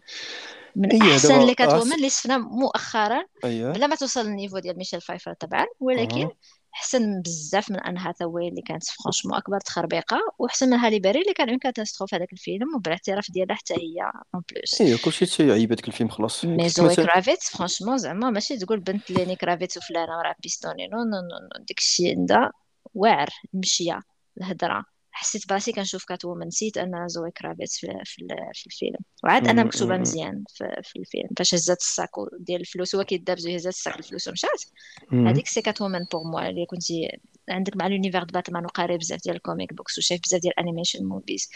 من 0.76 0.92
أيه 0.92 1.14
أحسن 1.14 1.42
les 1.42 1.56
Catwoman 1.56 1.94
اللي 1.94 2.10
شفنا 2.10 2.38
مؤخرا 2.38 3.26
أيه. 3.46 3.72
بلا 3.72 3.88
ما 3.88 3.96
توصل 3.96 4.26
لل 4.26 4.34
niveau 4.34 4.60
ديال 4.60 4.78
ميشيل 4.78 5.02
فايفر 5.02 5.34
طبعا 5.34 5.66
ولكن 5.80 6.22
أه. 6.22 6.32
أحسن 6.76 7.22
بزاف 7.22 7.72
من 7.72 7.80
Anne 7.80 8.12
Hathaway 8.12 8.48
اللي 8.48 8.62
كانت 8.62 8.84
franchement 8.84 9.36
أكبر 9.36 9.60
تخربيقة 9.60 10.18
وأحسن 10.40 10.70
من 10.70 10.78
Halle 10.78 11.00
Berry 11.00 11.22
اللي 11.22 11.34
كان 11.34 11.50
une 11.50 11.60
catastrophe 11.60 12.14
هذاك 12.14 12.34
الفيلم 12.34 12.76
وبالاعتراف 12.76 13.32
ديالها 13.32 13.56
حتى 13.56 13.74
هي 13.74 14.12
en 14.36 14.44
plus 14.52 14.82
ايوا 14.82 14.98
كلشي 15.06 15.26
تيعيب 15.26 15.72
هذاك 15.72 15.88
الفيلم 15.88 16.10
خلاص 16.10 16.46
mais 16.46 16.70
زوي 16.70 16.96
كرافيتس 16.96 17.50
franchement 17.50 17.98
زعما 17.98 18.30
ماشي 18.30 18.58
تقول 18.58 18.80
بنت 18.80 19.12
ليني 19.12 19.36
كرافيتس 19.36 19.78
وفلانة 19.78 20.18
وراه 20.18 20.36
بيستوني 20.44 20.88
non 20.88 20.98
non 20.98 21.04
non 21.04 21.66
داك 21.68 21.78
الشيء 21.78 22.18
عندها 22.18 22.52
واعر 22.94 23.30
المشيه 23.54 24.00
الهضره 24.38 24.95
حسيت 25.18 25.50
براسي 25.50 25.72
كنشوف 25.72 26.06
Catwoman 26.06 26.48
نسيت 26.48 26.78
أن 26.78 27.08
زوي 27.08 27.32
كرافيتس 27.32 27.80
في, 27.80 27.88
في, 28.06 28.28
في 28.54 28.66
الفيلم. 28.66 28.98
وعاد 29.24 29.48
أنا 29.48 29.64
مكتوبة 29.64 29.98
مزيان 29.98 30.44
في, 30.50 30.82
في 30.84 31.00
الفيلم 31.00 31.30
فاش 31.38 31.56
هزات 31.56 31.80
ال 31.82 31.89
sac 31.89 32.10
ديال 32.40 32.62
الفلوس 32.62 32.96
هو 32.96 33.04
كيدابز 33.04 33.48
وهزات 33.48 33.74
ال 33.74 33.80
sac 33.80 34.00
الفلوس 34.00 34.28
ومشات. 34.28 34.64
هذيك 35.12 35.48
c'est 35.48 35.62
Catwoman 35.62 36.06
pour 36.12 36.24
moi 36.24 36.50
اللي 36.50 36.66
كنتي 36.66 37.20
عندك 37.50 37.78
مع 37.78 37.88
l'univers 37.88 38.24
de 38.24 38.34
Batman 38.34 38.66
وقاري 38.66 38.98
بزاف 38.98 39.22
ديال 39.24 39.36
ال 39.36 39.42
comic 39.42 39.74
books 39.74 39.98
وشايف 39.98 40.22
بزاف 40.22 40.42
ديال 40.42 40.54
ال 40.54 40.59
animation 40.59 41.06
movies 41.06 41.50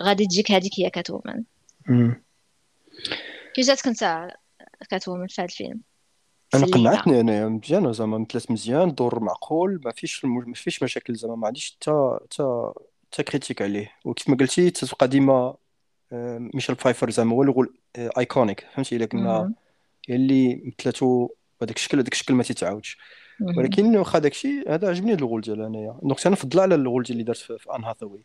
غادي 0.00 0.26
تجيك 0.26 0.52
هذيك 0.52 0.72
هي 0.78 0.90
Catwoman 0.90 1.44
كي 3.54 3.60
جاتك 3.62 3.86
أنت 3.86 4.28
Catwoman 4.90 5.26
في 5.26 5.42
هذا 5.42 5.48
الفيلم؟ 5.50 5.80
أنا 6.54 6.66
قنعتني 6.66 7.20
أنا 7.20 7.48
مزيان 7.48 7.92
زعما 7.92 8.18
مثلت 8.18 8.50
مزيان 8.50 8.94
دور 8.94 9.20
معقول 9.20 9.80
ما 9.84 9.92
فيش 9.92 10.24
ما 10.24 10.54
فيش 10.54 10.82
مشاكل 10.82 11.14
زعما 11.14 11.36
ما 11.36 11.46
عنديش 11.46 11.76
حتى 11.80 12.18
حتى 12.24 12.72
حتى 13.12 13.22
critique 13.22 13.62
عليه. 13.62 13.92
وكيف 14.04 14.28
ما 14.28 14.36
قلتي 14.36 14.70
تتبقى 14.70 15.08
ديما 15.08 15.54
آه، 16.12 16.38
Michelle 16.54 16.76
Pfeiffer 16.76 17.10
زعما 17.10 17.32
هو 17.34 17.42
اللي 17.42 17.66
iconique 18.18 18.66
فهمتي؟ 18.74 18.96
إلا 18.96 19.06
كنا 19.06 19.52
اللي 20.10 20.62
مثلاتو 20.64 21.28
بهذاك 21.60 21.76
الشكل 21.76 21.98
هذاك 21.98 22.12
الشكل 22.12 22.34
ما 22.34 22.42
تيتعاودش. 22.42 22.98
ولكن 23.56 23.96
واخا 23.96 24.18
داك 24.18 24.32
الشيء 24.32 24.74
هذا 24.74 24.88
عجبني 24.88 25.12
الغول 25.14 25.40
ديالها 25.40 25.66
أنايا. 25.66 25.98
donc 26.02 26.26
أنا 26.26 26.32
نفضل 26.34 26.60
على 26.60 26.74
ال 26.74 26.80
rôle 26.80 27.02
ديال 27.02 27.12
اللي 27.12 27.24
دارت 27.24 27.38
في, 27.38 27.58
في 27.58 27.76
Anne 27.76 27.84
Hathaway 27.84 28.24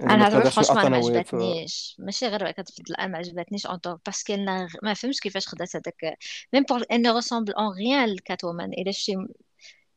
أنا 0.00 0.26
هذا 0.26 0.50
franchement 0.50 0.90
ما 0.90 0.96
عجبتنيش. 0.96 1.96
ماشي 1.98 2.26
غير 2.26 2.50
كتفضل 2.50 2.94
أنا 2.94 3.06
ما 3.06 3.18
عجبتنيش 3.18 3.66
en 3.66 3.76
tant 3.76 3.98
que 4.06 4.36
ما 4.82 4.94
فهمتش 4.94 5.20
كيفاش 5.20 5.48
خدات 5.48 5.76
هذاك. 5.76 6.18
même 6.52 6.62
pas 6.62 6.84
elle 6.92 7.06
ressemble 7.14 7.52
en 7.52 7.76
rien 7.76 8.08
ل 8.08 8.15
Catwoman 8.15 8.72
الا 8.72 8.90
شتي 8.90 9.16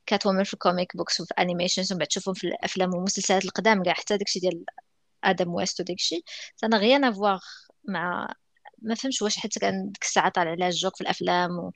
Catwoman 0.06 0.44
في 0.44 0.54
ال 0.54 0.61
comic 0.61 0.98
books 0.98 1.22
وفي 1.22 1.34
animations 1.40 1.92
ومن 1.92 2.00
بعد 2.00 2.08
تشوفهم 2.08 2.34
في 2.34 2.48
الأفلام 2.48 2.94
والمسلسلات 2.94 3.46
القدام 3.46 3.84
كاع 3.84 3.94
حتى 3.94 4.18
داكشي 4.18 4.40
ديال 4.40 4.66
Adam 5.24 5.54
West 5.54 5.80
وداكشي. 5.82 6.24
ça 6.56 6.65
n'a 6.65 6.78
rien 6.78 7.04
à 7.04 7.11
voir 7.11 7.40
مع 7.88 8.34
ما 8.82 8.96
فهمش 8.96 9.22
واش 9.22 9.38
حتى 9.38 9.60
كان 9.60 9.86
ديك 9.92 10.04
الساعة 10.04 10.30
طالع 10.30 10.52
عليها 10.52 10.68
الجوك 10.68 10.96
في 10.96 11.02
الأفلام 11.02 11.60
و... 11.60 11.72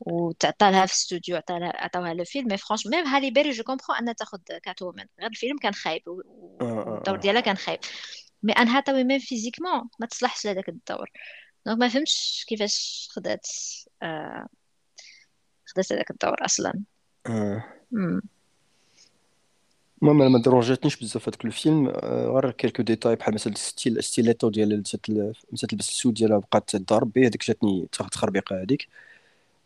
وتعطى 0.00 0.70
لها 0.70 0.86
في 0.86 0.92
الاستوديو 0.92 1.36
عطى 1.36 1.58
لها 1.58 1.72
عطاوها 1.76 2.14
le 2.14 2.24
film. 2.24 2.48
mais 2.48 2.56
franchement 2.56 2.86
même 2.86 3.06
Halle 3.06 3.30
Berry 3.30 3.50
je 3.50 3.64
comprends 3.64 3.96
أنها 3.96 4.12
تاخذ 4.12 4.38
Catwoman 4.62 5.04
غير 5.20 5.30
الفيلم 5.30 5.58
كان 5.58 5.74
خايب 5.74 6.02
والدور 6.08 7.16
ديالها 7.16 7.40
كان 7.40 7.56
خايب. 7.56 7.80
mais 8.42 8.52
Anne 8.52 8.68
Hathaway 8.68 9.04
même 9.04 9.18
physiquement 9.18 9.88
ما 10.00 10.06
تصلحش 10.06 10.46
لهذاك 10.46 10.68
الدور. 10.68 11.10
donc 11.66 11.78
ما 11.78 11.88
فهمتش 11.88 12.44
كيفاش 12.48 13.08
خدات 13.12 13.46
آه 14.02 14.46
خدات 15.66 15.92
هذاك 15.92 16.10
الدور 16.10 16.44
أصلا. 16.44 16.82
آه. 20.02 20.06
المهم 20.06 20.32
ما 20.32 20.38
درونجاتنيش 20.42 20.96
بزاف 20.96 21.28
هذاك 21.28 21.44
الفيلم. 21.44 21.88
آه، 21.88 22.26
غير 22.28 22.50
quelques 22.50 22.82
détails 22.82 23.16
بحال 23.16 23.34
مثلا 23.34 23.54
style 23.56 24.02
stiletto 24.02 24.48
ديال 24.48 24.78
مثلا 24.78 25.68
تلبس 25.68 25.88
السود 25.88 26.14
ديالها 26.14 26.38
بقات 26.38 26.76
تضرب 26.76 27.12
به 27.12 27.26
هذيك 27.26 27.46
جاتني 27.46 27.88
تخربيقة 27.92 28.62
هذيك. 28.62 28.88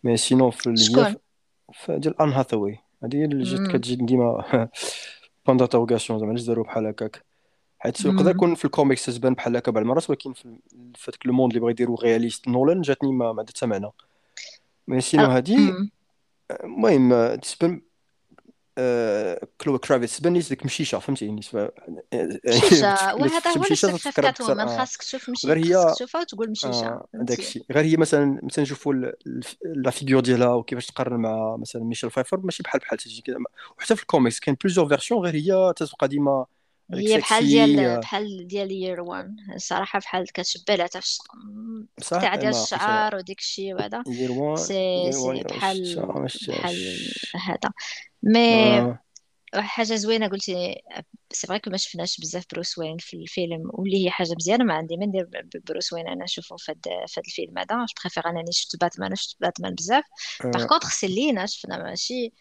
mais 0.04 0.16
sinon 0.16 0.50
في 0.50 0.76
شكون؟ 0.76 1.14
ديال 1.88 2.20
Anne 2.22 2.32
Hathaway 2.32 2.78
هذه 3.04 3.16
هي 3.16 3.24
اللي 3.24 3.44
جات 3.44 3.76
كتجي 3.76 3.96
ديما 3.96 4.44
بوندو 5.46 5.66
توغاسيون 5.66 6.18
زعما 6.18 6.30
علاش 6.30 6.42
داروا 6.42 6.64
بحال 6.64 6.86
هكاك. 6.86 7.24
حيت 7.78 8.04
يقدر 8.04 8.30
يكون 8.30 8.54
في 8.54 8.64
الكوميكس 8.64 9.06
تبان 9.06 9.34
بحال 9.34 9.56
هكا 9.56 9.72
بعض 9.72 9.82
المرات 9.82 10.10
ولكن 10.10 10.32
في 10.32 10.48
هذاك 11.08 11.26
الموند 11.26 11.52
اللي 11.52 11.60
بغا 11.60 11.70
يديروا 11.70 12.02
رياليست 12.02 12.48
نولان 12.48 12.80
جاتني 12.80 13.12
ما 13.12 13.28
عندها 13.28 13.44
حتى 13.56 13.66
معنى. 13.66 13.90
مي 14.88 15.00
سينو 15.00 15.26
هذه 15.26 15.74
المهم 16.64 17.34
تبان 17.34 17.80
كلو 19.58 19.78
كرافيتس. 19.78 20.20
بان 20.20 20.34
لي 20.34 20.40
ديك 20.40 20.64
مشيشة 20.64 20.98
فهمتي؟ 20.98 21.28
مشيشة. 21.28 21.70
وهذا 23.14 23.50
هو 23.50 23.64
اللي 23.64 23.98
في 23.98 24.12
كاتومان 24.12 24.68
خاصك 24.68 25.02
تشوف 25.02 25.30
مشيشه 25.30 25.46
غير 25.46 25.66
هي 25.66 25.94
تشوفها 25.94 26.20
وتقول 26.20 26.50
مشيشة 26.50 27.02
داك 27.14 27.38
الشيء 27.38 27.64
غير 27.72 27.84
هي 27.84 27.96
مثلا 27.96 28.40
مثلا 28.42 28.62
نشوفوا 28.62 28.94
لا 29.64 29.90
فيغور 29.90 30.20
ديالها 30.20 30.54
وكيفاش 30.54 30.86
تقارن 30.86 31.16
مع 31.20 31.56
مثلا 31.56 31.84
ميشيل 31.84 32.10
فايفر 32.10 32.40
ماشي 32.40 32.62
بحال 32.62 32.80
بحال 32.80 32.98
تجي 32.98 33.22
كذا 33.22 33.36
وحتى 33.78 33.96
في 33.96 34.02
الكوميكس 34.02 34.40
كاين 34.40 34.56
plusieurs 34.64 34.88
versions 34.88 35.20
غير 35.24 35.34
هي 35.34 35.72
تتبقى 35.76 36.08
ديما 36.08 36.46
هي 36.94 37.18
بحال 37.18 37.44
ديال 37.44 38.00
بحال 38.00 38.46
ديال 38.46 38.72
Year 38.72 39.00
One 39.00 39.36
الصراحه 39.54 39.98
بحال 39.98 40.32
كتشبه 40.32 40.74
لها 40.74 40.86
تاع 40.86 41.00
تاع 42.10 42.36
ديال 42.36 42.50
الشعر 42.50 43.16
وديك 43.16 43.38
الشيء 43.38 43.74
وهذا. 43.74 44.02
سي 44.56 45.12
سي 45.12 45.42
بحال 45.42 46.06
بحال 46.48 46.76
هذا. 47.34 47.72
mais 48.22 48.96
حاجة 49.54 49.94
زوينة 49.94 50.28
قلتي 50.28 50.82
c'est 51.32 51.46
vrai 51.46 51.60
ما 51.66 51.76
شفناش 51.76 52.20
بزاف 52.20 52.44
Bruce 52.52 52.78
Wayne 52.78 52.96
في 52.98 53.16
الفيلم 53.16 53.62
واللي 53.64 54.04
هي 54.04 54.10
حاجة 54.10 54.34
مزيانة 54.36 54.64
ما 54.64 54.74
عندي 54.74 54.96
ما 54.96 55.06
ندير 55.06 55.28
Bruce 55.68 55.92
Wayne 55.92 56.08
أنا 56.08 56.24
نشوفه 56.24 56.56
في 56.56 56.72
هذا 56.72 57.04
الفيلم 57.18 57.58
هذا. 57.58 57.66
je 57.66 57.86
préfère 58.02 58.30
أنني 58.30 58.52
شفت 58.52 58.80
باتمان 58.80 59.14
شفت 59.14 59.36
باتمان 59.40 59.74
بزاف. 59.74 60.04
par 60.44 60.66
contre 60.66 60.90
Selina 60.90 61.46
شفنا 61.46 61.82
ماشي 61.82 62.32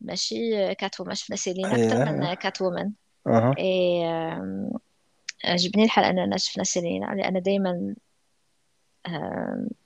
ماشي 0.00 0.74
Catwoman 0.74 1.14
شفنا 1.14 1.36
Selina 1.36 1.68
أكثر 1.68 2.12
من 2.12 2.34
Catwoman 2.34 2.90
et 3.58 4.04
عجبني 5.44 5.84
الحال 5.84 6.04
أننا 6.04 6.36
شفنا 6.36 6.64
Selina 6.64 7.06
لأن 7.06 7.42
دائما 7.42 7.94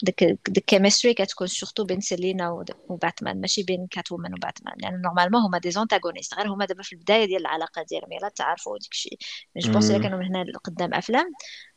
ديك 0.02 0.22
ال 0.49 0.55
chemistry 0.55 1.14
كتكون 1.14 1.46
surtout 1.46 1.84
بين 1.84 2.00
Selina 2.01 2.64
و 2.88 2.96
Batman 2.96 3.40
ماشي 3.40 3.62
بين 3.62 3.86
Catwoman 3.90 4.12
و 4.12 4.34
Batman 4.34 4.74
لأن 4.78 4.92
يعني 4.92 5.02
normalement 5.03 5.40
هما 5.40 5.58
des 5.59 5.70
antagonistes 5.70 6.34
غير 6.34 6.48
هما 6.48 6.64
دابا 6.64 6.82
في 6.82 6.92
البداية 6.92 7.24
ديال 7.24 7.40
العلاقة 7.40 7.84
ديالهم. 7.90 8.12
يلا 8.12 8.28
تعرفوا 8.28 8.72
وديك 8.72 8.92
الشيء. 8.92 9.18
je 9.57 9.72
pense 9.72 9.90
الا 9.90 9.98
كانوا 9.98 10.22
هنا 10.22 10.44
قدام 10.64 10.94
أفلام. 10.94 11.32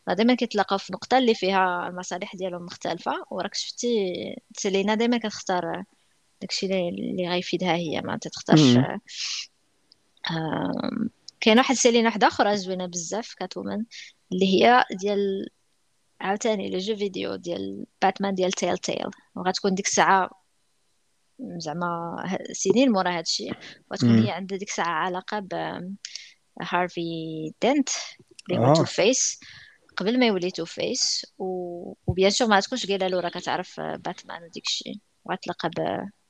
دائما 0.07 0.35
كيتلاقاو 0.35 0.77
في 0.77 0.93
نقطة 0.93 1.17
اللي 1.17 1.35
فيها 1.35 1.87
المصالح 1.87 2.35
ديالهم 2.35 2.65
مختلفة. 2.65 3.25
وراك 3.31 3.55
شفتي 3.55 4.13
Selina 4.57 4.95
دائما 4.95 5.17
كتختار 5.17 5.83
داكشي 6.41 6.65
اللي 6.65 7.29
غيفيدها 7.29 7.75
هي. 7.75 8.01
ما 8.01 8.17
تختارش 8.17 8.77
كاين 11.41 11.57
واحد 11.57 11.75
Selina 11.75 12.07
واحدة 12.07 12.27
أخرى 12.27 12.57
زوينة 12.57 12.85
بزاف 12.85 13.33
Catwoman 13.33 13.85
اللي 14.31 14.45
هي 14.45 14.85
ديال 14.91 15.49
عاوتاني 16.21 16.69
le 16.69 16.77
jeu 16.77 16.95
vidéo 16.95 17.35
ديال 17.35 17.85
باتمان 18.01 18.35
ديال 18.35 18.51
Telltale. 18.51 19.09
وغتكون 19.35 19.75
ديك 19.75 19.87
الساعة 19.87 20.29
زعما 21.57 22.15
سنين 22.51 22.91
مورا 22.91 23.17
هادشي 23.17 23.49
وتكون 23.91 24.09
مم. 24.09 24.25
هي 24.25 24.31
عندها 24.31 24.57
ديك 24.57 24.69
الساعة 24.69 25.05
علاقة 25.05 25.39
ب 25.39 25.53
Harvey 26.61 27.01
Dent 27.63 27.89
اللي 28.49 28.59
هو 28.59 28.73
Two-Face 28.73 29.39
قبل 29.97 30.19
ما 30.19 30.27
يولي 30.27 30.51
Two-Face 30.51 31.25
و... 31.37 31.45
و 32.07 32.12
bien 32.12 32.29
sûr 32.29 32.47
ما 32.47 32.59
تكونش 32.59 32.85
قايلة 32.87 33.07
له 33.07 33.19
راه 33.19 33.29
كتعرف 33.29 33.79
باتمان 33.79 34.43
وديك 34.43 34.67
الشيء 34.67 34.95
وغتلقى 35.25 35.69
ب 35.69 35.79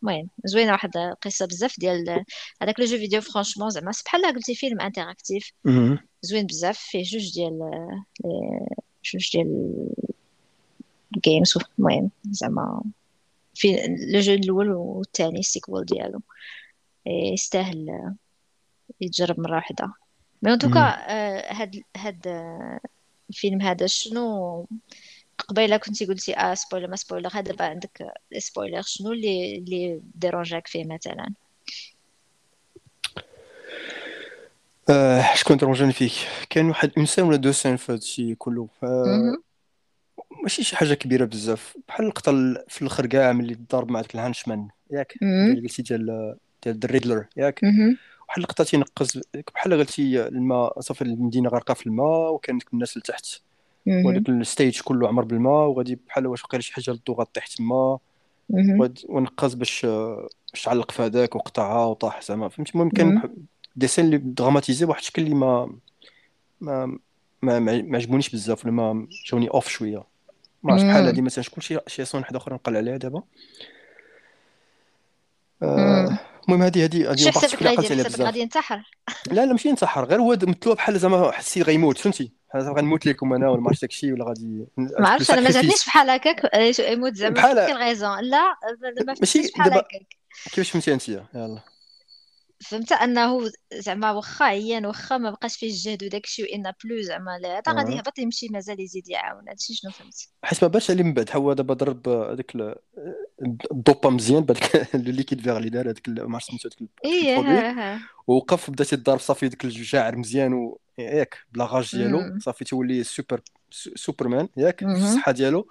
المهم 0.03 0.29
زوينة 0.45 0.71
واحد 0.71 0.97
القصة 0.97 1.45
بزاف 1.45 1.79
ديال 1.79 2.23
هذاك 2.61 2.79
le 2.79 2.85
jeu 2.85 2.97
vidéo 2.97 3.21
franchement 3.21 3.69
زعما 3.69 3.91
بحال 4.05 4.25
قلتي 4.25 4.55
film 4.55 4.81
interactif. 4.81 5.51
زوين 6.21 6.45
بزاف 6.45 6.79
فيه 6.79 7.03
جوج 7.03 7.33
ديال 7.33 7.59
جوج 9.03 9.31
ديال 9.31 9.87
ال 11.15 11.21
games 11.21 11.53
المهم 11.79 12.11
زعما 12.23 12.83
في 13.53 13.97
le 14.13 14.19
jeu 14.19 14.33
الأول 14.33 14.71
والثاني 14.71 15.39
ال 15.39 15.46
sequel 15.46 15.85
ديالو 15.85 16.21
يستاهل 17.05 18.11
يتجرب 19.01 19.39
مره 19.39 19.55
واحدة 19.55 19.93
مي 20.41 20.53
ان 20.53 20.59
توكا 20.59 20.79
هاد 21.53 21.83
هاد 21.97 22.27
الفيلم 23.29 23.61
هذا 23.61 23.87
شنو 23.87 24.67
قبيله 25.37 25.77
كنتي 25.77 26.05
قلتي 26.05 26.37
آه 26.37 26.53
سبويلر 26.53 26.87
ما 26.87 26.95
سبويلر 26.95 27.29
هذا 27.33 27.41
دابا 27.41 27.65
عندك 27.65 28.13
سبويلر 28.37 28.81
شنو 28.81 29.11
اللي 29.11 29.57
اللي 29.57 30.01
ديرونجاك 30.15 30.67
فيه 30.67 30.85
مثلا 30.85 31.33
آه 34.89 35.33
شكون 35.35 35.57
ترونجاني 35.57 35.93
فيك 35.93 36.11
كان 36.49 36.69
واحد 36.69 36.91
اون 36.97 37.05
سين 37.05 37.23
ولا 37.23 37.35
دو 37.35 37.51
سين 37.51 37.75
في 37.77 37.91
هادشي 37.91 38.35
كله. 38.35 38.67
آه 38.83 39.03
مهم. 39.05 39.43
ماشي 40.43 40.63
شي 40.63 40.75
حاجة 40.75 40.93
كبيرة 40.93 41.25
بزاف. 41.25 41.77
بحال 41.87 42.05
اللقطه 42.05 42.29
ال- 42.29 42.63
في 42.67 42.81
الآخر 42.81 43.05
كاع 43.05 43.31
ملي 43.31 43.55
تضارب 43.55 43.91
مع 43.91 44.01
داك 44.01 44.15
الهانشمان. 44.15 44.67
ياك. 44.91 45.13
قلتي 45.63 45.81
ديال 45.81 46.35
ديال 46.63 46.79
الريدلر 46.83 47.25
ياك. 47.37 47.59
واحد 48.27 48.37
اللقطه 48.37 48.63
تينقز 48.63 49.21
بحال 49.55 49.73
قلتي 49.73 50.27
الماء 50.27 50.79
صافي 50.79 51.01
المدينة 51.01 51.49
غارقة 51.49 51.73
في 51.73 51.87
الماء 51.87 52.33
وكان 52.33 52.57
ديك 52.57 52.73
الناس 52.73 52.97
لتحت. 52.97 53.25
وهذاك 53.87 54.29
الستيج 54.29 54.81
كله 54.81 55.07
عمر 55.07 55.23
بالماء 55.23 55.67
وغادي 55.67 55.99
بحال 56.07 56.27
واش 56.27 56.43
وقيلا 56.43 56.61
شي 56.61 56.73
حاجة 56.73 56.91
للضو 56.91 57.13
غطيح 57.13 57.47
تما. 57.47 57.97
ونقز 59.09 59.53
باش 59.53 59.85
باش 60.51 60.63
تعلق 60.63 60.91
في 60.91 61.01
هذاك 61.01 61.35
وقطعها 61.35 61.85
وطاح 61.85 62.21
زعما. 62.21 62.49
فهمتي؟ 62.49 62.71
المهم 62.75 62.89
كان 62.89 63.31
دي 63.75 63.87
سين 63.87 64.05
اللي 64.05 64.17
دراماتيزي 64.17 64.85
بواحد 64.85 64.99
الشكل 64.99 65.21
اللي 65.21 65.35
ما 65.35 65.75
ما 66.61 66.97
ما 67.41 67.59
ما 67.59 67.97
عجبونيش 67.97 68.29
بزاف 68.29 68.65
ولا 68.65 68.73
ما 68.73 69.07
جاوني 69.31 69.49
أوف 69.49 69.67
شوية. 69.67 70.03
ما 70.63 70.71
عرفتش 70.73 70.87
بحال. 70.87 71.05
هادي 71.05 71.21
مثلا 71.21 71.43
شكون 71.43 71.61
شي 71.63 71.77
شي 71.87 72.05
صون 72.05 72.21
واحد 72.21 72.35
اخر 72.35 72.53
نقل 72.53 72.77
عليها 72.77 72.97
دابا. 72.97 73.23
آه، 75.63 76.19
المهم 76.47 76.61
هادي 76.61 76.83
هادي 76.83 77.07
هادي 77.07 77.23
شو 77.23 77.31
حسابك 77.31 77.53
غادي 77.63 77.67
عقلت 77.67 77.91
عليها 77.91 78.03
حسابك 78.03 78.15
بزاف. 78.15 78.25
غادي 78.27 78.39
ينتحر. 78.39 78.83
لا 79.27 79.45
لا 79.45 79.51
ماشي 79.51 79.69
ينتحر 79.69 80.05
غير 80.05 80.19
هو 80.21 80.37
مثلوه 80.43 80.75
بحال 80.75 80.99
زعما 80.99 81.31
حسيت 81.31 81.63
غيموت 81.63 81.97
فهمتي؟ 81.97 82.31
بحال 82.49 82.61
غنموت 82.77 83.05
لكم 83.05 83.33
أنا 83.33 83.49
ولا 83.49 83.61
ما 83.61 83.67
عرفتش 83.67 83.81
داكشي 83.81 84.13
ولا 84.13 84.25
غادي 84.25 84.65
ما 84.77 85.09
عرفتش 85.09 85.31
أنا 85.31 85.41
ما 85.41 85.49
جاتنيش 85.51 85.85
بحال 85.85 86.09
هكاك 86.09 86.45
آه، 86.45 86.73
يموت 86.91 87.13
زعما 87.15 87.35
بحال- 87.35 87.59
غيزون 87.77 88.19
لا 88.23 88.43
ما 88.81 89.15
ماشي 89.19 89.43
فهمتش 89.43 89.51
بحال 89.57 89.73
هكاك. 89.73 90.07
كيفاش 90.45 90.71
فهمتي 90.71 90.93
انت 90.93 91.09
يلا. 91.09 91.59
فهمت؟ 92.63 92.91
أنه 92.91 93.51
زعما 93.73 94.11
واخا 94.11 94.45
عيان 94.45 94.85
واخا 94.85 95.17
ما 95.17 95.31
بقاش 95.31 95.57
فيه 95.57 95.67
الجهد 95.69 96.03
وداك 96.03 96.25
الشيء 96.25 96.45
وإن 96.45 96.71
بلو 96.83 97.01
زعما 97.01 97.37
لا. 97.41 97.57
هذا 97.57 97.77
غادي. 97.77 97.93
يهبط 97.95 98.19
يمشي 98.19 98.47
مازال 98.51 98.79
يزيد 98.79 99.09
يعاون. 99.09 99.49
هادشي 99.49 99.73
شنو 99.73 99.91
فهمت؟ 99.91 100.27
حيت 100.43 100.63
ما 100.63 100.67
باش 100.67 100.91
عليه 100.91 101.03
من 101.03 101.13
بعد. 101.13 101.29
هو 101.35 101.53
دابا 101.53 101.73
ضرب 101.73 102.09
هذاك 102.09 102.55
ال- 102.55 102.75
الدوبا 103.71 104.09
مزيان 104.09 104.43
بهذاك 104.43 104.95
لو 104.95 105.11
ليكيد 105.11 105.41
فيغ 105.41 105.57
اللي 105.57 105.69
دار 105.69 105.89
هذاك 105.89 106.09
ما 106.09 106.33
عرفتش 106.33 106.47
سميتو 106.49 106.69
هذاك 106.69 106.89
إيه 107.05 107.39
ها 107.39 107.99
ووقف 108.27 108.69
بدا 108.69 108.83
تيضرب 108.83 109.19
صافي 109.19 109.47
داك 109.47 109.65
الشاعر 109.65 110.15
مزيان 110.15 110.53
و 110.53 110.79
ياك 110.97 111.37
بلا 111.51 111.65
غاج 111.65 111.95
ديالو. 111.95 112.39
صافي 112.39 112.65
تولي 112.65 113.03
سوبر 113.03 113.41
سو- 113.71 113.95
سوبرمان 113.95 114.47
ياك 114.57 114.79
في. 114.79 114.85
الصحة 114.85 115.31
ديالو. 115.31 115.67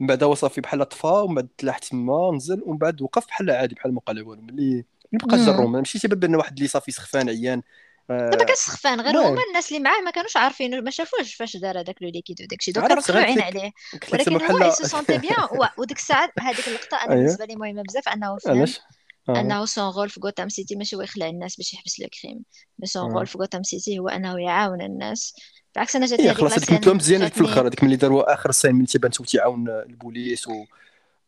من 0.00 0.06
بعد 0.06 0.22
هو 0.22 0.34
صافي 0.34 0.60
بحال 0.60 0.88
طفى 0.88 1.06
ومن 1.06 1.34
بعد 1.34 1.48
تلاح 1.58 1.78
تما 1.78 2.30
نزل 2.34 2.62
ومن 2.66 2.78
بعد 2.78 3.02
وقف 3.02 3.26
بحال 3.26 3.50
عادي 3.50 3.74
بحال 3.74 3.94
ما 3.94 4.00
قال 4.00 4.22
والو. 4.22 4.42
ملي 4.42 4.84
مم. 5.12 5.46
جروم 5.46 5.72
ماشي 5.72 5.98
سبب 5.98 6.24
ان 6.24 6.34
واحد 6.36 6.56
اللي 6.56 6.68
صافي 6.68 6.92
سخفان 6.92 7.28
عيان 7.28 7.62
آه، 8.10 8.30
دابا 8.30 8.44
كنسخفان 8.44 9.00
غير 9.00 9.10
المهم. 9.10 9.26
هما 9.26 9.42
الناس 9.48 9.68
اللي 9.68 9.80
معاه 9.82 10.00
ما 10.00 10.10
كانوش 10.10 10.36
عارفين 10.36 10.84
ما 10.84 10.90
شافوش 10.90 11.34
فاش 11.34 11.56
دار 11.56 11.80
هذاك 11.80 12.02
لو 12.02 12.08
ليكيد 12.08 12.42
وداك 12.42 12.58
الشيء 12.58 12.74
دوك 12.74 12.84
غير 12.84 12.98
قلت 12.98 13.10
عليه 13.10 13.72
ولكن 14.12 14.42
هو 14.42 14.70
se 14.70 14.84
sentait 14.84 15.18
bien 15.18 15.68
وديك 15.78 15.98
الساعة 15.98 16.30
هذيك 16.40 16.68
اللقطة 16.68 16.96
أنا 16.96 17.12
أيوه. 17.12 17.14
بالنسبة 17.14 17.44
لي 17.44 17.56
مهمة 17.56 17.82
بزاف 17.82 18.08
أنه 18.08 18.38
فهم 18.38 18.66
آه. 19.28 19.40
أنه 19.40 19.64
son 19.64 19.94
rôle 19.94 20.10
في 20.10 20.20
Gotham 20.20 20.48
City 20.48 20.76
ماشي 20.76 20.96
هو 20.96 21.02
يخلع 21.02 21.26
الناس 21.28 21.56
باش 21.56 21.74
يحبس 21.74 22.00
le 22.00 22.08
crime 22.22 22.44
mais 22.78 22.86
son. 22.86 23.12
rôle 23.12 23.26
في 23.26 23.38
Gotham 23.38 23.62
City 23.62 23.98
هو 23.98 24.08
أنه 24.08 24.40
يعاون 24.40 24.82
الناس 24.82 25.34
بالعكس 25.74 25.96
أنا 25.96 26.06
جاتني 26.06 26.34
خلاص 26.34 26.52
هذيك 26.52 26.60
la 26.60 26.65
scène 26.65 26.78
مثلوا 26.78 26.94
مزيان 26.94 27.20
هذيك 27.20 27.34
في 27.34 27.40
الآخر 27.40 27.66
هذيك 27.66 27.84
ملي 27.84 27.96
داروا 27.96 28.34
آخر 28.34 28.50
scène 28.50 28.74
ملي 28.74 28.86
تيبان 28.86 29.10
تيعاون 29.10 29.68
البوليس 29.68 30.48
و 30.48 30.64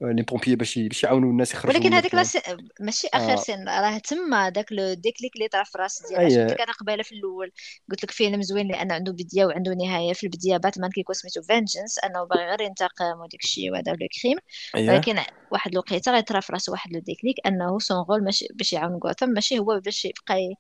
les 0.03 0.23
pompiers 0.23 0.57
باش 0.57 0.79
باش 0.79 1.05
يعاونوا 1.05 1.31
الناس 1.31 1.55
يخرجوا 1.55 1.77
ولكن 1.77 1.95
هذيك 1.95 2.15
la 2.15 2.27
s- 2.27 2.39
ماشي 2.81 3.09
آخر 3.15 3.33
آه. 3.33 3.37
scène 3.37 3.69
راه 3.69 3.99
تما 3.99 4.49
داك 4.49 4.73
le 4.73 4.95
déclic 4.95 5.37
اللي 5.37 5.49
طرا 5.49 5.65
في 5.65 5.79
راس 5.79 6.03
ديال 6.09 6.21
أي. 6.21 6.27
اش 6.27 6.39
قلت 6.39 6.51
لك 6.51 6.61
أنا 6.61 6.73
قبيلة 6.73 7.03
في 7.03 7.13
الأول. 7.13 7.53
قلت 7.91 8.05
لك 8.05 8.11
فيلم 8.11 8.43
زوين 8.43 8.69
لأن 8.69 8.93
عنده 8.93 9.13
بداية 9.13 9.45
وعنده 9.45 9.75
نهاية 9.75 10.13
في 10.13 10.25
البداية 10.25 10.57
باتمان 10.57 10.91
كيكون 10.91 11.15
سميتو 11.15 11.43
Vengeance 11.43 11.99
أنه 11.99 12.25
باغي 12.25 12.45
غير 12.45 12.61
ينتقم 12.61 13.21
وديك 13.25 13.45
الشيء 13.45 13.73
وهذا 13.73 13.93
le 13.93 14.09
crime 14.23 14.39
اييه 14.77 14.91
ولكن 14.91 15.19
واحد 15.53 15.73
الوقيته 15.73 16.13
غيطرا 16.13 16.41
في 16.41 16.53
راسو 16.53 16.73
واحد 16.73 16.93
لو 16.93 17.01
déclic 17.01 17.37
أنه 17.47 17.79
son 17.79 18.05
rôle 18.11 18.25
ماشي 18.25 18.47
باش 18.55 18.73
يعاون 18.73 19.01
غوثام 19.05 19.31
ماشي 19.31 19.59
هو 19.59 19.81
باش 19.81 20.05
يبقى 20.05 20.55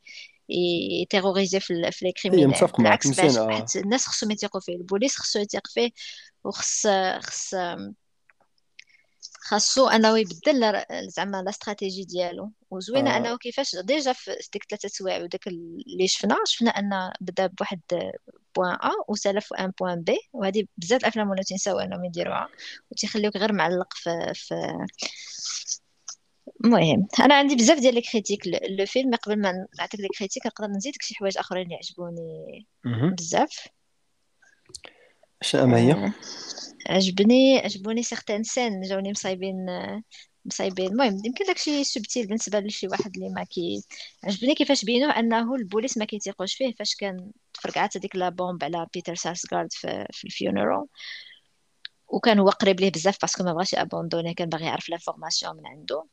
يتيغوريزي 0.48 1.60
في 1.60 1.92
les 2.02 2.12
criminels 2.12 2.48
متفق 2.48 2.80
معك 2.80 3.06
بالعكس 3.06 3.38
حيت 3.38 3.76
الناس 3.76 4.06
خصهم 4.06 4.30
يثيقوا 4.30 4.60
فيه 4.60 4.76
البوليس 4.76 5.16
خصو 5.16 5.38
يثيق 5.38 5.66
فيه 5.66 5.90
وخص 6.44 6.86
خص 7.20 7.54
خاصو 9.44 9.88
انه 9.88 10.18
يبدل 10.18 10.84
زعما 11.08 11.42
la 11.42 11.50
stratégie 11.50 12.04
ديالو 12.04 12.52
وزوينة 12.70 13.14
آه. 13.14 13.16
انه 13.16 13.36
كيفاش 13.38 13.76
déjà 13.76 14.12
في 14.12 14.36
ديك 14.52 14.64
ثلاثة 14.70 14.88
سوايع 14.88 15.22
وداك 15.22 15.46
اللي 15.46 16.08
شفنا 16.08 16.36
شفنا 16.46 16.70
ان 16.70 17.12
بدا 17.20 17.46
بواحد 17.46 17.80
point 18.56 18.74
A 18.74 18.90
وسالا 19.08 19.40
في 19.40 19.54
ان 19.54 19.72
point 19.80 20.02
B 20.02 20.18
وهذه 20.32 20.64
بزاف 20.76 21.00
الأفلام 21.00 21.30
ولاو 21.30 21.42
تنساو 21.44 21.78
انهم 21.78 22.04
يديروها 22.04 22.48
وتيخليوك 22.90 23.36
غير 23.36 23.52
معلق 23.52 23.94
في 23.94 24.32
في 24.34 24.54
المهم 26.64 27.06
أنا 27.20 27.34
عندي 27.34 27.54
بزاف 27.56 27.78
ديال 27.78 27.94
les 27.94 28.00
critiques 28.00 28.46
ل- 28.46 28.76
le 28.78 28.86
film 28.86 29.14
قبل 29.14 29.40
ما 29.40 29.66
نعطيك 29.78 30.00
les 30.00 30.08
critiques 30.18 30.46
نقدر 30.46 30.66
نزيدك 30.68 31.02
شي 31.02 31.14
حوايج 31.14 31.38
آخرين 31.38 31.62
اللي 31.62 31.74
عجبوني. 31.76 32.66
بزاف 33.18 33.68
ما 35.54 35.78
هي 35.78 35.92
آه، 35.92 36.12
عجبني 36.88 37.58
عجبوني 37.58 38.02
certaines 38.02 38.42
scènes 38.42 38.80
جاوني 38.80 39.10
مصايبين 39.10 39.68
آه، 39.68 40.02
مصايبين. 40.44 40.86
المهم 40.86 41.22
يمكن 41.26 41.44
لك 41.50 41.58
شي 41.58 41.84
subtil 41.84 42.26
بالنسبة 42.26 42.60
لشي 42.60 42.88
واحد 42.88 43.16
اللي 43.16 43.28
ما 43.28 43.44
كي 43.44 43.82
عجبني 44.24 44.54
كيفاش 44.54 44.84
بينوه 44.84 45.18
أنه 45.18 45.54
البوليس 45.54 45.98
ما 45.98 46.04
كيتيقوش 46.04 46.54
فيه 46.54 46.74
فاش 46.78 46.94
كان 46.94 47.30
تفرقعت 47.54 47.96
هذيك 47.96 48.16
la 48.16 48.28
bombe 48.28 48.64
على 48.64 48.86
بيتر 48.94 49.14
سارسغارد 49.14 49.72
في, 49.72 50.06
في 50.12 50.24
ال 50.24 50.29
funérailles 50.29 50.86
وكان 52.08 52.38
هو 52.38 52.48
قريب 52.48 52.80
ليه 52.80 52.90
بزاف 52.90 53.20
parce 53.20 53.35
que 53.35 53.44
ما 53.44 53.52
بغاش 53.52 53.72
يابوندوني 53.72 54.34
كان 54.34 54.48
باغي 54.48 54.64
يعرف 54.64 54.88
l'information 54.88 55.56
من 55.56 55.66
عنده. 55.66 56.04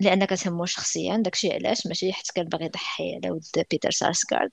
لأن 0.00 0.24
كتهمو 0.24 0.66
شخصيا 0.66 1.16
داكشي 1.16 1.52
علاش 1.52 1.86
ماشي 1.86 2.12
حيت 2.12 2.30
كان 2.34 2.48
باغي 2.48 2.64
يضحي 2.64 3.14
على 3.14 3.30
ود 3.30 3.44
بيتر 3.70 3.90
سارسغارد. 3.90 4.50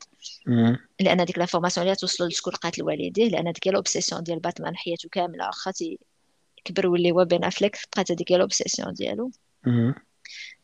مهم. 0.47 0.77
لأن 0.99 1.25
ديك 1.25 1.37
l'information 1.37 1.85
اللي 1.85 1.95
توصلوا 1.95 2.29
لشكون 2.29 2.53
قاتل 2.53 2.83
والديه 2.83 3.29
لأن 3.29 3.51
ديك 3.51 3.67
l'obsession 3.67 4.23
ديال 4.23 4.39
باتمان 4.39 4.75
حياته 4.75 5.09
كاملة. 5.09 5.45
واخا 5.45 5.71
كبر 6.65 6.87
واللي 6.87 7.11
هو 7.11 7.25
بين 7.25 7.43
أفليك 7.43 7.77
بقات 7.91 8.11
هذيك 8.11 8.31
l'obsession 8.31 8.93
ديالو. 8.93 9.31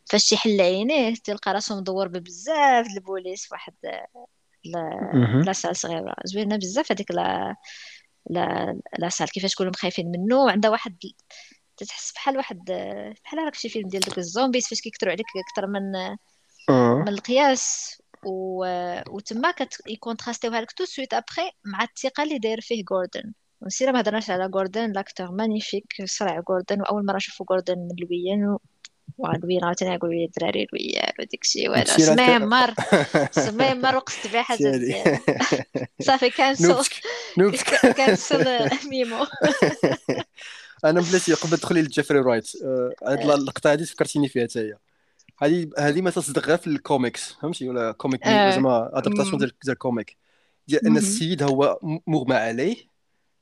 فاش 0.06 0.30
تيحل 0.30 0.62
عينيه 0.62 1.14
تلقى 1.24 1.54
راسو 1.54 1.78
مدور 1.78 2.08
ببزاف 2.08 2.86
د 2.86 2.98
البوليس 2.98 3.46
في 3.46 3.54
واحد 3.54 3.74
لا 4.64 5.12
مهم. 5.14 5.41
لا 5.41 5.54
سال 5.54 5.76
صغيرة. 5.76 6.16
زوينة 6.26 6.58
بزاف 6.58 6.91
هذيك 6.91 7.12
لا 7.12 7.56
لا 8.30 8.80
لا 9.00 9.10
سال. 9.10 9.32
كيفاش 9.32 9.56
كلهم 9.56 9.74
خايفين 9.74 10.12
منه 10.12 10.38
وعندها 10.38 10.72
واحد 10.72 10.98
تتحس 11.80 12.11
بحال 12.11 12.38
واحد 12.38 12.64
بحال 13.23 13.39
راك 13.45 13.56
شي 13.56 13.69
فيلم 13.69 13.88
ديال 13.89 14.01
دوك 14.03 14.18
الزومبيز 14.18 14.68
فاش 14.68 14.81
كيكثروا 14.81 15.11
عليك 15.11 15.26
أكثر 15.49 15.68
من 15.68 15.95
أه. 16.69 16.95
من 16.95 17.07
القياس. 17.07 17.95
و... 18.26 18.65
وتما 19.10 19.51
كيكونتراستيوها 19.88 20.61
لك 20.61 20.72
تو 20.72 20.85
سويت 20.85 21.14
أبخي 21.14 21.49
مع 21.65 21.84
الثقة 21.84 22.23
اللي 22.23 22.38
داير 22.38 22.61
فيه 22.61 22.84
جوردن. 22.84 23.34
ونسينا 23.61 23.91
ما 23.91 23.99
هضرناش 23.99 24.30
على 24.30 24.49
جوردن 24.49 24.91
لاكتور 24.91 25.31
مانيفيك 25.31 25.85
صرع 26.06 26.39
جوردن. 26.49 26.81
وأول 26.81 27.06
مرة 27.06 27.15
نشوفو 27.15 27.43
جوردن 27.43 27.76
من 27.77 27.95
لويان 28.06 28.57
وعلوين 29.18 29.64
عاوتاني 29.64 29.93
يقول 29.95 30.10
لي 30.10 30.26
الدراري 30.26 30.68
لويان 30.73 31.11
وديك 31.19 31.43
الشيء 31.43 31.69
وهذا 31.69 31.84
نسينا 31.95 32.15
سمعي 32.15 32.38
الك- 32.38 32.43
مر 32.43 32.73
سمعي 33.45 33.73
مر 33.73 33.95
وقصت 33.95 34.27
بها 34.27 34.41
حاجة 34.41 34.72
صافي 36.01 36.30
كانسل 36.30 36.84
كانسل 37.97 38.69
ميمو. 38.89 39.26
أنا 40.85 41.01
بلاتي 41.01 41.34
قبل 41.34 41.57
تدخلي 41.57 41.81
لجيفري 41.81 42.19
رايت 42.19 42.51
آه، 42.64 42.91
هاد 43.03 43.19
اللقطه 43.19 43.72
هادي 43.72 43.85
فكرتيني 43.85 44.30
فيها 44.30 44.47
حتى 44.47 44.60
هي 44.60 44.77
هذه 45.38 45.69
هذه 45.77 46.01
ما 46.01 46.10
تصدق 46.10 46.47
غير 46.47 46.57
في 46.57 46.68
الكوميكس 46.68 47.34
فهمتي 47.34 47.69
ولا 47.69 47.91
كوميك 47.91 48.23
آه. 48.23 48.51
زعما 48.51 48.89
ادابتاسيون 48.93 49.38
ديال 49.38 49.53
الكوميك 49.69 50.18
ديال 50.68 50.85
إن. 50.88 50.97
السيد 50.97 51.43
هو 51.43 51.80
مغمى 52.07 52.35
عليه 52.35 52.89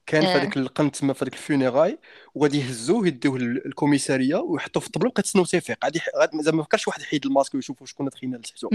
كان 0.07 0.21
في 0.21 0.27
آه. 0.27 0.31
هذاك 0.37 0.57
القنت 0.57 0.95
تما 0.95 1.13
في 1.13 1.23
هذاك 1.25 1.33
الفينيراي 1.33 1.97
وغادي 2.35 2.59
يهزوه 2.59 3.07
يديوه 3.07 3.37
للكوميساريه 3.37 4.35
ويحطوه 4.35 4.81
في 4.81 4.87
الطبله 4.87 5.09
وبقى 5.09 5.21
تسناو 5.23 5.45
تيفيق 5.45 5.77
غادي 5.85 5.99
غاد- 6.17 6.29
زعما 6.41 6.57
ما 6.57 6.63
فكرش 6.63 6.87
واحد 6.87 7.01
يحيد 7.01 7.25
الماسك 7.25 7.55
ويشوفوا 7.55 7.87
شكون 7.87 8.05
دخينا 8.07 8.37
لتحتو. 8.37 8.69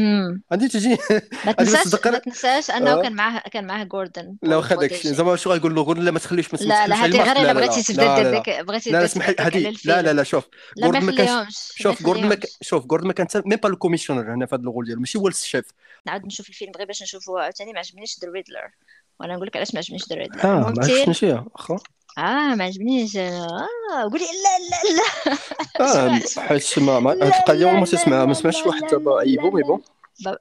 غادي 0.52 0.68
تجي 0.68 0.96
ما 1.46 1.52
تنساش 1.52 2.06
ما 2.06 2.18
تنساش 2.18 2.70
أنه 2.70 2.92
آه. 2.92 3.02
كان 3.02 3.12
معاه 3.12 3.42
كان 3.52 3.66
معاه 3.66 3.84
جوردن 3.84 4.36
لا 4.42 4.56
واخا 4.56 4.74
داك 4.74 4.90
بروتيجي. 4.90 5.14
زعما 5.14 5.36
شو 5.36 5.50
غايقول 5.50 5.74
له؟ 5.74 5.82
غير 5.82 5.96
لا 5.98 6.10
ما 6.10 6.18
تخليش 6.18 6.54
ما 6.54 6.59
لا 6.59 6.86
لا 6.86 6.96
هذه. 6.96 7.22
غير 7.22 7.32
الا 7.36 7.42
لا، 7.42 7.46
لا، 7.46 7.52
بغيتي 7.52 7.82
تبدا 7.82 8.22
دير. 8.22 8.30
ديك 8.34 8.50
بغيتي 8.66 8.90
لا 8.90 8.98
لا 9.02 9.06
لي 9.16 9.36
هذه 9.40 9.74
لا 9.84 10.02
لا 10.02 10.12
لا 10.12 10.22
شوف. 10.22 10.44
جوردن 10.78 11.04
ما 11.04 11.12
كانش 11.16 11.72
شوف 11.76 12.02
جوردن 12.02 12.26
ما 12.28 12.36
شوف 12.60 12.86
جوردن 12.86 13.06
ما 13.06 13.12
كان 13.12 13.26
ميم 13.46 13.59
با 13.59 13.68
الكوميسيونر 13.68 14.34
هنا 14.34 14.46
في 14.46 14.54
هذا 14.54 14.62
الغول 14.62 14.84
ديالو. 14.86 15.00
ماشي 15.00 15.18
هو 15.18 15.28
الشيف. 15.28 15.64
نعاود 16.06 16.26
نشوف 16.26 16.48
الفيلم 16.48 16.72
غير 16.76 16.86
باش 16.86 17.02
نشوفه 17.02 17.40
عاوتاني. 17.40 17.72
ما 17.72 17.78
عجبنيش 17.78 18.18
ذا 18.24 18.30
ريدلر. 18.32 18.70
وأنا 19.23 19.35
نقول 19.35 19.47
لك 19.47 19.57
علاش 19.57 19.74
ما 19.74 19.78
عجبنيش 19.78 20.12
ريدلر 20.12 20.44
آه 20.44 20.73
ما 20.77 20.86
هي 21.23 21.44
واخا 21.55 21.77
آه 22.19 22.55
ما 22.55 22.65
عجبنيش. 22.65 23.16
آه 23.16 23.69
قولي 24.11 24.24
لا 24.24 24.59
لا 24.70 24.97
لا. 24.97 25.36
آه 25.81 26.20
حيت 26.49 26.78
ما 26.78 26.93
هاد 26.93 27.23
القضية 27.23 27.66
ما 27.66 27.85
تسمع 27.85 28.24
ما 28.24 28.35
سمعش 28.35 28.61
لا، 28.61 28.69
واحد 28.69 28.82
دابا 28.90 29.20
عيبو 29.20 29.51
مي. 29.51 29.62
بون 29.62 29.82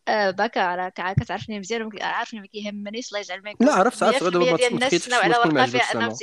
آه، 0.08 0.32
باكا 0.32 0.76
راك 0.76 1.16
كتعرفني 1.20 1.60
مزيان 1.60 1.90
عارفني 2.02 2.40
ما 2.40 2.46
كيهمنيش 2.46 3.08
الله 3.08 3.20
يجعل 3.20 3.42
ما 3.42 3.66
لا 3.66 3.74
عرفت 3.74 4.04
عرفت 4.04 4.24
100% 4.24 4.26
غير 4.26 4.58
دابا 4.58 4.76
ما 4.76 4.90
تسناو 4.90 5.22
على 5.22 5.38
ورقه 5.38 5.66
فيها 5.66 5.82
انهم 5.82 6.14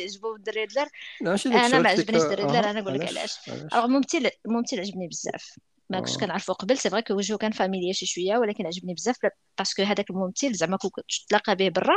ماشي 1.20 1.48
داك 1.48 1.60
أنا 1.64 1.78
ما 1.78 1.88
عجبنيش 1.88 2.22
ريدلر 2.22 2.56
آه، 2.56 2.70
أنا 2.70 2.80
نقول 2.80 2.94
لك 2.94 3.08
علاش؟ 3.08 3.36
علاش. 3.48 3.84
الممثل 3.84 4.30
الممثل 4.46 4.80
عجبني 4.80 5.08
بزاف. 5.08 5.58
ما 5.90 6.00
كنتش 6.00 6.14
آه. 6.14 6.18
كنعرفو 6.18 6.52
قبل 6.52 6.78
سي 6.78 6.90
فري 6.90 7.02
كو 7.02 7.14
وجهو 7.14 7.38
كان 7.38 7.52
فاميليا 7.52 7.92
شي 7.92 8.06
شوية 8.06 8.38
ولكن 8.38 8.66
عجبني 8.66 8.94
بزاف. 8.94 9.16
parce 9.58 9.73
que 9.73 9.82
هذاك 9.82 10.10
الممثل 10.10 10.54
زعما 10.54 10.76
كنت 10.76 11.04
تلاقى 11.28 11.56
به 11.56 11.68
برا 11.68 11.96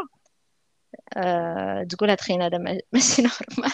آه 1.14 1.84
تقول 1.84 2.10
هاد 2.10 2.22
خينا 2.22 2.46
هذا 2.48 2.58
ما- 2.58 2.80
ماشي 2.94 3.22
normal 3.22 3.72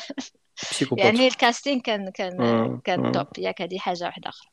يعني 0.97 1.27
ال 1.27 1.34
casting 1.34 1.81
كان 1.81 2.09
كان 2.11 2.41
آه، 2.41 2.81
كان 2.83 3.05
آه. 3.05 3.11
top 3.11 3.27
ياك 3.37 3.61
هذه 3.61 3.77
حاجة 3.77 4.03
واحدة 4.03 4.29
أخرى. 4.29 4.49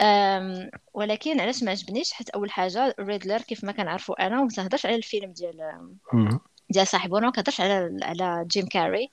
أم 0.00 0.70
ولكن 0.94 1.40
علاش 1.40 1.62
ما 1.62 1.70
عجبنيش؟ 1.70 2.12
حيت 2.12 2.30
أول 2.30 2.50
حاجة 2.50 2.94
Riddler 3.00 3.38
كيف 3.42 3.64
ما 3.64 3.72
كنعرفو 3.72 4.12
أنا 4.12 4.40
وما 4.40 4.48
تهضرش 4.48 4.86
على 4.86 4.94
الفيلم 4.94 5.32
ديال. 5.32 5.80
ديال 6.70 6.86
صاحبنا 6.86 7.20
ما 7.20 7.30
كنهضرش 7.32 7.60
على 7.60 7.98
على 8.02 8.44
جيم 8.50 8.66
كاري 8.66 9.10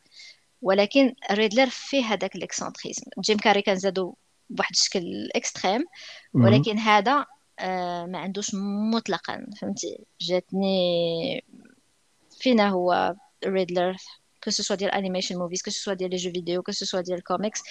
ولكن 0.62 1.14
Riddler 1.32 1.70
فيه 1.70 2.06
هذاك 2.06 2.36
ال 2.36 2.41
excentrisme. 2.41 3.04
جيم 3.20 3.38
كاري 3.38 3.62
كان 3.62 3.76
زادو 3.76 4.16
بواحد 4.50 4.72
الشكل 4.72 5.30
extrême. 5.36 5.86
ولكن 6.34 6.78
هذا 6.78 7.26
آه، 7.60 8.06
ما 8.06 8.18
عندوش 8.20 8.52
مطلقا 8.94 9.46
فهمتي؟ 9.62 10.00
جاتني 10.22 11.44
فينا 12.40 12.70
هو 12.70 13.16
Riddler 13.46 13.96
que 14.44 14.52
ce 14.52 14.64
soit 14.64 14.76
ديال 14.76 14.92
animation 14.92 15.38
movies 15.38 15.62
que 15.62 15.72
ce 15.72 15.80
soit 15.80 15.94
ديال 15.94 16.10
les 16.10 16.18
jeux 16.18 16.32
vidéo 16.32 16.64
que 16.64 16.72
ce 16.72 16.86
soit 16.86 17.02
ديال 17.02 17.18
الكوميكس 17.18 17.62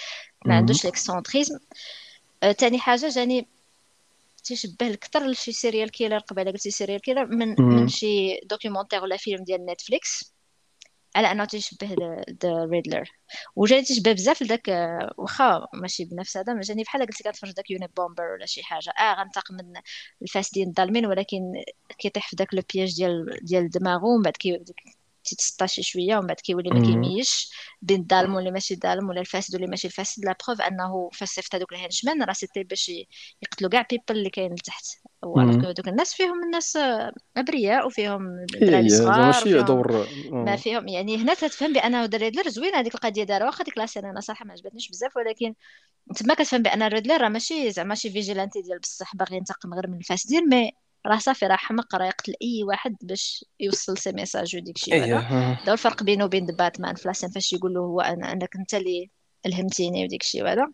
ما 0.45 0.53
مم. 0.53 0.59
عندوش 0.59 0.85
ال 0.85 0.91
excentrisme 0.91 1.59
آه، 2.43 2.53
تاني 2.53 2.79
حاجة 2.79 3.09
جاني 3.09 3.47
تيشبه 4.45 4.93
أكثر 4.93 5.27
لشي 5.27 5.53
serial 5.53 5.91
killer 5.91 6.19
قبيلة 6.19 6.51
قلتي 6.51 6.71
serial 6.71 7.01
killer 7.01 7.27
من. 7.27 7.55
من 7.59 7.89
شي 7.89 8.41
documentaire 8.41 9.03
ولا 9.03 9.17
فيلم 9.17 9.45
ديال 9.45 9.67
Netflix 9.67 10.33
على 11.17 11.33
أنه 11.33 11.45
تيشبه 11.45 11.97
ذا 12.45 12.65
ريدلر. 12.65 13.11
وجاني 13.57 13.83
تيشبه 13.83 14.13
بزاف 14.13 14.43
لذاك 14.43 14.69
آه، 14.69 15.15
واخا 15.19 15.67
ماشي 15.75 16.05
بنفس 16.05 16.37
هذا 16.37 16.55
ما 16.55 16.61
جاني 16.61 16.83
بحال 16.83 17.03
قلتي 17.07 17.23
كنتفرج 17.25 17.53
داك 17.53 17.71
يوني 17.71 17.89
بومبر 17.97 18.25
ولا 18.25 18.47
شي 18.47 18.63
حاجة. 18.63 18.91
آه 18.91 19.15
غنتاق 19.23 19.53
من 19.53 19.73
الفاسدين 20.23 20.69
الظالمين 20.69 21.07
ولكن 21.07 21.43
كيطيح 21.99 22.29
في 22.31 22.37
داك 22.37 22.55
لو 22.55 22.63
بياج 22.75 22.97
ديال 22.97 23.39
ديال 23.43 23.71
دماغو 23.71 24.15
ومن 24.15 24.23
بعد 24.23 24.37
كي 24.37 24.65
تيتسطى 25.25 25.67
شوية 25.69 26.17
ومن 26.17 26.27
بعد 26.27 26.37
كيولي 26.37 26.71
ما. 26.71 26.87
كيميش. 26.87 27.51
بين 27.83 28.01
الظالم 28.01 28.35
واللي 28.35 28.51
ماشي 28.51 28.77
ظالم 28.77 29.09
ولا 29.09 29.21
الفاسد 29.21 29.55
واللي 29.55 29.67
ماشي 29.67 29.87
الفاسد 29.87 30.25
لا 30.25 30.35
بروف 30.47 30.61
أنه 30.61 31.11
فاش 31.13 31.29
صيفط 31.29 31.55
هذوك 31.55 31.73
الهنشمان 31.73 32.23
راه 32.23 32.33
سيتي 32.33 32.63
باش 32.63 32.93
يقتلوا 33.43 33.71
كاع 33.71 33.87
بيبل 33.91 34.19
اللي 34.19 34.31
كاين 34.31 34.53
لتحت 34.53 34.85
دوك 35.77 35.89
الناس 35.89 36.15
فيهم 36.15 36.45
الناس 36.45 36.79
أبرياء 37.37 37.87
وفيهم 37.87 38.39
هي 38.39 38.67
دراري 38.67 38.85
هي 38.85 38.89
زعما 38.89 39.33
صغار 39.33 39.55
ماشي 39.55 39.63
دور 39.63 40.07
ما 40.31 40.53
آه. 40.53 40.57
فيهم. 40.57 40.89
يعني 40.89 41.17
هنا 41.17 41.35
تتفهم 41.35 41.73
بانه 41.73 42.05
ذا 42.05 42.19
ريدلر 42.19 42.49
زوين 42.49 42.75
هذيك 42.75 42.95
القضية 42.95 43.25
دارها 43.25 43.47
واخا 43.47 43.65
ديك 43.65 43.79
لاسين 43.79 44.05
أنا 44.05 44.21
صراحة 44.21 44.45
ما 44.45 44.53
عجبتنيش 44.53 44.89
بزاف 44.91 45.17
ولكن 45.17 45.55
تما 46.17 46.35
كتفهم 46.35 46.63
بأن 46.63 46.83
ال 46.83 46.88
Riddler 46.88 47.21
راه 47.21 47.29
ماشي 47.29 47.71
زعما 47.71 47.95
شي 47.95 48.11
vigilante 48.11 48.63
ديال 48.63 48.79
بصح 48.79 49.17
باغي 49.17 49.37
ينتقم 49.37 49.75
غير 49.75 49.89
من 49.89 49.99
الفاسدين 49.99 50.49
mais 50.49 50.73
راه 51.07 51.19
صافي 51.19 51.47
راه 51.47 51.57
حمق 51.57 51.95
راه 51.95 52.07
يقتل 52.07 52.35
أي 52.43 52.65
واحد 52.65 52.97
باش 53.03 53.45
يوصل 53.61 53.99
ses 53.99 54.13
messages 54.13 54.57
وديك 54.57 54.77
الشيء 54.77 54.95
إيه 54.95 55.19
هذا. 55.19 55.65
دا 55.67 55.73
الفرق 55.73 56.03
بينه 56.03 56.25
وبين 56.25 56.47
The 56.47 56.55
Batman 56.57 56.95
في 56.95 57.09
la 57.09 57.15
scène 57.15 57.31
فاش 57.31 57.53
يقول 57.53 57.75
له 57.75 57.81
هو 57.81 58.01
أنا 58.01 58.33
أنك 58.33 58.57
أنت 58.57 58.75
اللي 58.75 59.11
الهمتيني 59.47 60.05
وديك 60.05 60.23
الشيء 60.23 60.49
هذا 60.49 60.67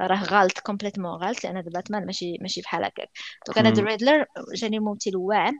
راه 0.00 0.24
غلط 0.24 0.58
complètement 0.58 1.10
غلط 1.10 1.44
لأن 1.44 1.60
The 1.60 1.70
Batman 1.70 2.06
ماشي 2.06 2.38
ماشي 2.40 2.60
بحال 2.60 2.84
هكاك. 2.84 3.10
donc 3.46 3.58
أنا 3.58 3.70
The. 3.70 3.82
Riddler 3.82 4.24
جاني 4.54 4.78
ممثل 4.78 5.16
واعر 5.16 5.52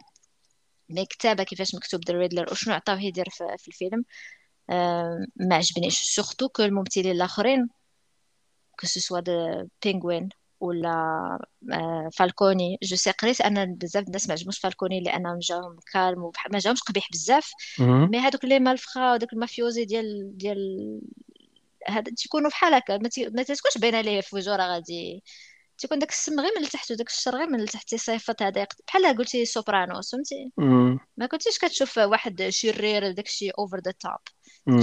mais 0.88 1.06
كتابة 1.06 1.42
كيفاش 1.44 1.74
مكتوب 1.74 2.04
The 2.04 2.14
Riddler 2.14 2.46
وشنو 2.52 2.74
عطاوه 2.74 3.02
يدير 3.02 3.28
في, 3.30 3.44
في 3.58 3.68
الفيلم. 3.68 4.04
آه 4.70 5.26
ما 5.36 5.56
عجبنيش. 5.56 6.00
سورتو 6.00 6.48
كو 6.48 6.62
الممثلين 6.62 7.10
الآخرين 7.10 7.68
كو 8.80 8.86
سو 8.86 9.00
سوا 9.00 9.20
دو 9.20 9.68
بينغوين 9.84 10.28
ولا 10.60 10.90
آه 11.72 12.08
فالكوني. 12.16 12.78
جو 12.82 12.96
سي 12.96 13.10
قريت 13.10 13.40
ان 13.40 13.74
بزاف 13.74 14.06
الناس 14.06 14.26
ما 14.28 14.32
عجبوش 14.32 14.58
فالكوني 14.60 15.00
لانهم 15.00 15.38
جاهم 15.38 15.76
كالم 15.92 16.30
ما 16.52 16.58
جاهمش 16.58 16.80
قبيح 16.82 17.08
بزاف. 17.12 17.50
مي 18.08 18.18
هادوك 18.18 18.44
لي 18.44 18.58
مالفخا 18.60 19.12
ودوك 19.14 19.32
المافيوزي 19.32 19.84
ديال 19.84 20.38
ديال 20.38 20.58
هذا 21.88 22.12
تيكونوا 22.16 22.50
بحال 22.50 22.74
هكا. 22.74 22.98
ما, 22.98 23.08
تي... 23.08 23.28
ما 23.28 23.42
تتكونش 23.42 23.78
باينه 23.78 24.00
ليه 24.00 24.20
في 24.20 24.36
وجهه 24.36 24.56
راه 24.56 24.66
غادي. 24.74 25.24
تيكون 25.78 25.98
داك 25.98 26.10
السم 26.10 26.40
غير 26.40 26.50
من 26.58 26.64
التحت 26.64 26.90
وداك 26.90 27.08
الشر 27.08 27.36
غير 27.36 27.46
من 27.46 27.60
التحت 27.60 27.88
تيصيفط 27.88 28.42
هذا 28.42 28.66
بحال 28.86 29.16
قلتي 29.16 29.44
سوبرانوس 29.44 30.12
فهمتي. 30.12 30.52
ما 31.16 31.26
كنتيش 31.26 31.58
كتشوف 31.58 31.98
واحد 31.98 32.42
شرير 32.48 33.10
داك 33.12 33.26
الشيء 33.26 33.52
over 33.58 33.80
the 33.80 33.90
top. 34.00 34.12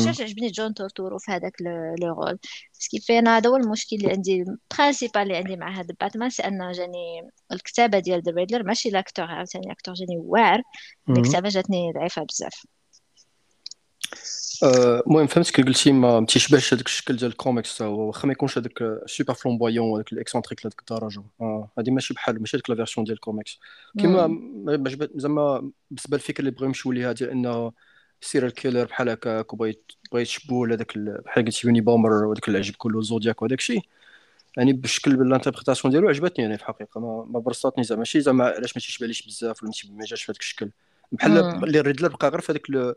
علاش 0.06 0.22
عجبني 0.22 0.48
جون 0.48 0.74
تورتورو 0.74 1.18
في 1.20 1.32
هذاك 1.32 1.54
le 2.02 2.14
rôle 2.14 2.40
parce 2.74 2.89
que 2.89 2.98
فين 3.02 3.28
هذا 3.28 3.50
هو 3.50 3.56
المشكل 3.56 3.96
اللي 3.96 4.12
عندي 4.12 4.46
principal 4.78 5.22
اللي 5.22 5.36
عندي 5.38 5.56
مع 5.56 5.80
هذا 5.80 5.96
باتمان 6.00 6.30
sinon 6.30 6.72
جاني 6.72 7.30
الكتابة 7.52 8.00
ديال 8.00 8.22
ذا 8.24 8.32
ريدلر 8.32 8.64
ماشي 8.64 8.90
l'acteur 8.90 9.26
عاوتاني 9.26 9.66
ال 9.66 9.70
acteur 9.70 9.94
جاني 9.94 10.18
واعر. 10.18 10.62
الكتابة 11.10 11.50
جاتني 11.50 11.92
ضعيفة 11.96 12.24
بزاف 12.24 12.66
المهم 14.64 15.28
فهمت 15.28 15.50
كي 15.50 15.62
قلتي 15.62 15.92
ما 15.92 16.26
تيشبهش 16.30 16.74
هذاك 16.74 16.86
الشكل 16.86 17.16
ديال 17.16 17.32
الكوميكس 17.32 17.82
هو 17.82 18.08
واخا 18.08 18.26
ما 18.28 18.32
يكونش 18.32 18.58
هذاك 18.58 19.02
super 19.06 19.34
flamboyant 19.34 19.88
وهذاك 19.90 20.14
ال 20.14 20.18
excentrique 20.18 20.66
لهذيك 20.66 20.80
الدرجه 20.80 21.24
هذه 21.80 21.92
ماشي 21.92 22.14
بحال 22.14 22.40
ماشي 22.40 22.58
هذيك 22.58 22.70
la 22.70 22.76
version 22.76 23.06
ديال 23.06 23.16
الكوميكس 23.16 23.60
كيما 23.98 24.40
زعما 25.16 25.72
بالنسبة 25.92 26.18
للفكره 26.18 26.40
اللي 26.40 26.52
بغاو 26.52 26.66
يمشيو 26.66 26.92
ليها 26.92 27.12
ديال 27.12 27.30
انه 27.30 27.72
serial 28.22 28.52
killer 28.54 28.86
بحال 28.86 29.10
هكاك 29.10 29.54
وبغيت 29.54 29.92
بغيت 30.12 30.28
يشبهوا 30.28 30.68
لهذاك 30.68 30.96
ال- 30.96 31.22
بحال 31.26 31.46
قلت 31.46 31.64
يوني 31.64 31.82
بومر 31.82 32.12
وداك 32.26 32.50
العجب 32.50 32.74
كله 32.78 33.02
زودياك 33.02 33.42
وداك 33.42 33.60
الشيء 33.60 33.82
يعني 34.58 34.74
بالشكل 34.74 35.16
بال 35.16 35.25
interprétation 35.25 35.92
ديالو 35.92 36.10
عجبتني 36.10 36.46
يعني 36.46 36.58
في 36.58 36.64
الحقيقة 36.64 37.00
ما, 37.00 37.26
ما 37.30 37.40
برصاتني 37.40 37.84
زعما 37.84 38.00
ماشي 38.00 38.22
زعما 38.22 38.44
علاش 38.46 38.78
ما 38.78 38.82
تيشبهليش 38.82 39.28
بزاف 39.28 39.64
ولا 39.64 39.72
ما 39.90 40.06
جاش 40.06 40.24
في 40.24 40.32
هذاك 40.32 40.42
الشكل 40.42 40.70
بحال. 41.12 41.38
اللي 41.64 41.82
ريدلر 41.82 42.08
بقى 42.08 42.30
غير 42.30 42.42
في 42.42 42.52
هذاك 42.52 42.96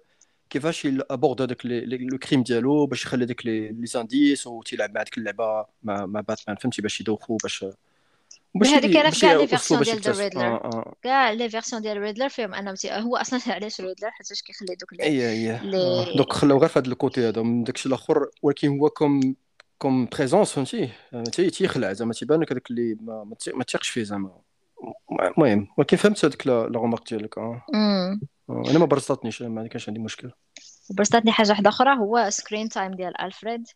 كيفاش 0.50 0.88
aborde 1.10 1.42
هذاك 1.42 1.66
le 1.66 2.18
crime 2.18 2.42
ديالو 2.42 2.86
باش 2.86 3.04
يخلي 3.04 3.24
هذيك 3.24 3.46
les 3.46 3.86
indices 3.86 4.46
وتيلعب 4.46 4.94
مع 4.94 5.02
ديك 5.02 5.18
اللعبة 5.18 5.66
مع 5.82 6.06
مع 6.06 6.20
باتمان 6.20 6.56
فهمتي؟ 6.56 6.82
باش 6.82 7.00
يدوخو 7.00 7.36
باش 7.36 7.64
mais 8.54 8.68
هذه 8.68 8.92
كاينة 8.92 9.10
في 9.10 9.20
كاع 9.20 9.32
les 9.34 9.46
versions 9.46 9.80
باش 9.80 9.90
ديال 9.90 10.00
ذا 10.00 10.22
ريدلر 10.22 10.94
كاع 11.02 11.30
les 11.30 11.48
versions 11.50 11.82
ديال 11.82 11.96
ريدلر 11.96 12.28
فيهم 12.28 12.54
انهم. 12.54 12.74
هو 12.86 13.16
أصلا 13.16 13.40
علاش 13.54 13.80
ريدلر 13.80 14.10
حيتاش 14.10 14.42
كيخلي 14.42 14.74
دوك 14.74 15.00
اي 15.00 15.30
اي 15.30 15.50
آه. 15.50 15.64
لي 15.64 16.14
دوك 16.16 16.32
خلاو 16.32 16.58
غير 16.58 16.68
في 16.68 16.78
هذا 16.78 16.88
ال 16.88 16.96
côté 16.96 17.28
هذا 17.28 17.42
من 17.42 17.64
داكشي 17.64 17.88
الأخر 17.88 18.26
ولكن 18.42 18.78
هو 18.78 18.90
comme 18.90 19.34
comme 19.78 20.06
présence 20.06 20.52
فهمتي؟ 20.52 20.90
تي 21.32 21.50
تيخلع 21.50 21.92
زعما 21.92 22.12
تيبان 22.12 22.40
لك 22.40 22.52
هذاك 22.52 22.70
اللي 22.70 22.96
ما 23.00 23.24
ما 23.24 23.34
تي- 23.34 23.52
ما 23.52 23.64
تثقش 23.64 23.88
فيه 23.88 24.02
زعما. 24.02 24.32
المهم 25.38 25.68
ولكن 25.76 25.96
فهمت 25.96 26.24
هذيك 26.24 26.46
la 26.46 26.70
remarque 26.76 27.08
ديالك 27.08 27.38
آه، 27.38 27.62
أنا 28.50 28.78
ما 28.78 28.86
برصاتنيش 28.86 29.42
ما 29.42 29.66
كانش 29.66 29.88
عندي 29.88 30.00
مشكل 30.00 30.30
وبرستاتني 30.90 31.32
حاجة 31.32 31.48
واحدة 31.48 31.68
أخرى 31.68 31.98
هو 31.98 32.26
screen 32.30 32.68
time 32.68 32.94
ديال 32.94 33.20
ألفريد 33.20 33.66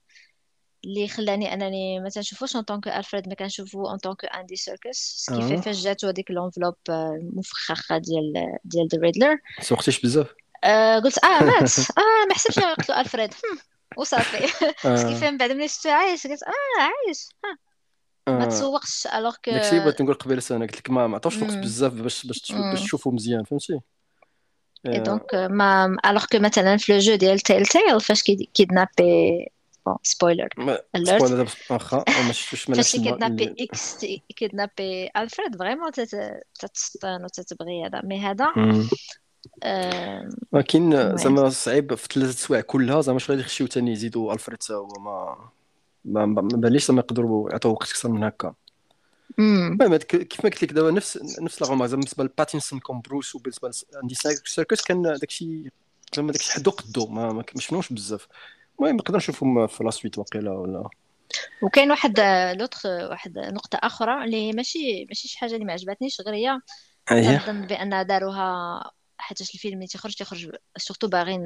اللي 0.85 1.09
خلاني 1.09 1.55
أنني 1.55 2.01
ما 2.01 2.09
تنشوفوش 2.09 2.57
en 2.57 2.65
tant 2.65 2.79
que 2.79 2.89
ألفريد 2.89 3.29
ما 3.29 3.35
كنشوفو 3.35 3.87
en 3.89 3.97
tant 3.97 4.13
que 4.13 4.25
اندي 4.25 4.57
سيركس 4.57 5.27
كيف 5.31 5.53
آه. 5.53 5.57
فاش 5.61 5.83
جاتو 5.83 6.09
هذيك 6.09 6.31
l'enveloppe 6.31 6.75
المفخخه 6.91 7.99
ديال 7.99 8.33
ديال 8.65 8.89
ذا 8.89 8.99
ريدلر 8.99 9.39
سوقتيش 9.61 10.01
بزاف؟ 10.01 10.35
آه 10.65 10.99
قلت 10.99 11.25
آه 11.25 11.45
مات. 11.45 11.79
آه 11.79 12.27
ما 12.29 12.35
حسبتش 12.35 12.57
يقتلوا 12.57 13.01
ألفريد. 13.01 13.35
وصافي. 13.97 14.67
parce 14.89 15.05
que 15.05 15.15
فهم 15.15 15.37
بعد 15.37 15.53
ملي 15.53 15.69
شفتو 15.69 15.89
عايش. 15.89 16.27
قلت 16.27 16.43
آه 16.43 16.83
عايش. 16.83 17.29
ها. 17.45 17.59
ما 18.33 18.45
آه. 18.45 18.49
تسوقش 18.49 19.07
alors 19.07 19.37
que 19.45 19.51
داكشي 19.51 19.81
بغيت 19.81 20.03
نقول 20.03 20.15
قبيلة 20.15 20.43
أنا 20.51 20.67
قلت 20.67 20.77
لك 20.77 20.91
ما 20.91 21.07
ما 21.07 21.17
عطوش 21.17 21.37
الوقت. 21.37 21.57
بزاف 21.57 21.93
باش 21.93 22.27
باش. 22.27 22.39
تشوفو 22.83 23.11
مزيان 23.11 23.45
فهمتي؟ 23.45 23.81
آه، 24.87 24.99
donc 24.99 25.35
ما 25.35 25.97
alors 26.07 26.25
que 26.33 26.39
مثلا 26.39 26.77
في 26.77 26.93
le 26.93 26.99
jeu 26.99 27.15
ديال 27.15 27.41
Telltale 27.41 28.01
فاش 28.01 28.23
كي- 28.23 28.49
كي 28.55 28.74
kidnappé 28.74 29.49
bon 29.87 29.97
spoiler 30.03 30.49
spoiler 31.05 31.49
واخا 31.71 32.05
ما 32.27 32.33
شفتوش 32.33 32.69
ما 32.71 32.75
فاش 32.75 32.97
كي 33.11 33.18
kidnappé 33.18 33.45
إكس 33.61 34.07
كي 34.37 34.52
kidnappé 34.52 35.11
الفريد 35.17 35.57
vraiment 35.59 35.91
تتسطن 36.61 37.25
وتتبغي 37.25 37.87
هذا 37.87 38.01
mais 38.05 38.21
هذا 38.21 38.47
ولكن 40.53 41.17
زعما 41.17 41.49
صعيب 41.49 41.95
في 41.95 42.09
ثلاث 42.15 42.47
سوايع 42.47 42.63
كلها 42.63 43.01
زعما 43.01 43.19
شغل 43.19 43.41
يخشيو 43.41 43.67
ثاني 43.67 43.93
يزيدوا 43.93 44.33
الفريد 44.33 44.59
تا 44.59 44.75
هو 44.75 44.89
ما 44.99 45.47
ما 46.05 46.43
باليش 46.43 46.87
زعما 46.87 47.01
يقدروا 47.01 47.51
يعطيو 47.51 47.71
وقت 47.71 47.89
أكثر 47.91 48.09
من 48.09 48.25
هكا. 48.25 48.55
المهم 49.39 49.97
كيف 49.97 50.45
ما 50.45 50.51
قلت 50.51 50.63
لك 50.63 50.73
دابا 50.73 50.91
نفس 50.91 51.19
نفس 51.41 51.63
la 51.63 51.69
remarque 51.69 51.89
زعما 51.89 52.01
بالنسبة 52.01 52.25
لباتينسون 52.25 52.81
comme 52.81 53.01
بروس 53.01 53.35
وبالنسبه 53.35 53.71
لاندي 53.93 54.15
سيركس 54.45 54.83
كان 54.83 55.03
داكشي 55.03 55.71
زعما 56.17 56.33
داكشي 56.33 56.53
حدو 56.53 56.71
قدو 56.71 57.07
ما 57.07 57.33
ما 57.33 57.45
شفناهمش 57.59 57.93
بزاف 57.93 58.29
المهم 58.81 58.97
نقدر 58.97 59.17
نشوفهم 59.17 59.67
في 59.67 59.85
la 59.85 59.91
suite 59.91 60.19
واقيلا 60.19 60.51
ولا 60.53 60.91
وكاين 61.63 61.91
واحد 61.91 62.21
l'autre 62.59 62.89
واحد 62.89 63.39
نقطة 63.39 63.79
أخرى 63.83 64.25
اللي 64.25 64.37
هي 64.37 64.53
ماشي 64.53 65.05
ماشي 65.05 65.29
شي 65.29 65.39
حاجة 65.39 65.55
اللي 65.55 65.65
ما 65.65 65.73
عجبتنيش 65.73 66.21
غير 66.21 66.35
هي 66.35 66.61
كنظن 67.21 67.67
بأن 67.67 68.07
داروها 68.07 68.91
حيتاش 69.19 69.55
الفيلم 69.55 69.75
اللي 69.75 69.87
تيخرج 69.87 70.15
تيخرج 70.15 70.51
surtout 70.77 71.09
باغين 71.09 71.45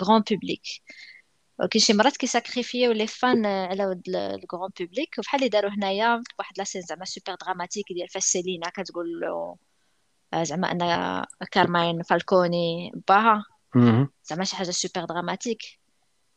grand 0.00 0.22
public 0.30 0.62
ولكن 1.58 1.78
شي 1.78 1.92
مرات 1.92 2.16
كي 2.16 2.30
sacrifiéو 2.30 2.92
les 2.92 3.06
fans 3.06 3.46
على 3.46 3.86
ود 3.86 4.08
ال 4.08 4.18
grand 4.18 4.70
public 4.80 5.14
وبحال 5.18 5.40
اللي 5.40 5.48
داروا 5.48 5.70
هنايا 5.70 6.22
واحد 6.38 6.58
la 6.58 6.64
scène 6.64 6.82
زعما 6.82 7.04
super 7.04 7.34
dramatique 7.34 7.84
ديال 7.92 8.08
فاش 8.08 8.24
سيلينا 8.24 8.68
كتقول 8.68 9.20
له 9.20 9.56
زعما 10.42 10.72
ان 10.72 11.24
كارماين 11.50 12.02
فالكوني 12.02 12.92
باها. 13.08 13.44
زعما 14.24 14.44
شي 14.44 14.56
حاجة 14.56 14.70
super 14.70 15.04
dramatique 15.04 15.58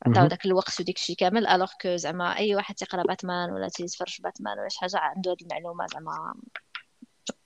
عطاو. 0.05 0.27
داك 0.27 0.45
الوقت 0.45 0.79
وديك 0.81 0.97
الشيء 0.97 1.15
كامل 1.15 1.47
alors 1.47 1.71
que 1.81 1.95
زعما 1.95 2.37
اي 2.37 2.55
واحد 2.55 2.75
تيقرا 2.75 3.03
باتمان 3.03 3.51
ولا 3.51 3.67
تيتفرج 3.69 4.17
باتمان 4.23 4.59
ولا 4.59 4.69
شي 4.69 4.79
حاجة 4.79 4.97
عنده 4.97 5.31
هاد 5.31 5.37
المعلومه 5.41 5.85
زعما 5.93 6.33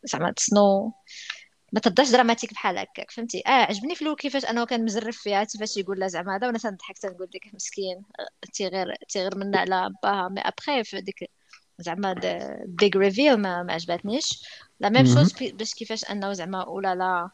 زعما 0.03 0.31
تسنو 0.31 0.93
ما 1.72 1.80
تبداش 1.80 2.11
dramatique 2.12 2.53
بحال 2.53 2.77
هكاك 2.77 3.11
فهمتي؟ 3.11 3.43
آه 3.48 3.49
عجبني 3.49 3.95
في 3.95 4.02
الأول 4.02 4.15
كيفاش 4.15 4.45
أنه 4.45 4.65
كان 4.65 4.85
مزرف 4.85 5.18
فيها 5.18 5.43
كيفاش 5.43 5.77
يقول 5.77 5.99
لها 5.99 6.07
زعما 6.07 6.35
هذا 6.35 6.48
وأنا 6.48 6.57
تنضحك 6.57 6.98
تنقول 6.98 7.27
ديك 7.27 7.53
مسكين 7.53 8.03
آه، 8.19 8.48
تيغير 8.53 8.95
تيغير 9.10 9.38
منا 9.38 9.60
على 9.60 9.89
باها 10.03 10.30
mais 10.30 10.41
après 10.41 10.84
في 10.84 11.02
ديك 11.02 11.30
زعما 11.80 12.14
big 12.66 12.98
reveal 12.98 13.38
ما, 13.38 13.64
ما 13.64 13.73
عجبتنيش 13.73 14.48
la 14.80 14.90
même. 14.90 15.06
chose 15.06 15.34
باش 15.53 15.73
كيفاش 15.73 16.11
أنه 16.11 16.34
زعما 16.34 16.68
ولا 16.68 16.95
لا 16.95 17.30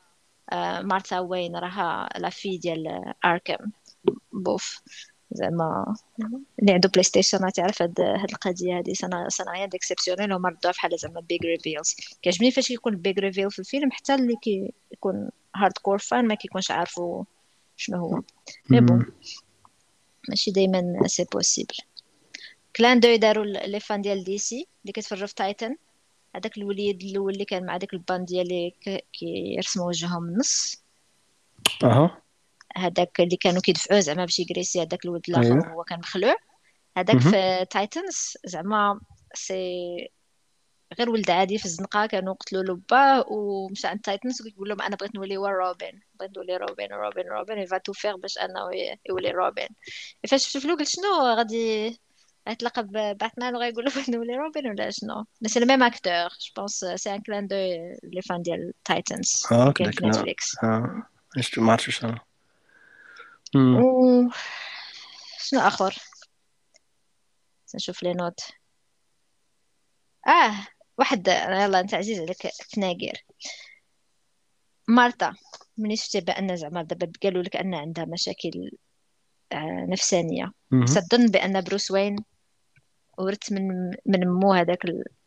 آه، 0.51 0.81
مارتا 0.81 1.19
وين 1.19 1.55
راها 1.55 2.09
لا 2.17 2.29
في 2.29 2.57
ديال 2.57 3.13
Arkham 3.25 3.71
bof. 4.33 4.81
زعما 5.31 5.95
اللي 6.59 6.73
عنده 6.73 6.89
بلاي 6.89 7.03
ستيشن 7.03 7.51
تعرف 7.51 7.81
هاد 7.81 8.01
هاد 8.01 8.31
القضية 8.31 8.77
هادي. 8.77 8.95
ça 8.95 9.09
n'a 9.09 9.29
ça 9.29 9.38
n'a 9.38 9.51
rien 9.51 9.69
d'exceptionnel 9.69 10.33
هما 10.33 10.49
ردوها 10.49 10.73
بحال 10.73 10.97
زعما 10.97 11.19
big 11.19 11.45
reveal 11.45 11.95
كيعجبني 12.21 12.51
فاش 12.51 12.67
كيكون 12.67 12.95
big 12.95 13.19
reveal 13.19 13.51
في 13.51 13.59
الفيلم 13.59 13.91
حتى 13.91 14.15
اللي 14.15 14.35
كيكون 14.41 15.29
hardcore 15.55 15.97
fan 15.97 16.27
ما 16.27 16.35
كيكونش 16.35 16.71
عارفو 16.71 17.23
شنو 17.77 17.97
هو. 17.97 18.21
mais 18.69 18.81
bon. 18.81 19.05
ماشي 20.29 20.51
دايما 20.51 21.07
c'est 21.07 21.25
possible 21.33 21.75
clin 22.75 22.99
d'œil 22.99 23.17
داروا 23.17 23.45
les 23.45 23.79
fans 23.79 24.01
ديال 24.01 24.23
دي 24.23 24.37
سي 24.37 24.67
اللي 24.81 24.93
كيتفرجوا 24.93 25.27
في 25.27 25.35
تايتن 25.35 25.75
هذاك 26.35 26.57
الوليد 26.57 27.03
الأول 27.03 27.33
اللي 27.33 27.45
كان 27.45 27.65
مع 27.65 27.77
داك 27.77 27.93
البان 27.93 28.25
ديال 28.25 28.41
اللي 28.41 28.73
كيرسموا 29.13 29.87
وجههم 29.87 30.23
النص 30.25 30.83
أها. 31.83 32.21
هذاك 32.77 33.19
اللي 33.19 33.35
كانوا 33.37 33.61
كيدفعوه 33.61 33.99
زعما 33.99 34.25
باش 34.25 34.39
ي 34.39 34.45
agressé 34.45 34.81
هذاك 34.81 35.05
الولد 35.05 35.21
الآخر 35.29 35.45
أيوه. 35.45 35.69
وهو 35.73 35.83
كان 35.83 35.99
مخلوع. 35.99 36.35
هذاك. 36.97 37.17
في 37.17 37.65
تايتنز 37.69 38.33
زعما 38.45 38.99
c'est 39.33 40.09
غير 40.99 41.09
ولد 41.09 41.29
عادي 41.31 41.57
في 41.57 41.65
الزنقة 41.65 42.05
كانوا 42.05 42.33
قتلوا 42.33 42.63
له 42.63 42.79
باه 42.89 43.25
ومشى 43.31 43.87
عند 43.87 43.99
تايتنز 44.01 44.41
ويقول 44.41 44.69
لهم 44.69 44.81
أنا 44.81 44.95
بغيت 44.95 45.15
نولي 45.15 45.37
هو 45.37 45.47
روبن 45.47 45.99
بغيت 46.19 46.37
نولي 46.37 46.57
روبن 46.57 46.87
روبن 46.91 47.23
روبن 47.29 47.57
il 47.57 47.67
va 47.67 47.77
tout 47.77 47.93
faire 47.93 48.15
باش 48.17 48.37
انه 48.37 48.75
ي- 48.75 48.99
يولي 49.09 49.31
روبن. 49.31 49.67
فاش 50.29 50.47
شفت 50.47 50.57
فلو 50.63 50.75
قلت 50.75 50.87
شنو 50.87 51.21
غادي 51.37 51.99
غيتلاقى 52.47 52.83
بباتمان 52.83 53.55
وغيقول 53.55 53.85
له 53.85 53.91
بغيت 53.91 54.09
نولي 54.09 54.35
روبن 54.35 54.67
ولا 54.69 54.89
شنو؟ 54.89 55.25
مي 55.41 55.49
سي 55.49 55.59
ميم 55.65 55.83
اكتور 55.83 56.13
جو 56.27 56.53
بونس 56.57 56.85
سي 56.95 57.15
ان 57.15 57.21
كلان 57.21 57.47
دو 57.47 57.55
لي 58.03 58.21
فان 58.29 58.41
ديال 58.41 58.73
تايتنز 58.85 59.43
آه 59.51 59.73
أنا 59.81 59.89
نتفليكس 60.09 60.55
آه. 60.63 61.03
عرفت- 61.37 61.59
ما 61.59 61.71
عرفتش 61.71 62.03
أنا 62.03 62.19
و 63.55 64.29
شنو 65.39 65.59
آخر؟ 65.59 65.95
نشوف 67.75 68.03
لي 68.03 68.13
نوت. 68.13 68.39
آه 70.27 70.67
واحد 70.97 71.27
يلا 71.27 71.79
أنت 71.79 71.93
عزيز 71.93 72.19
عليك 72.19 72.47
تناقير 72.73 73.25
مارتا 74.87 75.33
ملي 75.77 75.95
شفتي 75.95 76.21
بأن 76.21 76.55
زعما 76.55 76.83
دابا 76.83 77.11
قالوا 77.23 77.43
لك 77.43 77.55
أن 77.55 77.73
عندها 77.73 78.05
مشاكل 78.05 78.71
آه، 79.51 79.85
نفسانية. 79.89 80.51
صدن 80.85 81.27
بأن 81.27 81.61
بروس 81.61 81.91
وين 81.91 82.15
ورث 83.17 83.51
من 83.51 83.91
من 84.05 84.27
مو 84.27 84.53
هذاك 84.53 84.79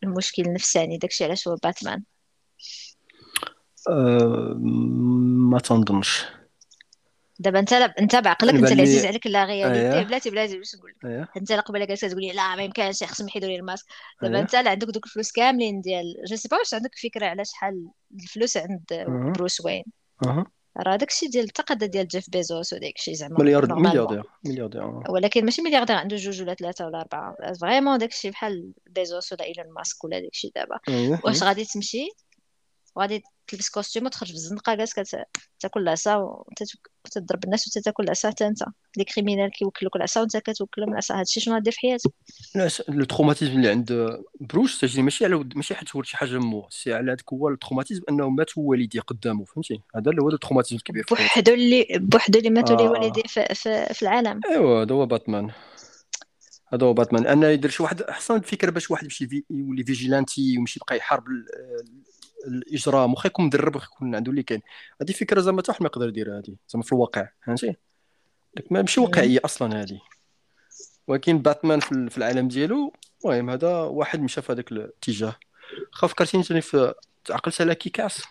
المشكل 0.02 0.42
النفساني 0.42 0.98
داكشي 0.98 1.24
علاش 1.24 1.48
هو 1.48 1.56
باتمان؟ 1.62 2.02
آه، 3.88 4.55
ما 5.51 5.59
تنظنش. 5.59 6.24
دابا 7.40 7.58
انت 7.58 7.72
انت 7.72 8.16
بعقلك 8.16 8.54
انت 8.54 8.64
بان 8.64 8.72
العزيز 8.72 9.02
لي 9.02 9.08
عليك 9.08 9.26
لا 9.26 9.44
رياليتي 9.44 9.96
اييه 9.96 10.04
بلاتي 10.04 10.30
بلاتي 10.30 10.58
باش 10.58 10.74
نقول 10.74 10.90
لك؟ 10.90 11.04
اييه 11.04 11.28
انت 11.36 11.52
لا 11.52 11.60
قبيله 11.60 11.84
جالسه 11.84 12.08
تقول 12.08 12.22
لي 12.22 12.32
لا 12.32 12.56
ما 12.56 12.62
يمكنش 12.62 13.04
خصهم 13.04 13.28
يحيدوا 13.28 13.48
لي 13.48 13.56
الماسك. 13.56 13.86
دابا 14.22 14.34
اييه 14.34 14.42
انت 14.42 14.56
لا 14.56 14.70
عندك 14.70 14.86
دوك 14.86 15.06
الفلوس 15.06 15.32
كاملين 15.32 15.80
ديال 15.80 16.14
جو 16.26 16.36
سي 16.36 16.48
با 16.48 16.56
واش 16.56 16.74
عندك 16.74 16.90
فكرة 17.02 17.26
على 17.26 17.44
شحال 17.44 17.88
الفلوس 18.22 18.56
عند 18.56 18.84
أها. 18.92 19.32
بروس 19.36 19.64
وين؟ 19.64 19.84
راه 20.76 20.96
داكشي 20.96 21.26
ديال 21.26 21.44
التقدة 21.44 21.86
ديال 21.86 22.08
جيف 22.08 22.30
بيزوس 22.30 22.72
وداك 22.72 22.94
الشيء 22.96 23.14
زعما 23.14 23.36
مليار 23.38 23.74
ملياردير 23.74 24.22
ملياردير 24.44 24.82
آه. 24.82 25.04
ولكن 25.08 25.44
ماشي 25.44 25.62
ملياردير 25.62 25.96
عنده 25.96 26.16
جوج 26.16 26.42
ولا 26.42 26.54
ثلاثة 26.54 26.86
ولا 26.86 27.00
أربعة. 27.00 27.36
vraiment 27.60 27.98
داكشي 27.98 28.30
بحال 28.30 28.72
بيزوس 28.86 29.32
ولا 29.32 29.44
إيلون 29.44 29.74
ماسك 29.74 30.04
ولا 30.04 30.20
داكشي 30.20 30.52
دابا. 30.54 30.78
اييه 30.88 31.20
واش 31.24 31.42
غادي 31.42 31.64
تمشي؟ 31.64 32.08
وغادي 32.96 33.22
تلبس 33.51 33.68
costume 33.68 34.06
وتخرج 34.06 34.28
في 34.28 34.35
الزنقة 34.35 34.74
جالس 34.74 34.93
كتاكل 34.93 35.81
العصا 35.81 36.16
وتضرب 36.16 37.44
الناس 37.44 37.77
وتاكل 37.77 38.05
العصا 38.05 38.31
حتى 38.31 38.47
انت. 38.47 38.64
les 38.97 39.05
criminels 39.05 39.51
كيوكلوك 39.51 39.97
العصا 39.97 40.20
وانت 40.20 40.36
كتوكلهم 40.36 40.93
العصا. 40.93 41.20
هادشي 41.20 41.40
شنو 41.40 41.56
غدير 41.56 41.72
في 41.72 41.78
حياتك؟ 41.81 42.10
le 42.88 43.05
traumatisme 43.05 43.52
اللي 43.52 43.68
عند 43.68 44.18
بروس 44.40 44.81
تجري 44.81 45.02
ماشي 45.02 45.24
على 45.24 45.44
ماشي 45.55 45.74
حيت 45.74 45.97
ولد 45.97 46.06
شي 46.06 46.16
حاجة 46.16 46.39
mais 46.38 46.66
c'est 46.70 46.94
على 46.94 47.12
هذاك 47.12 47.32
هو 47.32 47.48
ال 47.48 47.53
traumatisme 47.53 48.02
أنه 48.09 48.28
مات 48.28 48.51
والديه 48.56 49.01
قدامه 49.01 49.44
فهمتي؟ 49.44 49.81
هذا 49.97 50.10
اللي 50.10 50.22
هو 50.22 50.28
ال 50.28 50.32
traumatisme 50.32 50.76
الكبير 50.77 51.05
بوحدو 51.10 51.55
اللي 51.55 51.86
بوحدو 51.94 52.39
اللي 52.39 52.51
ماتوا 52.51 52.77
ليه 52.77 52.86
آه. 52.86 52.90
والديه 52.90 53.22
في, 53.22 53.55
في, 53.94 54.02
العالم. 54.02 54.40
ايوا 54.51 54.82
هذا 54.82 54.94
هو 54.94 55.06
باتمان. 55.06 55.51
هذا 56.72 56.86
هو 56.86 56.93
باتمان. 56.93 57.27
أنه 57.27 57.47
يدير 57.47 57.70
شي 57.70 57.82
واحد 57.82 58.02
احسن 58.02 58.40
فكرة 58.40 58.70
باش 58.70 58.90
واحد 58.90 59.05
يمشي 59.05 59.44
يولي 59.51 59.85
vigilante 59.84 60.56
ويمشي 60.56 60.81
يبقى 60.82 60.97
يحارب 60.97 61.24
الاجرام 62.46 63.12
واخا 63.12 63.26
يكون 63.26 63.44
مدرب 63.44 63.74
واخا 63.74 63.86
يكون 63.86 64.14
عنده 64.14 64.30
اللي 64.30 64.42
كاين. 64.42 64.60
هذه 65.02 65.12
فكرة 65.12 65.40
زعما 65.40 65.62
حتى 65.62 65.70
واحد 65.70 65.82
ما 65.82 65.86
يقدر 65.86 66.08
يديرها 66.08 66.38
هذه 66.38 66.56
زعما 66.68 66.84
في 66.84 66.92
الواقع 66.92 67.28
فهمتي؟ 67.46 67.66
ماشي. 67.66 69.00
واقعية 69.00 69.40
أصلا 69.44 69.82
هذه 69.82 70.00
ولكن 71.06 71.38
باتمان 71.38 71.80
في 71.80 71.92
ال- 71.92 72.10
في 72.10 72.18
العالم 72.18 72.48
ديالو 72.48 72.92
المهم 73.24 73.50
هذا 73.50 73.74
واحد 73.76 74.20
مشى 74.20 74.42
في 74.42 74.52
هذاك 74.52 74.72
الاتجاه. 74.72 75.36
خا 75.92 76.06
فكرتيني 76.06 76.42
ثاني 76.42 76.60
في 76.60 76.94
عقلت 77.30 77.60
على 77.60 77.74
Kick-Ass؟ 77.74 78.22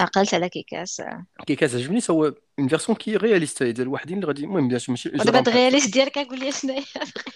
عقلت 0.00 0.34
على 0.34 0.48
كيكاس 0.48 1.02
كيكاس 1.46 1.74
عجبني 1.74 2.00
سوا 2.00 2.30
اون 2.58 2.68
فيرسون 2.68 2.94
كي 2.96 3.16
رياليست 3.16 3.62
ديال 3.62 3.86
الوحدين 3.86 4.16
اللي 4.16 4.26
غادي 4.26 4.44
المهم 4.44 4.68
ماشي 4.88 5.08
بحال 5.10 5.48
الغياليس 5.48 5.86
ديالك 5.86 6.18
قول 6.18 6.38
لي 6.38 6.52
شنو 6.52 6.72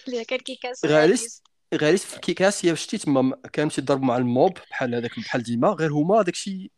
هي؟ 0.07 0.25
كان 0.29 0.39
كيكاس 0.39 0.85
غاليست 0.85 1.43
غاليست 1.73 2.05
في 2.05 2.19
كيكاس 2.19 2.65
هي 2.65 2.75
شتي 2.75 2.97
تما 2.97 3.35
كانوا 3.53 3.71
تيضربوا 3.71 4.05
مع 4.05 4.17
الموب 4.17 4.57
بحال 4.71 4.95
هذاك 4.95 5.19
بحال 5.19 5.43
ديما 5.43 5.67
غير 5.69 5.91
هما 5.93 6.21
داكشي 6.21 6.71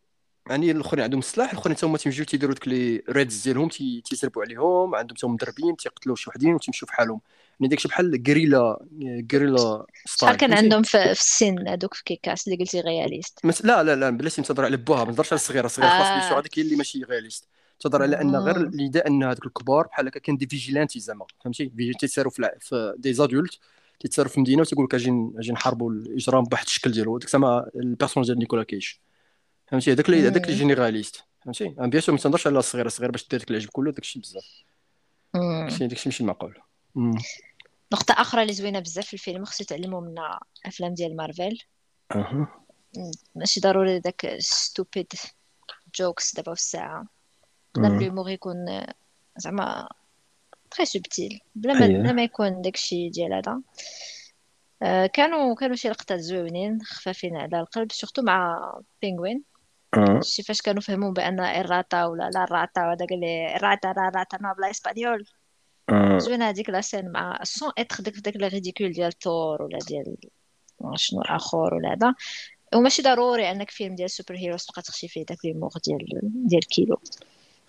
يعني 0.50 0.72
الآخرين 0.72 1.04
عندهم 1.04 1.20
السلاح 1.20 1.52
الآخرين 1.52 1.76
تا 1.76 1.88
هما 1.88 1.98
تيمشيو 1.98 2.26
تيديروا 2.26 2.54
ديك 2.54 2.68
لي 2.68 3.04
ريدز 3.10 3.44
ديالهم 3.44 3.70
تي- 3.70 4.02
تيسربوا 4.06 4.44
عليهم 4.44 4.96
عندهم 4.96 5.16
هما 5.24 5.34
مدربين 5.34 5.76
تيقتلوا 5.78 6.16
شي 6.16 6.30
وحدين 6.30 6.54
وتيمشيو 6.54 6.88
بحالهم 6.88 7.22
يعني 7.60 7.70
داكشي 7.70 7.88
بحال 7.88 8.24
غريلا 8.28 8.86
غريلا 9.34 9.86
شحال 10.06 10.36
كان 10.38 10.54
عندهم 10.54 10.84
في, 10.84 10.90
في 11.04 11.12
السن 11.12 11.68
هذوك 11.68 11.94
في 11.94 12.04
كيكاس 12.04 12.48
اللي 12.48 12.58
قلتي 12.60 12.80
غياليست؟ 12.80 13.40
مس... 13.46 13.66
لا 13.66 13.84
لا 13.84 13.96
لا 13.96 14.10
بلاتي 14.10 14.42
تنهضر 14.42 14.66
على 14.66 14.78
بوها 14.78 15.04
ما 15.04 15.10
نهضرش 15.12 15.28
على 15.34 15.40
الصغيرة. 15.40 15.66
الصغيرة 15.66 15.90
خلاص 15.90 16.08
بيان 16.10 16.22
سور 16.30 16.38
آه. 16.38 16.42
هذيك 16.42 16.60
هي 16.60 16.64
اللي 16.64 16.76
ماشي 16.76 17.04
غاليست 17.04 17.48
تهضر 17.80 18.02
على 18.02 18.22
أن 18.22 18.36
غير 18.36 18.60
مم. 18.60 18.72
ليدا 18.74 19.08
أن 19.08 19.24
هذوك 19.24 19.46
الكبار 19.46 19.88
بحال 19.88 20.08
هكا 20.08 20.20
كاين 20.20 20.38
دي 20.38 20.48
فيجيلانتي 20.48 21.00
زعما 21.00 21.26
فهمتي؟ 21.44 21.72
فيجي 21.78 21.94
تيسيروا 21.94 22.32
في, 22.32 22.40
الع- 22.40 22.58
في 22.60 22.94
دي 22.98 23.14
زادولت 23.14 23.60
تيتسيروا 24.00 24.32
في 24.32 24.40
مدينة 24.40 24.62
وتيقول 24.62 24.86
لك 24.86 24.96
أجي 24.96 25.32
أجي 25.36 25.52
نحاربوا 25.52 25.92
الإجرام 25.92 26.44
بواحد 26.44 26.66
الشكل 26.66 26.92
ديالو. 26.92 27.18
هذاك 27.18 27.30
زعما 27.30 27.70
البيرسوناج 27.76 28.28
ديال 28.28 28.40
نيكولا 28.40 28.64
كيش. 28.64 29.02
فهمتي؟ 29.68 29.92
هذاك 29.92 30.10
اللي 30.10 30.28
هذاك 30.28 30.46
مم. 30.46 30.50
الجينيراليست 30.50 31.24
فهمتي؟ 31.46 31.70
بيان 31.70 32.02
سور 32.02 32.16
ما 32.16 32.22
تنهضرش 32.22 32.48
على 32.48 32.60
الصغير. 32.60 32.86
الصغير 32.86 33.12
باش 33.12 33.28
دير 33.28 33.40
داك 33.40 33.52
العجب 33.52 33.70
كله 33.70 33.92
داك 33.92 34.00
الشيء 34.00 34.22
بزاف. 34.22 34.64
داكشي 35.34 35.88
داكشي 35.88 36.10
ماشي 36.10 36.24
معقول. 36.24 36.62
نقطة 37.94 38.12
أخرى 38.12 38.42
اللي 38.42 38.54
زوينة 38.54 38.80
بزاف 38.80 39.08
في 39.08 39.14
الفيلم 39.14 39.46
خصو 39.46 39.64
يتعلموا 39.64 40.02
منها 40.02 40.40
أفلام 40.66 40.94
ديال 40.94 41.16
مارفل. 41.16 41.58
مم. 42.16 42.48
ماشي 43.36 43.60
ضروري 43.60 44.00
داك 44.00 44.36
stupid 44.40 45.14
jokes 45.96 46.36
دابا 46.36 46.54
في 46.54 46.60
الساعة. 46.60 47.06
يكون 48.32 48.56
زعما 49.38 49.90
très 50.72 50.86
subtil 50.86 51.40
بلا 51.56 51.74
ما 51.74 51.88
بلا 51.88 52.06
اييه 52.06 52.14
ما 52.14 52.24
يكون 52.24 52.62
داكشي 52.62 53.10
ديال 53.10 53.34
هذا 53.34 53.62
آه، 54.82 55.06
كانوا 55.06 55.56
كانوا 55.56 55.76
شي 55.76 55.90
لقطات 55.90 56.20
زوينين 56.20 56.80
خفافين 56.84 57.38
على 57.38 57.60
القلب 57.60 57.92
surtout 57.92 58.22
مع 58.22 58.74
بينغوين 59.02 59.44
شي 60.22 60.44
فاش 60.44 60.62
كانوا 60.62 60.82
فهموا 60.82 61.12
بان 61.12 61.40
el 61.40 61.62
rata 61.62 62.06
ولا 62.06 62.30
la 62.34 62.44
rata 62.44 62.88
وهذا 62.88 63.06
قال 63.06 63.20
لي 63.20 63.56
el 63.56 63.66
rata 63.66 63.88
la 63.88 64.12
rata 64.16 64.38
no 64.42 64.54
habla 64.54 64.70
español 64.70 65.28
زوينه 66.18 66.50
هذيك 66.50 66.70
لا 66.70 66.82
سين 66.82 67.12
مع 67.12 67.44
سون 67.44 67.72
اتر 67.78 68.04
داك 68.04 68.14
داك 68.14 68.36
لو 68.38 68.48
ريديكول 68.48 68.92
ديال 68.92 69.20
ثور 69.20 69.62
ولا 69.62 69.80
ديال 69.88 70.18
شنو 70.96 71.22
اخر 71.22 71.74
ولا 71.74 71.94
هذا 71.94 72.14
وماشي 72.76 73.02
ضروري 73.02 73.52
انك 73.52 73.72
فيلم 73.72 73.96
ديال 73.96 74.10
سوبر 74.10 74.36
هيروز 74.38 74.66
تبقى 74.66 74.82
تخشي 74.82 75.08
فيه 75.08 75.26
داك 75.26 75.46
ليمور 75.46 75.72
ديال 75.86 76.06
ديال 76.24 76.68
كيلو 76.68 77.00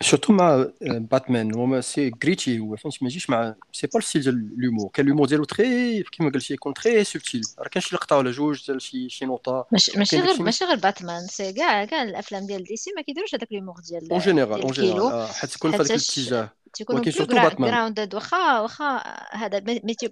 سورتو 0.03 0.33
مع 0.33 0.65
باتمان 0.81 1.55
هو 1.55 1.81
سي 1.81 2.11
غريتي 2.23 2.59
هو 2.59 2.75
فهمتي 2.75 2.97
ما 3.01 3.09
يجيش 3.09 3.29
مع 3.29 3.55
سي 3.73 3.87
با 3.87 3.99
الستيل 3.99 4.21
ديال 4.21 4.49
لومور 4.57 4.89
كان 4.93 5.05
لومور 5.05 5.27
ديالو 5.27 5.43
تري 5.43 6.03
كيما 6.03 6.29
قلتي 6.29 6.53
يكون 6.53 6.73
تري 6.73 7.03
سوبتيل 7.03 7.41
راه 7.59 7.67
كاين 7.67 7.81
شي 7.81 7.95
لقطه 7.95 8.17
ولا 8.17 8.31
جوج 8.31 8.65
ديال 8.65 8.81
شي 8.81 9.09
شي 9.09 9.25
نوطه 9.25 9.65
ماشي 9.71 10.19
غير 10.19 10.41
ماشي 10.41 10.65
غير 10.65 10.75
باتمان 10.75 11.27
سي 11.27 11.53
كاع 11.53 11.85
كاع 11.85 12.03
الافلام 12.03 12.45
ديال 12.45 12.63
دي 12.63 12.77
سي 12.77 12.91
ما 12.95 13.01
كيديروش 13.01 13.35
هذاك 13.35 13.51
ليمور 13.51 13.75
ديال 13.89 14.11
اون 14.11 14.19
جينيرال 14.19 14.61
اون 14.61 14.71
جينيرال 14.71 15.27
حيت 15.27 15.49
تكون 15.49 15.71
في 15.71 15.77
هذاك 15.77 15.91
الاتجاه 15.91 16.49
تيكونوا 16.73 17.01
plus 17.01 17.49
grounded 17.49 18.15
واخا 18.15 18.59
واخا 18.59 18.97
هذا 19.31 19.59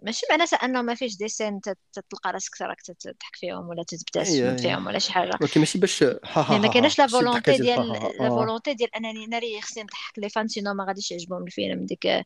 ماشي 0.04 0.26
معناتها 0.30 0.58
انه 0.58 0.82
ما 0.82 0.96
فيش 0.96 1.18
des 1.18 1.28
scènes 1.28 1.62
تلقى 1.62 2.32
راسك 2.32 2.62
راك 2.62 2.82
تضحك 2.82 3.36
فيهم 3.36 3.68
ولا 3.70 3.86
اي 4.18 4.58
فيهم 4.58 4.88
ولا 4.88 5.00
شي 5.00 5.12
حاجة. 5.12 5.38
ولكن 5.42 5.60
ماشي 5.60 5.80
باش 5.80 6.04
ها 6.04 6.20
ها 6.24 6.54
mais 6.54 6.60
ما 6.60 6.68
كايناش 6.68 7.00
ها. 7.00 7.06
la 7.06 7.12
volonté 7.12 7.58
ديال 7.58 7.88
la 8.20 8.30
volonté 8.30 8.74
ديال 8.74 8.96
أنني 8.96 9.26
ناري 9.26 9.62
خصني 9.62 9.84
نضحك. 9.84 10.20
les 10.20 10.30
fans 10.30 10.48
sinon 10.48 10.74
ما 10.74 10.86
غاديش 10.86 11.12
يعجبهم 11.12 11.44
الفيلم. 11.44 11.86
ديك 11.86 12.26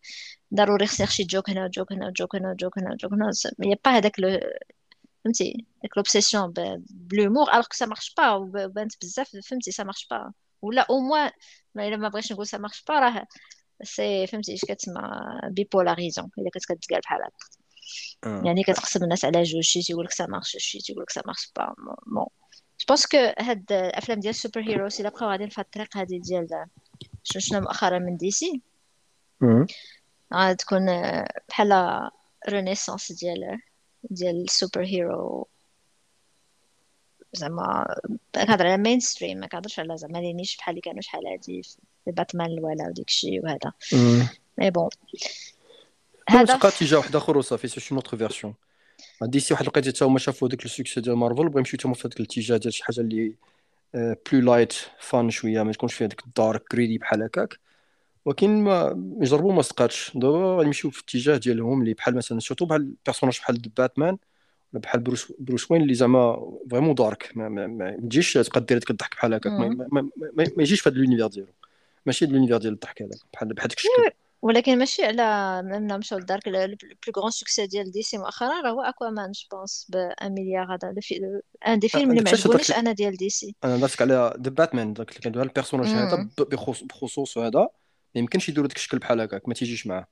ضروري 0.54 0.88
خصني 0.88 1.04
نخشي 1.04 1.24
joke 1.24 1.50
هنا 1.50 1.66
و 1.66 1.71
joke 1.71 1.92
هنا 1.92 2.08
و 2.08 2.13
joke 2.13 2.36
هنا 2.36 2.52
و 2.52 2.57
joke 2.57 2.78
هنا 2.78 2.92
و 2.92 2.96
joke 2.96 3.14
هنا. 3.14 3.32
y 3.60 3.78
a 3.86 3.87
pas 3.87 3.92
هذاك 3.92 4.16
فهمتي؟ 5.26 5.66
داك 5.84 5.98
l'obsession 5.98 6.54
ب 6.90 6.97
l'humour 6.97 7.52
alors 7.52 7.64
que 7.64 7.74
ça 7.74 7.86
marche 7.86 8.14
pas 8.18 8.32
وبانت 8.32 8.94
بزاف 9.02 9.38
فهمتي؟ 9.44 9.72
ça 9.72 9.84
marche 9.84 10.08
pas 10.12 10.32
ولا 10.62 10.82
au 10.90 11.00
moins 11.00 11.32
إلا 11.76 11.98
ما 11.98 12.10
بغيتش 12.10 12.32
نقول 12.32 12.48
ça 12.48 12.58
marche 12.58 12.84
pas 12.88 13.00
راه 13.00 13.28
c'est 13.84 14.28
فهمتي 14.28 14.54
اش 14.54 14.62
كتسمى 14.62 15.02
bipolarisant 15.50 16.30
الا 16.38 16.50
كانت 16.50 16.66
كتقال 16.66 17.02
بحال 17.02 17.22
هكا. 17.22 17.62
آه. 18.24 18.42
يعني 18.46 18.64
كتقسم 18.64 19.04
الناس 19.04 19.26
على 19.26 19.44
جوج 19.44 19.64
شي 19.64 19.82
تيقول 19.82 20.06
لك 20.06 20.12
ça 20.12 20.26
marche 20.26 20.58
شي 20.60 20.80
تيقول 20.80 21.04
لك 21.04 21.10
ça 21.10 21.22
marche 21.26 21.52
pas 21.56 21.74
bon 22.06 22.26
je 22.80 22.86
pense 22.88 23.08
que 23.08 23.18
هاد 23.40 23.72
الأفلام 23.72 24.20
ديال 24.20 24.30
ال 24.30 24.35
super 24.35 24.62
heroes 24.62 25.00
إلا 25.02 25.10
بقاو 25.10 25.30
غاديين 25.30 25.50
في 25.50 25.62
الطريق 25.62 25.98
هادي 25.98 26.20
ديال 26.20 26.48
شنو 27.24 27.42
شفنا 27.42 27.60
مؤخرا 27.60 28.00
من 28.00 28.18
DC. 28.18 28.62
غتكون 30.34 30.90
آه، 30.90 31.28
بحال 31.50 32.10
renaissance 32.50 33.12
ديال 33.12 33.60
ديال 34.04 34.44
ال 34.44 34.51
super 34.51 34.86
hero 34.86 35.48
زعما 37.34 37.96
كنهضر 38.36 38.68
على 38.68 38.78
mainstream 38.78 39.38
ما 39.38 39.48
كنهضرش 39.48 39.80
على 39.80 39.98
زعما 39.98 40.18
les 40.18 40.34
niches 40.34 40.58
بحال 40.58 40.72
اللي 40.72 40.82
كانوا 40.82 41.02
شحال 41.02 41.28
هادي 41.28 41.62
باتمان 42.08 42.52
الوالا 42.52 42.88
وديك 42.88 43.08
الشيء 43.08 43.44
وهذا. 43.44 43.72
mais 44.58 44.72
bon 44.72 44.90
هذا 46.30 46.46
تلقى 46.46 46.68
اتجاه 46.68 46.98
واحد 46.98 47.16
اخر 47.16 47.38
وصافي 47.38 47.68
c'est 47.68 47.80
شي 47.80 47.96
une 47.96 48.18
autre 48.18 48.54
version 49.22 49.40
DC 49.40 49.54
واحد 49.54 49.66
لقيت 49.66 49.88
حتى 49.88 50.06
هما 50.06 50.20
شافوا 50.20 50.48
داك 50.48 50.66
ال 50.66 50.71
succès 50.71 51.02
ديال 51.02 51.16
مارفل 51.16 51.50
بغاو 51.50 51.58
يمشيو 51.58 51.80
تما 51.80 51.94
في 51.94 52.08
هذاك 52.08 52.20
الاتجاه 52.20 52.58
ديال 52.58 52.74
شي 52.74 52.84
حاجة 52.84 53.00
اللي 53.00 53.36
plus 53.94 54.54
light 54.54 54.74
fun 55.00 55.30
شوية 55.30 55.64
ما 55.64 55.72
تكونش 55.72 55.94
فيها 55.94 56.08
داك 56.08 56.24
ال 56.26 56.33
dark 56.33 56.64
gritty 56.72 56.98
بحال 56.98 57.24
هكاك 57.24 57.60
ولكن 58.26 58.64
ما 58.64 59.04
يجربوا 59.22 59.54
ما 59.54 59.62
صدقاتش 59.62 60.12
دابا 60.16 60.56
غيمشيو 60.56 60.92
في 60.92 61.00
الاتجاه 61.00 61.38
ديالهم 61.38 61.82
اللي 61.82 61.94
بحال 61.94 62.16
مثلا 62.16 62.40
surtout 62.40 62.66
بحال 62.66 62.94
personnage 63.06 63.40
بحال 63.40 63.62
باتمان 63.78 64.18
ولا 64.74 64.82
بحال 64.82 65.00
بروس 65.00 65.34
بروس 65.40 65.72
وين 65.72 65.82
اللي 65.82 65.94
زعما 65.94 66.52
vraiment 66.72 66.96
dark 66.96 67.32
ما, 67.36 67.50
ما, 67.50 67.68
ما 67.68 67.98
تجيش 67.98 68.34
تقدر 68.34 68.60
دير 68.60 68.78
ديك 68.78 68.92
الضحك 68.92 69.16
بحال 69.16 69.34
هكاك 69.34 69.52
ما, 69.52 70.10
ما 70.36 70.48
يجيش 70.58 70.82
في 70.82 70.90
هذا 70.90 70.98
l'univers 70.98 71.28
ديالو 71.28 71.48
ماشي 72.06 72.26
l'univers 72.26 72.58
ديال 72.58 72.74
الضحك 72.74 73.02
هذا 73.02 73.12
بحال 73.34 73.54
بحال 73.54 73.68
داك 73.68 73.78
الشكل 73.78 74.18
ولكن 74.42 74.78
ماشي 74.78 75.04
على 75.04 75.62
منا 75.64 75.98
مشاو 75.98 76.20
لل 76.20 76.29
dark 76.29 76.48
ال 76.48 76.54
plus 76.54 76.78
grand 77.18 77.32
succès 77.32 77.68
ديال 77.68 77.92
DC 77.92 78.18
مؤخرا 78.18 78.62
راه 78.62 78.70
هو 78.70 78.82
اكوامان 78.82 79.32
je 79.32 79.58
pense 79.58 79.88
ب 79.90 79.96
1 79.96 80.32
مليار 80.32 80.76
هذا 80.76 80.94
l'un 81.22 81.80
des 81.80 81.90
films 81.90 82.12
اللي 82.12 82.22
ما 82.22 82.30
عجبونيش 82.30 82.72
أنا 82.72 82.92
ديال 82.92 83.18
DC 83.18 83.56
أنا 83.64 83.78
درتك 83.78 84.02
على 84.02 84.34
The 84.42 84.50
Batman 84.50 84.94
داك 84.94 85.10
اللي 85.10 85.22
كندوي 85.22 85.42
على 85.42 85.50
ال 85.50 85.53
personnage 85.53 85.88
هذا 85.88 86.30
بخصوص 86.84 87.38
هذا. 87.38 87.60
ما 88.16 88.22
يمكنش 88.22 88.50
يديروا 88.50 88.68
داك 88.68 88.78
الشكل 88.78 89.00
بحال 89.00 89.22
هكاك 89.22 89.48
ما 89.48 89.54
تيجيش 89.54 89.88
معاه. 89.88 90.08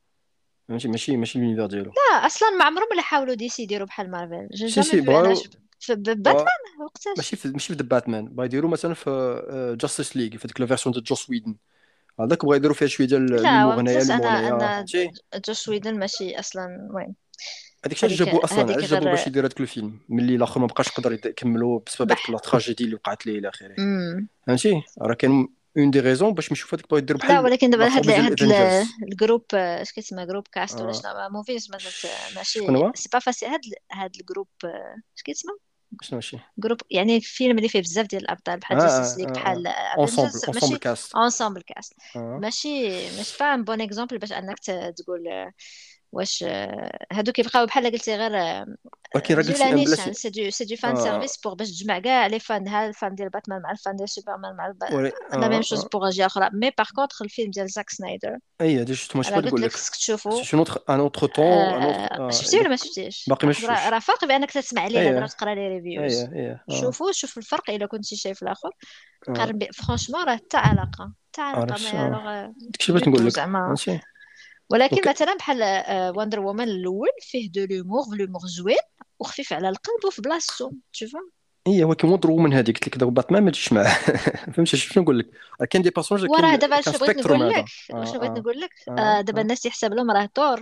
فهمتي 0.67 0.87
ماشي 0.87 1.17
ماشي 1.17 1.39
l'univers 1.39 1.65
ديالو. 1.65 1.91
لا 1.91 2.25
أصلا 2.25 2.49
ما 2.49 2.65
عمرهم 2.65 2.87
ولا 2.91 3.01
حاولوا 3.01 3.33
DC 3.33 3.63
يديروا 3.63 3.87
بحال 3.87 4.11
مارفل 4.11 4.47
je 4.53 4.81
sais 4.81 5.01
باتمان 5.01 6.45
وقتاش؟ 6.85 7.17
ماشي 7.17 7.35
في 7.35 7.47
ماشي 7.47 7.75
في 7.75 7.83
باتمان 7.83 8.25
بغا 8.25 8.45
يديروا 8.45 8.71
مثلا 8.71 8.93
في 8.93 9.75
Justice 9.81 10.17
League 10.17 10.37
في 10.37 10.47
ديك 10.47 10.61
la 10.61 10.65
version 10.65 10.93
ديال 10.93 11.03
Joss 11.03 11.29
Whedon 11.29 11.55
هذاك 12.19 12.45
بغا 12.45 12.55
يديروا 12.55 12.75
فيها 12.75 12.87
شوية 12.87 13.07
ديال 13.07 13.25
لا 13.25 13.65
وقتاش 13.65 14.09
l'humour 14.09 14.27
أنا 14.27 14.39
هنايا 14.39 14.49
أنا 14.49 14.59
فهمتي 14.59 15.11
Joss 15.47 15.69
Whedon 15.69 15.99
ماشي 15.99 16.39
أصلا 16.39 16.89
وين 16.91 17.15
هذيك 17.85 18.03
الشيء 18.03 18.25
جابوه 18.25 18.43
أصلا 18.43 18.61
علاش 18.61 18.85
جابوه 18.85 18.99
غير 18.99 19.15
باش 19.15 19.27
يدير 19.27 19.45
هذاك 19.45 19.59
الفيلم 19.59 19.99
ملي 20.09 20.35
الآخر 20.35 20.59
ما 20.59 20.67
بقاش 20.67 20.87
يقدر 20.87 21.13
يكملوا 21.13 21.79
بسبب 21.87 22.11
هذيك 22.11 22.29
la 22.29 22.37
tragédie 22.37 22.83
اللي 22.83 22.95
وقعت 22.95 23.25
ليه 23.25 23.39
إلى 23.39 23.49
آخره. 23.49 23.75
فهمتي؟ 24.47 24.83
راه 25.01 25.13
كان 25.13 25.47
اون 25.77 25.91
دي 25.91 25.99
ريزون 25.99 26.33
باش 26.33 26.51
نشوف 26.51 26.73
هذيك 26.73 26.89
بغاو 26.89 26.97
يديروا 26.97 27.21
لا 27.21 27.27
بحال 27.27 27.43
ولكن 27.43 27.69
دابا 27.69 27.83
لا 27.83 27.97
هاد 27.97 28.87
الجروب 29.03 29.43
اش 29.53 29.91
كيتسمى 29.91 30.25
جروب 30.25 30.47
كاست 30.51 30.81
ولا 30.81 30.89
آه. 30.89 30.91
شنو 30.91 31.29
موفيز 31.29 31.71
ما 31.71 31.77
ماشي 32.35 32.59
سي 32.95 33.09
با 33.13 33.19
فاسي 33.19 33.45
هاد 33.45 33.61
هاد 33.91 34.15
الجروب 34.15 34.47
اش 35.17 35.23
كيتسمى؟ 35.23 35.51
شنو 36.01 36.15
ماشي. 36.17 36.37
جروب 36.57 36.77
يعني 36.91 37.21
فيلم 37.21 37.57
اللي 37.57 37.69
فيه 37.69 37.81
بزاف 37.81 38.07
ديال 38.07 38.21
الأبطال 38.23 38.59
بحال 38.59 38.77
آه 38.77 38.79
جاستس 38.79 39.17
آه 39.17 39.17
ليغ 39.17 39.27
آه 39.27 39.29
بحال 39.35 39.67
اونسومبل 39.97 40.41
اونسومبل 40.47 40.77
كاست 40.77 41.17
انسامبل 41.17 41.61
كاست 41.61 41.93
ماشي 42.37 42.69
ماشي 43.17 43.37
با 43.39 43.53
ان 43.53 43.63
بون 43.63 43.81
اكزومبل 43.81 44.17
باش 44.17 44.31
أنك 44.33 44.59
تقول 44.97 45.27
آه، 45.27 45.53
واش 46.11 46.43
آه، 46.47 46.99
هادو 47.13 47.31
كيبقاو 47.31 47.65
بحال 47.65 47.91
قلتي 47.91 48.15
غير 48.17 48.65
آه، 49.15 49.17
ولكن 49.17 49.35
راه 49.35 49.41
قلتي 49.41 49.53
فيلانيش 49.53 49.87
بلاتي 49.87 50.01
يعني 50.01 50.13
سي 50.13 50.29
دو 50.29 50.49
سي 50.49 50.65
دو 50.65 50.75
فان 50.75 50.95
آه 50.95 51.03
سيرفيس 51.03 51.37
بور 51.37 51.53
باش 51.53 51.69
تجمع 51.69 51.99
كاع 51.99 52.27
لي 52.27 52.39
فان 52.39 52.67
ها 52.67 52.87
الفان 52.87 53.15
ديال 53.15 53.29
باتمان 53.29 53.61
مع 53.61 53.71
الفان 53.71 53.95
ديال 53.95 54.09
سوبرمان 54.09 54.55
مع 54.55 54.67
الب... 54.67 54.83
ولي 54.91 55.11
لا 55.31 55.47
ميم 55.47 55.57
آه 55.57 55.61
شوز 55.61 55.83
آه 55.83 55.89
بور 55.93 56.09
جهه 56.09 56.25
أخرى 56.25 56.49
مي 56.53 56.71
باغ 56.77 56.89
كونطخ 56.95 57.21
الفيلم 57.21 57.51
ديال 57.51 57.69
زاك 57.69 57.89
سنايدر 57.89 58.37
اي 58.61 58.79
هادي 58.79 58.95
شفت 58.95 59.15
واش 59.15 59.27
أنا 59.27 59.35
بغيت 59.35 59.45
قلت 59.45 59.53
نقول 59.53 59.61
لك 59.61 59.69
لك 59.69 59.75
خصك 59.75 59.95
تشوفو 59.95 60.43
سي 60.43 60.53
ان 60.53 60.59
اوتر 60.59 60.83
ان 60.89 60.99
اوتر 60.99 61.27
طون 61.27 61.45
ان 61.45 61.83
اوتر 61.83 62.27
آه... 62.27 62.29
شفتي 62.29 62.59
ولا 62.59 62.69
ما 62.69 62.75
دوك 62.75 62.85
شفتيش 62.85 63.25
باقي 63.27 63.47
ما 63.47 63.53
واحد 63.53 63.65
راه 63.65 63.75
شفتوش 63.75 63.93
راه 63.93 63.99
فرق 63.99 64.25
بانك 64.25 64.51
تسمع 64.51 64.87
ليه 64.87 64.99
اي 64.99 65.09
هذا 65.09 65.27
تقرا 65.27 65.55
ليه 65.55 65.67
ريفيوز 65.67 66.13
اي 66.13 66.29
اي 66.33 66.51
آه 66.51 66.81
شوفو 66.81 67.11
شوف 67.11 67.37
الفرق 67.37 67.69
الا 67.69 67.85
كنتي 67.85 68.15
شايف 68.15 68.43
الآخر 68.43 68.69
آه 69.29 69.33
قارن 69.33 69.57
بي 69.57 69.67
فرانشمون 69.73 70.23
راه 70.25 70.35
حتى 70.35 70.57
علاقه 70.57 71.13
حتى 71.31 71.41
آه 71.41 71.43
علاقه 71.43 71.73
نفس 71.73 71.93
ما 71.93 72.05
آه 72.05 72.07
الوغ 72.07 72.53
داكشي 72.69 72.91
بغيت 72.91 73.05
دو 73.05 73.09
نقول 73.09 73.21
تو 73.21 73.27
لك 73.27 73.33
زعما 73.35 73.75
فهمتي 73.75 73.99
ولكن 74.69 74.95
دونك 74.95 75.07
مثلا 75.07 75.35
بحال 75.35 75.63
وندر 76.17 76.39
وومن 76.39 76.63
الأول 76.63 77.09
فيه 77.21 77.51
دو 77.51 77.65
لومور 77.65 78.17
لومور 78.17 78.41
زوين 78.41 78.77
وخفيف 79.19 79.53
على 79.53 79.69
القلب 79.69 80.05
وفي 80.07 80.21
بلاصتو 80.21 80.71
تشوفو 80.93 81.17
اي 81.67 81.83
هو 81.83 81.95
كي 81.95 82.07
وندر 82.07 82.31
وومن 82.31 82.53
هذيك 82.53 82.75
قلت 82.75 82.87
لك 82.87 82.97
دابا 82.97 83.11
باتمان 83.11 83.43
ما 83.43 83.51
تجيش 83.51 83.73
معاه 83.73 83.93
فهمتي 84.53 84.77
شنو 84.77 85.03
نقول 85.03 85.19
لك؟ 85.19 85.29
كاين 85.69 85.83
des 85.83 85.89
personnages 85.89 86.29
وراه 86.29 86.55
دابا 86.55 86.81
شنو 86.81 86.93
بغيت 86.93 87.11
spectrum 87.11 87.43
نقول 87.43 87.53
هذا. 87.53 87.61
لك؟ 87.61 87.67
شنو 88.05 88.19
بغيت 88.19 88.31
نقول 88.31 88.59
لك؟ 88.59 88.69
آه 88.89 89.21
دابا 89.21 89.41
الناس 89.41 89.61
تيحسب 89.61 89.93
لهم 89.93 90.11
راه 90.11 90.29
آه 90.37 90.55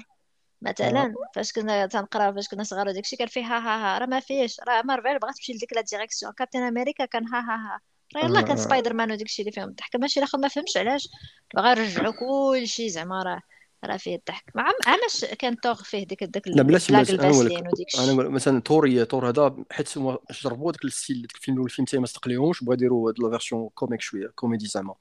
مثلا 0.61 1.13
فاش 1.35 1.51
كنا 1.51 1.85
تنقراو 1.85 2.33
فاش 2.33 2.47
كنا 2.47 2.63
صغار 2.63 2.87
وداكشي 2.87 3.15
كان 3.15 3.27
فيه 3.27 3.45
ها 3.45 3.57
ها 3.59 3.95
ها 3.95 3.99
راه 3.99 4.05
ما 4.05 4.19
فيهش 4.19 4.59
راه 4.67 4.81
مارفل 4.81 5.19
بغات 5.19 5.35
تمشي 5.35 5.53
لديك 5.53 5.73
la 5.73 5.81
direction 5.81 6.31
كابتن 6.33 6.59
أمريكا 6.59 7.05
كان 7.05 7.27
ها 7.27 7.39
ها 7.39 7.55
ها. 7.55 7.79
راه 8.15 8.25
يلاه 8.25 8.41
كان 8.41 8.57
سبايدر 8.57 8.93
مان 8.93 9.11
وداكشي 9.11 9.41
اللي 9.41 9.51
فيهم 9.51 9.69
الضحك. 9.69 9.95
ماشي 9.95 10.19
الآخر 10.19 10.37
ما 10.37 10.47
فهمش 10.47 10.77
علاش. 10.77 11.09
بغا 11.55 11.71
يرجعوا 11.71 12.13
كلشي 12.13 12.89
زعما 12.89 13.23
راه. 13.23 13.41
راه 13.85 13.97
فيه 13.97 14.15
الضحك. 14.15 14.43
مع 14.55 14.71
عامش 14.87 15.25
كان 15.39 15.59
تور 15.59 15.83
فيه 15.83 16.03
ديك 16.03 16.23
داك 16.23 16.47
لا 16.47 16.63
بلاتي 16.63 16.95
أنا 16.95 17.29
نقول 17.29 17.51
أنا 17.99 18.13
نقول 18.13 18.29
مثلا 18.29 18.61
تور 18.61 19.03
تور 19.03 19.29
هذا 19.29 19.55
حيت 19.71 19.97
هما 19.97 20.17
جربوا 20.31 20.71
داك 20.71 20.85
ال 20.85 20.91
style 20.91 21.21
داك 21.21 21.35
الفيلم 21.35 21.55
الأول 21.55 21.65
الفيلم 21.69 21.85
الثاني 21.85 21.99
ما 22.01 22.05
استقليوش 22.05 22.63
بغا 22.63 22.73
يديروا 22.73 23.09
هاد 23.09 23.19
la 23.19 23.29
version 23.29 23.69
comique 23.69 24.01
شوية 24.01 24.27
كوميدي 24.27 24.65
زعما. 24.67 24.95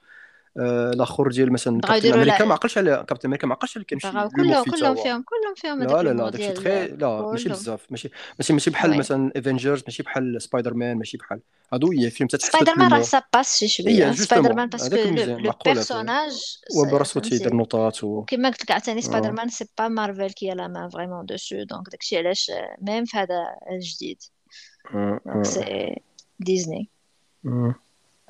الآخر 0.58 1.28
ديال 1.28 1.52
مثلا 1.52 1.80
كابتن 1.80 2.12
أمريكا 2.12 2.44
ما 2.44 2.54
عقلش 2.54 2.78
على 2.78 3.04
كابتن 3.08 3.28
أمريكا 3.28 3.46
ما 3.46 3.54
عقلش 3.54 3.76
على 3.76 3.84
كيمشي 3.84 4.10
كلهم 4.10 4.64
كلهم 4.64 4.94
فيهم 4.94 5.22
كلهم 5.22 5.54
فيهم 5.56 5.82
لا 5.82 6.02
لا 6.02 6.12
لا 6.12 6.30
داكشي 6.30 6.52
تخي 6.52 6.86
لا 6.86 7.30
ماشي 7.30 7.48
بزاف. 7.48 7.86
ماشي 7.90 8.10
ماشي 8.38 8.52
ماشي 8.52 8.70
بحال 8.70 8.90
oui 8.90 8.98
مثلا 8.98 9.32
افنجرز 9.36 9.82
ماشي 9.82 10.02
بحال 10.02 10.42
سبايدر 10.42 10.74
مان 10.74 10.96
ماشي 10.96 11.16
بحال. 11.16 11.40
هادو 11.72 11.92
هي 11.92 12.10
فيهم 12.10 12.28
تتحس 12.28 12.48
سبايدر 12.48 12.74
مان 12.78 12.92
راه 12.92 13.02
سا 13.02 13.22
باس 13.34 13.58
شي 13.58 13.68
شوية. 13.68 14.12
سبايدر 14.12 14.54
مان 14.54 14.68
parce 14.68 14.86
que 14.86 14.96
le 14.96 15.52
personnage 15.64 16.58
وبراسو 16.76 17.20
تيدير 17.20 17.54
نوطات 17.54 18.04
وكما 18.04 18.48
قلت 18.48 18.62
لك 18.62 18.70
عاوتاني 18.70 19.00
سبايدر 19.00 19.28
آه. 19.28 19.32
mais 19.32 19.48
c'est 19.48 19.64
pas 19.78 19.88
مارفل 19.88 20.30
qui 20.30 20.50
a 20.50 20.56
la 20.56 20.68
main 20.68 20.88
vraiment 20.88 21.26
dessus 21.26 21.62
donc 21.62 21.88
داكشي 21.90 22.18
علاش 22.18 22.50
même 22.82 23.04
في 23.04 23.16
هذا 23.16 23.44
الجديد. 23.72 24.22
آه، 24.94 25.20
donc 25.26 25.36
آه. 25.36 25.42
c'est 25.42 25.96
ديزني 26.40 26.88
آه. 27.46 27.74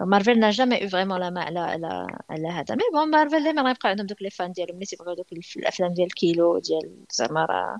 مارفل 0.00 0.40
n'a 0.40 0.52
jamais 0.52 0.82
eu 0.84 0.88
vraiment 0.88 1.18
la 1.18 1.30
main 1.30 1.46
على 1.46 1.58
على 1.58 2.06
على 2.30 2.48
هذا 2.48 2.74
mais 2.74 2.82
bon 2.92 3.10
مارفل 3.10 3.44
ديما 3.44 3.62
غيبقى 3.62 3.88
عندهم 3.88 4.06
دوك 4.06 4.22
les 4.22 4.30
fans 4.30 4.52
ديالهم 4.52 4.74
اللي 4.74 4.86
تيبغيو 4.86 5.14
دوك 5.14 5.26
الافلام 5.56 5.94
ديال 5.94 6.14
كيلو 6.14 6.58
ديال 6.58 7.04
زعما 7.10 7.44
راه 7.44 7.78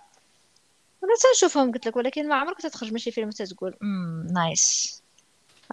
أنا 1.05 1.13
تنشوفهم 1.23 1.73
قلت 1.73 1.87
لك 1.87 1.97
ولكن 1.97 2.29
ما 2.29 2.35
عمرك 2.35 2.61
تتخرج 2.61 2.93
من 2.93 2.99
شي 2.99 3.11
فيلم 3.11 3.31
تتقول 3.31 3.77
امم 3.83 4.27
nice 4.33 5.03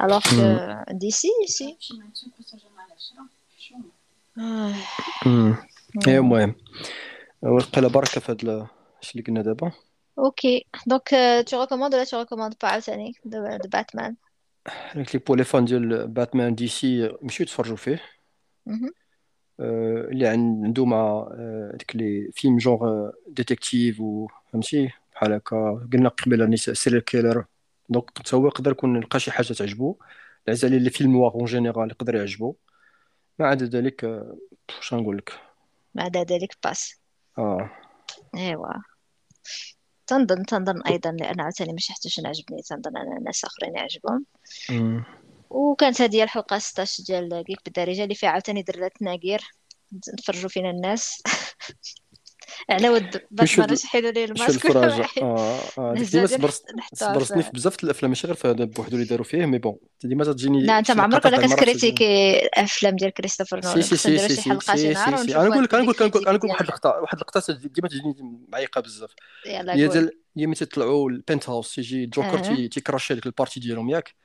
alors. 0.02 0.20
que 0.20 0.94
DC 0.94 1.12
c'est 1.12 1.78
مم. 5.26 5.56
المهم 6.08 6.56
وقيلا 7.42 7.88
بركه 7.88 8.22
في 8.22 8.32
هاد 8.32 8.68
اش 9.04 9.12
اللي 9.12 9.24
قلنا 9.28 9.42
دابا 9.42 9.72
OK 10.20 10.66
donc 10.88 11.10
tu 11.50 11.66
recommandes 11.66 11.94
ولا 11.94 12.06
tu 12.06 12.26
recommandes 12.26 12.56
pas 12.56 12.64
عاوتاني 12.64 13.16
de, 13.28 13.68
de 13.68 14.14
Batman 14.70 14.98
قلت 14.98 15.16
لك 15.16 15.28
pour 15.28 15.36
les 15.36 15.44
fans 15.44 15.66
ديال 15.66 16.08
باتمان 16.08 16.56
DC 16.56 17.18
مشيو 17.22 17.46
تفرجوا 17.46 17.76
فيه. 17.78 18.02
آه، 19.60 20.08
اللي 20.12 20.28
عن- 20.28 20.62
عنده 20.66 20.86
مع 20.86 21.28
ديك 21.74 21.96
les 21.96 22.32
films 22.34 22.58
genre 22.58 23.12
détective 23.28 24.00
و 24.02 24.28
فهمتي 24.52 24.92
بحال 25.14 25.34
هكا 25.34 25.88
قلنا 25.94 26.10
قبيله 26.10 26.56
serial 26.56 27.04
killer 27.04 27.46
donc 27.90 28.20
حتى 28.20 28.36
هو 28.36 28.48
يقدر 28.48 28.72
يكون 28.72 29.00
لقى 29.00 29.20
شي 29.20 29.32
حاجة 29.32 29.54
تعجبو 29.54 29.98
العزا 30.48 30.68
les 30.68 30.90
films 30.90 31.12
noirs 31.12 31.34
en 31.34 31.46
général 31.46 31.92
يقدر 31.92 32.16
يعجبو 32.16 32.56
ما 33.40 33.48
عدا 33.48 33.66
ذلك 33.66 34.26
شنو 34.80 35.00
نقول 35.02 35.18
لك 35.18 35.34
بعد 35.96 36.18
ذلك 36.18 36.58
باس 36.64 37.00
آه 37.38 37.70
ايوا 38.36 38.74
تنظن 40.08 40.46
تنظن 40.46 40.82
أيضا 40.82 41.12
لأن 41.12 41.42
عاوتاني 41.42 41.74
ماشي 41.74 41.94
حتى 41.94 42.10
شي 42.10 42.22
عجبني 42.28 42.62
تنظن 42.62 42.98
ان 42.98 43.18
الناس 43.18 43.46
آخرين 43.46 43.76
يعجبهم. 43.76 44.26
وكانت 45.50 46.02
هذه 46.02 46.24
الحلقة 46.24 46.58
16 46.58 47.04
ديال 47.04 47.44
كيك 47.48 47.60
بالدارجة 47.66 48.04
اللي 48.04 48.16
فيها 48.16 48.30
عاوتاني 48.30 48.62
درات 48.62 49.02
ناقير 49.02 49.42
نتفرجوا 50.14 50.50
فينا 50.50 50.70
الناس 50.70 51.22
على 52.70 52.90
ود 52.90 53.22
باتمان 53.32 53.70
واش 53.72 53.86
حيدوا 53.86 54.12
ليه 54.12 54.26
شو 54.26 54.34
الماسك 54.34 54.66
الفراجة 54.66 55.08
آه 55.22 55.60
آه 55.78 55.94
ديما 55.94 56.28
صبرتني 56.94 57.44
في 57.44 57.52
بزاف 57.54 57.84
الأفلام 57.84 58.10
ماشي 58.12 58.28
غير 58.28 58.36
في 58.36 58.48
هذا 58.48 58.64
بوحدو 58.64 58.96
اللي 58.96 59.08
داروا 59.08 59.26
فيه 59.26 59.46
مي 59.46 59.58
بون. 59.58 59.78
ديما 60.04 60.24
تجيني 60.24 60.64
لا 60.64 60.80
أنت 60.80 60.92
ما 60.92 61.04
عمرك 61.04 61.26
ولا 61.26 61.48
كتكريتيكي 61.48 62.40
أفلام 62.54 62.96
ديال 62.96 63.12
كريستوفر 63.12 63.60
نولان. 63.64 63.82
سي 63.82 63.96
سي 63.98 64.18
سي 64.18 64.28
شي 64.28 64.36
سي 64.36 64.50
حلقة 64.50 64.76
شي 64.76 64.90
نهار 64.94 65.08
أنا 65.08 65.50
نقول 65.50 65.64
لك 65.64 65.74
أنا 65.74 65.82
لي 65.82 65.88
نقول 65.88 66.10
لك 66.10 66.28
أنا 66.28 66.38
نقول 66.38 66.50
واحد 66.50 66.62
اللقطه 66.66 66.90
واحد 66.90 67.18
اللقطه 67.18 67.54
ديما 67.54 67.88
تجيني 67.88 68.16
معيقة 68.52 68.82
بزاف. 68.82 69.12
هي 69.48 69.88
ديال 69.88 70.12
هي 70.38 70.46
ملي 70.48 70.56
تيطلعوا 70.56 71.10
ال 71.10 71.50
penthouse 71.50 71.76
تيجي 71.76 72.06
جوكر 72.06 72.38
أه. 72.38 72.42
تي 72.42 72.68
تيكراشي 72.68 73.14
هذيك 73.14 73.26
ال 73.26 73.32
party 73.32 73.60
ديالهم 73.60 73.90
ياك. 73.90 74.16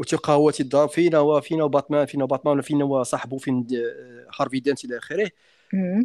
وتيبقى 0.00 0.32
هو 0.32 0.50
تيضرب 0.50 0.88
فينا 0.88 1.18
هو 1.18 1.40
فينا 1.40 1.64
وباتمان 1.64 2.06
فينا 2.06 2.24
وباتمان 2.24 2.60
فينا 2.60 2.84
وصاحبه 2.84 3.38
فين 3.38 3.64
دي- 3.66 3.82
هارفي 4.40 4.60
دانت 4.60 4.84
إلى 4.84 4.98
آخره. 4.98 5.30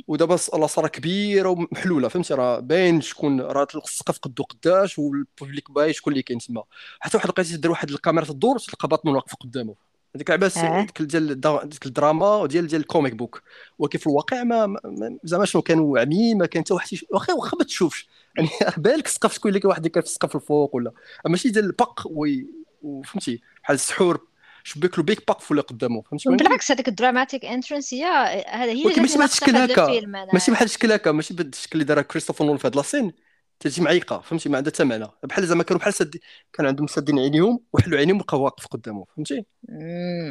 ودابا 0.07 0.33
الصاله 0.35 0.87
كبيرة 0.87 1.49
ومحلولة 1.49 2.07
فهمتي؟ 2.07 2.33
راه 2.33 2.59
باين 2.59 3.01
شكون 3.01 3.41
راه 3.41 3.67
السقف 3.75 4.19
قدو 4.19 4.43
قداش 4.43 4.99
وال 4.99 5.17
public 5.17 5.71
باين 5.71 5.93
شكون 5.93 6.13
اللي 6.13 6.23
كاين 6.23 6.39
تما. 6.39 6.63
حتى 6.99 7.17
واحد 7.17 7.29
لقيتي 7.29 7.57
دار 7.57 7.71
واحد 7.71 7.89
الكاميرا 7.89 8.25
تدور 8.25 8.59
تلقى 8.59 8.87
باتمان 8.87 9.15
واقف 9.15 9.35
قدامه 9.35 9.75
هذيك 10.15 10.31
عباس 10.31 10.57
آه. 10.57 10.81
ديك 10.81 11.01
ديال 11.01 11.41
ديك 11.69 11.85
الدراما 11.85 12.45
ديال 12.45 12.67
ديال 12.67 12.81
الكوميك 12.81 13.13
بوك. 13.13 13.41
ولكن 13.79 13.99
في 13.99 14.07
الواقع 14.07 14.43
ما 14.43 14.65
ما- 14.65 15.17
زعما 15.23 15.45
شنو 15.45 15.61
كانوا 15.61 15.99
عميين 15.99 16.37
ما 16.37 16.45
كان 16.45 16.63
حتى 16.63 16.73
واحد 16.73 16.97
واخا 17.11 17.33
واخا 17.33 17.57
ما 17.57 17.63
تشوفش. 17.65 18.07
يعني 18.37 18.49
بالك 18.77 19.05
السقف 19.05 19.33
شكون 19.33 19.49
اللي 19.49 19.59
كاين 19.59 19.69
واحد 19.69 19.87
كان 19.87 20.03
في 20.03 20.09
السقف 20.09 20.35
الفوق 20.35 20.75
ولا. 20.75 20.91
ماشي 21.27 21.49
ديال 21.49 21.65
البق 21.65 22.01
وي- 22.05 22.47
وفهمتي 22.83 23.41
بحال 23.63 23.73
السحور 23.75 24.27
شبيك 24.63 24.99
له 24.99 25.03
بيك 25.03 25.27
باك 25.27 25.39
فولا 25.39 25.61
قدامه 25.61 26.01
فهمتي 26.01 26.29
بالعكس 26.29 26.71
هذيك 26.71 26.87
الدراماتيك 26.87 27.45
انترنس 27.45 27.93
هي 27.93 28.03
هذا 28.47 28.71
هي 28.71 28.71
اللي 28.71 29.01
ماشي 29.01 29.01
بهذا 29.01 29.17
ناقصه 29.17 29.45
الشكل 29.45 29.55
هكا. 29.55 30.01
ماشي 30.33 30.51
بحال 30.51 30.65
الشكل 30.65 30.91
هكا 30.91 31.11
ماشي 31.11 31.33
بهذا 31.33 31.49
الشكل 31.49 31.71
اللي 31.73 31.83
دار 31.83 32.01
كريستوفر 32.01 32.43
نولان 32.45 32.57
في 32.57 32.67
هذا 32.67 32.75
لاسين. 32.75 33.11
تجي 33.59 33.81
معيقة 33.81 34.19
فهمتي؟ 34.19 34.49
ما 34.49 34.57
عندها 34.57 34.73
حتى 34.73 34.83
معنى 34.83 35.07
بحال 35.23 35.47
زعما 35.47 35.63
كانوا 35.63 35.79
بحال 35.79 35.93
سد 35.93 36.19
كان 36.53 36.65
عندهم 36.65 36.87
سادين 36.87 37.19
عينيهم 37.19 37.59
وحلوا 37.73 37.97
عينيهم 37.99 38.17
وبقى 38.19 38.41
واقف 38.41 38.67
قدامه 38.67 39.05
فهمتي. 39.15 39.45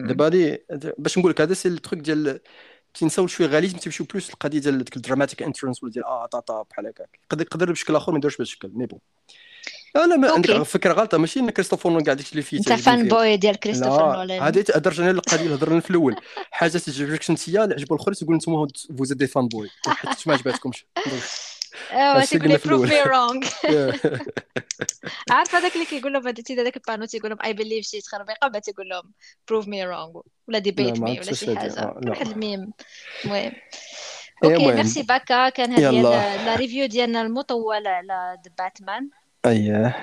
دابا 0.06 0.26
هادي 0.26 0.58
باش 0.98 1.18
نقول 1.18 1.30
لك 1.30 1.40
هذا 1.40 1.54
سي 1.54 1.68
ال 1.68 1.75
truc 1.75 2.02
ديال 2.02 2.40
تنساو 2.94 3.26
شوية 3.26 3.46
réalisme 3.46 3.78
تيمشيو 3.78 4.06
plus 4.06 4.30
القضية 4.30 4.58
ديال 4.58 4.84
ديك 4.84 4.96
ال 4.96 5.01
dramatic 5.01 5.42
entrance 5.42 5.82
ولا 5.82 5.92
ديال 5.92 6.04
آه 6.04 6.26
tata 6.26 6.62
بحال 6.62 6.86
هكاك. 6.86 7.18
يقدر 7.24 7.42
يقدر 7.42 7.72
بشكل 7.72 7.96
آخر 7.96 8.12
ما 8.12 8.18
يديرش 8.18 8.34
بهذا 8.36 8.42
الشكل 8.42 8.70
mais 8.74 8.86
bon 8.86 8.98
لا 9.94 10.16
ما 10.16 10.32
عندك 10.32 10.62
فكرة 10.62 10.92
غلطة 10.92 11.18
ماشي 11.18 11.40
إن 11.40 11.50
كريستوفر 11.50 11.90
نولان 11.90 12.04
كاع 12.04 12.14
داكشي 12.14 12.32
اللي 12.32 12.42
فيه 12.42 12.58
انت 12.58 12.72
fanboy 12.72 13.36
ديال 13.36 13.56
كريستوفر 13.56 14.10
لا 14.10 14.16
نولان. 14.16 14.42
هذه 14.42 14.64
درجه 14.76 15.02
أنا 15.02 15.10
القضية 15.10 15.42
اللي 15.42 15.54
هضرنا 15.54 15.80
في 15.80 15.90
الأول. 15.90 16.16
حاجة 16.50 16.78
تعجبك 16.78 17.30
انت 17.30 17.48
اللي 17.48 17.58
عجبوا 17.58 17.96
الاخرين 17.96 18.16
تقول 18.16 18.34
أنتم 18.34 18.66
vous 18.98 19.12
des 19.12 19.26
fanboys 19.26 19.70
حيت 19.86 20.28
ما 20.28 20.34
عجباتكمش. 20.34 20.86
ايوا 21.92 22.24
تيقول 22.24 22.48
لي 22.48 22.58
prove 22.64 22.90
me 22.90 23.02
wrong 23.02 23.46
عارف 25.30 25.54
هذاك 25.54 25.74
اللي 25.74 25.86
كيقول 25.86 26.12
لهم 26.12 26.28
هذا 26.28 26.62
داك 26.62 26.76
ال 26.76 26.80
panneau 26.80 27.04
تيقول 27.04 27.30
لهم 27.30 27.38
I 27.44 27.52
believe 27.52 27.86
شي 27.86 28.00
تخربيقه 28.00 28.48
بعد 28.48 28.62
تيقول 28.62 28.88
لهم 28.88 29.12
prove 29.48 29.68
me 29.68 29.84
wrong 29.84 30.16
ولا 30.16 30.22
لا 30.48 30.58
debate 30.58 31.00
me 31.00 31.20
ولا 31.20 31.32
شي 31.34 31.56
حاجة. 31.56 31.78
آه، 31.78 32.00
واحد 32.06 32.26
الميم. 32.26 32.72
المهم. 33.24 33.52
إيه 34.44 34.54
OK 34.54 34.66
merci 34.66 35.02
باكا. 35.02 35.48
كان 35.48 35.72
هذه 35.72 36.02
la 36.44 36.56
review 36.56 36.86
ديالنا 36.86 37.22
المطولة 37.22 37.90
على 37.90 38.38
The 38.44 38.52
Batman 38.58 39.08
اييه 39.46 39.96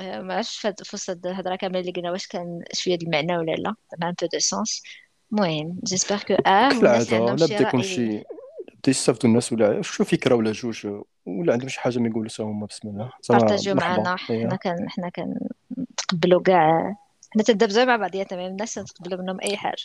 ما 0.00 0.34
عرفتش 0.34 0.58
فهاد- 0.60 0.82
في 0.84 0.96
وسط 0.96 1.26
الهضره 1.26 1.56
كاملة 1.56 1.80
اللي 1.80 1.92
قلنا 1.92 2.10
واش 2.10 2.26
كان 2.26 2.62
شوية 2.74 2.96
د 2.96 3.02
المعنى 3.02 3.38
ولا 3.38 3.52
لا. 3.52 3.74
زعما 3.92 4.08
un 4.10 4.14
peu 4.20 4.26
de 4.32 4.38
sens 4.38 4.82
المهم 5.32 5.80
j'espère 5.84 6.18
que 6.18 6.34
آه 6.34 6.68
والناس 6.68 6.80
كالعاده 6.80 7.16
عندهم 7.16 7.36
لا 7.36 7.46
شي 7.46 7.54
بدا 7.54 7.62
يكون 7.68 7.80
راي 7.80 7.88
شي 7.88 8.06
بدا 8.18 8.90
يستافدوا 8.90 9.30
الناس 9.30 9.52
ولا 9.52 9.82
شو 9.82 10.04
فكرة 10.04 10.34
ولا 10.34 10.52
جوج؟ 10.52 10.86
ولا 11.26 11.52
عندهم 11.52 11.68
شي 11.68 11.80
حاجة 11.80 11.98
ما 11.98 12.08
يقولوا 12.08 12.28
حتى 12.30 12.42
هما 12.42 12.66
بسم 12.66 12.88
الله 12.88 13.12
زعما 13.22 13.40
بارطاجيو 13.40 13.74
مرحبا. 13.74 13.96
معنا 14.02 14.16
حنا 14.16 14.36
إيه 14.36 14.56
كان 14.56 14.88
حنا 14.90 15.10
كنتقبلوا 15.10 16.42
كاع 16.42 16.94
حنا 17.34 17.42
تندبزوا 17.42 17.84
مع 17.84 17.96
بعضياتنا 17.96 18.38
ما 18.38 18.46
الناس 18.46 18.74
تنتقبلوا 18.74 19.22
منهم 19.22 19.38
أي 19.40 19.56
حاجة. 19.56 19.82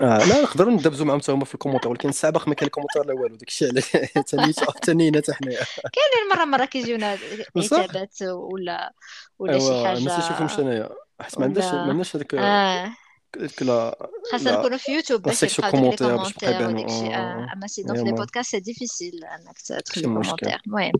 آه 0.00 0.18
لا 0.24 0.42
نقدروا 0.42 0.72
ندبزوا 0.72 1.06
معاهم 1.06 1.20
حتى 1.20 1.32
هما 1.32 1.44
في 1.44 1.54
ال 1.54 1.57
commentaires 1.57 1.90
ولكن 1.90 2.08
الساعة 2.08 2.32
باقي 2.32 2.44
ما 2.48 2.54
كاين 2.54 2.66
ال 2.66 2.69
commentaires 2.69 3.04
لا 3.04 3.14
والو 3.14 3.36
داكشي 3.36 3.66
علاش 3.66 3.84
ثاني 4.28 4.52
ثانينا 4.86 5.18
حتى 5.18 5.32
حنايا 5.34 5.56
كاينين 5.92 6.28
مرة 6.36 6.44
مرة 6.44 6.64
كيجيونا 6.64 7.18
عتابات 7.56 8.22
ولا 8.22 8.92
ولا 9.38 9.58
شي 9.58 9.86
حاجة. 9.86 9.98
يشوفهمش 9.98 10.58
انايا 10.58 10.88
حيت 11.20 11.38
ما 11.38 11.44
عندناش 11.44 11.64
ما 11.74 11.80
عندناش 11.80 12.16
هذيك 12.16 12.34
آه. 12.34 12.92
هذيك 13.36 13.62
لا 13.62 14.08
خاصنا 14.32 14.58
نكونوا 14.58 14.78
في 14.78 14.92
يوتيوب 14.92 15.22
باش 15.22 15.44
les 15.60 15.70
commentaires 15.70 16.16
باش 16.16 16.32
يبانوا 16.42 16.90
آه. 16.90 17.14
آه، 17.14 17.52
أما 17.52 17.66
sinon 17.66 17.94
إيه 17.94 17.98
في 18.00 18.04
les 18.04 18.12
podcasts 18.12 18.50
c'est 18.50 18.60
difficile 18.60 19.24
إنك 19.24 19.58
ت- 19.58 19.72
ماشي 19.72 19.82
تخلي 19.82 20.06
مشكل. 20.06 20.36
commentaire 20.36 20.60
المهم. 20.66 20.92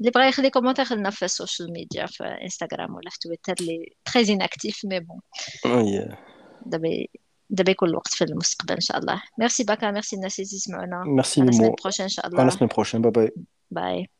اللي 0.00 0.10
بغى 0.10 0.28
يخلي 0.28 0.50
commentaire 0.50 0.84
خلينا 0.84 1.10
في 1.10 1.24
ال 1.24 1.31
social 1.31 1.72
media 1.72 2.06
في 2.06 2.24
انستغرام 2.24 2.94
ولا 2.94 3.10
في 3.10 3.18
تويتر 3.18 3.54
اللي 3.60 3.96
très 4.04 4.32
inactif 4.32 4.80
mais 4.84 5.00
bon 5.00 5.20
اييه 5.66 6.18
دابا 6.66 6.88
دابا 7.50 7.70
يكون 7.70 7.88
الوقت 7.88 8.14
في 8.14 8.24
المستقبل 8.24 8.74
ان 8.74 8.80
شاء 8.80 8.98
الله 8.98 9.22
ميرسي 9.38 9.64
باكا 9.64 9.90
ميرسي 9.90 10.16
الناس 10.16 10.38
اللي 10.38 10.50
تسمعونا 10.50 11.04
ميرسي 11.04 11.40
على 11.40 11.50
السنة 11.50 11.64
ميمو 11.64 11.76
prochaine 11.82 12.02
ان 12.02 12.08
شاء 12.08 12.26
على 12.26 12.32
الله 12.32 12.46
السنة 12.46 12.68
prochaine 12.68 13.02
bye 13.02 13.10
bye 13.10 13.32
bye 13.70 14.10